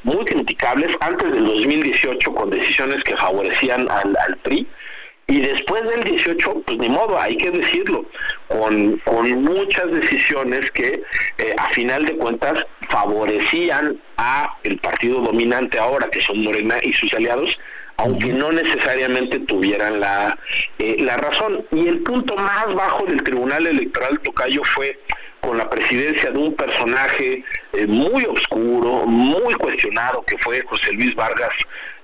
muy 0.04 0.24
criticables 0.26 0.96
antes 1.00 1.32
del 1.32 1.46
2018 1.46 2.34
con 2.34 2.50
decisiones 2.50 3.04
que 3.04 3.16
favorecían 3.16 3.90
al, 3.90 4.16
al 4.18 4.38
PRI 4.38 4.68
y 5.30 5.42
después 5.42 5.84
del 5.84 6.04
18, 6.04 6.64
pues 6.66 6.78
ni 6.80 6.90
modo, 6.90 7.22
hay 7.22 7.38
que 7.38 7.52
decirlo, 7.52 8.04
con, 8.48 8.98
con 9.06 9.44
muchas 9.44 9.92
decisiones 9.92 10.72
que 10.72 11.04
eh, 11.38 11.56
a 11.56 11.70
final 11.70 12.04
de 12.08 12.18
cuentas 12.18 12.66
favorecían 12.90 14.02
a 14.18 14.58
el 14.64 14.80
partido 14.80 15.22
dominante 15.22 15.78
ahora, 15.78 16.10
que 16.10 16.20
son 16.20 16.44
Morena 16.44 16.78
y 16.82 16.94
sus 16.94 17.14
aliados, 17.14 17.56
aunque 18.00 18.32
no 18.32 18.52
necesariamente 18.52 19.40
tuvieran 19.40 20.00
la, 20.00 20.38
eh, 20.78 20.96
la 21.00 21.18
razón. 21.18 21.66
Y 21.72 21.88
el 21.88 22.00
punto 22.00 22.36
más 22.36 22.74
bajo 22.74 23.06
del 23.06 23.22
Tribunal 23.24 23.68
Electoral 23.68 24.20
Tocayo 24.22 24.64
fue 24.64 25.00
con 25.42 25.58
la 25.58 25.70
presidencia 25.70 26.32
de 26.32 26.38
un 26.38 26.56
personaje 26.56 27.44
eh, 27.74 27.88
muy 27.88 28.26
oscuro, 28.26 29.06
muy 29.06 29.54
cuestionado, 29.56 30.24
que 30.26 30.38
fue 30.38 30.62
José 30.62 30.94
Luis 30.94 31.14
Vargas 31.16 31.54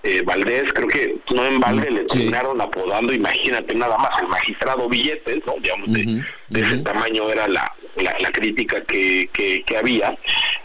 eh, 0.03 0.21
Valdés, 0.23 0.71
creo 0.73 0.87
que 0.87 1.17
no 1.33 1.45
en 1.45 1.59
balde 1.59 1.89
le 1.89 2.01
terminaron 2.01 2.61
apodando, 2.61 3.11
imagínate 3.11 3.73
nada 3.73 3.97
más, 3.97 4.11
el 4.21 4.27
magistrado 4.27 4.87
Billetes, 4.87 5.39
¿no? 5.47 5.55
digamos, 5.59 5.91
de, 5.91 6.61
ese 6.61 6.77
tamaño 6.77 7.29
era 7.29 7.47
la, 7.47 7.73
la, 7.97 8.31
crítica 8.31 8.81
que, 8.83 9.29
que, 9.33 9.77
había. 9.77 10.15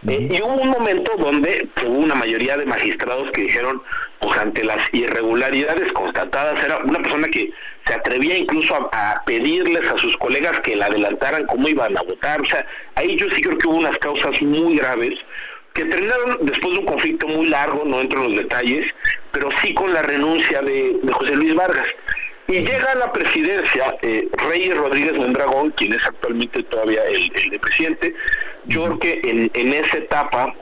y 0.02 0.42
hubo 0.42 0.56
un 0.56 0.68
momento 0.68 1.12
donde 1.16 1.68
hubo 1.86 1.98
una 1.98 2.14
mayoría 2.14 2.58
de 2.58 2.66
magistrados 2.66 3.30
que 3.30 3.42
dijeron, 3.44 3.82
pues 4.20 4.38
ante 4.38 4.62
las 4.64 4.78
irregularidades 4.92 5.90
constatadas, 5.92 6.62
era 6.62 6.78
una 6.78 7.00
persona 7.00 7.26
que 7.28 7.50
se 7.86 7.94
atrevía 7.94 8.36
incluso 8.36 8.74
a, 8.92 9.22
pedirles 9.24 9.90
a 9.90 9.96
sus 9.96 10.16
colegas 10.18 10.60
que 10.60 10.76
la 10.76 10.86
adelantaran 10.86 11.46
cómo 11.46 11.68
iban 11.68 11.96
a 11.96 12.02
votar. 12.02 12.40
O 12.40 12.44
sea, 12.44 12.64
ahí 12.96 13.16
yo 13.16 13.26
sí 13.30 13.40
creo 13.40 13.56
que 13.56 13.66
hubo 13.66 13.78
unas 13.78 13.96
causas 13.98 14.40
muy 14.42 14.76
graves 14.76 15.14
que 15.72 15.84
terminaron 15.84 16.38
después 16.42 16.74
de 16.74 16.80
un 16.80 16.86
conflicto 16.86 17.28
muy 17.28 17.46
largo, 17.46 17.82
no 17.86 18.00
entro 18.00 18.24
en 18.24 18.28
los 18.28 18.36
detalles, 18.42 18.92
pero 19.32 19.48
sí 19.62 19.72
con 19.72 19.92
la 19.94 20.02
renuncia 20.02 20.60
de, 20.60 20.96
José 21.12 21.36
Luis 21.36 21.54
Vargas. 21.54 21.86
Y 22.48 22.60
llega 22.60 22.92
a 22.92 22.96
la 22.96 23.12
presidencia 23.12 23.96
eh, 24.02 24.28
Reyes 24.48 24.76
Rodríguez 24.76 25.14
Mondragón, 25.14 25.70
quien 25.70 25.92
es 25.92 26.04
actualmente 26.04 26.62
todavía 26.64 27.00
el, 27.04 27.30
presidente. 27.60 28.14
Yo 28.66 28.84
creo 28.84 28.98
que 28.98 29.20
en, 29.22 29.50
en 29.54 29.72
esa 29.72 29.98
etapa 29.98 30.52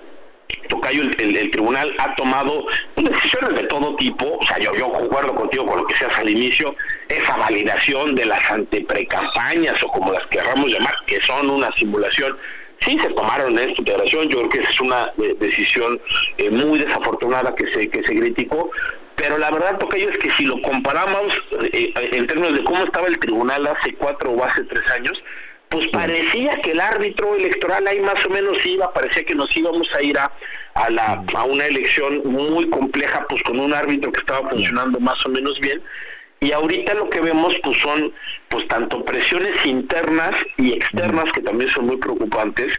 Tocayo, 0.68 1.02
el, 1.02 1.36
el, 1.36 1.50
tribunal 1.50 1.94
ha 1.98 2.14
tomado 2.14 2.66
decisiones 2.96 3.54
de 3.60 3.64
todo 3.64 3.96
tipo, 3.96 4.38
o 4.38 4.46
sea, 4.46 4.58
yo, 4.58 4.74
yo 4.74 4.92
concuerdo 4.92 5.34
contigo 5.34 5.66
con 5.66 5.78
lo 5.78 5.86
que 5.86 5.96
seas 5.96 6.16
al 6.18 6.28
inicio, 6.28 6.74
esa 7.08 7.36
validación 7.36 8.14
de 8.14 8.26
las 8.26 8.50
anteprecampañas 8.50 9.82
o 9.82 9.88
como 9.88 10.12
las 10.12 10.26
querramos 10.26 10.70
llamar, 10.70 10.94
que 11.06 11.20
son 11.22 11.50
una 11.50 11.70
simulación, 11.76 12.36
sí 12.80 12.98
se 13.00 13.08
tomaron 13.10 13.52
en 13.52 13.70
esta 13.70 13.80
integración, 13.80 14.28
yo 14.28 14.38
creo 14.38 14.48
que 14.50 14.58
esa 14.60 14.70
es 14.70 14.80
una 14.80 15.12
eh, 15.22 15.36
decisión 15.40 16.00
eh, 16.36 16.50
muy 16.50 16.78
desafortunada 16.78 17.54
que 17.54 17.66
se, 17.72 17.88
que 17.88 18.02
se 18.04 18.14
criticó, 18.14 18.70
pero 19.16 19.36
la 19.36 19.50
verdad, 19.50 19.78
Tocayo, 19.78 20.10
es 20.10 20.18
que 20.18 20.30
si 20.30 20.44
lo 20.44 20.62
comparamos 20.62 21.34
eh, 21.72 21.92
en 22.12 22.26
términos 22.26 22.54
de 22.54 22.62
cómo 22.62 22.84
estaba 22.84 23.08
el 23.08 23.18
tribunal 23.18 23.66
hace 23.66 23.94
cuatro 23.94 24.30
o 24.30 24.44
hace 24.44 24.62
tres 24.64 24.88
años, 24.92 25.20
pues 25.68 25.86
parecía 25.88 26.60
que 26.62 26.72
el 26.72 26.80
árbitro 26.80 27.34
electoral 27.34 27.86
ahí 27.86 28.00
más 28.00 28.24
o 28.24 28.30
menos 28.30 28.64
iba, 28.64 28.92
parecía 28.92 29.24
que 29.24 29.34
nos 29.34 29.54
íbamos 29.56 29.88
a 29.94 30.02
ir 30.02 30.18
a, 30.18 30.32
a, 30.74 30.90
la, 30.90 31.24
a 31.34 31.44
una 31.44 31.66
elección 31.66 32.22
muy 32.24 32.68
compleja, 32.70 33.26
pues 33.28 33.42
con 33.42 33.60
un 33.60 33.74
árbitro 33.74 34.10
que 34.12 34.20
estaba 34.20 34.48
funcionando 34.48 34.98
más 35.00 35.24
o 35.26 35.28
menos 35.28 35.58
bien. 35.60 35.82
Y 36.40 36.52
ahorita 36.52 36.94
lo 36.94 37.10
que 37.10 37.20
vemos 37.20 37.54
pues 37.62 37.78
son 37.78 38.12
pues 38.48 38.66
tanto 38.68 39.04
presiones 39.04 39.64
internas 39.66 40.34
y 40.56 40.72
externas 40.72 41.30
que 41.32 41.40
también 41.40 41.68
son 41.70 41.86
muy 41.86 41.96
preocupantes 41.96 42.74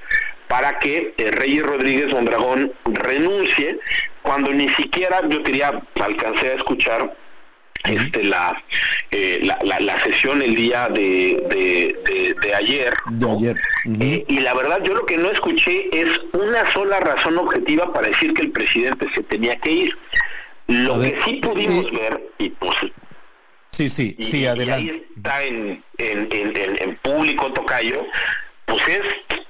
para 0.47 0.79
que 0.79 1.13
eh, 1.17 1.31
Reyes 1.31 1.63
Rodríguez 1.63 2.11
Mondragón 2.11 2.73
renuncie 2.85 3.79
cuando 4.21 4.51
ni 4.53 4.69
siquiera 4.69 5.21
yo 5.27 5.43
quería 5.43 5.81
alcancé 6.01 6.51
a 6.51 6.53
escuchar 6.55 7.15
este 7.83 8.23
la, 8.23 8.61
eh, 9.11 9.39
la, 9.43 9.79
la, 9.79 10.03
sesión 10.03 10.41
el 10.41 10.55
día 10.55 10.89
de, 10.89 11.95
de, 12.41 12.55
ayer. 12.55 12.93
De 13.11 13.31
ayer. 13.31 13.57
Eh, 14.01 14.25
y 14.27 14.39
la 14.39 14.53
verdad, 14.53 14.79
yo 14.83 14.93
lo 14.93 15.05
que 15.05 15.17
no 15.17 15.31
escuché 15.31 15.89
es 15.91 16.09
una 16.33 16.69
sola 16.71 16.99
razón 16.99 17.37
objetiva 17.37 17.91
para 17.93 18.07
decir 18.07 18.33
que 18.33 18.41
el 18.41 18.51
presidente 18.51 19.07
se 19.13 19.23
tenía 19.23 19.55
que 19.57 19.71
ir. 19.71 19.97
Lo 20.67 20.99
que 20.99 21.17
sí 21.25 21.35
pudimos 21.35 21.85
eh, 21.87 21.91
ver, 21.93 22.31
y 22.37 22.49
pues. 22.49 22.75
Sí, 23.71 23.89
sí, 23.89 24.15
sí, 24.19 24.45
adelante. 24.45 24.91
ahí 24.91 25.05
está 25.15 25.43
en, 25.43 25.83
en, 25.97 26.27
en, 26.31 26.55
en 26.55 26.95
público, 26.97 27.51
Tocayo, 27.53 28.05
pues 28.65 28.87
es 28.87 29.01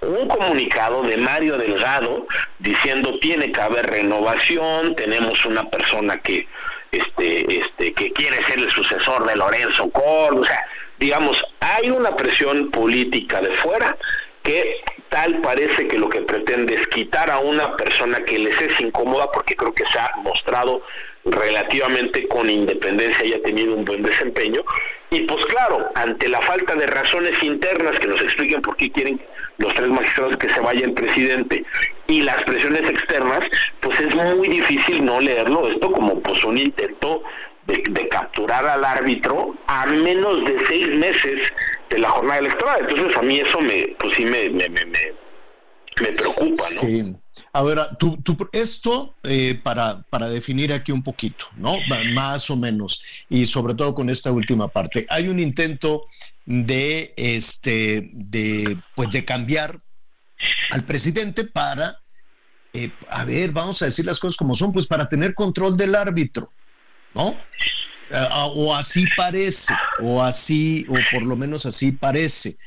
un 0.02 0.28
comunicado 0.28 1.04
de 1.04 1.18
Mario 1.18 1.58
Delgado 1.58 2.28
diciendo 2.60 3.20
tiene 3.20 3.52
que 3.52 3.62
haber 3.62 3.88
renovación, 3.88 4.96
tenemos 4.96 5.46
una 5.46 5.70
persona 5.70 6.18
que 6.22 6.48
este, 6.92 7.60
este, 7.60 7.94
que 7.94 8.12
quiere 8.12 8.44
ser 8.44 8.60
el 8.60 8.70
sucesor 8.70 9.26
de 9.28 9.36
Lorenzo 9.36 9.90
Córdoba, 9.90 10.42
o 10.42 10.46
sea, 10.46 10.66
digamos, 11.00 11.42
hay 11.60 11.90
una 11.90 12.16
presión 12.16 12.72
política 12.72 13.42
de 13.42 13.52
fuera 13.52 13.98
que 14.44 14.82
tal 15.10 15.42
parece 15.42 15.88
que 15.88 15.98
lo 15.98 16.10
que 16.10 16.22
pretende 16.22 16.76
es 16.76 16.88
quitar 16.88 17.30
a 17.30 17.40
una 17.40 17.76
persona 17.76 18.20
que 18.26 18.40
les 18.40 18.60
es 18.62 18.80
incómoda 18.80 19.32
porque 19.32 19.56
creo 19.56 19.74
que 19.74 19.86
se 19.88 20.00
ha 20.00 20.12
mostrado 20.24 20.84
relativamente 21.26 22.28
con 22.28 22.50
independencia 22.50 23.26
y 23.26 23.34
ha 23.34 23.42
tenido 23.42 23.76
un 23.76 23.86
buen 23.86 24.04
desempeño. 24.04 24.62
Y 25.10 25.22
pues 25.22 25.44
claro, 25.46 25.92
ante 25.96 26.30
la 26.30 26.42
falta 26.42 26.76
de 26.76 26.88
razones 26.88 27.42
internas 27.44 28.00
que 28.00 28.08
nos 28.08 28.22
expliquen 28.22 28.62
por 28.62 28.78
qué 28.78 28.92
quieren 28.92 29.22
los 29.60 29.74
tres 29.74 29.90
magistrados 29.90 30.38
que 30.38 30.50
se 30.50 30.60
vaya 30.60 30.86
el 30.86 30.94
presidente 30.94 31.64
y 32.08 32.22
las 32.22 32.42
presiones 32.44 32.90
externas, 32.90 33.42
pues 33.82 34.00
es 34.00 34.16
muy 34.16 34.48
difícil 34.48 35.06
no 35.06 35.20
leerlo 35.20 35.68
esto 35.70 35.92
como 35.92 36.20
pues 36.22 36.44
un 36.44 36.58
intento 36.58 37.24
de, 37.68 38.10
capturar 38.10 38.66
al 38.66 38.84
árbitro 38.84 39.56
a 39.68 39.86
menos 39.86 40.44
de 40.46 40.58
seis 40.68 40.88
meses 40.96 41.42
de 41.90 42.00
la 42.00 42.10
jornada 42.10 42.40
electoral. 42.40 42.88
Entonces 42.90 43.18
a 43.18 43.22
mí 43.22 43.40
eso 43.40 43.62
me, 43.62 43.96
pues 44.00 44.16
sí 44.16 44.26
me, 44.26 44.50
me, 44.50 44.70
me, 44.70 44.86
me 44.86 46.12
preocupa, 46.14 46.46
¿no? 46.46 46.82
Sí. 46.82 47.16
Ahora, 47.54 47.98
tú, 47.98 48.18
esto 48.52 49.16
eh, 49.24 49.60
para, 49.62 50.04
para 50.10 50.30
definir 50.30 50.74
aquí 50.74 50.92
un 50.92 51.04
poquito, 51.04 51.46
¿no? 51.56 51.74
Más 52.14 52.50
o 52.50 52.58
menos, 52.58 53.02
y 53.30 53.46
sobre 53.46 53.76
todo 53.76 53.96
con 53.96 54.10
esta 54.10 54.32
última 54.32 54.68
parte. 54.68 55.06
Hay 55.10 55.28
un 55.28 55.40
intento 55.40 56.06
de, 56.46 57.14
este, 57.18 58.10
de, 58.14 58.78
pues 58.96 59.10
de 59.12 59.26
cambiar 59.26 59.80
al 60.72 60.86
presidente 60.86 61.44
para, 61.44 62.00
eh, 62.74 62.92
a 63.10 63.26
ver, 63.26 63.52
vamos 63.52 63.82
a 63.82 63.86
decir 63.86 64.06
las 64.06 64.20
cosas 64.20 64.38
como 64.38 64.56
son, 64.56 64.72
pues 64.72 64.88
para 64.88 65.10
tener 65.10 65.34
control 65.34 65.78
del 65.78 65.96
árbitro, 65.96 66.52
¿no? 67.14 67.36
Eh, 68.12 68.28
o 68.56 68.76
así 68.76 69.06
parece, 69.16 69.74
o 70.02 70.24
así, 70.24 70.86
o 70.90 70.96
por 71.12 71.24
lo 71.24 71.36
menos 71.36 71.66
así 71.66 71.92
parece. 71.92 72.58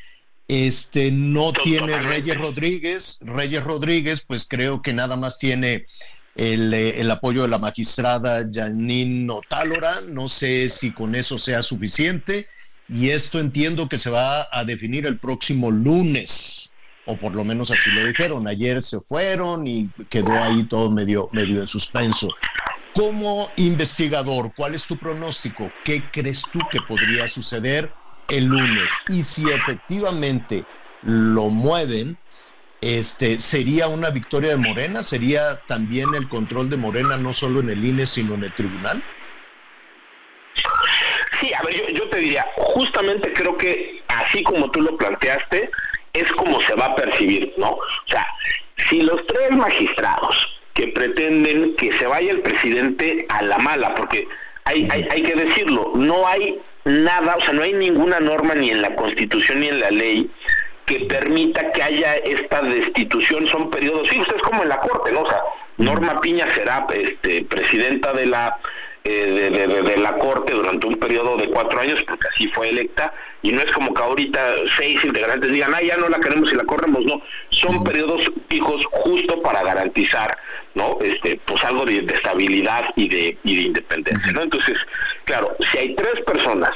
Este 0.48 1.10
no 1.10 1.52
tiene 1.52 1.98
Reyes 1.98 2.38
Rodríguez. 2.38 3.18
Reyes 3.22 3.62
Rodríguez, 3.64 4.24
pues 4.26 4.46
creo 4.46 4.82
que 4.82 4.92
nada 4.92 5.16
más 5.16 5.38
tiene 5.38 5.86
el, 6.34 6.74
eh, 6.74 7.00
el, 7.00 7.10
apoyo 7.10 7.42
de 7.42 7.48
la 7.48 7.58
magistrada 7.58 8.46
Janine 8.52 9.32
Otálora. 9.32 10.00
No 10.02 10.28
sé 10.28 10.68
si 10.68 10.92
con 10.92 11.14
eso 11.14 11.38
sea 11.38 11.62
suficiente. 11.62 12.48
Y 12.92 13.10
esto 13.10 13.38
entiendo 13.38 13.88
que 13.88 13.98
se 13.98 14.10
va 14.10 14.48
a 14.52 14.64
definir 14.64 15.06
el 15.06 15.18
próximo 15.18 15.70
lunes, 15.70 16.74
o 17.06 17.16
por 17.16 17.34
lo 17.34 17.44
menos 17.44 17.70
así 17.70 17.90
lo 17.90 18.06
dijeron. 18.06 18.46
Ayer 18.46 18.82
se 18.82 19.00
fueron 19.00 19.66
y 19.66 19.88
quedó 20.10 20.32
ahí 20.32 20.64
todo 20.64 20.90
medio, 20.90 21.28
medio 21.32 21.60
en 21.62 21.68
suspenso. 21.68 22.28
Como 22.94 23.48
investigador, 23.56 24.52
¿cuál 24.54 24.74
es 24.74 24.84
tu 24.84 24.98
pronóstico? 24.98 25.72
¿Qué 25.82 26.04
crees 26.12 26.42
tú 26.52 26.58
que 26.70 26.78
podría 26.86 27.26
suceder? 27.26 27.90
el 28.32 28.46
lunes. 28.46 28.90
Y 29.08 29.22
si 29.22 29.50
efectivamente 29.50 30.64
lo 31.02 31.50
mueven, 31.50 32.16
este, 32.80 33.38
¿sería 33.38 33.88
una 33.88 34.10
victoria 34.10 34.50
de 34.50 34.56
Morena? 34.56 35.02
¿Sería 35.02 35.60
también 35.68 36.14
el 36.14 36.28
control 36.28 36.70
de 36.70 36.76
Morena 36.76 37.16
no 37.16 37.32
solo 37.32 37.60
en 37.60 37.70
el 37.70 37.84
INE, 37.84 38.06
sino 38.06 38.34
en 38.34 38.44
el 38.44 38.54
tribunal? 38.54 39.02
Sí, 41.42 41.52
a 41.52 41.60
ver, 41.66 41.74
yo, 41.74 41.86
yo 41.88 42.08
te 42.08 42.20
diría, 42.20 42.46
justamente 42.54 43.32
creo 43.32 43.56
que 43.56 44.00
así 44.06 44.44
como 44.44 44.70
tú 44.70 44.80
lo 44.80 44.96
planteaste, 44.96 45.70
es 46.12 46.30
como 46.34 46.60
se 46.60 46.74
va 46.74 46.86
a 46.86 46.94
percibir, 46.94 47.52
¿no? 47.56 47.70
O 47.70 48.06
sea, 48.06 48.24
si 48.88 49.02
los 49.02 49.26
tres 49.26 49.50
magistrados 49.50 50.60
que 50.72 50.88
pretenden 50.88 51.74
que 51.74 51.92
se 51.98 52.06
vaya 52.06 52.30
el 52.30 52.42
presidente 52.42 53.26
a 53.28 53.42
la 53.42 53.58
mala, 53.58 53.92
porque 53.96 54.28
hay, 54.64 54.86
hay, 54.92 55.08
hay 55.10 55.22
que 55.22 55.34
decirlo, 55.34 55.90
no 55.96 56.28
hay 56.28 56.60
nada, 56.84 57.34
o 57.34 57.40
sea, 57.40 57.52
no 57.54 57.62
hay 57.62 57.72
ninguna 57.72 58.20
norma 58.20 58.54
ni 58.54 58.70
en 58.70 58.80
la 58.80 58.94
Constitución 58.94 59.60
ni 59.60 59.68
en 59.68 59.80
la 59.80 59.90
ley 59.90 60.30
que 60.86 61.00
permita 61.00 61.72
que 61.72 61.82
haya 61.82 62.14
esta 62.18 62.62
destitución, 62.62 63.48
son 63.48 63.68
periodos, 63.68 64.08
sí, 64.08 64.20
usted 64.20 64.36
es 64.36 64.42
como 64.42 64.62
en 64.62 64.68
la 64.68 64.78
Corte, 64.78 65.10
¿no? 65.10 65.22
O 65.22 65.28
sea, 65.28 65.42
Norma 65.78 66.20
Piña 66.20 66.46
será 66.54 66.86
este, 66.92 67.44
presidenta 67.46 68.12
de 68.12 68.26
la 68.26 68.56
eh, 69.04 69.50
de, 69.84 69.96
la 69.96 70.16
Corte 70.16 70.52
durante 70.52 70.86
un 70.86 70.94
periodo 70.96 71.36
de 71.36 71.48
cuatro 71.48 71.80
años, 71.80 72.02
porque 72.06 72.28
así 72.28 72.48
fue 72.48 72.68
electa, 72.68 73.12
y 73.42 73.52
no 73.52 73.60
es 73.60 73.70
como 73.72 73.92
que 73.92 74.02
ahorita 74.02 74.40
seis 74.76 75.04
integrantes 75.04 75.50
digan, 75.50 75.74
ah, 75.74 75.82
ya 75.82 75.96
no 75.96 76.08
la 76.08 76.20
queremos 76.20 76.52
y 76.52 76.56
la 76.56 76.64
corremos, 76.64 77.04
no, 77.04 77.22
son 77.50 77.82
periodos 77.82 78.30
fijos 78.48 78.86
justo 78.90 79.42
para 79.42 79.62
garantizar, 79.62 80.36
¿no? 80.74 80.98
Este, 81.00 81.40
pues 81.44 81.64
algo 81.64 81.84
de, 81.84 81.98
estabilidad 81.98 82.84
y 82.96 83.08
de, 83.08 83.38
y 83.42 83.56
de 83.56 83.62
independencia, 83.62 84.32
¿no? 84.32 84.42
Entonces, 84.42 84.78
claro, 85.24 85.56
si 85.70 85.78
hay 85.78 85.94
tres 85.94 86.20
personas 86.24 86.70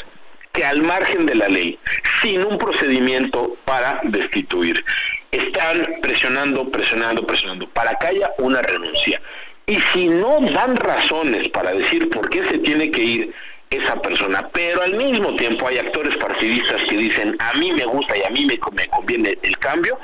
que 0.56 0.64
al 0.64 0.82
margen 0.82 1.26
de 1.26 1.34
la 1.34 1.48
ley, 1.48 1.78
sin 2.22 2.42
un 2.42 2.58
procedimiento 2.58 3.56
para 3.66 4.00
destituir, 4.04 4.82
están 5.30 5.86
presionando, 6.00 6.70
presionando, 6.70 7.26
presionando, 7.26 7.68
para 7.68 7.94
que 7.96 8.06
haya 8.06 8.30
una 8.38 8.62
renuncia. 8.62 9.20
Y 9.68 9.80
si 9.92 10.08
no 10.08 10.38
dan 10.52 10.76
razones 10.76 11.48
para 11.48 11.72
decir 11.72 12.08
por 12.10 12.30
qué 12.30 12.44
se 12.44 12.58
tiene 12.58 12.88
que 12.92 13.02
ir 13.02 13.34
esa 13.68 14.00
persona, 14.00 14.48
pero 14.52 14.80
al 14.80 14.94
mismo 14.94 15.34
tiempo 15.34 15.66
hay 15.66 15.78
actores 15.78 16.16
partidistas 16.18 16.82
que 16.84 16.96
dicen 16.96 17.36
a 17.40 17.52
mí 17.54 17.72
me 17.72 17.84
gusta 17.84 18.16
y 18.16 18.22
a 18.22 18.30
mí 18.30 18.46
me, 18.46 18.58
conviene 18.58 19.36
el 19.42 19.58
cambio, 19.58 19.98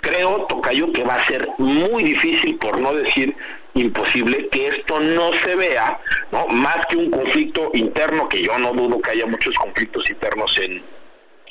creo, 0.00 0.46
Tocayo, 0.48 0.92
que 0.92 1.02
va 1.02 1.16
a 1.16 1.26
ser 1.26 1.48
muy 1.58 2.04
difícil, 2.04 2.58
por 2.58 2.80
no 2.80 2.94
decir 2.94 3.36
imposible, 3.74 4.48
que 4.50 4.68
esto 4.68 5.00
no 5.00 5.32
se 5.32 5.56
vea, 5.56 6.00
¿no? 6.30 6.46
Más 6.46 6.86
que 6.86 6.96
un 6.96 7.10
conflicto 7.10 7.72
interno, 7.74 8.28
que 8.28 8.40
yo 8.40 8.56
no 8.56 8.72
dudo 8.72 9.00
que 9.00 9.10
haya 9.10 9.26
muchos 9.26 9.56
conflictos 9.56 10.08
internos 10.08 10.56
en, 10.58 10.80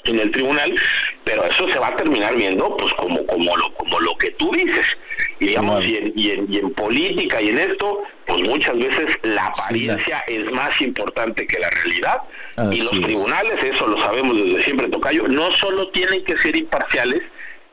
en 0.07 0.19
el 0.19 0.31
tribunal, 0.31 0.73
pero 1.23 1.45
eso 1.45 1.67
se 1.69 1.79
va 1.79 1.87
a 1.87 1.95
terminar 1.95 2.35
viendo 2.35 2.75
pues 2.77 2.93
como 2.93 3.25
como 3.25 3.55
lo 3.57 3.73
como 3.73 3.99
lo 3.99 4.17
que 4.17 4.31
tú 4.31 4.51
dices. 4.51 4.85
Y 5.39 5.47
digamos, 5.47 5.83
y, 5.83 5.97
en, 5.97 6.13
y, 6.15 6.57
en, 6.59 6.73
política 6.73 7.41
y 7.41 7.49
en 7.49 7.59
esto, 7.59 8.03
pues 8.25 8.41
muchas 8.47 8.77
veces 8.77 9.17
la 9.23 9.45
apariencia 9.47 10.23
es 10.27 10.51
más 10.51 10.79
importante 10.81 11.45
que 11.45 11.59
la 11.59 11.69
realidad. 11.69 12.21
y 12.71 12.81
los 12.81 12.91
tribunales, 12.91 13.63
eso 13.63 13.87
lo 13.87 13.99
sabemos 13.99 14.35
desde 14.35 14.63
siempre, 14.63 14.87
Tocayo, 14.89 15.27
no 15.27 15.51
solo 15.51 15.89
tienen 15.89 16.23
que 16.23 16.37
ser 16.37 16.55
imparciales, 16.55 17.21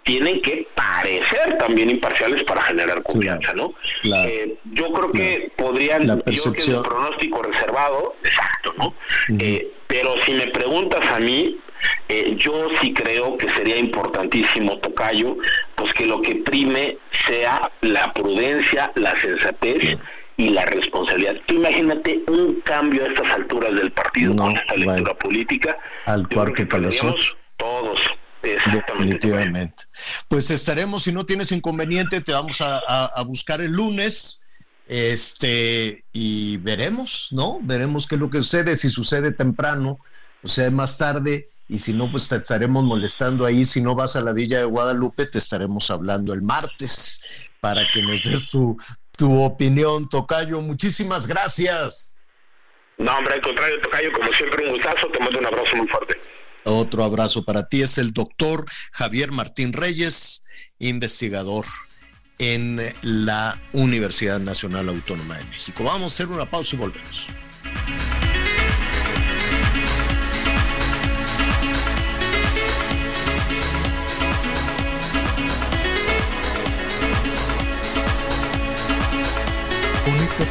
tienen 0.05 0.41
que 0.43 0.69
parecer 0.75 1.57
también 1.59 1.91
imparciales 1.91 2.43
para 2.45 2.63
generar 2.63 3.03
confianza, 3.03 3.55
¿no? 3.55 3.75
Eh, 4.05 4.57
yo 4.73 4.93
creo 4.93 5.13
que 5.13 5.53
podrían, 5.57 6.23
yo 6.27 6.53
que 6.53 6.75
un 6.75 6.83
pronóstico 6.83 7.43
reservado, 7.43 8.15
exacto, 8.23 8.75
¿no? 8.77 8.95
eh, 9.39 9.73
pero 9.87 10.15
si 10.25 10.35
me 10.35 10.49
preguntas 10.49 11.05
a 11.07 11.21
mí, 11.21 11.59
eh, 12.09 12.35
yo 12.37 12.69
sí 12.81 12.93
creo 12.93 13.37
que 13.39 13.49
sería 13.51 13.77
importantísimo, 13.79 14.79
Tocayo, 14.79 15.37
pues 15.75 15.93
que 15.95 16.07
lo 16.07 16.23
que 16.23 16.37
prime 16.37 16.99
sea 17.27 17.71
la 17.81 18.13
prudencia, 18.13 18.93
la 18.95 19.19
sensatez 19.21 19.97
y 20.37 20.51
la 20.51 20.65
responsabilidad. 20.67 21.37
Tú 21.47 21.55
imagínate 21.55 22.23
un 22.29 22.61
cambio 22.63 23.05
a 23.05 23.09
estas 23.09 23.31
alturas 23.31 23.75
del 23.75 23.93
partido 23.93 24.35
con 24.37 24.57
esta 24.57 24.77
lectura 24.77 25.15
política. 25.15 25.79
Al 26.07 26.27
para 26.29 26.79
los 26.79 26.99
Todos. 27.57 28.01
Definitivamente. 28.43 29.85
Pues 30.29 30.51
estaremos, 30.51 31.05
si 31.05 31.13
no 31.13 31.25
tienes 31.25 31.53
inconveniente, 31.53 32.21
te 32.21 32.33
vamos 32.33 32.61
a, 32.61 33.23
buscar 33.25 33.61
el 33.61 33.73
lunes 33.73 34.43
este 34.87 36.05
y 36.13 36.59
veremos, 36.59 37.29
¿no? 37.33 37.59
Veremos 37.63 38.07
qué 38.07 38.17
es 38.17 38.21
lo 38.21 38.29
que 38.29 38.39
sucede, 38.39 38.77
si 38.77 38.91
sucede 38.91 39.33
temprano, 39.33 39.99
o 40.43 40.49
sea, 40.49 40.71
más 40.71 40.99
tarde, 40.99 41.49
y 41.75 41.81
si 41.81 41.93
no, 41.93 42.09
pues 42.09 42.29
te 42.29 42.37
estaremos 42.37 42.85
molestando 42.85 43.45
ahí. 43.45 43.65
Si 43.65 43.83
no 43.83 43.97
vas 43.97 44.15
a 44.15 44.21
la 44.21 44.33
Villa 44.33 44.59
de 44.59 44.65
Guadalupe, 44.65 45.27
te 45.27 45.39
estaremos 45.39 45.91
hablando 45.91 46.33
el 46.33 46.41
martes 46.41 47.21
para 47.59 47.83
que 47.93 48.01
nos 48.01 48.23
des 48.23 48.49
tu, 48.49 48.77
tu 49.19 49.43
opinión, 49.43 50.09
Tocayo. 50.09 50.61
Muchísimas 50.61 51.27
gracias. 51.27 52.13
No, 52.97 53.19
hombre, 53.19 53.35
al 53.35 53.43
contrario, 53.43 53.81
Tocayo, 53.81 54.13
como 54.13 54.33
siempre, 54.33 54.65
un 54.67 54.75
gustazo. 54.75 55.09
Te 55.09 55.19
mando 55.19 55.37
un 55.37 55.47
abrazo 55.47 55.75
muy 55.75 55.89
fuerte. 55.89 56.15
Otro 56.63 57.03
abrazo 57.03 57.45
para 57.45 57.69
ti. 57.69 57.83
Es 57.83 57.99
el 57.99 58.13
doctor 58.13 58.67
Javier 58.93 59.33
Martín 59.33 59.73
Reyes, 59.73 60.45
investigador 60.79 61.67
en 62.39 62.95
la 63.03 63.61
Universidad 63.73 64.39
Nacional 64.39 64.89
Autónoma 64.89 65.39
de 65.39 65.45
México. 65.47 65.83
Vamos 65.83 66.03
a 66.03 66.07
hacer 66.15 66.29
una 66.29 66.49
pausa 66.49 66.77
y 66.77 66.79
volvemos. 66.79 67.27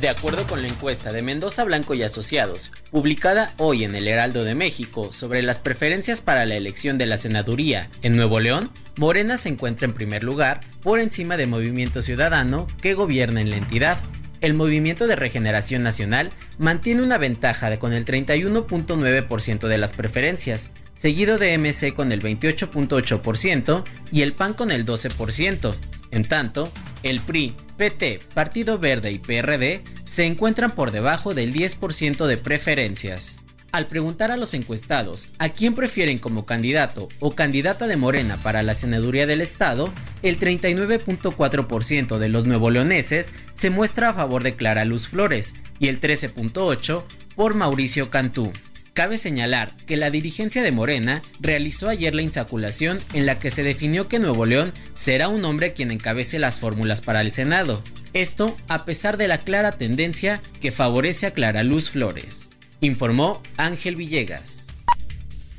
De 0.00 0.08
acuerdo 0.08 0.46
con 0.46 0.62
la 0.62 0.68
encuesta 0.68 1.12
de 1.12 1.22
Mendoza 1.22 1.64
Blanco 1.64 1.94
y 1.94 2.04
Asociados, 2.04 2.70
publicada 2.92 3.52
hoy 3.58 3.82
en 3.82 3.96
el 3.96 4.06
Heraldo 4.06 4.44
de 4.44 4.54
México 4.54 5.12
sobre 5.12 5.42
las 5.42 5.58
preferencias 5.58 6.20
para 6.20 6.46
la 6.46 6.54
elección 6.54 6.98
de 6.98 7.06
la 7.06 7.18
senaduría 7.18 7.88
en 8.02 8.16
Nuevo 8.16 8.38
León, 8.38 8.70
Morena 8.96 9.38
se 9.38 9.48
encuentra 9.48 9.86
en 9.86 9.94
primer 9.94 10.22
lugar 10.22 10.60
por 10.82 11.00
encima 11.00 11.36
de 11.36 11.46
Movimiento 11.46 12.00
Ciudadano 12.00 12.68
que 12.80 12.94
gobierna 12.94 13.40
en 13.40 13.50
la 13.50 13.56
entidad. 13.56 13.98
El 14.42 14.54
Movimiento 14.54 15.06
de 15.06 15.14
Regeneración 15.14 15.84
Nacional 15.84 16.30
mantiene 16.58 17.02
una 17.02 17.16
ventaja 17.16 17.70
de 17.70 17.78
con 17.78 17.92
el 17.92 18.04
31.9% 18.04 19.68
de 19.68 19.78
las 19.78 19.92
preferencias, 19.92 20.70
seguido 20.94 21.38
de 21.38 21.56
MC 21.56 21.94
con 21.94 22.10
el 22.10 22.20
28.8% 22.20 23.84
y 24.10 24.22
el 24.22 24.32
PAN 24.32 24.54
con 24.54 24.72
el 24.72 24.84
12%. 24.84 25.76
En 26.10 26.24
tanto, 26.24 26.72
el 27.04 27.20
PRI, 27.20 27.54
PT, 27.76 28.18
Partido 28.34 28.80
Verde 28.80 29.12
y 29.12 29.20
PRD 29.20 29.84
se 30.04 30.26
encuentran 30.26 30.72
por 30.72 30.90
debajo 30.90 31.34
del 31.34 31.54
10% 31.54 32.26
de 32.26 32.36
preferencias. 32.36 33.41
Al 33.72 33.86
preguntar 33.86 34.30
a 34.30 34.36
los 34.36 34.52
encuestados 34.52 35.30
a 35.38 35.48
quién 35.48 35.74
prefieren 35.74 36.18
como 36.18 36.44
candidato 36.44 37.08
o 37.20 37.34
candidata 37.34 37.86
de 37.86 37.96
Morena 37.96 38.36
para 38.36 38.62
la 38.62 38.74
senaduría 38.74 39.26
del 39.26 39.40
Estado, 39.40 39.90
el 40.22 40.38
39.4% 40.38 42.18
de 42.18 42.28
los 42.28 42.46
nuevo 42.46 42.70
leoneses 42.70 43.32
se 43.54 43.70
muestra 43.70 44.10
a 44.10 44.14
favor 44.14 44.42
de 44.42 44.56
Clara 44.56 44.84
Luz 44.84 45.08
Flores 45.08 45.54
y 45.78 45.88
el 45.88 46.02
13.8% 46.02 47.04
por 47.34 47.54
Mauricio 47.54 48.10
Cantú. 48.10 48.52
Cabe 48.92 49.16
señalar 49.16 49.74
que 49.86 49.96
la 49.96 50.10
dirigencia 50.10 50.62
de 50.62 50.70
Morena 50.70 51.22
realizó 51.40 51.88
ayer 51.88 52.14
la 52.14 52.20
insaculación 52.20 52.98
en 53.14 53.24
la 53.24 53.38
que 53.38 53.48
se 53.48 53.62
definió 53.62 54.06
que 54.06 54.18
Nuevo 54.18 54.44
León 54.44 54.74
será 54.92 55.28
un 55.28 55.46
hombre 55.46 55.72
quien 55.72 55.90
encabece 55.90 56.38
las 56.38 56.60
fórmulas 56.60 57.00
para 57.00 57.22
el 57.22 57.32
Senado. 57.32 57.82
Esto 58.12 58.54
a 58.68 58.84
pesar 58.84 59.16
de 59.16 59.28
la 59.28 59.38
clara 59.38 59.72
tendencia 59.72 60.42
que 60.60 60.72
favorece 60.72 61.24
a 61.24 61.30
Clara 61.30 61.62
Luz 61.62 61.88
Flores. 61.88 62.50
Informó 62.84 63.40
Ángel 63.58 63.94
Villegas. 63.94 64.61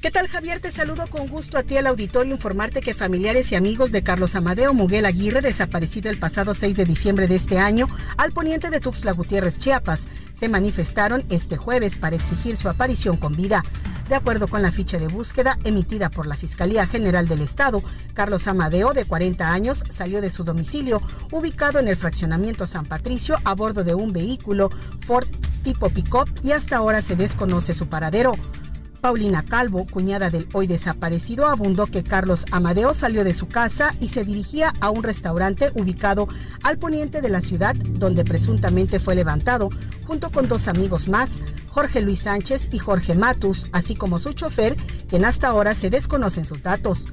¿Qué 0.03 0.11
tal 0.11 0.27
Javier? 0.27 0.59
Te 0.59 0.69
saludo 0.69 1.07
con 1.07 1.29
gusto 1.29 1.57
a 1.57 1.63
ti 1.63 1.77
al 1.77 1.87
auditorio 1.87 2.33
informarte 2.33 2.81
que 2.81 2.93
familiares 2.93 3.49
y 3.53 3.55
amigos 3.55 3.93
de 3.93 4.03
Carlos 4.03 4.35
Amadeo 4.35 4.73
Muguel 4.73 5.05
Aguirre, 5.05 5.39
desaparecido 5.39 6.09
el 6.09 6.19
pasado 6.19 6.55
6 6.55 6.75
de 6.75 6.83
diciembre 6.83 7.29
de 7.29 7.35
este 7.35 7.57
año 7.57 7.87
al 8.17 8.33
poniente 8.33 8.69
de 8.69 8.81
Tuxtla 8.81 9.13
Gutiérrez, 9.13 9.59
Chiapas, 9.59 10.09
se 10.33 10.49
manifestaron 10.49 11.23
este 11.29 11.55
jueves 11.55 11.97
para 11.97 12.17
exigir 12.17 12.57
su 12.57 12.67
aparición 12.67 13.15
con 13.15 13.33
vida. 13.33 13.63
De 14.09 14.15
acuerdo 14.15 14.49
con 14.49 14.61
la 14.61 14.73
ficha 14.73 14.97
de 14.97 15.07
búsqueda 15.07 15.57
emitida 15.63 16.09
por 16.09 16.27
la 16.27 16.35
Fiscalía 16.35 16.85
General 16.85 17.25
del 17.25 17.41
Estado, 17.41 17.81
Carlos 18.13 18.45
Amadeo, 18.49 18.91
de 18.91 19.05
40 19.05 19.53
años, 19.53 19.85
salió 19.89 20.19
de 20.19 20.31
su 20.31 20.43
domicilio, 20.43 21.01
ubicado 21.31 21.79
en 21.79 21.87
el 21.87 21.95
fraccionamiento 21.95 22.67
San 22.67 22.85
Patricio, 22.85 23.37
a 23.45 23.55
bordo 23.55 23.85
de 23.85 23.95
un 23.95 24.11
vehículo 24.11 24.69
Ford 25.07 25.29
tipo 25.63 25.89
pick-up 25.89 26.29
y 26.43 26.51
hasta 26.51 26.75
ahora 26.75 27.01
se 27.01 27.15
desconoce 27.15 27.73
su 27.73 27.87
paradero. 27.87 28.35
Paulina 29.03 29.43
Calvo, 29.43 29.85
cuñada 29.85 30.29
del 30.29 30.47
hoy 30.53 30.65
desaparecido, 30.65 31.47
abundó 31.47 31.87
que 31.87 32.03
Carlos 32.03 32.45
Amadeo 32.51 32.93
salió 32.93 33.25
de 33.25 33.33
su 33.33 33.49
casa 33.49 33.93
y 33.99 34.07
se 34.07 34.23
dirigía 34.23 34.71
a 34.79 34.91
un 34.91 35.03
restaurante 35.03 35.73
ubicado 35.75 36.29
al 36.63 36.77
poniente 36.77 37.19
de 37.19 37.27
la 37.27 37.41
ciudad, 37.41 37.75
donde 37.75 38.23
presuntamente 38.23 39.01
fue 39.01 39.13
levantado, 39.15 39.67
junto 40.07 40.31
con 40.31 40.47
dos 40.47 40.69
amigos 40.69 41.09
más, 41.09 41.41
Jorge 41.67 41.99
Luis 41.99 42.21
Sánchez 42.21 42.69
y 42.71 42.79
Jorge 42.79 43.13
Matus, 43.13 43.67
así 43.73 43.93
como 43.93 44.19
su 44.19 44.31
chofer, 44.31 44.77
quien 45.09 45.25
hasta 45.25 45.49
ahora 45.49 45.75
se 45.75 45.89
desconocen 45.89 46.45
sus 46.45 46.63
datos. 46.63 47.09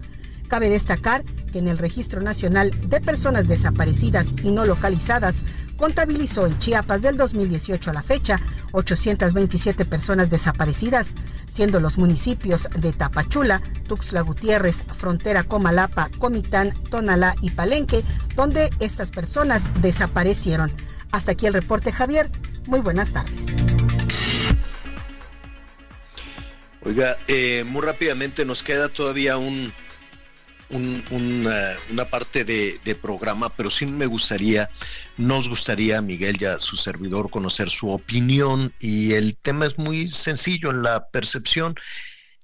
Cabe 0.50 0.68
destacar 0.68 1.22
que 1.52 1.60
en 1.60 1.68
el 1.68 1.78
Registro 1.78 2.20
Nacional 2.20 2.72
de 2.88 3.00
Personas 3.00 3.46
Desaparecidas 3.46 4.34
y 4.42 4.50
No 4.50 4.66
Localizadas 4.66 5.44
contabilizó 5.76 6.44
en 6.44 6.58
Chiapas 6.58 7.02
del 7.02 7.16
2018 7.16 7.90
a 7.90 7.94
la 7.94 8.02
fecha 8.02 8.40
827 8.72 9.84
personas 9.84 10.28
desaparecidas, 10.28 11.14
siendo 11.52 11.78
los 11.78 11.98
municipios 11.98 12.68
de 12.76 12.92
Tapachula, 12.92 13.62
Tuxtla 13.86 14.22
Gutiérrez, 14.22 14.82
Frontera 14.98 15.44
Comalapa, 15.44 16.10
Comitán, 16.18 16.74
Tonalá 16.90 17.36
y 17.42 17.50
Palenque, 17.50 18.02
donde 18.34 18.70
estas 18.80 19.12
personas 19.12 19.70
desaparecieron. 19.80 20.72
Hasta 21.12 21.32
aquí 21.32 21.46
el 21.46 21.52
reporte, 21.52 21.92
Javier. 21.92 22.28
Muy 22.66 22.80
buenas 22.80 23.12
tardes. 23.12 23.38
Oiga, 26.82 27.18
eh, 27.28 27.62
muy 27.64 27.82
rápidamente 27.82 28.44
nos 28.44 28.64
queda 28.64 28.88
todavía 28.88 29.36
un, 29.36 29.72
una, 30.70 32.04
parte 32.10 32.44
de, 32.44 32.78
de, 32.84 32.94
programa, 32.94 33.48
pero 33.56 33.70
sí 33.70 33.86
me 33.86 34.06
gustaría, 34.06 34.70
nos 35.16 35.48
gustaría, 35.48 36.00
Miguel, 36.00 36.38
ya 36.38 36.58
su 36.58 36.76
servidor, 36.76 37.30
conocer 37.30 37.70
su 37.70 37.88
opinión. 37.90 38.72
Y 38.78 39.14
el 39.14 39.36
tema 39.36 39.66
es 39.66 39.78
muy 39.78 40.08
sencillo 40.08 40.70
en 40.70 40.82
la 40.82 41.08
percepción. 41.08 41.74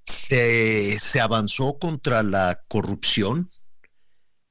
Se, 0.05 0.99
se 1.01 1.21
avanzó 1.21 1.79
contra 1.79 2.23
la 2.23 2.61
corrupción, 2.69 3.51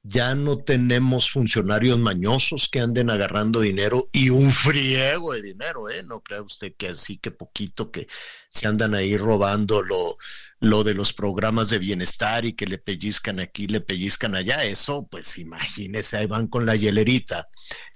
ya 0.07 0.35
no 0.35 0.59
tenemos 0.59 1.31
funcionarios 1.31 1.97
mañosos 1.97 2.69
que 2.69 2.79
anden 2.79 3.09
agarrando 3.09 3.61
dinero 3.61 4.07
y 4.11 4.29
un 4.29 4.51
friego 4.51 5.33
de 5.33 5.41
dinero, 5.41 5.89
¿eh? 5.89 6.03
No 6.03 6.21
crea 6.21 6.43
usted 6.43 6.75
que 6.77 6.89
así 6.89 7.17
que 7.17 7.31
poquito 7.31 7.89
que 7.89 8.07
se 8.49 8.67
andan 8.67 8.93
ahí 8.93 9.17
robando 9.17 9.81
lo, 9.81 10.17
lo 10.59 10.83
de 10.83 10.93
los 10.93 11.11
programas 11.11 11.71
de 11.71 11.79
bienestar 11.79 12.45
y 12.45 12.53
que 12.53 12.67
le 12.67 12.77
pellizcan 12.77 13.39
aquí, 13.39 13.65
le 13.65 13.81
pellizcan 13.81 14.35
allá. 14.35 14.63
Eso, 14.63 15.07
pues 15.09 15.39
imagínese, 15.39 16.17
ahí 16.17 16.27
van 16.27 16.47
con 16.47 16.67
la 16.67 16.75
hielerita, 16.75 17.49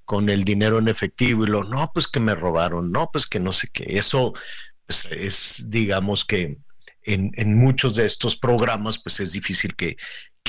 con 0.04 0.30
el 0.30 0.44
dinero 0.44 0.80
en 0.80 0.88
efectivo 0.88 1.44
y 1.44 1.48
lo, 1.48 1.64
no, 1.64 1.92
pues 1.94 2.08
que 2.08 2.20
me 2.20 2.34
robaron, 2.34 2.92
no, 2.92 3.12
pues 3.14 3.28
que 3.28 3.40
no 3.40 3.52
sé 3.54 3.68
qué. 3.72 3.86
Eso 3.88 4.34
pues, 4.88 5.06
es, 5.12 5.66
digamos 5.68 6.26
que 6.26 6.58
en, 7.04 7.32
en 7.36 7.56
muchos 7.56 7.96
de 7.96 8.06
estos 8.06 8.36
programas, 8.36 9.00
pues 9.00 9.20
es 9.20 9.32
difícil 9.32 9.76
que 9.76 9.98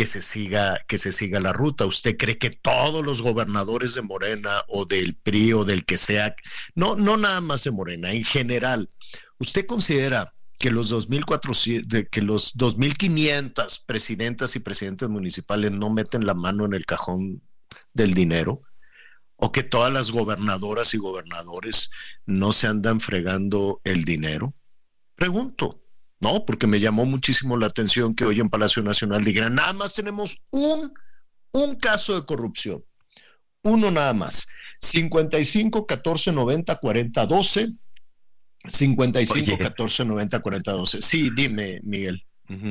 que 0.01 0.07
se 0.07 0.23
siga 0.23 0.79
que 0.89 0.97
se 0.97 1.13
siga 1.13 1.41
la 1.41 1.53
ruta. 1.53 1.85
¿Usted 1.85 2.17
cree 2.17 2.39
que 2.39 2.49
todos 2.49 3.05
los 3.05 3.21
gobernadores 3.21 3.93
de 3.93 4.01
Morena 4.01 4.65
o 4.67 4.87
del 4.87 5.15
PRI 5.15 5.53
o 5.53 5.67
del 5.67 5.85
que 5.85 5.99
sea, 5.99 6.35
no 6.75 6.97
no 6.97 7.19
nada 7.19 7.43
más 7.43 7.65
de 7.65 7.71
Morena, 7.71 8.11
en 8.11 8.25
general, 8.25 8.89
usted 9.37 9.67
considera 9.67 10.33
que 10.59 10.71
los 10.71 10.89
2400 10.89 12.05
que 12.11 12.23
los 12.23 12.53
2500 12.57 13.81
presidentas 13.81 14.57
y 14.57 14.61
presidentes 14.61 15.07
municipales 15.11 15.71
no 15.71 15.91
meten 15.91 16.25
la 16.25 16.33
mano 16.33 16.65
en 16.65 16.73
el 16.73 16.87
cajón 16.87 17.43
del 17.93 18.15
dinero? 18.15 18.63
¿O 19.37 19.53
que 19.53 19.65
todas 19.65 19.93
las 19.93 20.13
gobernadoras 20.13 20.95
y 20.95 20.97
gobernadores 20.97 21.91
no 22.25 22.53
se 22.53 22.69
andan 22.69 23.01
fregando 23.01 23.83
el 23.85 24.05
dinero? 24.05 24.55
Pregunto. 25.15 25.80
No, 26.21 26.45
porque 26.45 26.67
me 26.67 26.81
llamó 26.81 27.07
muchísimo 27.07 27.57
la 27.57 27.67
atención 27.67 28.15
que 28.15 28.25
hoy 28.25 28.41
en 28.41 28.51
Palacio 28.51 28.83
Nacional 28.83 29.25
digan, 29.25 29.55
nada 29.55 29.73
más 29.73 29.95
tenemos 29.95 30.45
un, 30.51 30.93
un 31.53 31.77
caso 31.77 32.15
de 32.15 32.27
corrupción. 32.27 32.85
Uno 33.63 33.91
nada 33.91 34.13
más. 34.13 34.47
55 34.81 35.87
14 35.87 36.33
90 36.33 36.77
40 36.77 37.27
12. 37.27 37.73
55 38.67 39.59
14 39.59 40.05
90 40.05 40.41
40 40.41 40.73
12. 40.73 41.03
Sí, 41.03 41.31
dime, 41.35 41.81
Miguel. 41.83 42.23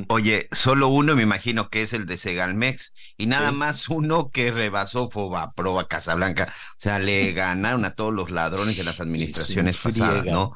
Oye, 0.07 0.49
solo 0.51 0.87
uno 0.89 1.15
me 1.15 1.23
imagino 1.23 1.69
que 1.69 1.81
es 1.81 1.93
el 1.93 2.05
de 2.05 2.17
Segalmex 2.17 2.93
y 3.17 3.27
nada 3.27 3.51
más 3.51 3.89
uno 3.89 4.29
que 4.29 4.51
rebasó 4.51 5.09
Fobaproa 5.09 5.87
Casablanca. 5.87 6.53
O 6.71 6.79
sea, 6.79 6.99
le 6.99 7.31
ganaron 7.33 7.85
a 7.85 7.95
todos 7.95 8.13
los 8.13 8.31
ladrones 8.31 8.77
de 8.77 8.83
las 8.83 8.99
administraciones 9.01 9.77
pasadas, 9.77 10.25
¿no? 10.25 10.53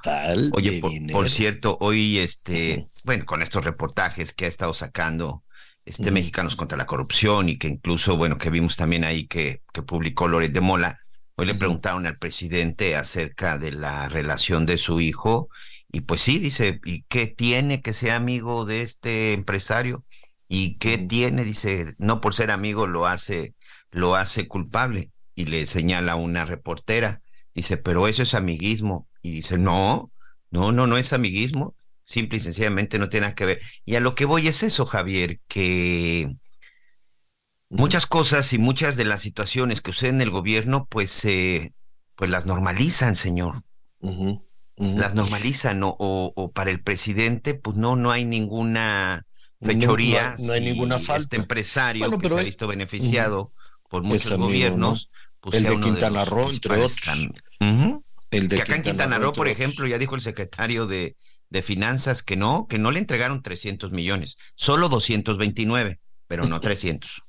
Oye, 0.54 0.82
por, 1.12 1.30
cierto, 1.30 1.78
hoy 1.80 2.20
este, 2.20 2.86
bueno, 3.06 3.26
con 3.26 3.42
estos 3.42 3.64
reportajes 3.64 4.34
que 4.34 4.46
ha 4.46 4.50
estado 4.50 4.74
sacando 4.74 5.44
este 5.86 6.12
Mexicanos 6.12 6.56
contra 6.56 6.78
la 6.78 6.86
corrupción 6.86 7.50
y 7.50 7.58
que 7.58 7.68
incluso, 7.68 8.16
bueno, 8.16 8.38
que 8.38 8.50
vimos 8.50 8.76
también 8.76 9.04
ahí 9.04 9.28
que, 9.28 9.62
que 9.74 9.82
publicó 9.82 10.28
Loret 10.28 10.54
de 10.54 10.62
Mola, 10.62 11.00
hoy 11.36 11.46
le 11.46 11.56
preguntaron 11.56 12.06
al 12.06 12.18
presidente 12.18 12.96
acerca 12.96 13.58
de 13.58 13.72
la 13.72 14.08
relación 14.08 14.66
de 14.66 14.78
su 14.78 15.02
hijo 15.02 15.50
y 15.96 16.02
pues 16.02 16.24
sí, 16.24 16.40
dice, 16.40 16.82
¿y 16.86 17.04
qué 17.04 17.28
tiene 17.28 17.84
que 17.84 17.94
sea 17.94 18.16
amigo 18.16 18.66
de 18.66 18.82
este 18.82 19.34
empresario? 19.34 20.04
¿Y 20.48 20.78
qué 20.80 20.98
tiene? 20.98 21.44
Dice, 21.44 21.94
no 22.00 22.20
por 22.20 22.34
ser 22.34 22.50
amigo 22.50 22.88
lo 22.88 23.06
hace, 23.06 23.54
lo 23.92 24.16
hace 24.16 24.48
culpable. 24.48 25.12
Y 25.36 25.46
le 25.46 25.68
señala 25.68 26.16
una 26.16 26.46
reportera. 26.46 27.22
Dice, 27.54 27.78
pero 27.78 28.08
eso 28.08 28.24
es 28.24 28.34
amiguismo. 28.34 29.08
Y 29.22 29.32
dice, 29.34 29.60
no, 29.60 30.12
no, 30.50 30.72
no, 30.72 30.88
no 30.88 30.98
es 30.98 31.14
amiguismo. 31.14 31.76
Simple 32.06 32.40
y 32.40 32.42
sencillamente 32.42 32.98
no 32.98 33.08
tiene 33.10 33.28
nada 33.28 33.36
que 33.36 33.46
ver. 33.46 33.62
Y 33.86 33.94
a 33.96 34.00
lo 34.00 34.16
que 34.16 34.26
voy 34.26 34.48
es 34.48 34.64
eso, 34.64 34.88
Javier, 34.88 35.42
que 35.48 36.36
muchas 37.70 38.08
cosas 38.08 38.52
y 38.54 38.58
muchas 38.58 38.96
de 38.96 39.06
las 39.06 39.22
situaciones 39.22 39.82
que 39.82 39.92
suceden 39.92 40.16
en 40.16 40.22
el 40.22 40.32
gobierno, 40.32 40.88
pues, 40.90 41.22
pues 42.16 42.32
las 42.32 42.48
normalizan, 42.48 43.16
señor 43.16 43.64
las 44.78 45.14
normalizan 45.14 45.84
o, 45.84 45.96
o, 45.98 46.52
para 46.52 46.72
el 46.72 46.82
presidente, 46.82 47.54
pues 47.54 47.78
no, 47.78 47.96
no 47.96 48.12
hay 48.12 48.26
ninguna 48.26 49.26
fechoría. 49.62 50.36
No, 50.40 50.54
hay 50.54 50.62
ninguna 50.62 51.00
falta. 51.00 51.24
Este 51.24 51.38
empresario 51.38 52.18
que 52.18 52.30
se 52.30 52.40
ha 52.40 52.44
visto 52.44 52.68
beneficiado 52.68 53.52
por 53.90 54.04
muchos 54.04 54.38
gobiernos. 54.38 55.10
Pues 55.40 55.58
el 55.58 55.64
de 55.64 55.80
Quintana 55.80 56.26
Roo, 56.26 56.50
entre 56.50 56.82
otros. 56.82 57.10
El 58.32 58.48
de 58.48 58.56
que 58.56 58.62
acá 58.62 58.76
en 58.76 58.82
Quintana 58.82 59.20
Roo, 59.20 59.34
por 59.34 59.48
ejemplo, 59.48 59.86
ya 59.86 59.98
dijo 59.98 60.16
el 60.16 60.22
secretario 60.22 60.88
de, 60.88 61.16
de 61.50 61.62
Finanzas 61.62 62.24
que 62.24 62.36
no, 62.36 62.66
que 62.68 62.80
no 62.80 62.92
le 62.92 63.00
entregaron 63.00 63.44
300 63.44 63.92
millones, 63.92 64.38
solo 64.56 64.90
229, 64.90 66.00
pero 66.28 66.46
no 66.48 66.60
300. 66.62 67.22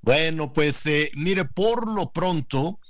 bueno, 0.00 0.52
pues 0.52 0.84
eh, 0.86 1.12
mire, 1.14 1.44
por 1.44 1.88
lo 1.88 2.10
pronto, 2.10 2.80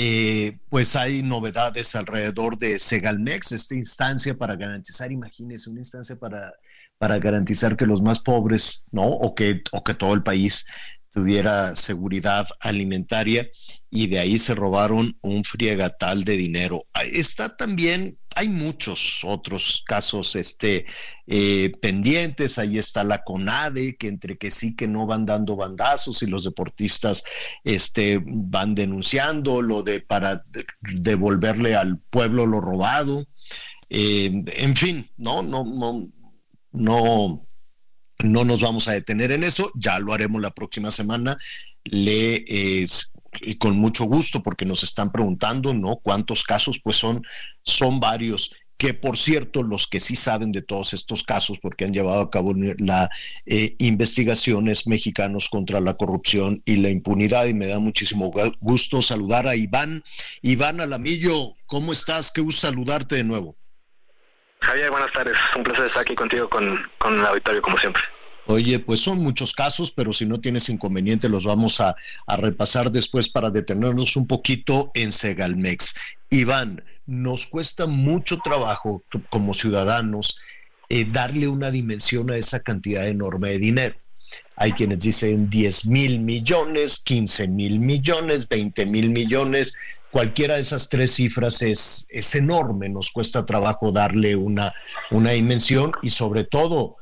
eh, 0.00 0.60
pues 0.68 0.94
hay 0.94 1.24
novedades 1.24 1.96
alrededor 1.96 2.56
de 2.56 2.78
Segalmex, 2.78 3.50
esta 3.50 3.74
instancia 3.74 4.38
para 4.38 4.54
garantizar, 4.54 5.10
imagínese, 5.10 5.68
una 5.68 5.80
instancia 5.80 6.14
para, 6.14 6.52
para 6.98 7.18
garantizar 7.18 7.76
que 7.76 7.84
los 7.84 8.00
más 8.00 8.20
pobres, 8.20 8.86
¿no? 8.92 9.08
O 9.08 9.34
que, 9.34 9.60
o 9.72 9.82
que 9.82 9.94
todo 9.94 10.14
el 10.14 10.22
país 10.22 10.66
tuviera 11.18 11.74
seguridad 11.74 12.46
alimentaria 12.60 13.50
y 13.90 14.06
de 14.06 14.20
ahí 14.20 14.38
se 14.38 14.54
robaron 14.54 15.18
un 15.20 15.42
friegatal 15.42 16.22
de 16.22 16.36
dinero. 16.36 16.86
Está 17.12 17.56
también 17.56 18.16
hay 18.36 18.48
muchos 18.48 19.22
otros 19.24 19.82
casos 19.84 20.36
este, 20.36 20.86
eh, 21.26 21.72
pendientes. 21.82 22.56
Ahí 22.56 22.78
está 22.78 23.02
la 23.02 23.24
CONADE, 23.24 23.96
que 23.96 24.06
entre 24.06 24.38
que 24.38 24.52
sí 24.52 24.76
que 24.76 24.86
no 24.86 25.06
van 25.06 25.26
dando 25.26 25.56
bandazos 25.56 26.22
y 26.22 26.26
los 26.26 26.44
deportistas 26.44 27.24
este, 27.64 28.22
van 28.24 28.76
denunciando 28.76 29.60
lo 29.60 29.82
de 29.82 30.00
para 30.00 30.44
devolverle 30.80 31.74
al 31.74 31.98
pueblo 31.98 32.46
lo 32.46 32.60
robado. 32.60 33.26
Eh, 33.90 34.44
en 34.56 34.76
fin, 34.76 35.10
no, 35.16 35.42
no, 35.42 35.64
no, 35.64 36.08
no, 36.70 37.47
no 38.22 38.44
nos 38.44 38.60
vamos 38.60 38.88
a 38.88 38.92
detener 38.92 39.32
en 39.32 39.44
eso. 39.44 39.70
Ya 39.74 39.98
lo 39.98 40.12
haremos 40.12 40.40
la 40.40 40.50
próxima 40.50 40.90
semana. 40.90 41.36
Le 41.84 42.44
y 43.40 43.56
con 43.56 43.76
mucho 43.76 44.04
gusto 44.04 44.42
porque 44.42 44.64
nos 44.64 44.82
están 44.82 45.12
preguntando, 45.12 45.74
¿no? 45.74 45.96
¿Cuántos 45.96 46.42
casos? 46.42 46.80
Pues 46.82 46.96
son, 46.96 47.22
son 47.62 48.00
varios 48.00 48.50
que 48.78 48.94
por 48.94 49.18
cierto, 49.18 49.64
los 49.64 49.88
que 49.88 49.98
sí 49.98 50.14
saben 50.14 50.52
de 50.52 50.62
todos 50.62 50.94
estos 50.94 51.24
casos, 51.24 51.58
porque 51.60 51.84
han 51.84 51.92
llevado 51.92 52.20
a 52.20 52.30
cabo 52.30 52.54
la 52.78 53.10
eh, 53.44 53.74
investigaciones 53.80 54.86
mexicanos 54.86 55.48
contra 55.48 55.80
la 55.80 55.94
corrupción 55.94 56.62
y 56.64 56.76
la 56.76 56.88
impunidad, 56.88 57.46
y 57.46 57.54
me 57.54 57.66
da 57.66 57.80
muchísimo 57.80 58.32
gusto 58.60 59.02
saludar 59.02 59.48
a 59.48 59.56
Iván. 59.56 60.04
Iván 60.42 60.80
Alamillo, 60.80 61.56
¿cómo 61.66 61.92
estás? 61.92 62.30
Qué 62.30 62.40
gusto 62.40 62.68
saludarte 62.68 63.16
de 63.16 63.24
nuevo. 63.24 63.56
Javier, 64.60 64.90
buenas 64.90 65.12
tardes. 65.12 65.36
Un 65.56 65.62
placer 65.62 65.86
estar 65.86 66.02
aquí 66.02 66.14
contigo 66.14 66.48
con, 66.48 66.82
con 66.98 67.18
el 67.18 67.26
auditorio, 67.26 67.62
como 67.62 67.78
siempre. 67.78 68.02
Oye, 68.50 68.78
pues 68.78 69.00
son 69.00 69.18
muchos 69.18 69.52
casos, 69.52 69.92
pero 69.92 70.10
si 70.14 70.24
no 70.24 70.40
tienes 70.40 70.70
inconveniente, 70.70 71.28
los 71.28 71.44
vamos 71.44 71.82
a, 71.82 71.94
repasar 72.26 72.90
después 72.90 73.28
para 73.28 73.50
detenernos 73.50 74.16
un 74.16 74.26
poquito 74.26 74.90
en 74.94 75.12
Segalmex. 75.12 75.94
Iván, 76.30 76.82
nos 77.04 77.46
cuesta 77.46 77.86
mucho 77.86 78.38
trabajo 78.38 79.04
como 79.28 79.52
ciudadanos 79.52 80.40
eh, 80.88 81.04
darle 81.04 81.46
una 81.46 81.70
dimensión 81.70 82.30
a 82.30 82.38
esa 82.38 82.62
cantidad 82.62 83.06
enorme 83.06 83.50
de 83.50 83.58
dinero. 83.58 83.96
Hay 84.56 84.72
quienes 84.72 85.00
dicen 85.00 85.50
10 85.50 85.84
mil 85.84 86.20
millones, 86.20 87.02
15 87.04 87.48
mil 87.48 87.78
millones, 87.78 88.48
20 88.48 88.86
mil 88.86 89.10
millones. 89.10 89.74
Cualquiera 90.10 90.54
de 90.54 90.62
esas 90.62 90.88
tres 90.88 91.12
cifras 91.14 91.60
es, 91.62 92.06
es 92.08 92.34
enorme. 92.34 92.88
Nos 92.88 93.10
cuesta 93.10 93.44
trabajo 93.44 93.92
darle 93.92 94.36
una, 94.36 94.74
una 95.10 95.32
dimensión 95.32 95.92
y 96.02 96.10
sobre 96.10 96.44
todo 96.44 96.96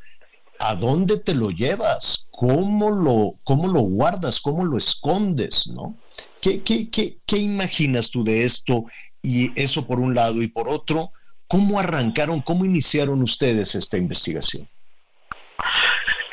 ¿a 0.59 0.75
dónde 0.75 1.19
te 1.19 1.35
lo 1.35 1.51
llevas? 1.51 2.27
¿Cómo 2.31 2.91
lo, 2.91 3.39
cómo 3.45 3.69
lo 3.69 3.81
guardas? 3.81 4.41
¿Cómo 4.41 4.65
lo 4.65 4.77
escondes? 4.77 5.69
¿no? 5.69 5.97
¿Qué, 6.41 6.63
qué, 6.63 6.91
qué, 6.91 7.17
qué 7.25 7.39
imaginas 7.39 8.11
tú 8.11 8.25
de 8.25 8.45
esto? 8.45 8.87
Y 9.23 9.59
eso 9.61 9.87
por 9.87 9.99
un 10.01 10.15
lado. 10.15 10.43
Y 10.43 10.49
por 10.49 10.69
otro, 10.69 11.13
¿cómo 11.47 11.79
arrancaron, 11.79 12.41
cómo 12.41 12.65
iniciaron 12.65 13.23
ustedes 13.23 13.75
esta 13.75 13.99
investigación? 13.99 14.69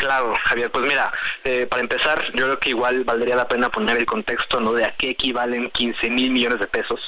Claro, 0.04 0.34
Javier, 0.44 0.70
pues 0.70 0.86
mira, 0.86 1.14
eh, 1.46 1.66
para 1.66 1.82
empezar, 1.82 2.22
yo 2.34 2.44
creo 2.44 2.60
que 2.60 2.70
igual 2.72 3.06
valdría 3.06 3.38
la 3.38 3.48
pena 3.48 3.70
poner 3.70 3.96
el 3.96 4.06
contexto, 4.06 4.60
¿no? 4.60 4.74
De 4.74 4.84
a 4.84 4.94
qué 4.98 5.12
equivalen 5.12 5.70
15 5.70 6.10
mil 6.10 6.30
millones 6.30 6.60
de 6.60 6.68
pesos, 6.68 7.00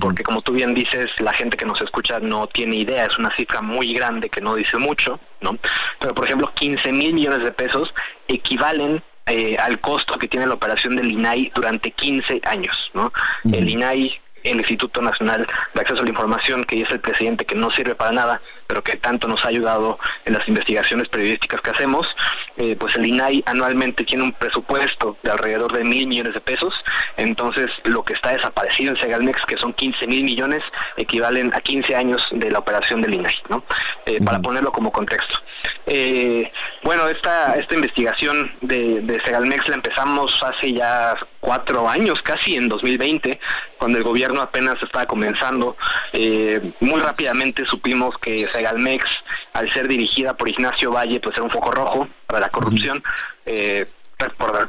porque 0.00 0.22
como 0.22 0.40
tú 0.40 0.52
bien 0.52 0.72
dices, 0.72 1.10
la 1.18 1.34
gente 1.34 1.58
que 1.58 1.66
nos 1.66 1.82
escucha 1.82 2.20
no 2.20 2.46
tiene 2.46 2.76
idea, 2.76 3.04
es 3.04 3.18
una 3.18 3.30
cifra 3.36 3.60
muy 3.60 3.92
grande 3.92 4.30
que 4.30 4.40
no 4.40 4.54
dice 4.54 4.78
mucho, 4.78 5.20
¿no? 5.42 5.58
Pero 6.00 6.14
por 6.14 6.24
ejemplo, 6.24 6.50
15 6.54 6.90
mil 6.92 7.12
millones 7.12 7.44
de 7.44 7.52
pesos 7.52 7.92
equivalen 8.28 9.02
eh, 9.26 9.58
al 9.58 9.78
costo 9.80 10.18
que 10.18 10.26
tiene 10.26 10.46
la 10.46 10.54
operación 10.54 10.96
del 10.96 11.12
INAI 11.12 11.52
durante 11.54 11.90
15 11.90 12.40
años. 12.44 12.90
¿no? 12.94 13.12
El 13.44 13.68
INAI 13.68 14.22
el 14.44 14.58
Instituto 14.58 15.00
Nacional 15.00 15.46
de 15.74 15.80
Acceso 15.80 16.00
a 16.00 16.04
la 16.04 16.10
Información, 16.10 16.64
que 16.64 16.80
es 16.80 16.90
el 16.90 17.00
presidente 17.00 17.44
que 17.44 17.54
no 17.54 17.70
sirve 17.70 17.94
para 17.94 18.12
nada, 18.12 18.40
pero 18.72 18.82
que 18.82 18.96
tanto 18.96 19.28
nos 19.28 19.44
ha 19.44 19.48
ayudado 19.48 19.98
en 20.24 20.32
las 20.32 20.48
investigaciones 20.48 21.06
periodísticas 21.08 21.60
que 21.60 21.72
hacemos, 21.72 22.08
eh, 22.56 22.74
pues 22.80 22.96
el 22.96 23.04
INAI 23.04 23.42
anualmente 23.44 24.02
tiene 24.02 24.24
un 24.24 24.32
presupuesto 24.32 25.18
de 25.22 25.30
alrededor 25.30 25.70
de 25.74 25.84
mil 25.84 26.06
millones 26.06 26.32
de 26.32 26.40
pesos, 26.40 26.74
entonces 27.18 27.70
lo 27.84 28.02
que 28.02 28.14
está 28.14 28.30
desaparecido 28.30 28.92
en 28.92 28.96
Segalmex, 28.96 29.44
que 29.44 29.58
son 29.58 29.74
15 29.74 30.06
mil 30.06 30.24
millones, 30.24 30.62
equivalen 30.96 31.52
a 31.52 31.60
15 31.60 31.94
años 31.94 32.26
de 32.30 32.50
la 32.50 32.60
operación 32.60 33.02
del 33.02 33.12
INAI, 33.12 33.34
¿no? 33.50 33.62
Eh, 34.06 34.22
para 34.24 34.40
ponerlo 34.40 34.72
como 34.72 34.90
contexto. 34.90 35.38
Eh, 35.86 36.50
bueno, 36.82 37.08
esta, 37.08 37.54
esta 37.56 37.74
investigación 37.74 38.52
de, 38.62 39.00
de 39.02 39.20
Segalmex 39.20 39.68
la 39.68 39.74
empezamos 39.74 40.42
hace 40.42 40.72
ya 40.72 41.14
cuatro 41.40 41.88
años, 41.88 42.22
casi 42.22 42.56
en 42.56 42.68
2020, 42.68 43.38
cuando 43.76 43.98
el 43.98 44.04
gobierno 44.04 44.40
apenas 44.40 44.80
estaba 44.80 45.06
comenzando. 45.06 45.76
Eh, 46.12 46.72
muy 46.80 47.00
rápidamente 47.00 47.66
supimos 47.66 48.16
que 48.18 48.46
Segalmex, 48.46 48.61
al 48.66 49.70
ser 49.72 49.88
dirigida 49.88 50.36
por 50.36 50.48
Ignacio 50.48 50.90
Valle, 50.90 51.20
pues 51.20 51.36
era 51.36 51.44
un 51.44 51.50
foco 51.50 51.70
rojo 51.70 52.08
para 52.26 52.40
la 52.40 52.48
corrupción. 52.48 53.02
Eh, 53.46 53.86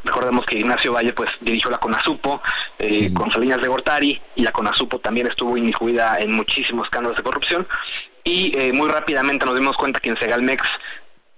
recordemos 0.04 0.46
que 0.46 0.58
Ignacio 0.58 0.94
Valle 0.94 1.14
pues 1.14 1.30
dirigió 1.40 1.70
la 1.70 1.78
CONASUPO 1.78 2.42
eh, 2.80 3.14
con 3.14 3.30
Salinas 3.32 3.62
de 3.62 3.68
Gortari 3.68 4.20
y 4.36 4.44
la 4.44 4.52
CONASUPO 4.52 5.00
también 5.00 5.28
estuvo 5.28 5.56
incluida 5.58 6.18
en 6.20 6.34
muchísimos 6.34 6.88
escándalos 6.88 7.18
de 7.18 7.24
corrupción. 7.24 7.66
Y 8.24 8.58
eh, 8.58 8.72
muy 8.74 8.90
rápidamente 8.90 9.46
nos 9.46 9.56
dimos 9.56 9.76
cuenta 9.76 10.00
que 10.00 10.10
en 10.10 10.18
Segalmex 10.18 10.68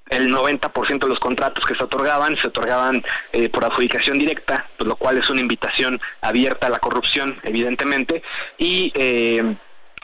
el 0.10 0.32
90% 0.32 1.00
de 1.00 1.08
los 1.08 1.20
contratos 1.20 1.66
que 1.66 1.74
se 1.74 1.84
otorgaban 1.84 2.38
se 2.38 2.48
otorgaban 2.48 3.04
eh, 3.34 3.50
por 3.50 3.66
adjudicación 3.66 4.20
directa, 4.20 4.68
pues 4.78 4.88
lo 4.88 4.96
cual 4.96 5.18
es 5.18 5.30
una 5.30 5.42
invitación 5.42 6.00
abierta 6.22 6.68
a 6.68 6.70
la 6.70 6.80
corrupción, 6.80 7.40
evidentemente, 7.44 8.22
y 8.58 8.92
eh, 8.96 9.56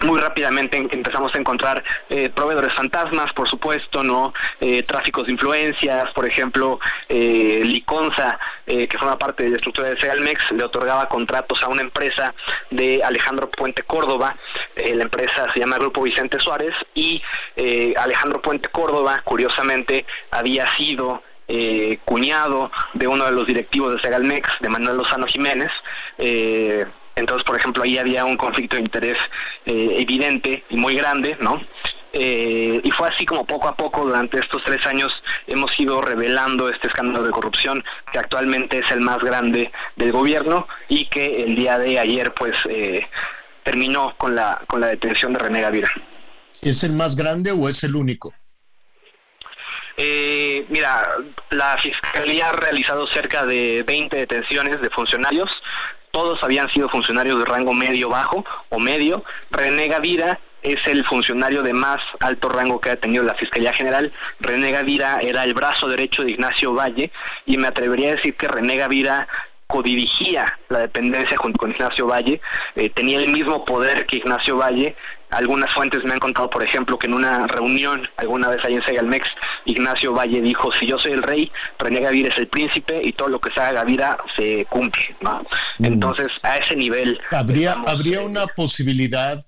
muy 0.03 0.19
rápidamente 0.19 0.77
empezamos 0.77 1.33
a 1.35 1.37
encontrar 1.37 1.83
eh, 2.09 2.29
proveedores 2.33 2.73
fantasmas, 2.73 3.31
por 3.33 3.47
supuesto, 3.47 4.03
no 4.03 4.33
eh, 4.59 4.83
tráficos 4.83 5.25
de 5.25 5.33
influencias, 5.33 6.11
por 6.13 6.27
ejemplo, 6.27 6.79
eh, 7.09 7.61
Liconza, 7.63 8.39
eh, 8.65 8.87
que 8.87 8.97
forma 8.97 9.17
parte 9.17 9.43
de 9.43 9.49
la 9.49 9.55
estructura 9.57 9.89
de 9.89 9.99
Segalmex, 9.99 10.51
le 10.51 10.63
otorgaba 10.63 11.07
contratos 11.07 11.61
a 11.63 11.67
una 11.67 11.81
empresa 11.81 12.33
de 12.69 13.03
Alejandro 13.03 13.49
Puente 13.49 13.83
Córdoba, 13.83 14.35
la 14.75 15.03
empresa 15.03 15.51
se 15.53 15.59
llama 15.59 15.77
Grupo 15.77 16.01
Vicente 16.01 16.39
Suárez, 16.39 16.73
y 16.95 17.21
Alejandro 17.97 18.41
Puente 18.41 18.69
Córdoba, 18.69 19.21
curiosamente, 19.23 20.05
había 20.31 20.67
sido 20.75 21.21
cuñado 22.05 22.71
de 22.93 23.07
uno 23.07 23.25
de 23.25 23.31
los 23.31 23.45
directivos 23.45 23.93
de 23.93 23.99
Segalmex, 23.99 24.49
de 24.61 24.69
Manuel 24.69 24.97
Lozano 24.97 25.27
Jiménez, 25.27 25.71
eh, 26.17 26.85
entonces, 27.15 27.43
por 27.43 27.57
ejemplo, 27.57 27.83
ahí 27.83 27.97
había 27.97 28.25
un 28.25 28.37
conflicto 28.37 28.75
de 28.75 28.83
interés 28.83 29.17
eh, 29.65 29.95
evidente 29.99 30.63
y 30.69 30.77
muy 30.77 30.95
grande, 30.95 31.37
¿no? 31.39 31.61
Eh, 32.13 32.81
y 32.83 32.91
fue 32.91 33.07
así 33.07 33.25
como 33.25 33.45
poco 33.45 33.69
a 33.69 33.75
poco 33.75 34.05
durante 34.05 34.39
estos 34.39 34.61
tres 34.65 34.85
años 34.85 35.13
hemos 35.47 35.79
ido 35.79 36.01
revelando 36.01 36.69
este 36.69 36.89
escándalo 36.89 37.23
de 37.25 37.31
corrupción 37.31 37.81
que 38.11 38.19
actualmente 38.19 38.79
es 38.79 38.91
el 38.91 38.99
más 38.99 39.19
grande 39.19 39.71
del 39.95 40.11
gobierno 40.11 40.67
y 40.89 41.05
que 41.05 41.43
el 41.43 41.55
día 41.55 41.77
de 41.77 41.99
ayer 41.99 42.33
pues 42.33 42.57
eh, 42.69 43.07
terminó 43.63 44.13
con 44.17 44.35
la 44.35 44.61
con 44.67 44.81
la 44.81 44.87
detención 44.87 45.31
de 45.31 45.39
René 45.39 45.61
Gavira. 45.61 45.89
¿Es 46.61 46.83
el 46.83 46.91
más 46.91 47.15
grande 47.15 47.53
o 47.53 47.69
es 47.69 47.81
el 47.85 47.95
único? 47.95 48.33
Eh, 49.97 50.65
mira, 50.69 51.07
la 51.49 51.77
Fiscalía 51.77 52.49
ha 52.49 52.53
realizado 52.53 53.07
cerca 53.07 53.45
de 53.45 53.83
20 53.85 54.17
detenciones 54.17 54.81
de 54.81 54.89
funcionarios, 54.89 55.51
todos 56.11 56.43
habían 56.43 56.69
sido 56.71 56.89
funcionarios 56.89 57.39
de 57.39 57.45
rango 57.45 57.73
medio 57.73 58.09
bajo 58.09 58.45
o 58.69 58.79
medio. 58.79 59.23
René 59.49 59.87
Gavira 59.87 60.39
es 60.61 60.85
el 60.87 61.05
funcionario 61.05 61.63
de 61.63 61.73
más 61.73 61.99
alto 62.19 62.49
rango 62.49 62.79
que 62.79 62.91
ha 62.91 62.95
tenido 62.95 63.23
la 63.23 63.35
Fiscalía 63.35 63.73
General. 63.73 64.13
René 64.39 64.71
Gavira 64.71 65.19
era 65.21 65.43
el 65.43 65.53
brazo 65.53 65.87
derecho 65.87 66.23
de 66.23 66.31
Ignacio 66.31 66.73
Valle 66.73 67.11
y 67.45 67.57
me 67.57 67.67
atrevería 67.67 68.09
a 68.09 68.15
decir 68.15 68.35
que 68.35 68.47
René 68.47 68.77
Gavira 68.77 69.27
codirigía 69.71 70.59
la 70.69 70.79
dependencia 70.79 71.37
junto 71.37 71.57
con 71.57 71.71
Ignacio 71.71 72.05
Valle, 72.05 72.41
eh, 72.75 72.89
tenía 72.89 73.19
el 73.19 73.29
mismo 73.29 73.63
poder 73.63 74.05
que 74.05 74.17
Ignacio 74.17 74.57
Valle. 74.57 74.95
Algunas 75.31 75.73
fuentes 75.73 76.03
me 76.03 76.13
han 76.13 76.19
contado, 76.19 76.49
por 76.49 76.63
ejemplo, 76.63 76.99
que 76.99 77.07
en 77.07 77.13
una 77.13 77.47
reunión 77.47 78.03
alguna 78.17 78.49
vez 78.49 78.63
ahí 78.63 78.75
en 78.75 78.83
Segalmex, 78.83 79.27
Ignacio 79.65 80.13
Valle 80.13 80.41
dijo, 80.41 80.71
si 80.73 80.85
yo 80.87 80.99
soy 80.99 81.13
el 81.13 81.23
rey, 81.23 81.51
René 81.79 82.01
Gavira 82.01 82.29
es 82.29 82.37
el 82.37 82.47
príncipe 82.47 83.01
y 83.03 83.13
todo 83.13 83.29
lo 83.29 83.39
que 83.39 83.51
se 83.53 83.59
haga 83.59 83.81
Gavira 83.83 84.17
se 84.35 84.65
cumple. 84.65 85.15
¿no? 85.21 85.41
Mm. 85.79 85.85
Entonces, 85.85 86.31
a 86.43 86.57
ese 86.57 86.75
nivel... 86.75 87.19
¿Habría, 87.31 87.73
¿habría 87.87 88.21
una 88.21 88.47
posibilidad 88.47 89.45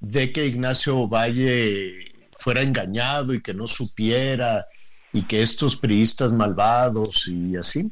de 0.00 0.32
que 0.32 0.46
Ignacio 0.46 1.06
Valle 1.08 2.14
fuera 2.38 2.62
engañado 2.62 3.34
y 3.34 3.42
que 3.42 3.54
no 3.54 3.66
supiera 3.66 4.66
y 5.12 5.22
que 5.22 5.42
estos 5.42 5.76
priistas 5.76 6.32
malvados 6.32 7.28
y 7.28 7.56
así? 7.56 7.90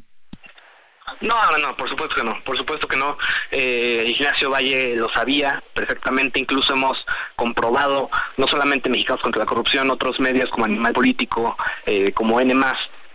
No, 1.20 1.50
no, 1.50 1.58
no, 1.58 1.76
por 1.76 1.88
supuesto 1.88 2.16
que 2.16 2.24
no, 2.24 2.42
por 2.44 2.56
supuesto 2.56 2.86
que 2.86 2.96
no. 2.96 3.16
Eh, 3.50 4.04
Ignacio 4.06 4.50
Valle 4.50 4.96
lo 4.96 5.08
sabía 5.10 5.62
perfectamente, 5.72 6.40
incluso 6.40 6.74
hemos 6.74 7.04
comprobado, 7.36 8.10
no 8.36 8.46
solamente 8.46 8.90
Mexicanos 8.90 9.22
contra 9.22 9.40
la 9.40 9.46
Corrupción, 9.46 9.90
otros 9.90 10.20
medios 10.20 10.50
como 10.50 10.66
Animal 10.66 10.92
Político, 10.92 11.56
eh, 11.86 12.12
como 12.12 12.40
N+, 12.40 12.54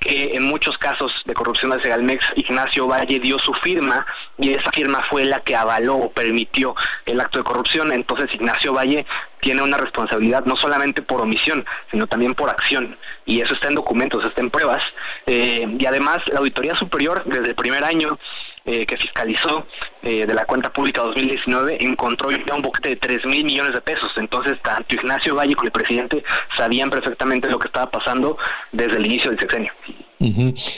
que 0.01 0.35
en 0.35 0.43
muchos 0.43 0.77
casos 0.79 1.13
de 1.25 1.33
corrupción 1.35 1.71
de 1.71 1.81
Segalmex, 1.81 2.25
Ignacio 2.35 2.87
Valle 2.87 3.19
dio 3.19 3.37
su 3.37 3.53
firma 3.53 4.05
y 4.37 4.49
esa 4.49 4.71
firma 4.71 5.01
fue 5.09 5.25
la 5.25 5.41
que 5.41 5.55
avaló 5.55 5.95
o 5.95 6.11
permitió 6.11 6.75
el 7.05 7.21
acto 7.21 7.37
de 7.37 7.43
corrupción. 7.43 7.91
Entonces 7.93 8.33
Ignacio 8.33 8.73
Valle 8.73 9.05
tiene 9.39 9.61
una 9.61 9.77
responsabilidad 9.77 10.43
no 10.45 10.55
solamente 10.55 11.03
por 11.03 11.21
omisión, 11.21 11.65
sino 11.91 12.07
también 12.07 12.33
por 12.33 12.49
acción. 12.49 12.97
Y 13.25 13.41
eso 13.41 13.53
está 13.53 13.67
en 13.67 13.75
documentos, 13.75 14.25
está 14.25 14.41
en 14.41 14.49
pruebas. 14.49 14.83
Eh, 15.27 15.67
y 15.77 15.85
además 15.85 16.17
la 16.27 16.39
Auditoría 16.39 16.75
Superior, 16.75 17.23
desde 17.25 17.49
el 17.49 17.55
primer 17.55 17.83
año 17.83 18.17
eh, 18.65 18.85
que 18.85 18.97
fiscalizó 18.97 19.65
eh, 20.03 20.25
de 20.25 20.33
la 20.33 20.45
cuenta 20.45 20.71
pública 20.71 21.01
2019, 21.01 21.83
encontró 21.83 22.29
ya 22.31 22.55
un 22.55 22.61
boquete 22.61 22.89
de 22.89 22.95
3 22.95 23.25
mil 23.25 23.45
millones 23.45 23.73
de 23.73 23.81
pesos. 23.81 24.11
Entonces, 24.17 24.57
tanto 24.63 24.95
Ignacio 24.95 25.35
Valle 25.35 25.55
como 25.55 25.67
el 25.67 25.71
presidente 25.71 26.23
sabían 26.55 26.89
perfectamente 26.89 27.49
lo 27.49 27.59
que 27.59 27.67
estaba 27.67 27.89
pasando 27.89 28.37
desde 28.71 28.97
el 28.97 29.05
inicio 29.05 29.31
del 29.31 29.39
sexenio. 29.39 29.73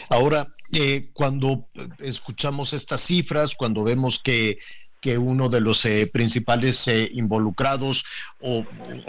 Ahora, 0.09 0.47
cuando 1.13 1.59
escuchamos 1.99 2.73
estas 2.73 3.01
cifras, 3.01 3.55
cuando 3.55 3.83
vemos 3.83 4.19
que 4.19 4.57
que 5.03 5.17
uno 5.17 5.49
de 5.49 5.59
los 5.59 5.85
eh, 5.85 6.09
principales 6.13 6.87
eh, 6.87 7.09
involucrados 7.11 8.05
o, 8.39 8.65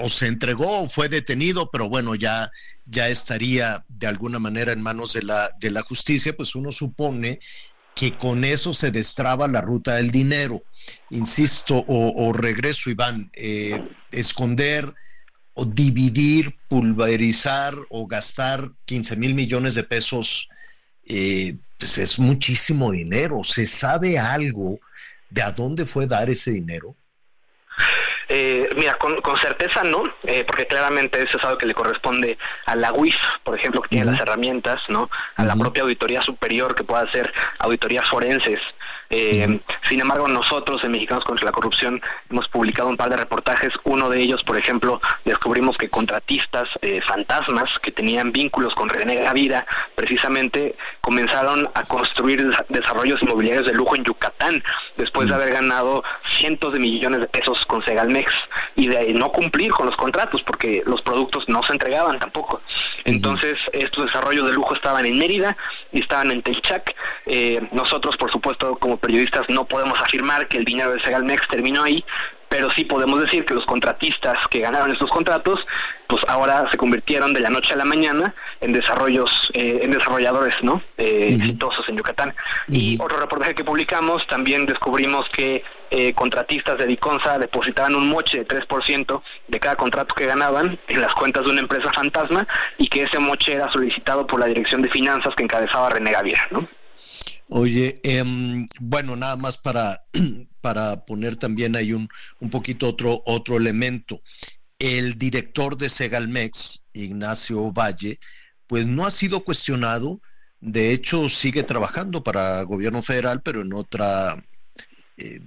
se 0.09 0.27
entregó 0.27 0.83
o 0.83 0.89
fue 0.89 1.09
detenido, 1.09 1.71
pero 1.71 1.89
bueno, 1.89 2.17
ya, 2.17 2.51
ya 2.85 3.09
estaría 3.09 3.85
de 3.89 4.09
alguna 4.09 4.41
manera 4.41 4.73
en 4.73 4.83
manos 4.83 5.13
de 5.13 5.23
la, 5.23 5.49
de 5.61 5.71
la 5.71 5.83
justicia, 5.83 6.37
pues 6.37 6.57
uno 6.57 6.73
supone 6.73 7.39
que 7.95 8.13
con 8.13 8.45
eso 8.45 8.75
se 8.75 8.91
destraba 8.91 9.49
la 9.49 9.61
ruta 9.61 9.97
del 9.97 10.11
dinero. 10.11 10.63
Insisto, 11.11 11.85
o, 11.87 12.33
regreso, 12.33 12.91
Iván, 12.91 13.31
eh, 13.35 13.83
esconder 14.11 14.93
o 15.55 15.65
dividir, 15.65 16.57
pulverizar 16.69 17.75
o 17.91 18.07
gastar 18.07 18.73
15 18.87 19.17
mil 19.17 19.35
millones 19.35 19.75
de 19.75 19.85
pesos, 19.85 20.49
pues 21.07 21.99
es 21.99 22.19
muchísimo 22.19 22.91
dinero. 22.91 23.45
¿Se 23.45 23.67
sabe 23.67 24.19
algo? 24.19 24.81
de 25.35 25.43
a 25.43 25.51
dónde 25.51 25.85
fue 25.85 26.07
dar 26.07 26.31
ese 26.31 26.53
dinero? 26.53 26.97
Eh, 28.29 28.69
mira, 28.77 28.97
con, 28.97 29.21
certeza 29.37 29.83
no, 29.85 30.05
eh, 30.25 30.45
porque 30.47 30.67
claramente 30.67 31.23
eso 31.23 31.37
es 31.37 31.45
algo 31.45 31.59
que 31.59 31.67
le 31.67 31.75
corresponde 31.75 32.39
a 32.67 32.75
la 32.75 32.93
UIF, 32.93 33.17
por 33.43 33.59
ejemplo, 33.59 33.83
que 33.83 33.89
tiene 33.91 34.11
las 34.11 34.21
herramientas, 34.21 34.81
¿no? 34.89 35.11
A 35.37 35.45
la 35.45 35.57
propia 35.57 35.83
auditoría 35.83 36.23
superior 36.23 36.75
que 36.75 36.85
pueda 36.85 37.03
hacer 37.03 37.33
auditorías 37.59 38.09
forenses. 38.09 38.61
Eh, 39.15 39.61
sin 39.89 40.01
embargo, 40.01 40.27
nosotros 40.29 40.83
en 40.85 40.93
Mexicanos 40.93 41.25
contra 41.25 41.47
la 41.47 41.53
Corrupción 41.53 42.01
hemos 42.31 42.49
publicado 42.49 42.89
un 42.89 42.97
par 42.97 43.11
de 43.11 43.17
reportajes. 43.17 43.73
Uno 43.85 44.11
de 44.11 44.21
ellos, 44.21 44.43
por 44.43 44.57
ejemplo, 44.57 45.01
descubrimos 45.25 45.77
que 45.77 45.89
contratistas 45.89 46.69
fantasmas 47.07 47.79
que 47.81 47.93
tenían 47.93 48.33
vínculos 48.33 48.75
con 48.75 48.89
René 48.89 49.17
Gavira, 49.17 49.67
precisamente 49.95 50.77
comenzaron 51.01 51.69
a 51.75 51.85
construir 51.85 52.51
desarrollos 52.69 53.23
inmobiliarios 53.23 53.67
de 53.67 53.73
lujo 53.73 53.97
en 53.97 54.05
Yucatán, 54.05 54.63
después 54.97 55.29
de 55.29 55.35
haber 55.35 55.53
ganado 55.53 56.03
cientos 56.25 56.73
de 56.73 56.79
millones 56.79 57.21
de 57.21 57.29
pesos 57.29 57.65
con 57.67 57.85
Segalmex 57.85 58.33
y 58.77 58.89
de 58.89 59.13
no 59.15 59.31
cumplir 59.31 59.71
con 59.73 59.87
los 59.87 59.97
contratos 59.97 60.43
porque 60.43 60.83
los 60.87 61.03
productos 61.03 61.49
no 61.49 61.63
se 61.63 61.73
entregaban 61.73 62.19
tampoco. 62.19 62.61
Entonces, 63.05 63.59
estos 63.73 64.07
desarrollos 64.07 64.47
de 64.47 64.53
lujo 64.53 64.75
estaban 64.75 65.07
en 65.07 65.19
Mérida 65.19 65.57
y 65.93 66.01
estaban 66.01 66.31
en 66.31 66.43
Telchac. 66.43 66.95
Eh, 67.27 67.69
nosotros, 67.73 68.17
por 68.17 68.31
supuesto, 68.31 68.77
como 68.77 68.97
periodistas, 69.05 69.49
no 69.49 69.67
podemos 69.67 70.01
afirmar 70.01 70.49
que 70.49 70.57
el 70.57 70.65
dinero 70.65 70.93
de 70.93 71.01
Segalmex 71.01 71.47
terminó 71.49 71.83
ahí, 71.83 72.03
pero 72.49 72.71
sí 72.71 72.85
podemos 72.85 73.21
decir 73.21 73.45
que 73.45 73.53
los 73.53 73.67
contratistas 73.67 74.39
que 74.49 74.61
ganaron 74.61 74.93
estos 74.93 75.11
contratos, 75.11 75.59
pues 76.07 76.23
ahora 76.29 76.71
se 76.71 76.77
convirtieron 76.77 77.33
de 77.35 77.41
la 77.41 77.51
noche 77.51 77.75
a 77.75 77.77
la 77.77 77.85
mañana 77.85 78.33
en 78.61 78.73
desarrollos, 78.73 79.51
eh, 79.55 79.81
en 79.83 79.91
desarrolladores, 79.91 80.55
¿no? 80.63 80.81
Eh, 80.97 81.35
exitosos 81.37 81.89
en 81.89 81.97
Yucatán. 81.97 82.33
Y 82.69 82.97
otro 83.01 83.19
reportaje 83.19 83.57
que 83.57 83.65
publicamos, 83.65 84.25
también 84.29 84.67
descubrimos 84.67 85.29
que 85.31 85.65
eh, 85.91 86.13
contratistas 86.15 86.79
de 86.79 86.87
Diconsa 86.87 87.39
depositaban 87.41 87.97
un 87.97 88.09
moche 88.09 88.39
de 88.39 88.47
3% 88.47 89.23
de 89.49 89.61
cada 89.61 89.75
contrato 89.75 90.15
que 90.15 90.27
ganaban 90.27 90.79
en 90.87 91.01
las 91.01 91.13
cuentas 91.15 91.45
de 91.45 91.51
una 91.51 91.61
empresa 91.61 91.93
fantasma 91.93 92.47
y 92.79 92.87
que 92.87 93.03
ese 93.03 93.19
moche 93.19 93.55
era 93.55 93.71
solicitado 93.73 94.27
por 94.29 94.39
la 94.39 94.47
Dirección 94.47 94.81
de 94.81 94.91
Finanzas 94.91 95.35
que 95.35 95.43
encabezaba 95.43 95.91
René 95.91 96.13
Gaviera, 96.13 96.47
¿no? 96.53 96.69
Oye, 97.57 97.95
em, 98.03 98.67
bueno, 98.81 99.15
nada 99.15 99.37
más 99.37 99.59
para, 99.59 100.05
para 100.61 101.05
poner 101.05 101.37
también 101.37 101.77
ahí 101.77 101.93
un, 101.93 102.09
un 102.41 102.51
poquito 102.51 102.89
otro, 102.89 103.23
otro 103.27 103.57
elemento. 103.57 104.21
El 104.77 105.17
director 105.17 105.77
de 105.77 105.89
Segalmex, 105.89 106.85
Ignacio 106.95 107.71
Valle, 107.71 108.19
pues 108.67 108.89
no 108.89 109.07
ha 109.07 109.13
sido 109.13 109.45
cuestionado, 109.45 110.21
de 110.61 110.93
hecho 110.93 111.29
sigue 111.29 111.63
trabajando 111.63 112.25
para 112.25 112.61
gobierno 112.63 113.03
federal, 113.03 113.41
pero 113.41 113.63
en 113.63 113.73
otra, 113.73 114.35
eh, 115.17 115.41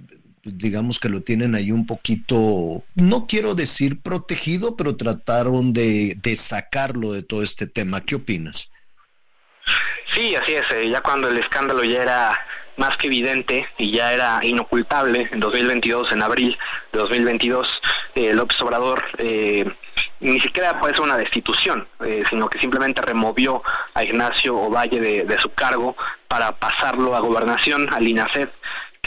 digamos 0.44 0.98
que 0.98 1.10
lo 1.10 1.20
tienen 1.20 1.54
ahí 1.54 1.72
un 1.72 1.84
poquito, 1.84 2.86
no 2.94 3.26
quiero 3.26 3.54
decir 3.54 4.00
protegido, 4.00 4.76
pero 4.76 4.96
trataron 4.96 5.74
de, 5.74 6.16
de 6.22 6.36
sacarlo 6.36 7.12
de 7.12 7.22
todo 7.22 7.42
este 7.42 7.66
tema. 7.66 8.00
¿Qué 8.00 8.14
opinas? 8.14 8.70
Sí, 10.06 10.34
así 10.34 10.54
es. 10.54 10.70
eh, 10.70 10.88
ya 10.88 11.00
cuando 11.00 11.28
el 11.28 11.38
escándalo 11.38 11.84
ya 11.84 12.02
era 12.02 12.46
más 12.76 12.96
que 12.96 13.08
evidente 13.08 13.68
y 13.76 13.90
ya 13.90 14.12
era 14.12 14.40
inocultable 14.42 15.28
en 15.32 15.40
2022, 15.40 16.12
en 16.12 16.22
abril 16.22 16.56
de 16.92 16.98
2022, 16.98 17.80
eh, 18.14 18.32
López 18.32 18.60
Obrador 18.62 19.04
eh, 19.18 19.64
ni 20.20 20.40
siquiera 20.40 20.78
puede 20.78 20.94
ser 20.94 21.02
una 21.02 21.16
destitución, 21.16 21.86
sino 22.28 22.48
que 22.48 22.58
simplemente 22.58 23.02
removió 23.02 23.62
a 23.94 24.02
Ignacio 24.02 24.56
Ovalle 24.56 25.00
de, 25.00 25.24
de 25.24 25.38
su 25.38 25.52
cargo 25.54 25.96
para 26.28 26.52
pasarlo 26.52 27.14
a 27.16 27.20
gobernación, 27.20 27.88
al 27.92 28.06
INACED, 28.06 28.48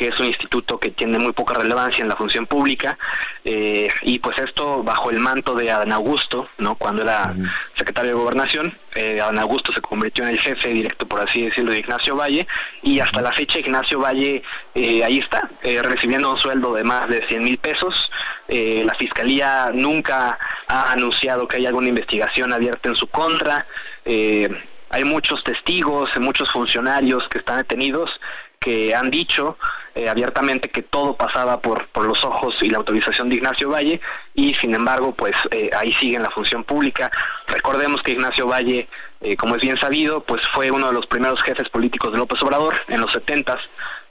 que 0.01 0.07
es 0.07 0.19
un 0.19 0.25
instituto 0.25 0.79
que 0.79 0.89
tiene 0.89 1.19
muy 1.19 1.31
poca 1.31 1.53
relevancia 1.53 2.01
en 2.01 2.09
la 2.09 2.15
función 2.15 2.47
pública, 2.47 2.97
eh, 3.45 3.87
y 4.01 4.17
pues 4.17 4.35
esto 4.39 4.81
bajo 4.81 5.11
el 5.11 5.19
manto 5.19 5.53
de 5.53 5.69
Adán 5.69 5.91
Augusto, 5.91 6.49
¿no? 6.57 6.73
cuando 6.73 7.03
era 7.03 7.35
secretario 7.75 8.09
de 8.09 8.17
Gobernación, 8.17 8.75
eh, 8.95 9.21
Adán 9.21 9.37
Augusto 9.37 9.71
se 9.71 9.79
convirtió 9.79 10.23
en 10.23 10.31
el 10.31 10.39
jefe 10.39 10.69
directo, 10.69 11.07
por 11.07 11.21
así 11.21 11.45
decirlo, 11.45 11.71
de 11.71 11.77
Ignacio 11.77 12.15
Valle, 12.15 12.47
y 12.81 12.99
hasta 12.99 13.21
la 13.21 13.31
fecha 13.31 13.59
Ignacio 13.59 13.99
Valle 13.99 14.41
eh, 14.73 15.03
ahí 15.03 15.19
está, 15.19 15.51
eh, 15.61 15.83
recibiendo 15.83 16.31
un 16.31 16.39
sueldo 16.39 16.73
de 16.73 16.83
más 16.83 17.07
de 17.07 17.21
100 17.27 17.43
mil 17.43 17.59
pesos. 17.59 18.09
La 18.47 18.95
Fiscalía 18.95 19.69
nunca 19.71 20.39
ha 20.67 20.91
anunciado 20.91 21.47
que 21.47 21.57
hay 21.57 21.67
alguna 21.67 21.89
investigación 21.89 22.51
abierta 22.51 22.89
en 22.89 22.95
su 22.95 23.07
contra. 23.07 23.65
Hay 24.03 25.03
muchos 25.05 25.41
testigos, 25.43 26.09
muchos 26.19 26.51
funcionarios 26.51 27.29
que 27.29 27.37
están 27.37 27.59
detenidos 27.59 28.19
que 28.61 28.93
han 28.93 29.09
dicho 29.09 29.57
eh, 29.95 30.07
abiertamente 30.07 30.69
que 30.69 30.83
todo 30.83 31.17
pasaba 31.17 31.59
por, 31.61 31.87
por 31.89 32.05
los 32.05 32.23
ojos 32.23 32.55
y 32.61 32.69
la 32.69 32.77
autorización 32.77 33.27
de 33.27 33.35
Ignacio 33.35 33.69
Valle 33.69 33.99
y 34.33 34.53
sin 34.53 34.73
embargo 34.73 35.13
pues 35.13 35.35
eh, 35.51 35.69
ahí 35.77 35.91
sigue 35.91 36.15
en 36.15 36.23
la 36.23 36.31
función 36.31 36.63
pública. 36.63 37.11
Recordemos 37.47 38.01
que 38.01 38.11
Ignacio 38.11 38.47
Valle, 38.47 38.87
eh, 39.19 39.35
como 39.35 39.55
es 39.55 39.61
bien 39.61 39.77
sabido, 39.77 40.23
pues 40.23 40.41
fue 40.53 40.71
uno 40.71 40.87
de 40.87 40.93
los 40.93 41.07
primeros 41.07 41.41
jefes 41.43 41.67
políticos 41.69 42.11
de 42.11 42.19
López 42.19 42.41
Obrador 42.41 42.75
en 42.87 43.01
los 43.01 43.11
70 43.11 43.57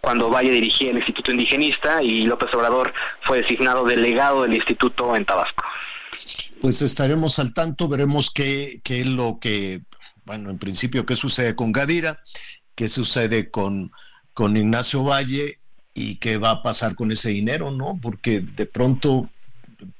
cuando 0.00 0.30
Valle 0.30 0.50
dirigía 0.50 0.90
el 0.90 0.96
Instituto 0.96 1.30
Indigenista 1.30 2.02
y 2.02 2.26
López 2.26 2.52
Obrador 2.54 2.92
fue 3.22 3.42
designado 3.42 3.84
delegado 3.84 4.42
del 4.42 4.54
instituto 4.54 5.14
en 5.16 5.24
Tabasco. 5.24 5.64
Pues 6.60 6.82
estaremos 6.82 7.38
al 7.38 7.54
tanto, 7.54 7.88
veremos 7.88 8.30
qué, 8.30 8.80
qué 8.84 9.00
es 9.00 9.06
lo 9.06 9.38
que, 9.40 9.82
bueno, 10.24 10.50
en 10.50 10.58
principio, 10.58 11.06
qué 11.06 11.16
sucede 11.16 11.54
con 11.54 11.72
Gavira, 11.72 12.20
qué 12.74 12.88
sucede 12.88 13.50
con, 13.50 13.90
con 14.34 14.56
Ignacio 14.56 15.04
Valle 15.04 15.59
y 16.00 16.16
qué 16.16 16.38
va 16.38 16.50
a 16.50 16.62
pasar 16.62 16.94
con 16.94 17.12
ese 17.12 17.28
dinero, 17.28 17.70
¿no? 17.70 17.98
Porque 18.00 18.40
de 18.40 18.64
pronto, 18.64 19.28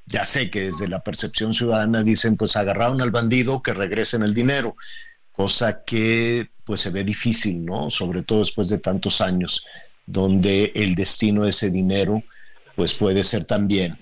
ya 0.07 0.25
sé 0.25 0.49
que 0.49 0.61
desde 0.61 0.87
la 0.87 1.03
percepción 1.03 1.53
ciudadana 1.53 2.01
dicen, 2.01 2.37
pues 2.37 2.55
agarraron 2.55 3.01
al 3.01 3.11
bandido, 3.11 3.61
que 3.61 3.73
regresen 3.73 4.23
el 4.23 4.33
dinero, 4.33 4.75
cosa 5.31 5.83
que 5.83 6.49
pues 6.65 6.81
se 6.81 6.89
ve 6.89 7.03
difícil, 7.03 7.63
¿no? 7.63 7.91
Sobre 7.91 8.23
todo 8.23 8.39
después 8.39 8.69
de 8.69 8.79
tantos 8.79 9.21
años, 9.21 9.63
donde 10.07 10.71
el 10.73 10.95
destino 10.95 11.43
de 11.43 11.51
ese 11.51 11.69
dinero 11.69 12.23
pues 12.75 12.95
puede 12.95 13.23
ser 13.23 13.45
también 13.45 13.99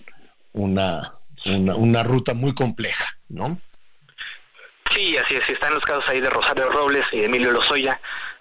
una, 0.53 1.15
una, 1.45 2.03
ruta 2.03 2.33
muy 2.33 2.53
compleja, 2.53 3.17
¿no? 3.27 3.59
Sí, 4.95 5.17
así 5.17 5.35
es. 5.35 5.49
Están 5.49 5.73
los 5.73 5.83
casos 5.83 6.07
ahí 6.07 6.21
de 6.21 6.29
Rosario 6.29 6.69
Robles 6.69 7.05
y 7.11 7.23
Emilio 7.23 7.51
Lozoya, 7.51 7.99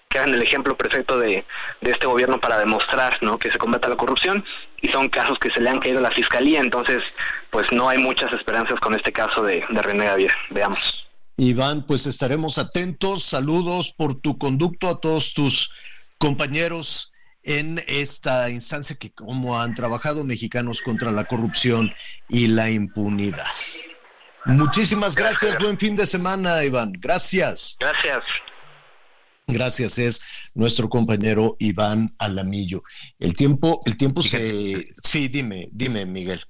que 0.09 0.17
el 0.17 0.41
ejemplo 0.41 0.75
perfecto 0.75 1.19
de, 1.19 1.45
de 1.81 1.91
este 1.91 2.07
gobierno 2.07 2.39
para 2.39 2.57
demostrar 2.57 3.19
¿no? 3.21 3.37
que 3.37 3.51
se 3.51 3.59
combata 3.59 3.87
la 3.89 3.95
corrupción 3.95 4.43
y 4.81 4.89
son 4.89 5.07
casos 5.07 5.37
que 5.37 5.51
se 5.51 5.61
le 5.61 5.69
han 5.69 5.79
caído 5.79 5.99
a 5.99 6.01
la 6.01 6.09
fiscalía, 6.09 6.61
entonces 6.61 7.03
pues 7.51 7.71
no 7.71 7.87
hay 7.87 7.99
muchas 7.99 8.33
esperanzas 8.33 8.79
con 8.79 8.95
este 8.95 9.11
caso 9.11 9.43
de, 9.43 9.63
de 9.69 9.81
René 9.83 10.05
Gavier. 10.05 10.31
Veamos. 10.49 11.07
Iván, 11.37 11.85
pues 11.85 12.07
estaremos 12.07 12.57
atentos. 12.57 13.23
Saludos 13.23 13.93
por 13.95 14.19
tu 14.19 14.35
conducto 14.35 14.89
a 14.89 14.99
todos 14.99 15.35
tus 15.35 15.71
compañeros 16.17 17.13
en 17.43 17.79
esta 17.87 18.49
instancia 18.49 18.95
que 18.99 19.11
como 19.11 19.61
han 19.61 19.75
trabajado 19.75 20.23
mexicanos 20.23 20.81
contra 20.81 21.11
la 21.11 21.25
corrupción 21.25 21.93
y 22.27 22.47
la 22.47 22.71
impunidad. 22.71 23.45
Muchísimas 24.45 25.13
gracias, 25.13 25.59
buen 25.59 25.77
fin 25.77 25.95
de 25.95 26.07
semana, 26.07 26.63
Iván. 26.63 26.93
Gracias. 26.93 27.77
Gracias. 27.79 28.23
Gracias, 29.53 29.97
es 29.97 30.21
nuestro 30.55 30.89
compañero 30.89 31.55
Iván 31.59 32.13
Alamillo. 32.17 32.83
El 33.19 33.35
tiempo, 33.35 33.79
el 33.85 33.97
tiempo 33.97 34.21
se. 34.21 34.83
Sí, 35.03 35.27
dime, 35.27 35.69
dime, 35.71 36.05
Miguel. 36.05 36.41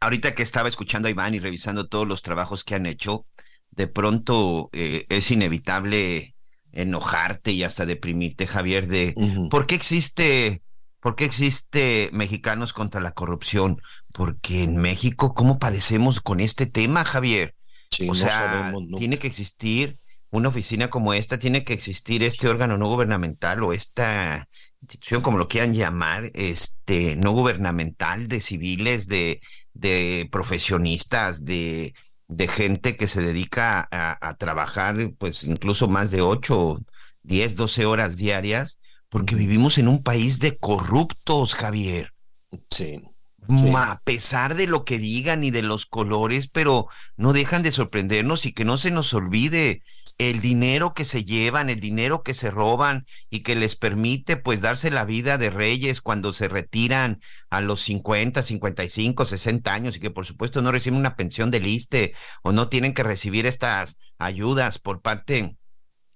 Ahorita 0.00 0.34
que 0.34 0.42
estaba 0.42 0.68
escuchando 0.68 1.08
a 1.08 1.10
Iván 1.10 1.34
y 1.34 1.40
revisando 1.40 1.88
todos 1.88 2.06
los 2.06 2.22
trabajos 2.22 2.62
que 2.62 2.74
han 2.74 2.86
hecho, 2.86 3.26
de 3.70 3.88
pronto 3.88 4.70
eh, 4.72 5.06
es 5.08 5.30
inevitable 5.30 6.34
enojarte 6.72 7.52
y 7.52 7.64
hasta 7.64 7.86
deprimirte, 7.86 8.46
Javier, 8.46 8.86
de 8.86 9.14
por 9.50 9.66
qué 9.66 9.74
existe, 9.74 10.62
por 11.00 11.16
qué 11.16 11.24
existe 11.24 12.10
mexicanos 12.12 12.72
contra 12.72 13.00
la 13.00 13.12
corrupción, 13.12 13.80
porque 14.12 14.62
en 14.62 14.76
México 14.76 15.34
cómo 15.34 15.58
padecemos 15.58 16.20
con 16.20 16.40
este 16.40 16.66
tema, 16.66 17.04
Javier. 17.04 17.54
Sí, 17.90 18.04
o 18.04 18.08
no 18.08 18.14
sea, 18.14 18.30
sabemos, 18.30 18.84
¿no? 18.86 18.98
tiene 18.98 19.18
que 19.18 19.26
existir 19.26 19.98
una 20.30 20.48
oficina 20.48 20.90
como 20.90 21.14
esta, 21.14 21.38
tiene 21.38 21.64
que 21.64 21.72
existir 21.72 22.22
este 22.22 22.48
órgano 22.48 22.76
no 22.76 22.88
gubernamental 22.88 23.62
o 23.62 23.72
esta 23.72 24.48
institución, 24.82 25.22
como 25.22 25.38
lo 25.38 25.48
quieran 25.48 25.74
llamar, 25.74 26.30
este 26.34 27.16
no 27.16 27.32
gubernamental 27.32 28.28
de 28.28 28.40
civiles, 28.40 29.06
de, 29.06 29.40
de 29.72 30.28
profesionistas, 30.30 31.44
de, 31.44 31.94
de 32.28 32.48
gente 32.48 32.96
que 32.96 33.08
se 33.08 33.22
dedica 33.22 33.88
a, 33.90 34.28
a 34.28 34.36
trabajar, 34.36 34.96
pues 35.18 35.44
incluso 35.44 35.88
más 35.88 36.10
de 36.10 36.20
8, 36.20 36.78
10, 37.22 37.56
12 37.56 37.86
horas 37.86 38.16
diarias, 38.16 38.80
porque 39.08 39.34
vivimos 39.34 39.78
en 39.78 39.88
un 39.88 40.02
país 40.02 40.38
de 40.38 40.58
corruptos, 40.58 41.54
Javier. 41.54 42.10
Sí. 42.70 43.02
A 43.74 44.00
pesar 44.04 44.54
de 44.54 44.66
lo 44.66 44.84
que 44.84 44.98
digan 44.98 45.42
y 45.42 45.50
de 45.50 45.62
los 45.62 45.86
colores, 45.86 46.48
pero 46.48 46.88
no 47.16 47.32
dejan 47.32 47.62
de 47.62 47.72
sorprendernos 47.72 48.44
y 48.44 48.52
que 48.52 48.66
no 48.66 48.76
se 48.76 48.90
nos 48.90 49.14
olvide 49.14 49.80
el 50.18 50.40
dinero 50.40 50.92
que 50.92 51.04
se 51.04 51.24
llevan, 51.24 51.70
el 51.70 51.80
dinero 51.80 52.22
que 52.22 52.34
se 52.34 52.50
roban 52.50 53.06
y 53.30 53.40
que 53.40 53.54
les 53.54 53.76
permite 53.76 54.36
pues 54.36 54.60
darse 54.60 54.90
la 54.90 55.04
vida 55.04 55.38
de 55.38 55.48
reyes 55.48 56.02
cuando 56.02 56.34
se 56.34 56.48
retiran 56.48 57.20
a 57.48 57.60
los 57.60 57.80
50, 57.82 58.42
55, 58.42 59.24
60 59.24 59.72
años 59.72 59.96
y 59.96 60.00
que 60.00 60.10
por 60.10 60.26
supuesto 60.26 60.60
no 60.60 60.70
reciben 60.70 60.98
una 60.98 61.16
pensión 61.16 61.50
del 61.50 61.66
ISSSTE 61.66 62.12
o 62.42 62.52
no 62.52 62.68
tienen 62.68 62.92
que 62.92 63.02
recibir 63.02 63.46
estas 63.46 63.96
ayudas 64.18 64.78
por 64.78 65.00
parte 65.00 65.56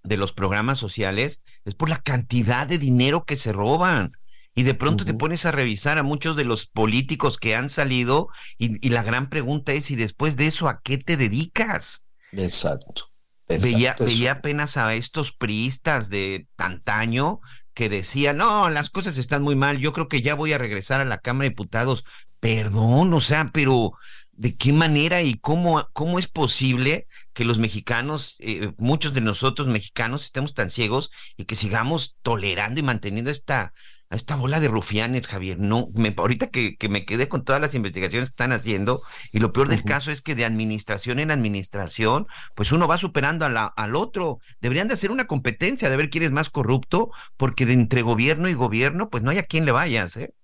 de 0.02 0.16
los 0.16 0.32
programas 0.32 0.78
sociales, 0.78 1.44
es 1.64 1.74
por 1.74 1.88
la 1.88 2.02
cantidad 2.02 2.66
de 2.66 2.78
dinero 2.78 3.24
que 3.24 3.36
se 3.36 3.52
roban. 3.52 4.12
Y 4.54 4.64
de 4.64 4.74
pronto 4.74 5.04
te 5.04 5.14
pones 5.14 5.46
a 5.46 5.52
revisar 5.52 5.98
a 5.98 6.02
muchos 6.02 6.36
de 6.36 6.44
los 6.44 6.66
políticos 6.66 7.38
que 7.38 7.56
han 7.56 7.70
salido 7.70 8.28
y, 8.58 8.86
y 8.86 8.90
la 8.90 9.02
gran 9.02 9.30
pregunta 9.30 9.72
es, 9.72 9.90
¿y 9.90 9.96
después 9.96 10.36
de 10.36 10.46
eso 10.46 10.68
a 10.68 10.80
qué 10.82 10.98
te 10.98 11.16
dedicas? 11.16 12.06
Exacto. 12.32 13.10
Veía, 13.54 13.90
Exacto, 13.90 14.04
veía 14.04 14.32
apenas 14.32 14.76
a 14.78 14.94
estos 14.94 15.32
priistas 15.32 16.08
de 16.08 16.46
antaño 16.56 17.40
que 17.74 17.88
decían, 17.90 18.38
no, 18.38 18.70
las 18.70 18.88
cosas 18.90 19.18
están 19.18 19.42
muy 19.42 19.56
mal, 19.56 19.78
yo 19.78 19.92
creo 19.92 20.08
que 20.08 20.22
ya 20.22 20.34
voy 20.34 20.52
a 20.52 20.58
regresar 20.58 21.00
a 21.00 21.04
la 21.04 21.18
Cámara 21.18 21.44
de 21.44 21.50
Diputados. 21.50 22.04
Perdón, 22.40 23.12
o 23.12 23.20
sea, 23.20 23.50
pero 23.52 23.92
¿de 24.32 24.56
qué 24.56 24.72
manera 24.72 25.22
y 25.22 25.34
cómo, 25.34 25.86
cómo 25.92 26.18
es 26.18 26.28
posible 26.28 27.06
que 27.34 27.44
los 27.44 27.58
mexicanos, 27.58 28.36
eh, 28.40 28.72
muchos 28.78 29.12
de 29.14 29.20
nosotros 29.20 29.68
mexicanos, 29.68 30.24
estemos 30.24 30.54
tan 30.54 30.70
ciegos 30.70 31.10
y 31.36 31.44
que 31.44 31.56
sigamos 31.56 32.16
tolerando 32.22 32.80
y 32.80 32.82
manteniendo 32.82 33.30
esta 33.30 33.72
esta 34.16 34.36
bola 34.36 34.60
de 34.60 34.68
rufianes, 34.68 35.26
Javier. 35.26 35.58
No, 35.58 35.88
me, 35.94 36.14
ahorita 36.16 36.48
que, 36.48 36.76
que, 36.76 36.88
me 36.88 37.04
quedé 37.04 37.28
con 37.28 37.44
todas 37.44 37.60
las 37.60 37.74
investigaciones 37.74 38.28
que 38.28 38.34
están 38.34 38.52
haciendo, 38.52 39.02
y 39.32 39.38
lo 39.38 39.52
peor 39.52 39.68
del 39.68 39.84
caso 39.84 40.10
es 40.10 40.22
que 40.22 40.34
de 40.34 40.44
administración 40.44 41.18
en 41.18 41.30
administración, 41.30 42.26
pues 42.54 42.72
uno 42.72 42.86
va 42.86 42.98
superando 42.98 43.44
a 43.44 43.48
la, 43.48 43.66
al 43.66 43.96
otro. 43.96 44.38
Deberían 44.60 44.88
de 44.88 44.94
hacer 44.94 45.10
una 45.10 45.26
competencia 45.26 45.88
de 45.90 45.96
ver 45.96 46.10
quién 46.10 46.24
es 46.24 46.30
más 46.30 46.50
corrupto, 46.50 47.10
porque 47.36 47.66
de 47.66 47.74
entre 47.74 48.02
gobierno 48.02 48.48
y 48.48 48.54
gobierno, 48.54 49.10
pues 49.10 49.22
no 49.22 49.30
hay 49.30 49.38
a 49.38 49.44
quién 49.44 49.64
le 49.64 49.72
vayas, 49.72 50.16
¿eh? 50.16 50.34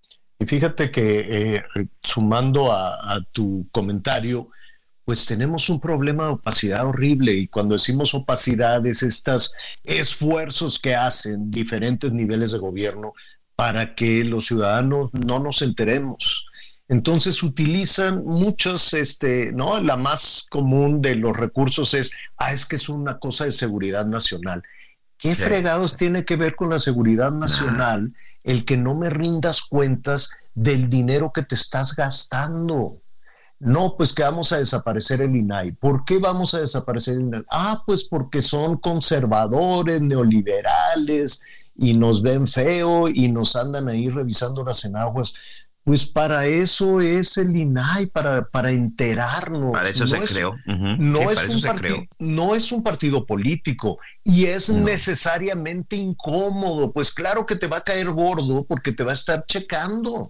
Y 0.41 0.47
fíjate 0.47 0.91
que 0.93 1.27
eh, 1.29 1.65
sumando 2.03 2.73
a, 2.73 3.15
a 3.15 3.21
tu 3.33 3.69
comentario, 3.73 4.51
pues 5.09 5.25
tenemos 5.25 5.71
un 5.71 5.81
problema 5.81 6.25
de 6.25 6.31
opacidad 6.33 6.87
horrible 6.87 7.33
y 7.33 7.49
cuando 7.49 7.73
decimos 7.77 8.13
opacidad 8.13 8.85
es 8.87 9.03
estos 9.03 9.55
esfuerzos 9.83 10.79
que 10.79 10.95
hacen 10.95 11.51
diferentes 11.51 12.13
niveles 12.13 12.53
de 12.53 12.59
gobierno 12.59 13.15
para 13.59 13.97
que 13.97 14.23
los 14.23 14.47
ciudadanos 14.47 15.11
no 15.13 15.41
nos 15.41 15.63
enteremos. 15.63 16.47
Entonces 16.87 17.43
utilizan 17.43 18.25
muchos, 18.25 18.95
este, 18.95 19.51
¿no? 19.51 19.81
La 19.81 19.97
más 19.97 20.47
común 20.49 21.03
de 21.03 21.17
los 21.17 21.37
recursos 21.37 21.93
es, 21.95 22.13
ah, 22.39 22.53
es 22.53 22.67
que 22.67 22.77
es 22.77 22.89
una 22.89 23.19
cosa 23.19 23.47
de 23.47 23.53
seguridad 23.53 24.07
nacional. 24.07 24.63
¿Qué 25.19 25.35
fregados 25.35 25.97
tiene 25.97 26.25
que 26.25 26.37
ver 26.37 26.55
con 26.55 26.71
la 26.71 26.79
seguridad 26.79 27.33
nacional 27.33 28.15
el 28.45 28.65
que 28.65 28.77
no 28.77 28.95
me 28.95 29.11
rindas 29.11 29.63
cuentas 29.63 30.31
del 30.55 30.89
dinero 30.89 31.33
que 31.35 31.43
te 31.43 31.57
estás 31.57 31.97
gastando? 31.97 32.83
No, 33.59 33.93
pues 33.99 34.15
que 34.15 34.23
vamos 34.23 34.53
a 34.53 34.59
desaparecer 34.59 35.21
el 35.21 35.35
INAI. 35.35 35.73
¿Por 35.81 36.05
qué 36.05 36.19
vamos 36.19 36.55
a 36.55 36.61
desaparecer 36.61 37.15
el 37.15 37.23
INAI? 37.23 37.45
Ah, 37.51 37.83
pues 37.85 38.05
porque 38.05 38.41
son 38.41 38.77
conservadores, 38.77 40.01
neoliberales 40.01 41.43
y 41.79 41.95
nos 41.95 42.23
ven 42.23 42.47
feo 42.47 43.09
y 43.09 43.29
nos 43.29 43.57
andan 43.57 43.89
ahí 43.89 44.05
revisando 44.07 44.63
las 44.63 44.85
enaguas. 44.85 45.35
Pues 45.85 46.05
para 46.05 46.47
eso 46.47 47.01
es 47.01 47.39
el 47.39 47.57
INAI, 47.57 48.07
para, 48.09 48.45
para 48.47 48.71
enterarnos. 48.71 49.73
Para 49.73 49.89
eso 49.89 50.07
se 50.07 50.19
creó. 50.19 50.55
no, 50.67 51.31
es 51.31 51.49
un 51.49 52.09
no 52.19 52.55
es 52.55 52.73
un 52.73 52.83
partido 52.83 53.25
político 53.25 53.99
y 54.23 54.45
es 54.45 54.69
necesariamente 54.69 55.97
incómodo. 55.97 56.93
Pues 56.93 57.11
claro 57.11 57.47
que 57.47 57.57
te 57.57 57.69
va 57.69 57.79
a 57.79 57.85
caer 57.85 58.11
gordo 58.11 58.67
porque 58.67 58.93
te 58.93 59.03
va 59.03 59.13
a 59.13 59.15
estar 59.15 59.47
checando 59.47 60.21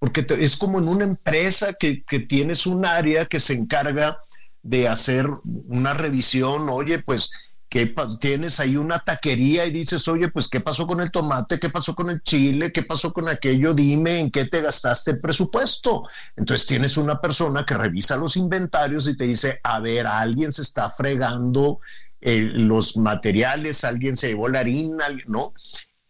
porque 0.00 0.26
es 0.40 0.56
como 0.56 0.78
en 0.78 0.88
una 0.88 1.04
empresa 1.04 1.74
que, 1.74 2.02
tienes 2.26 2.66
un 2.66 2.86
área 2.86 3.26
que 3.26 3.38
se 3.38 3.54
encarga 3.54 4.18
de 4.62 4.88
hacer 4.88 5.28
una 5.68 5.92
revisión, 5.92 6.68
oye, 6.70 7.00
pues 7.00 7.30
que 7.70 7.94
tienes 8.20 8.58
ahí 8.58 8.76
una 8.76 8.98
taquería 8.98 9.64
y 9.64 9.70
dices, 9.70 10.06
oye, 10.08 10.28
pues 10.28 10.48
qué 10.48 10.58
pasó 10.58 10.88
con 10.88 11.00
el 11.00 11.12
tomate, 11.12 11.60
qué 11.60 11.70
pasó 11.70 11.94
con 11.94 12.10
el 12.10 12.20
chile, 12.20 12.72
qué 12.72 12.82
pasó 12.82 13.12
con 13.12 13.28
aquello, 13.28 13.72
dime 13.72 14.18
en 14.18 14.32
qué 14.32 14.44
te 14.44 14.60
gastaste 14.60 15.12
el 15.12 15.20
presupuesto. 15.20 16.08
Entonces 16.34 16.66
tienes 16.66 16.96
una 16.96 17.20
persona 17.20 17.64
que 17.64 17.74
revisa 17.74 18.16
los 18.16 18.36
inventarios 18.36 19.06
y 19.06 19.16
te 19.16 19.22
dice, 19.22 19.60
a 19.62 19.78
ver, 19.78 20.08
alguien 20.08 20.52
se 20.52 20.62
está 20.62 20.90
fregando 20.90 21.78
eh, 22.20 22.40
los 22.40 22.96
materiales, 22.96 23.84
alguien 23.84 24.16
se 24.16 24.30
llevó 24.30 24.48
la 24.48 24.60
harina, 24.60 25.04
¿no? 25.28 25.52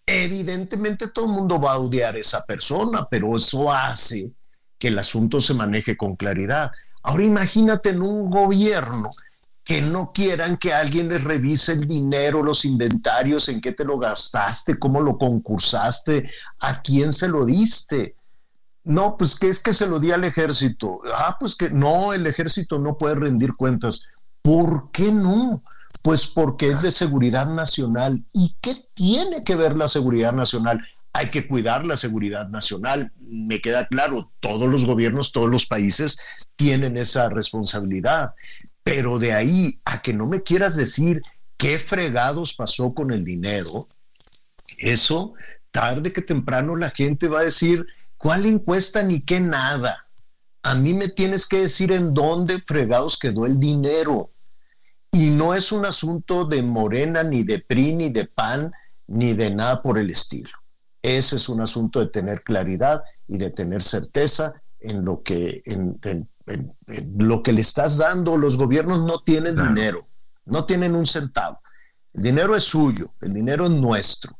Evidentemente 0.06 1.08
todo 1.08 1.26
el 1.26 1.32
mundo 1.32 1.60
va 1.60 1.72
a 1.72 1.78
odiar 1.78 2.14
a 2.14 2.18
esa 2.18 2.42
persona, 2.46 3.06
pero 3.10 3.36
eso 3.36 3.70
hace 3.70 4.32
que 4.78 4.88
el 4.88 4.98
asunto 4.98 5.42
se 5.42 5.52
maneje 5.52 5.94
con 5.98 6.16
claridad. 6.16 6.70
Ahora 7.02 7.22
imagínate 7.22 7.90
en 7.90 8.00
un 8.00 8.30
gobierno 8.30 9.10
que 9.70 9.80
no 9.80 10.10
quieran 10.12 10.56
que 10.56 10.74
alguien 10.74 11.08
les 11.08 11.22
revise 11.22 11.70
el 11.70 11.86
dinero, 11.86 12.42
los 12.42 12.64
inventarios, 12.64 13.48
en 13.48 13.60
qué 13.60 13.70
te 13.70 13.84
lo 13.84 14.00
gastaste, 14.00 14.76
cómo 14.76 15.00
lo 15.00 15.16
concursaste, 15.16 16.28
a 16.58 16.82
quién 16.82 17.12
se 17.12 17.28
lo 17.28 17.44
diste. 17.44 18.16
No, 18.82 19.16
pues 19.16 19.38
que 19.38 19.48
es 19.48 19.62
que 19.62 19.72
se 19.72 19.86
lo 19.86 20.00
di 20.00 20.10
al 20.10 20.24
ejército. 20.24 21.02
Ah, 21.14 21.36
pues 21.38 21.54
que 21.54 21.70
no, 21.70 22.12
el 22.12 22.26
ejército 22.26 22.80
no 22.80 22.98
puede 22.98 23.14
rendir 23.14 23.54
cuentas. 23.54 24.08
¿Por 24.42 24.90
qué 24.90 25.12
no? 25.12 25.62
Pues 26.02 26.26
porque 26.26 26.72
es 26.72 26.82
de 26.82 26.90
seguridad 26.90 27.46
nacional. 27.46 28.20
¿Y 28.34 28.56
qué 28.60 28.74
tiene 28.94 29.44
que 29.44 29.54
ver 29.54 29.76
la 29.76 29.86
seguridad 29.86 30.32
nacional? 30.32 30.84
Hay 31.12 31.28
que 31.28 31.46
cuidar 31.46 31.84
la 31.84 31.96
seguridad 31.96 32.48
nacional. 32.48 33.12
Me 33.18 33.60
queda 33.60 33.86
claro, 33.86 34.30
todos 34.40 34.68
los 34.68 34.84
gobiernos, 34.86 35.32
todos 35.32 35.48
los 35.48 35.66
países 35.66 36.18
tienen 36.56 36.96
esa 36.96 37.28
responsabilidad. 37.28 38.34
Pero 38.84 39.18
de 39.18 39.32
ahí 39.32 39.80
a 39.84 40.02
que 40.02 40.12
no 40.12 40.26
me 40.26 40.42
quieras 40.42 40.76
decir 40.76 41.22
qué 41.56 41.78
fregados 41.78 42.54
pasó 42.54 42.94
con 42.94 43.10
el 43.10 43.24
dinero, 43.24 43.86
eso 44.78 45.34
tarde 45.70 46.12
que 46.12 46.22
temprano 46.22 46.76
la 46.76 46.90
gente 46.90 47.28
va 47.28 47.40
a 47.40 47.44
decir, 47.44 47.86
¿cuál 48.16 48.46
encuesta 48.46 49.02
ni 49.02 49.20
qué 49.20 49.40
nada? 49.40 50.06
A 50.62 50.74
mí 50.74 50.94
me 50.94 51.08
tienes 51.08 51.48
que 51.48 51.60
decir 51.60 51.92
en 51.92 52.12
dónde 52.12 52.60
fregados 52.60 53.18
quedó 53.18 53.46
el 53.46 53.58
dinero. 53.58 54.28
Y 55.12 55.30
no 55.30 55.54
es 55.54 55.72
un 55.72 55.86
asunto 55.86 56.44
de 56.44 56.62
Morena, 56.62 57.22
ni 57.22 57.42
de 57.42 57.58
PRI, 57.58 57.94
ni 57.94 58.10
de 58.10 58.26
PAN, 58.26 58.72
ni 59.08 59.32
de 59.32 59.50
nada 59.50 59.82
por 59.82 59.98
el 59.98 60.10
estilo. 60.10 60.50
Ese 61.02 61.36
es 61.36 61.48
un 61.48 61.60
asunto 61.60 62.00
de 62.00 62.06
tener 62.06 62.42
claridad 62.42 63.02
y 63.26 63.38
de 63.38 63.50
tener 63.50 63.82
certeza 63.82 64.54
en 64.80 65.04
lo 65.04 65.22
que, 65.22 65.62
en, 65.64 65.98
lo 67.16 67.42
que 67.42 67.52
le 67.52 67.60
estás 67.60 67.98
dando. 67.98 68.36
Los 68.36 68.56
gobiernos 68.56 69.04
no 69.04 69.20
tienen 69.20 69.56
dinero, 69.56 70.06
no 70.44 70.64
tienen 70.66 70.94
un 70.94 71.06
centavo. 71.06 71.60
El 72.12 72.22
dinero 72.22 72.56
es 72.56 72.64
suyo, 72.64 73.06
el 73.20 73.32
dinero 73.32 73.64
es 73.64 73.70
nuestro. 73.70 74.38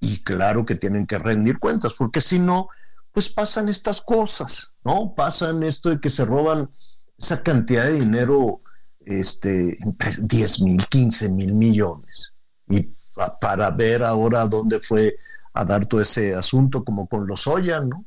Y 0.00 0.22
claro 0.22 0.64
que 0.64 0.76
tienen 0.76 1.06
que 1.06 1.18
rendir 1.18 1.58
cuentas, 1.58 1.94
porque 1.94 2.20
si 2.20 2.38
no, 2.38 2.68
pues 3.12 3.28
pasan 3.28 3.68
estas 3.68 4.00
cosas, 4.00 4.72
¿no? 4.84 5.14
Pasan 5.16 5.62
esto 5.64 5.90
de 5.90 6.00
que 6.00 6.10
se 6.10 6.24
roban 6.24 6.70
esa 7.16 7.42
cantidad 7.42 7.84
de 7.84 7.94
dinero 7.94 8.60
este, 9.00 9.78
10 10.20 10.62
mil, 10.62 10.86
15 10.86 11.32
mil 11.32 11.52
millones. 11.54 12.32
Y 12.68 12.88
para 13.40 13.70
ver 13.70 14.04
ahora 14.04 14.46
dónde 14.46 14.80
fue 14.80 15.16
a 15.52 15.64
dar 15.64 15.86
todo 15.86 16.00
ese 16.00 16.34
asunto, 16.34 16.84
como 16.84 17.06
con 17.06 17.26
los 17.26 17.46
Oya, 17.46 17.80
¿no? 17.80 18.04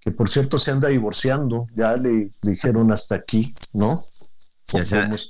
Que 0.00 0.10
por 0.10 0.28
cierto 0.28 0.58
se 0.58 0.70
anda 0.70 0.88
divorciando, 0.88 1.66
ya 1.74 1.96
le 1.96 2.30
dijeron 2.42 2.92
hasta 2.92 3.16
aquí, 3.16 3.46
¿no? 3.72 3.96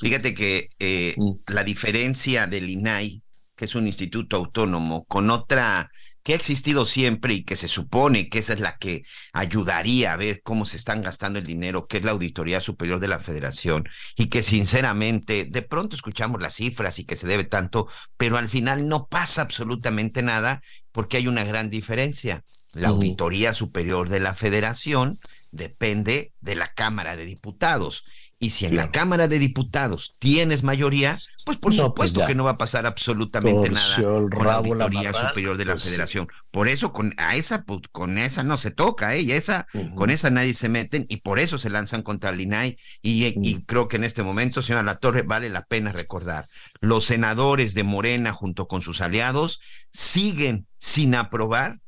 fíjate 0.01 0.35
que 0.35 0.69
eh, 0.79 1.15
mm. 1.17 1.53
la 1.53 1.63
diferencia 1.63 2.47
del 2.47 2.71
INAI, 2.71 3.23
que 3.57 3.65
es 3.65 3.75
un 3.75 3.87
instituto 3.87 4.37
autónomo, 4.37 5.05
con 5.05 5.31
otra 5.31 5.91
que 6.25 6.33
ha 6.33 6.37
existido 6.37 6.87
siempre 6.87 7.35
y 7.35 7.45
que 7.45 7.55
se 7.55 7.69
supone 7.69 8.31
que 8.31 8.39
esa 8.39 8.55
es 8.55 8.61
la 8.61 8.79
que 8.79 9.05
ayudaría 9.35 10.15
a 10.15 10.17
ver 10.17 10.41
cómo 10.43 10.65
se 10.65 10.79
están 10.79 11.03
gastando 11.03 11.39
el 11.39 11.45
dinero, 11.45 11.87
que 11.87 11.99
es 11.99 12.05
la 12.05 12.13
Auditoría 12.13 12.63
Superior 12.63 12.99
de 12.99 13.09
la 13.09 13.21
Federación, 13.21 13.87
y 14.17 14.29
que 14.29 14.43
sinceramente 14.43 15.45
de 15.45 15.63
pronto 15.63 15.95
escuchamos 15.95 16.41
las 16.41 16.55
cifras 16.55 16.99
y 16.99 17.05
que 17.05 17.17
se 17.17 17.27
debe 17.27 17.45
tanto, 17.45 17.89
pero 18.17 18.39
al 18.39 18.49
final 18.49 18.89
no 18.89 19.07
pasa 19.07 19.43
absolutamente 19.43 20.23
nada 20.23 20.63
porque 20.93 21.19
hay 21.19 21.29
una 21.29 21.45
gran 21.45 21.69
diferencia. 21.69 22.43
La 22.75 22.89
Auditoría 22.89 23.53
Superior 23.53 24.09
de 24.09 24.21
la 24.21 24.33
Federación 24.33 25.17
depende 25.51 26.33
de 26.41 26.55
la 26.55 26.73
Cámara 26.73 27.17
de 27.17 27.27
Diputados 27.27 28.05
y 28.39 28.51
si 28.51 28.67
en 28.67 28.77
la 28.77 28.91
Cámara 28.91 29.29
de 29.29 29.39
Diputados 29.39 30.17
tienes 30.19 30.63
mayoría, 30.63 31.19
pues 31.45 31.59
por 31.59 31.73
pues 31.73 31.77
supuesto 31.77 32.27
que 32.27 32.35
no 32.35 32.45
va 32.45 32.53
a 32.53 32.57
pasar 32.57 32.87
absolutamente 32.87 33.71
nada 33.71 33.97
con 33.97 34.47
la 34.47 34.55
Auditoría 34.55 35.13
Superior 35.13 35.57
de 35.57 35.65
la 35.65 35.73
pues 35.75 35.85
Federación. 35.85 36.29
Por 36.51 36.69
eso 36.69 36.93
con 36.93 37.15
a 37.17 37.37
esa 37.37 37.65
pues, 37.65 37.81
con 37.93 38.19
esa 38.19 38.43
no 38.43 38.59
se 38.59 38.71
toca, 38.71 39.15
¿eh? 39.15 39.23
Y 39.23 39.33
esa 39.33 39.67
con 39.95 40.11
esa 40.11 40.31
nadie 40.31 40.55
se 40.55 40.69
meten 40.69 41.07
y 41.09 41.19
por 41.19 41.39
eso 41.39 41.59
se 41.59 41.71
lanzan 41.71 42.03
contra 42.03 42.31
el 42.31 42.41
INAI 42.41 42.77
y, 43.03 43.27
y 43.27 43.65
creo 43.65 43.89
que 43.89 43.97
en 43.97 44.05
este 44.05 44.23
momento, 44.23 44.63
señora 44.63 44.83
Latorre, 44.83 45.23
vale 45.23 45.49
la 45.51 45.65
pena 45.65 45.93
recordar, 45.93 46.49
los 46.81 47.05
senadores 47.05 47.75
de 47.75 47.85
Morena 47.85 48.33
junto 48.33 48.69
con 48.69 48.83
sus 48.83 49.01
aliados 49.01 49.61
siguen 49.93 50.67
sin 50.79 51.15
aprobar 51.15 51.81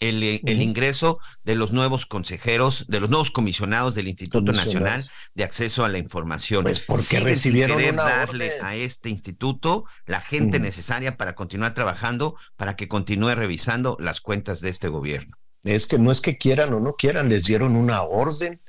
el, 0.00 0.22
eh, 0.22 0.40
el, 0.44 0.62
ingreso 0.62 1.18
de 1.44 1.54
los 1.54 1.72
nuevos 1.72 2.06
consejeros, 2.06 2.86
de 2.88 3.00
los 3.00 3.10
nuevos 3.10 3.30
comisionados 3.30 3.94
del 3.94 4.08
Instituto 4.08 4.52
Nacional 4.52 5.10
de 5.34 5.44
Acceso 5.44 5.84
a 5.84 5.88
la 5.88 5.98
Información. 5.98 6.62
Pues 6.62 6.80
porque 6.80 7.20
recibieron 7.20 7.78
querer 7.78 7.96
darle 7.96 8.52
a 8.62 8.76
este 8.76 9.08
instituto 9.08 9.84
la 10.06 10.20
gente 10.20 10.60
necesaria 10.60 11.16
para 11.16 11.34
continuar 11.34 11.74
trabajando, 11.74 12.36
para 12.56 12.76
que 12.76 12.88
continúe 12.88 13.34
revisando 13.34 13.96
las 14.00 14.20
cuentas 14.20 14.60
de 14.60 14.70
este 14.70 14.88
gobierno. 14.88 15.36
Es 15.64 15.86
que 15.86 15.98
no 15.98 16.10
es 16.10 16.20
que 16.20 16.36
quieran 16.36 16.72
o 16.72 16.80
no 16.80 16.94
quieran, 16.94 17.28
les 17.28 17.46
dieron 17.46 17.74
una 17.74 18.02
orden, 18.02 18.60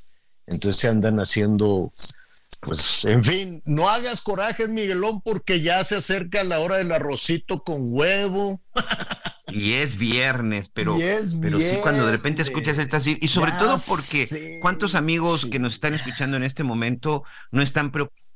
entonces 0.48 0.82
se 0.82 0.88
andan 0.88 1.20
haciendo 1.20 1.94
pues, 2.62 3.06
en 3.06 3.24
fin, 3.24 3.62
no 3.66 3.90
hagas 3.90 4.22
coraje, 4.22 4.68
Miguelón, 4.68 5.22
porque 5.22 5.62
ya 5.62 5.84
se 5.86 5.96
acerca 5.96 6.44
la 6.44 6.60
hora 6.60 6.78
del 6.78 6.92
arrocito 6.92 7.64
con 7.64 7.78
huevo. 7.82 8.62
Y 9.52 9.74
es 9.74 9.98
viernes, 9.98 10.70
pero, 10.70 10.96
pero 11.42 11.60
sí 11.60 11.78
cuando 11.82 12.06
de 12.06 12.12
repente 12.12 12.44
escuchas 12.44 12.78
estas 12.78 13.08
y 13.08 13.28
sobre 13.30 13.52
todo 13.54 13.78
porque 13.88 14.60
cuántos 14.62 14.94
amigos 14.94 15.48
que 15.48 15.58
nos 15.58 15.74
están 15.74 15.96
escuchando 15.96 16.38
en 16.38 16.44
este 16.44 16.64
momento 16.64 17.24
no 17.50 17.64
están 17.64 17.92
preocupados 17.92 18.30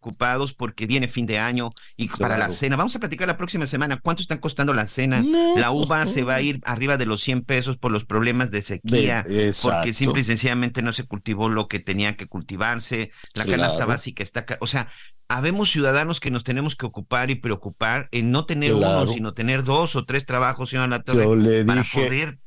ocupados 0.00 0.54
porque 0.54 0.86
viene 0.86 1.08
fin 1.08 1.26
de 1.26 1.38
año 1.38 1.70
y 1.96 2.08
para 2.08 2.38
la 2.38 2.50
cena. 2.50 2.76
Vamos 2.76 2.96
a 2.96 2.98
platicar 2.98 3.28
la 3.28 3.36
próxima 3.36 3.66
semana 3.66 4.00
cuánto 4.00 4.22
están 4.22 4.38
costando 4.38 4.72
la 4.72 4.86
cena. 4.86 5.22
la 5.56 5.70
uva 5.70 6.06
se 6.06 6.24
va 6.24 6.36
a 6.36 6.42
ir 6.42 6.60
arriba 6.64 6.96
de 6.96 7.06
los 7.06 7.20
100 7.20 7.42
pesos 7.42 7.76
por 7.76 7.92
los 7.92 8.04
problemas 8.04 8.50
de 8.50 8.62
sequía, 8.62 9.22
porque 9.62 9.92
simple 9.92 10.22
y 10.22 10.24
sencillamente 10.24 10.82
no 10.82 10.92
se 10.92 11.04
cultivó 11.04 11.48
lo 11.48 11.68
que 11.68 11.78
tenía 11.78 12.16
que 12.16 12.26
cultivarse. 12.26 13.10
La 13.34 13.44
canasta 13.44 13.84
básica 13.84 14.22
está, 14.22 14.46
o 14.60 14.66
sea, 14.66 14.88
habemos 15.28 15.70
ciudadanos 15.70 16.18
que 16.18 16.30
nos 16.30 16.42
tenemos 16.42 16.74
que 16.74 16.86
ocupar 16.86 17.30
y 17.30 17.36
preocupar 17.36 18.08
en 18.10 18.30
no 18.30 18.46
tener 18.46 18.74
uno, 18.74 19.06
sino 19.06 19.34
tener 19.34 19.62
dos 19.64 19.94
o 19.96 20.04
tres 20.04 20.24
trabajos, 20.24 20.70
señor 20.70 20.88
La 20.88 21.02
Torre, 21.02 21.64
para 21.64 21.84
poder 21.84 22.38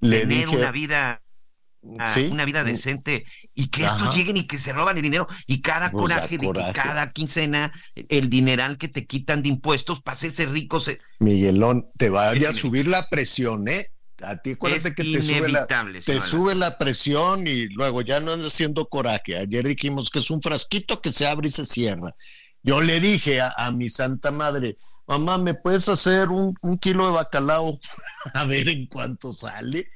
tener 0.00 0.48
una 0.48 0.72
vida 0.72 1.22
una 2.30 2.44
vida 2.44 2.62
decente 2.62 3.24
y 3.54 3.68
que 3.68 3.84
estos 3.84 4.14
lleguen 4.14 4.36
y 4.36 4.46
que 4.46 4.58
se 4.58 4.72
roban 4.72 4.96
el 4.96 5.02
dinero 5.02 5.28
y 5.46 5.60
cada 5.60 5.90
coraje, 5.90 6.38
de 6.38 6.52
que 6.52 6.72
cada 6.72 7.12
quincena 7.12 7.72
el 7.94 8.30
dineral 8.30 8.78
que 8.78 8.88
te 8.88 9.06
quitan 9.06 9.42
de 9.42 9.50
impuestos 9.50 10.00
para 10.00 10.14
hacerse 10.14 10.46
ricos. 10.46 10.90
Miguelón, 11.18 11.86
te 11.96 12.08
vaya 12.08 12.50
a 12.50 12.52
subir 12.52 12.88
la 12.88 13.08
presión, 13.08 13.68
¿eh? 13.68 13.86
A 14.22 14.36
ti 14.36 14.52
acuérdate 14.52 14.94
que 14.94 15.02
te 15.02 15.20
sube, 15.20 15.48
la, 15.48 15.66
te 16.04 16.20
sube 16.20 16.54
la 16.54 16.78
presión 16.78 17.46
y 17.46 17.66
luego 17.66 18.02
ya 18.02 18.20
no 18.20 18.32
andas 18.32 18.52
haciendo 18.52 18.88
coraje. 18.88 19.36
Ayer 19.36 19.66
dijimos 19.66 20.10
que 20.10 20.20
es 20.20 20.30
un 20.30 20.40
frasquito 20.40 21.00
que 21.00 21.12
se 21.12 21.26
abre 21.26 21.48
y 21.48 21.50
se 21.50 21.66
cierra. 21.66 22.14
Yo 22.62 22.80
le 22.80 23.00
dije 23.00 23.40
a, 23.40 23.70
mi 23.72 23.90
santa 23.90 24.30
madre, 24.30 24.76
mamá, 25.08 25.36
¿me 25.38 25.54
puedes 25.54 25.88
hacer 25.88 26.28
un, 26.28 26.54
kilo 26.80 27.06
de 27.06 27.12
bacalao? 27.14 27.80
a 28.34 28.44
ver 28.44 28.68
en 28.68 28.86
cuánto 28.86 29.32
sale, 29.32 29.88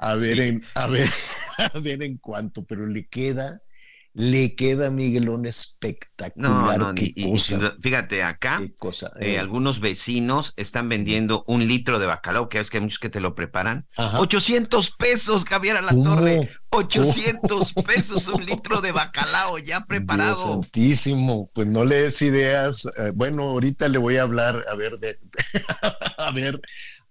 a 0.00 0.14
ver 0.14 0.40
en, 0.40 0.64
a 0.74 0.86
ver, 0.86 1.08
a 1.74 1.78
ver 1.78 2.02
en 2.02 2.16
cuánto, 2.18 2.64
pero 2.64 2.86
le 2.86 3.06
queda 3.06 3.62
le 4.12 4.56
queda 4.56 4.90
Miguelón 4.90 5.46
espectacular. 5.46 6.78
No, 6.78 6.92
no, 6.92 7.00
y, 7.00 7.38
fíjate, 7.80 8.24
acá 8.24 8.60
eh, 8.60 8.74
eh. 9.20 9.38
algunos 9.38 9.78
vecinos 9.78 10.52
están 10.56 10.88
vendiendo 10.88 11.44
un 11.46 11.68
litro 11.68 12.00
de 12.00 12.06
bacalao, 12.06 12.48
que 12.48 12.58
es 12.58 12.70
que 12.70 12.78
hay 12.78 12.82
muchos 12.82 12.98
que 12.98 13.08
te 13.08 13.20
lo 13.20 13.36
preparan. 13.36 13.86
800 13.96 14.90
pesos, 14.92 15.44
Javier 15.44 15.76
a 15.76 15.82
la 15.82 15.94
torre. 15.94 16.50
800 16.70 17.72
pesos 17.86 18.26
un 18.28 18.44
litro 18.44 18.80
de 18.80 18.90
bacalao 18.90 19.58
ya 19.58 19.80
preparado. 19.88 20.34
Dios 20.34 20.54
santísimo, 20.54 21.50
pues 21.54 21.68
no 21.68 21.84
le 21.84 22.02
des 22.02 22.20
ideas. 22.22 22.86
Eh, 22.86 23.12
bueno, 23.14 23.44
ahorita 23.44 23.88
le 23.88 23.98
voy 23.98 24.16
a 24.16 24.22
hablar, 24.22 24.64
a 24.68 24.74
ver, 24.74 24.92
de, 24.94 25.18
a 26.18 26.32
ver, 26.32 26.60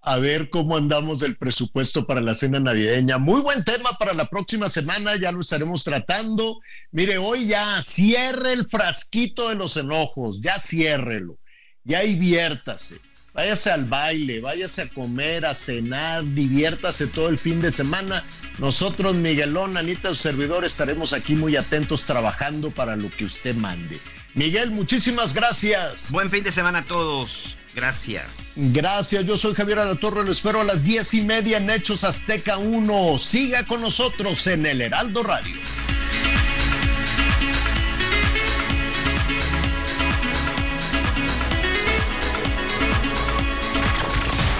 a 0.01 0.17
ver 0.17 0.49
cómo 0.49 0.77
andamos 0.77 1.19
del 1.19 1.35
presupuesto 1.35 2.07
para 2.07 2.21
la 2.21 2.33
cena 2.33 2.59
navideña. 2.59 3.17
Muy 3.17 3.41
buen 3.41 3.63
tema 3.63 3.91
para 3.99 4.13
la 4.13 4.25
próxima 4.25 4.69
semana, 4.69 5.15
ya 5.17 5.31
lo 5.31 5.41
estaremos 5.41 5.83
tratando. 5.83 6.59
Mire, 6.91 7.17
hoy 7.17 7.47
ya 7.47 7.83
cierre 7.83 8.53
el 8.53 8.69
frasquito 8.69 9.49
de 9.49 9.55
los 9.55 9.75
enojos, 9.77 10.39
ya 10.41 10.59
ciérrelo, 10.59 11.37
ya 11.83 12.01
diviértase. 12.01 12.99
Váyase 13.33 13.71
al 13.71 13.85
baile, 13.85 14.41
váyase 14.41 14.81
a 14.81 14.89
comer, 14.89 15.45
a 15.45 15.53
cenar, 15.53 16.23
diviértase 16.25 17.07
todo 17.07 17.29
el 17.29 17.37
fin 17.37 17.61
de 17.61 17.71
semana. 17.71 18.25
Nosotros, 18.57 19.15
Miguelón, 19.15 19.77
Anita, 19.77 20.09
su 20.09 20.15
servidor, 20.15 20.65
estaremos 20.65 21.13
aquí 21.13 21.35
muy 21.35 21.55
atentos 21.55 22.05
trabajando 22.05 22.71
para 22.71 22.95
lo 22.95 23.09
que 23.11 23.25
usted 23.25 23.55
mande. 23.55 23.99
Miguel, 24.33 24.71
muchísimas 24.71 25.33
gracias. 25.33 26.11
Buen 26.11 26.29
fin 26.29 26.43
de 26.43 26.51
semana 26.51 26.79
a 26.79 26.83
todos. 26.83 27.57
Gracias. 27.79 28.51
Gracias, 28.57 29.25
yo 29.25 29.37
soy 29.37 29.55
Javier 29.55 29.79
Alatorre, 29.79 30.25
lo 30.25 30.31
espero 30.31 30.59
a 30.59 30.65
las 30.65 30.83
diez 30.83 31.13
y 31.13 31.21
media 31.21 31.59
en 31.59 31.69
Hechos 31.69 32.03
Azteca 32.03 32.57
1. 32.57 33.17
Siga 33.19 33.65
con 33.65 33.79
nosotros 33.79 34.45
en 34.47 34.65
el 34.65 34.81
Heraldo 34.81 35.23
Radio. 35.23 35.55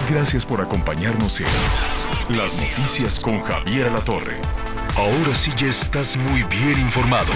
Gracias 0.10 0.46
por 0.46 0.62
acompañarnos 0.62 1.42
en 1.42 2.38
Las 2.38 2.54
Noticias 2.56 3.20
con 3.20 3.42
Javier 3.42 3.88
Alatorre. 3.88 4.38
Ahora 4.96 5.36
sí 5.36 5.52
ya 5.58 5.68
estás 5.68 6.16
muy 6.16 6.44
bien 6.44 6.80
informado. 6.80 7.34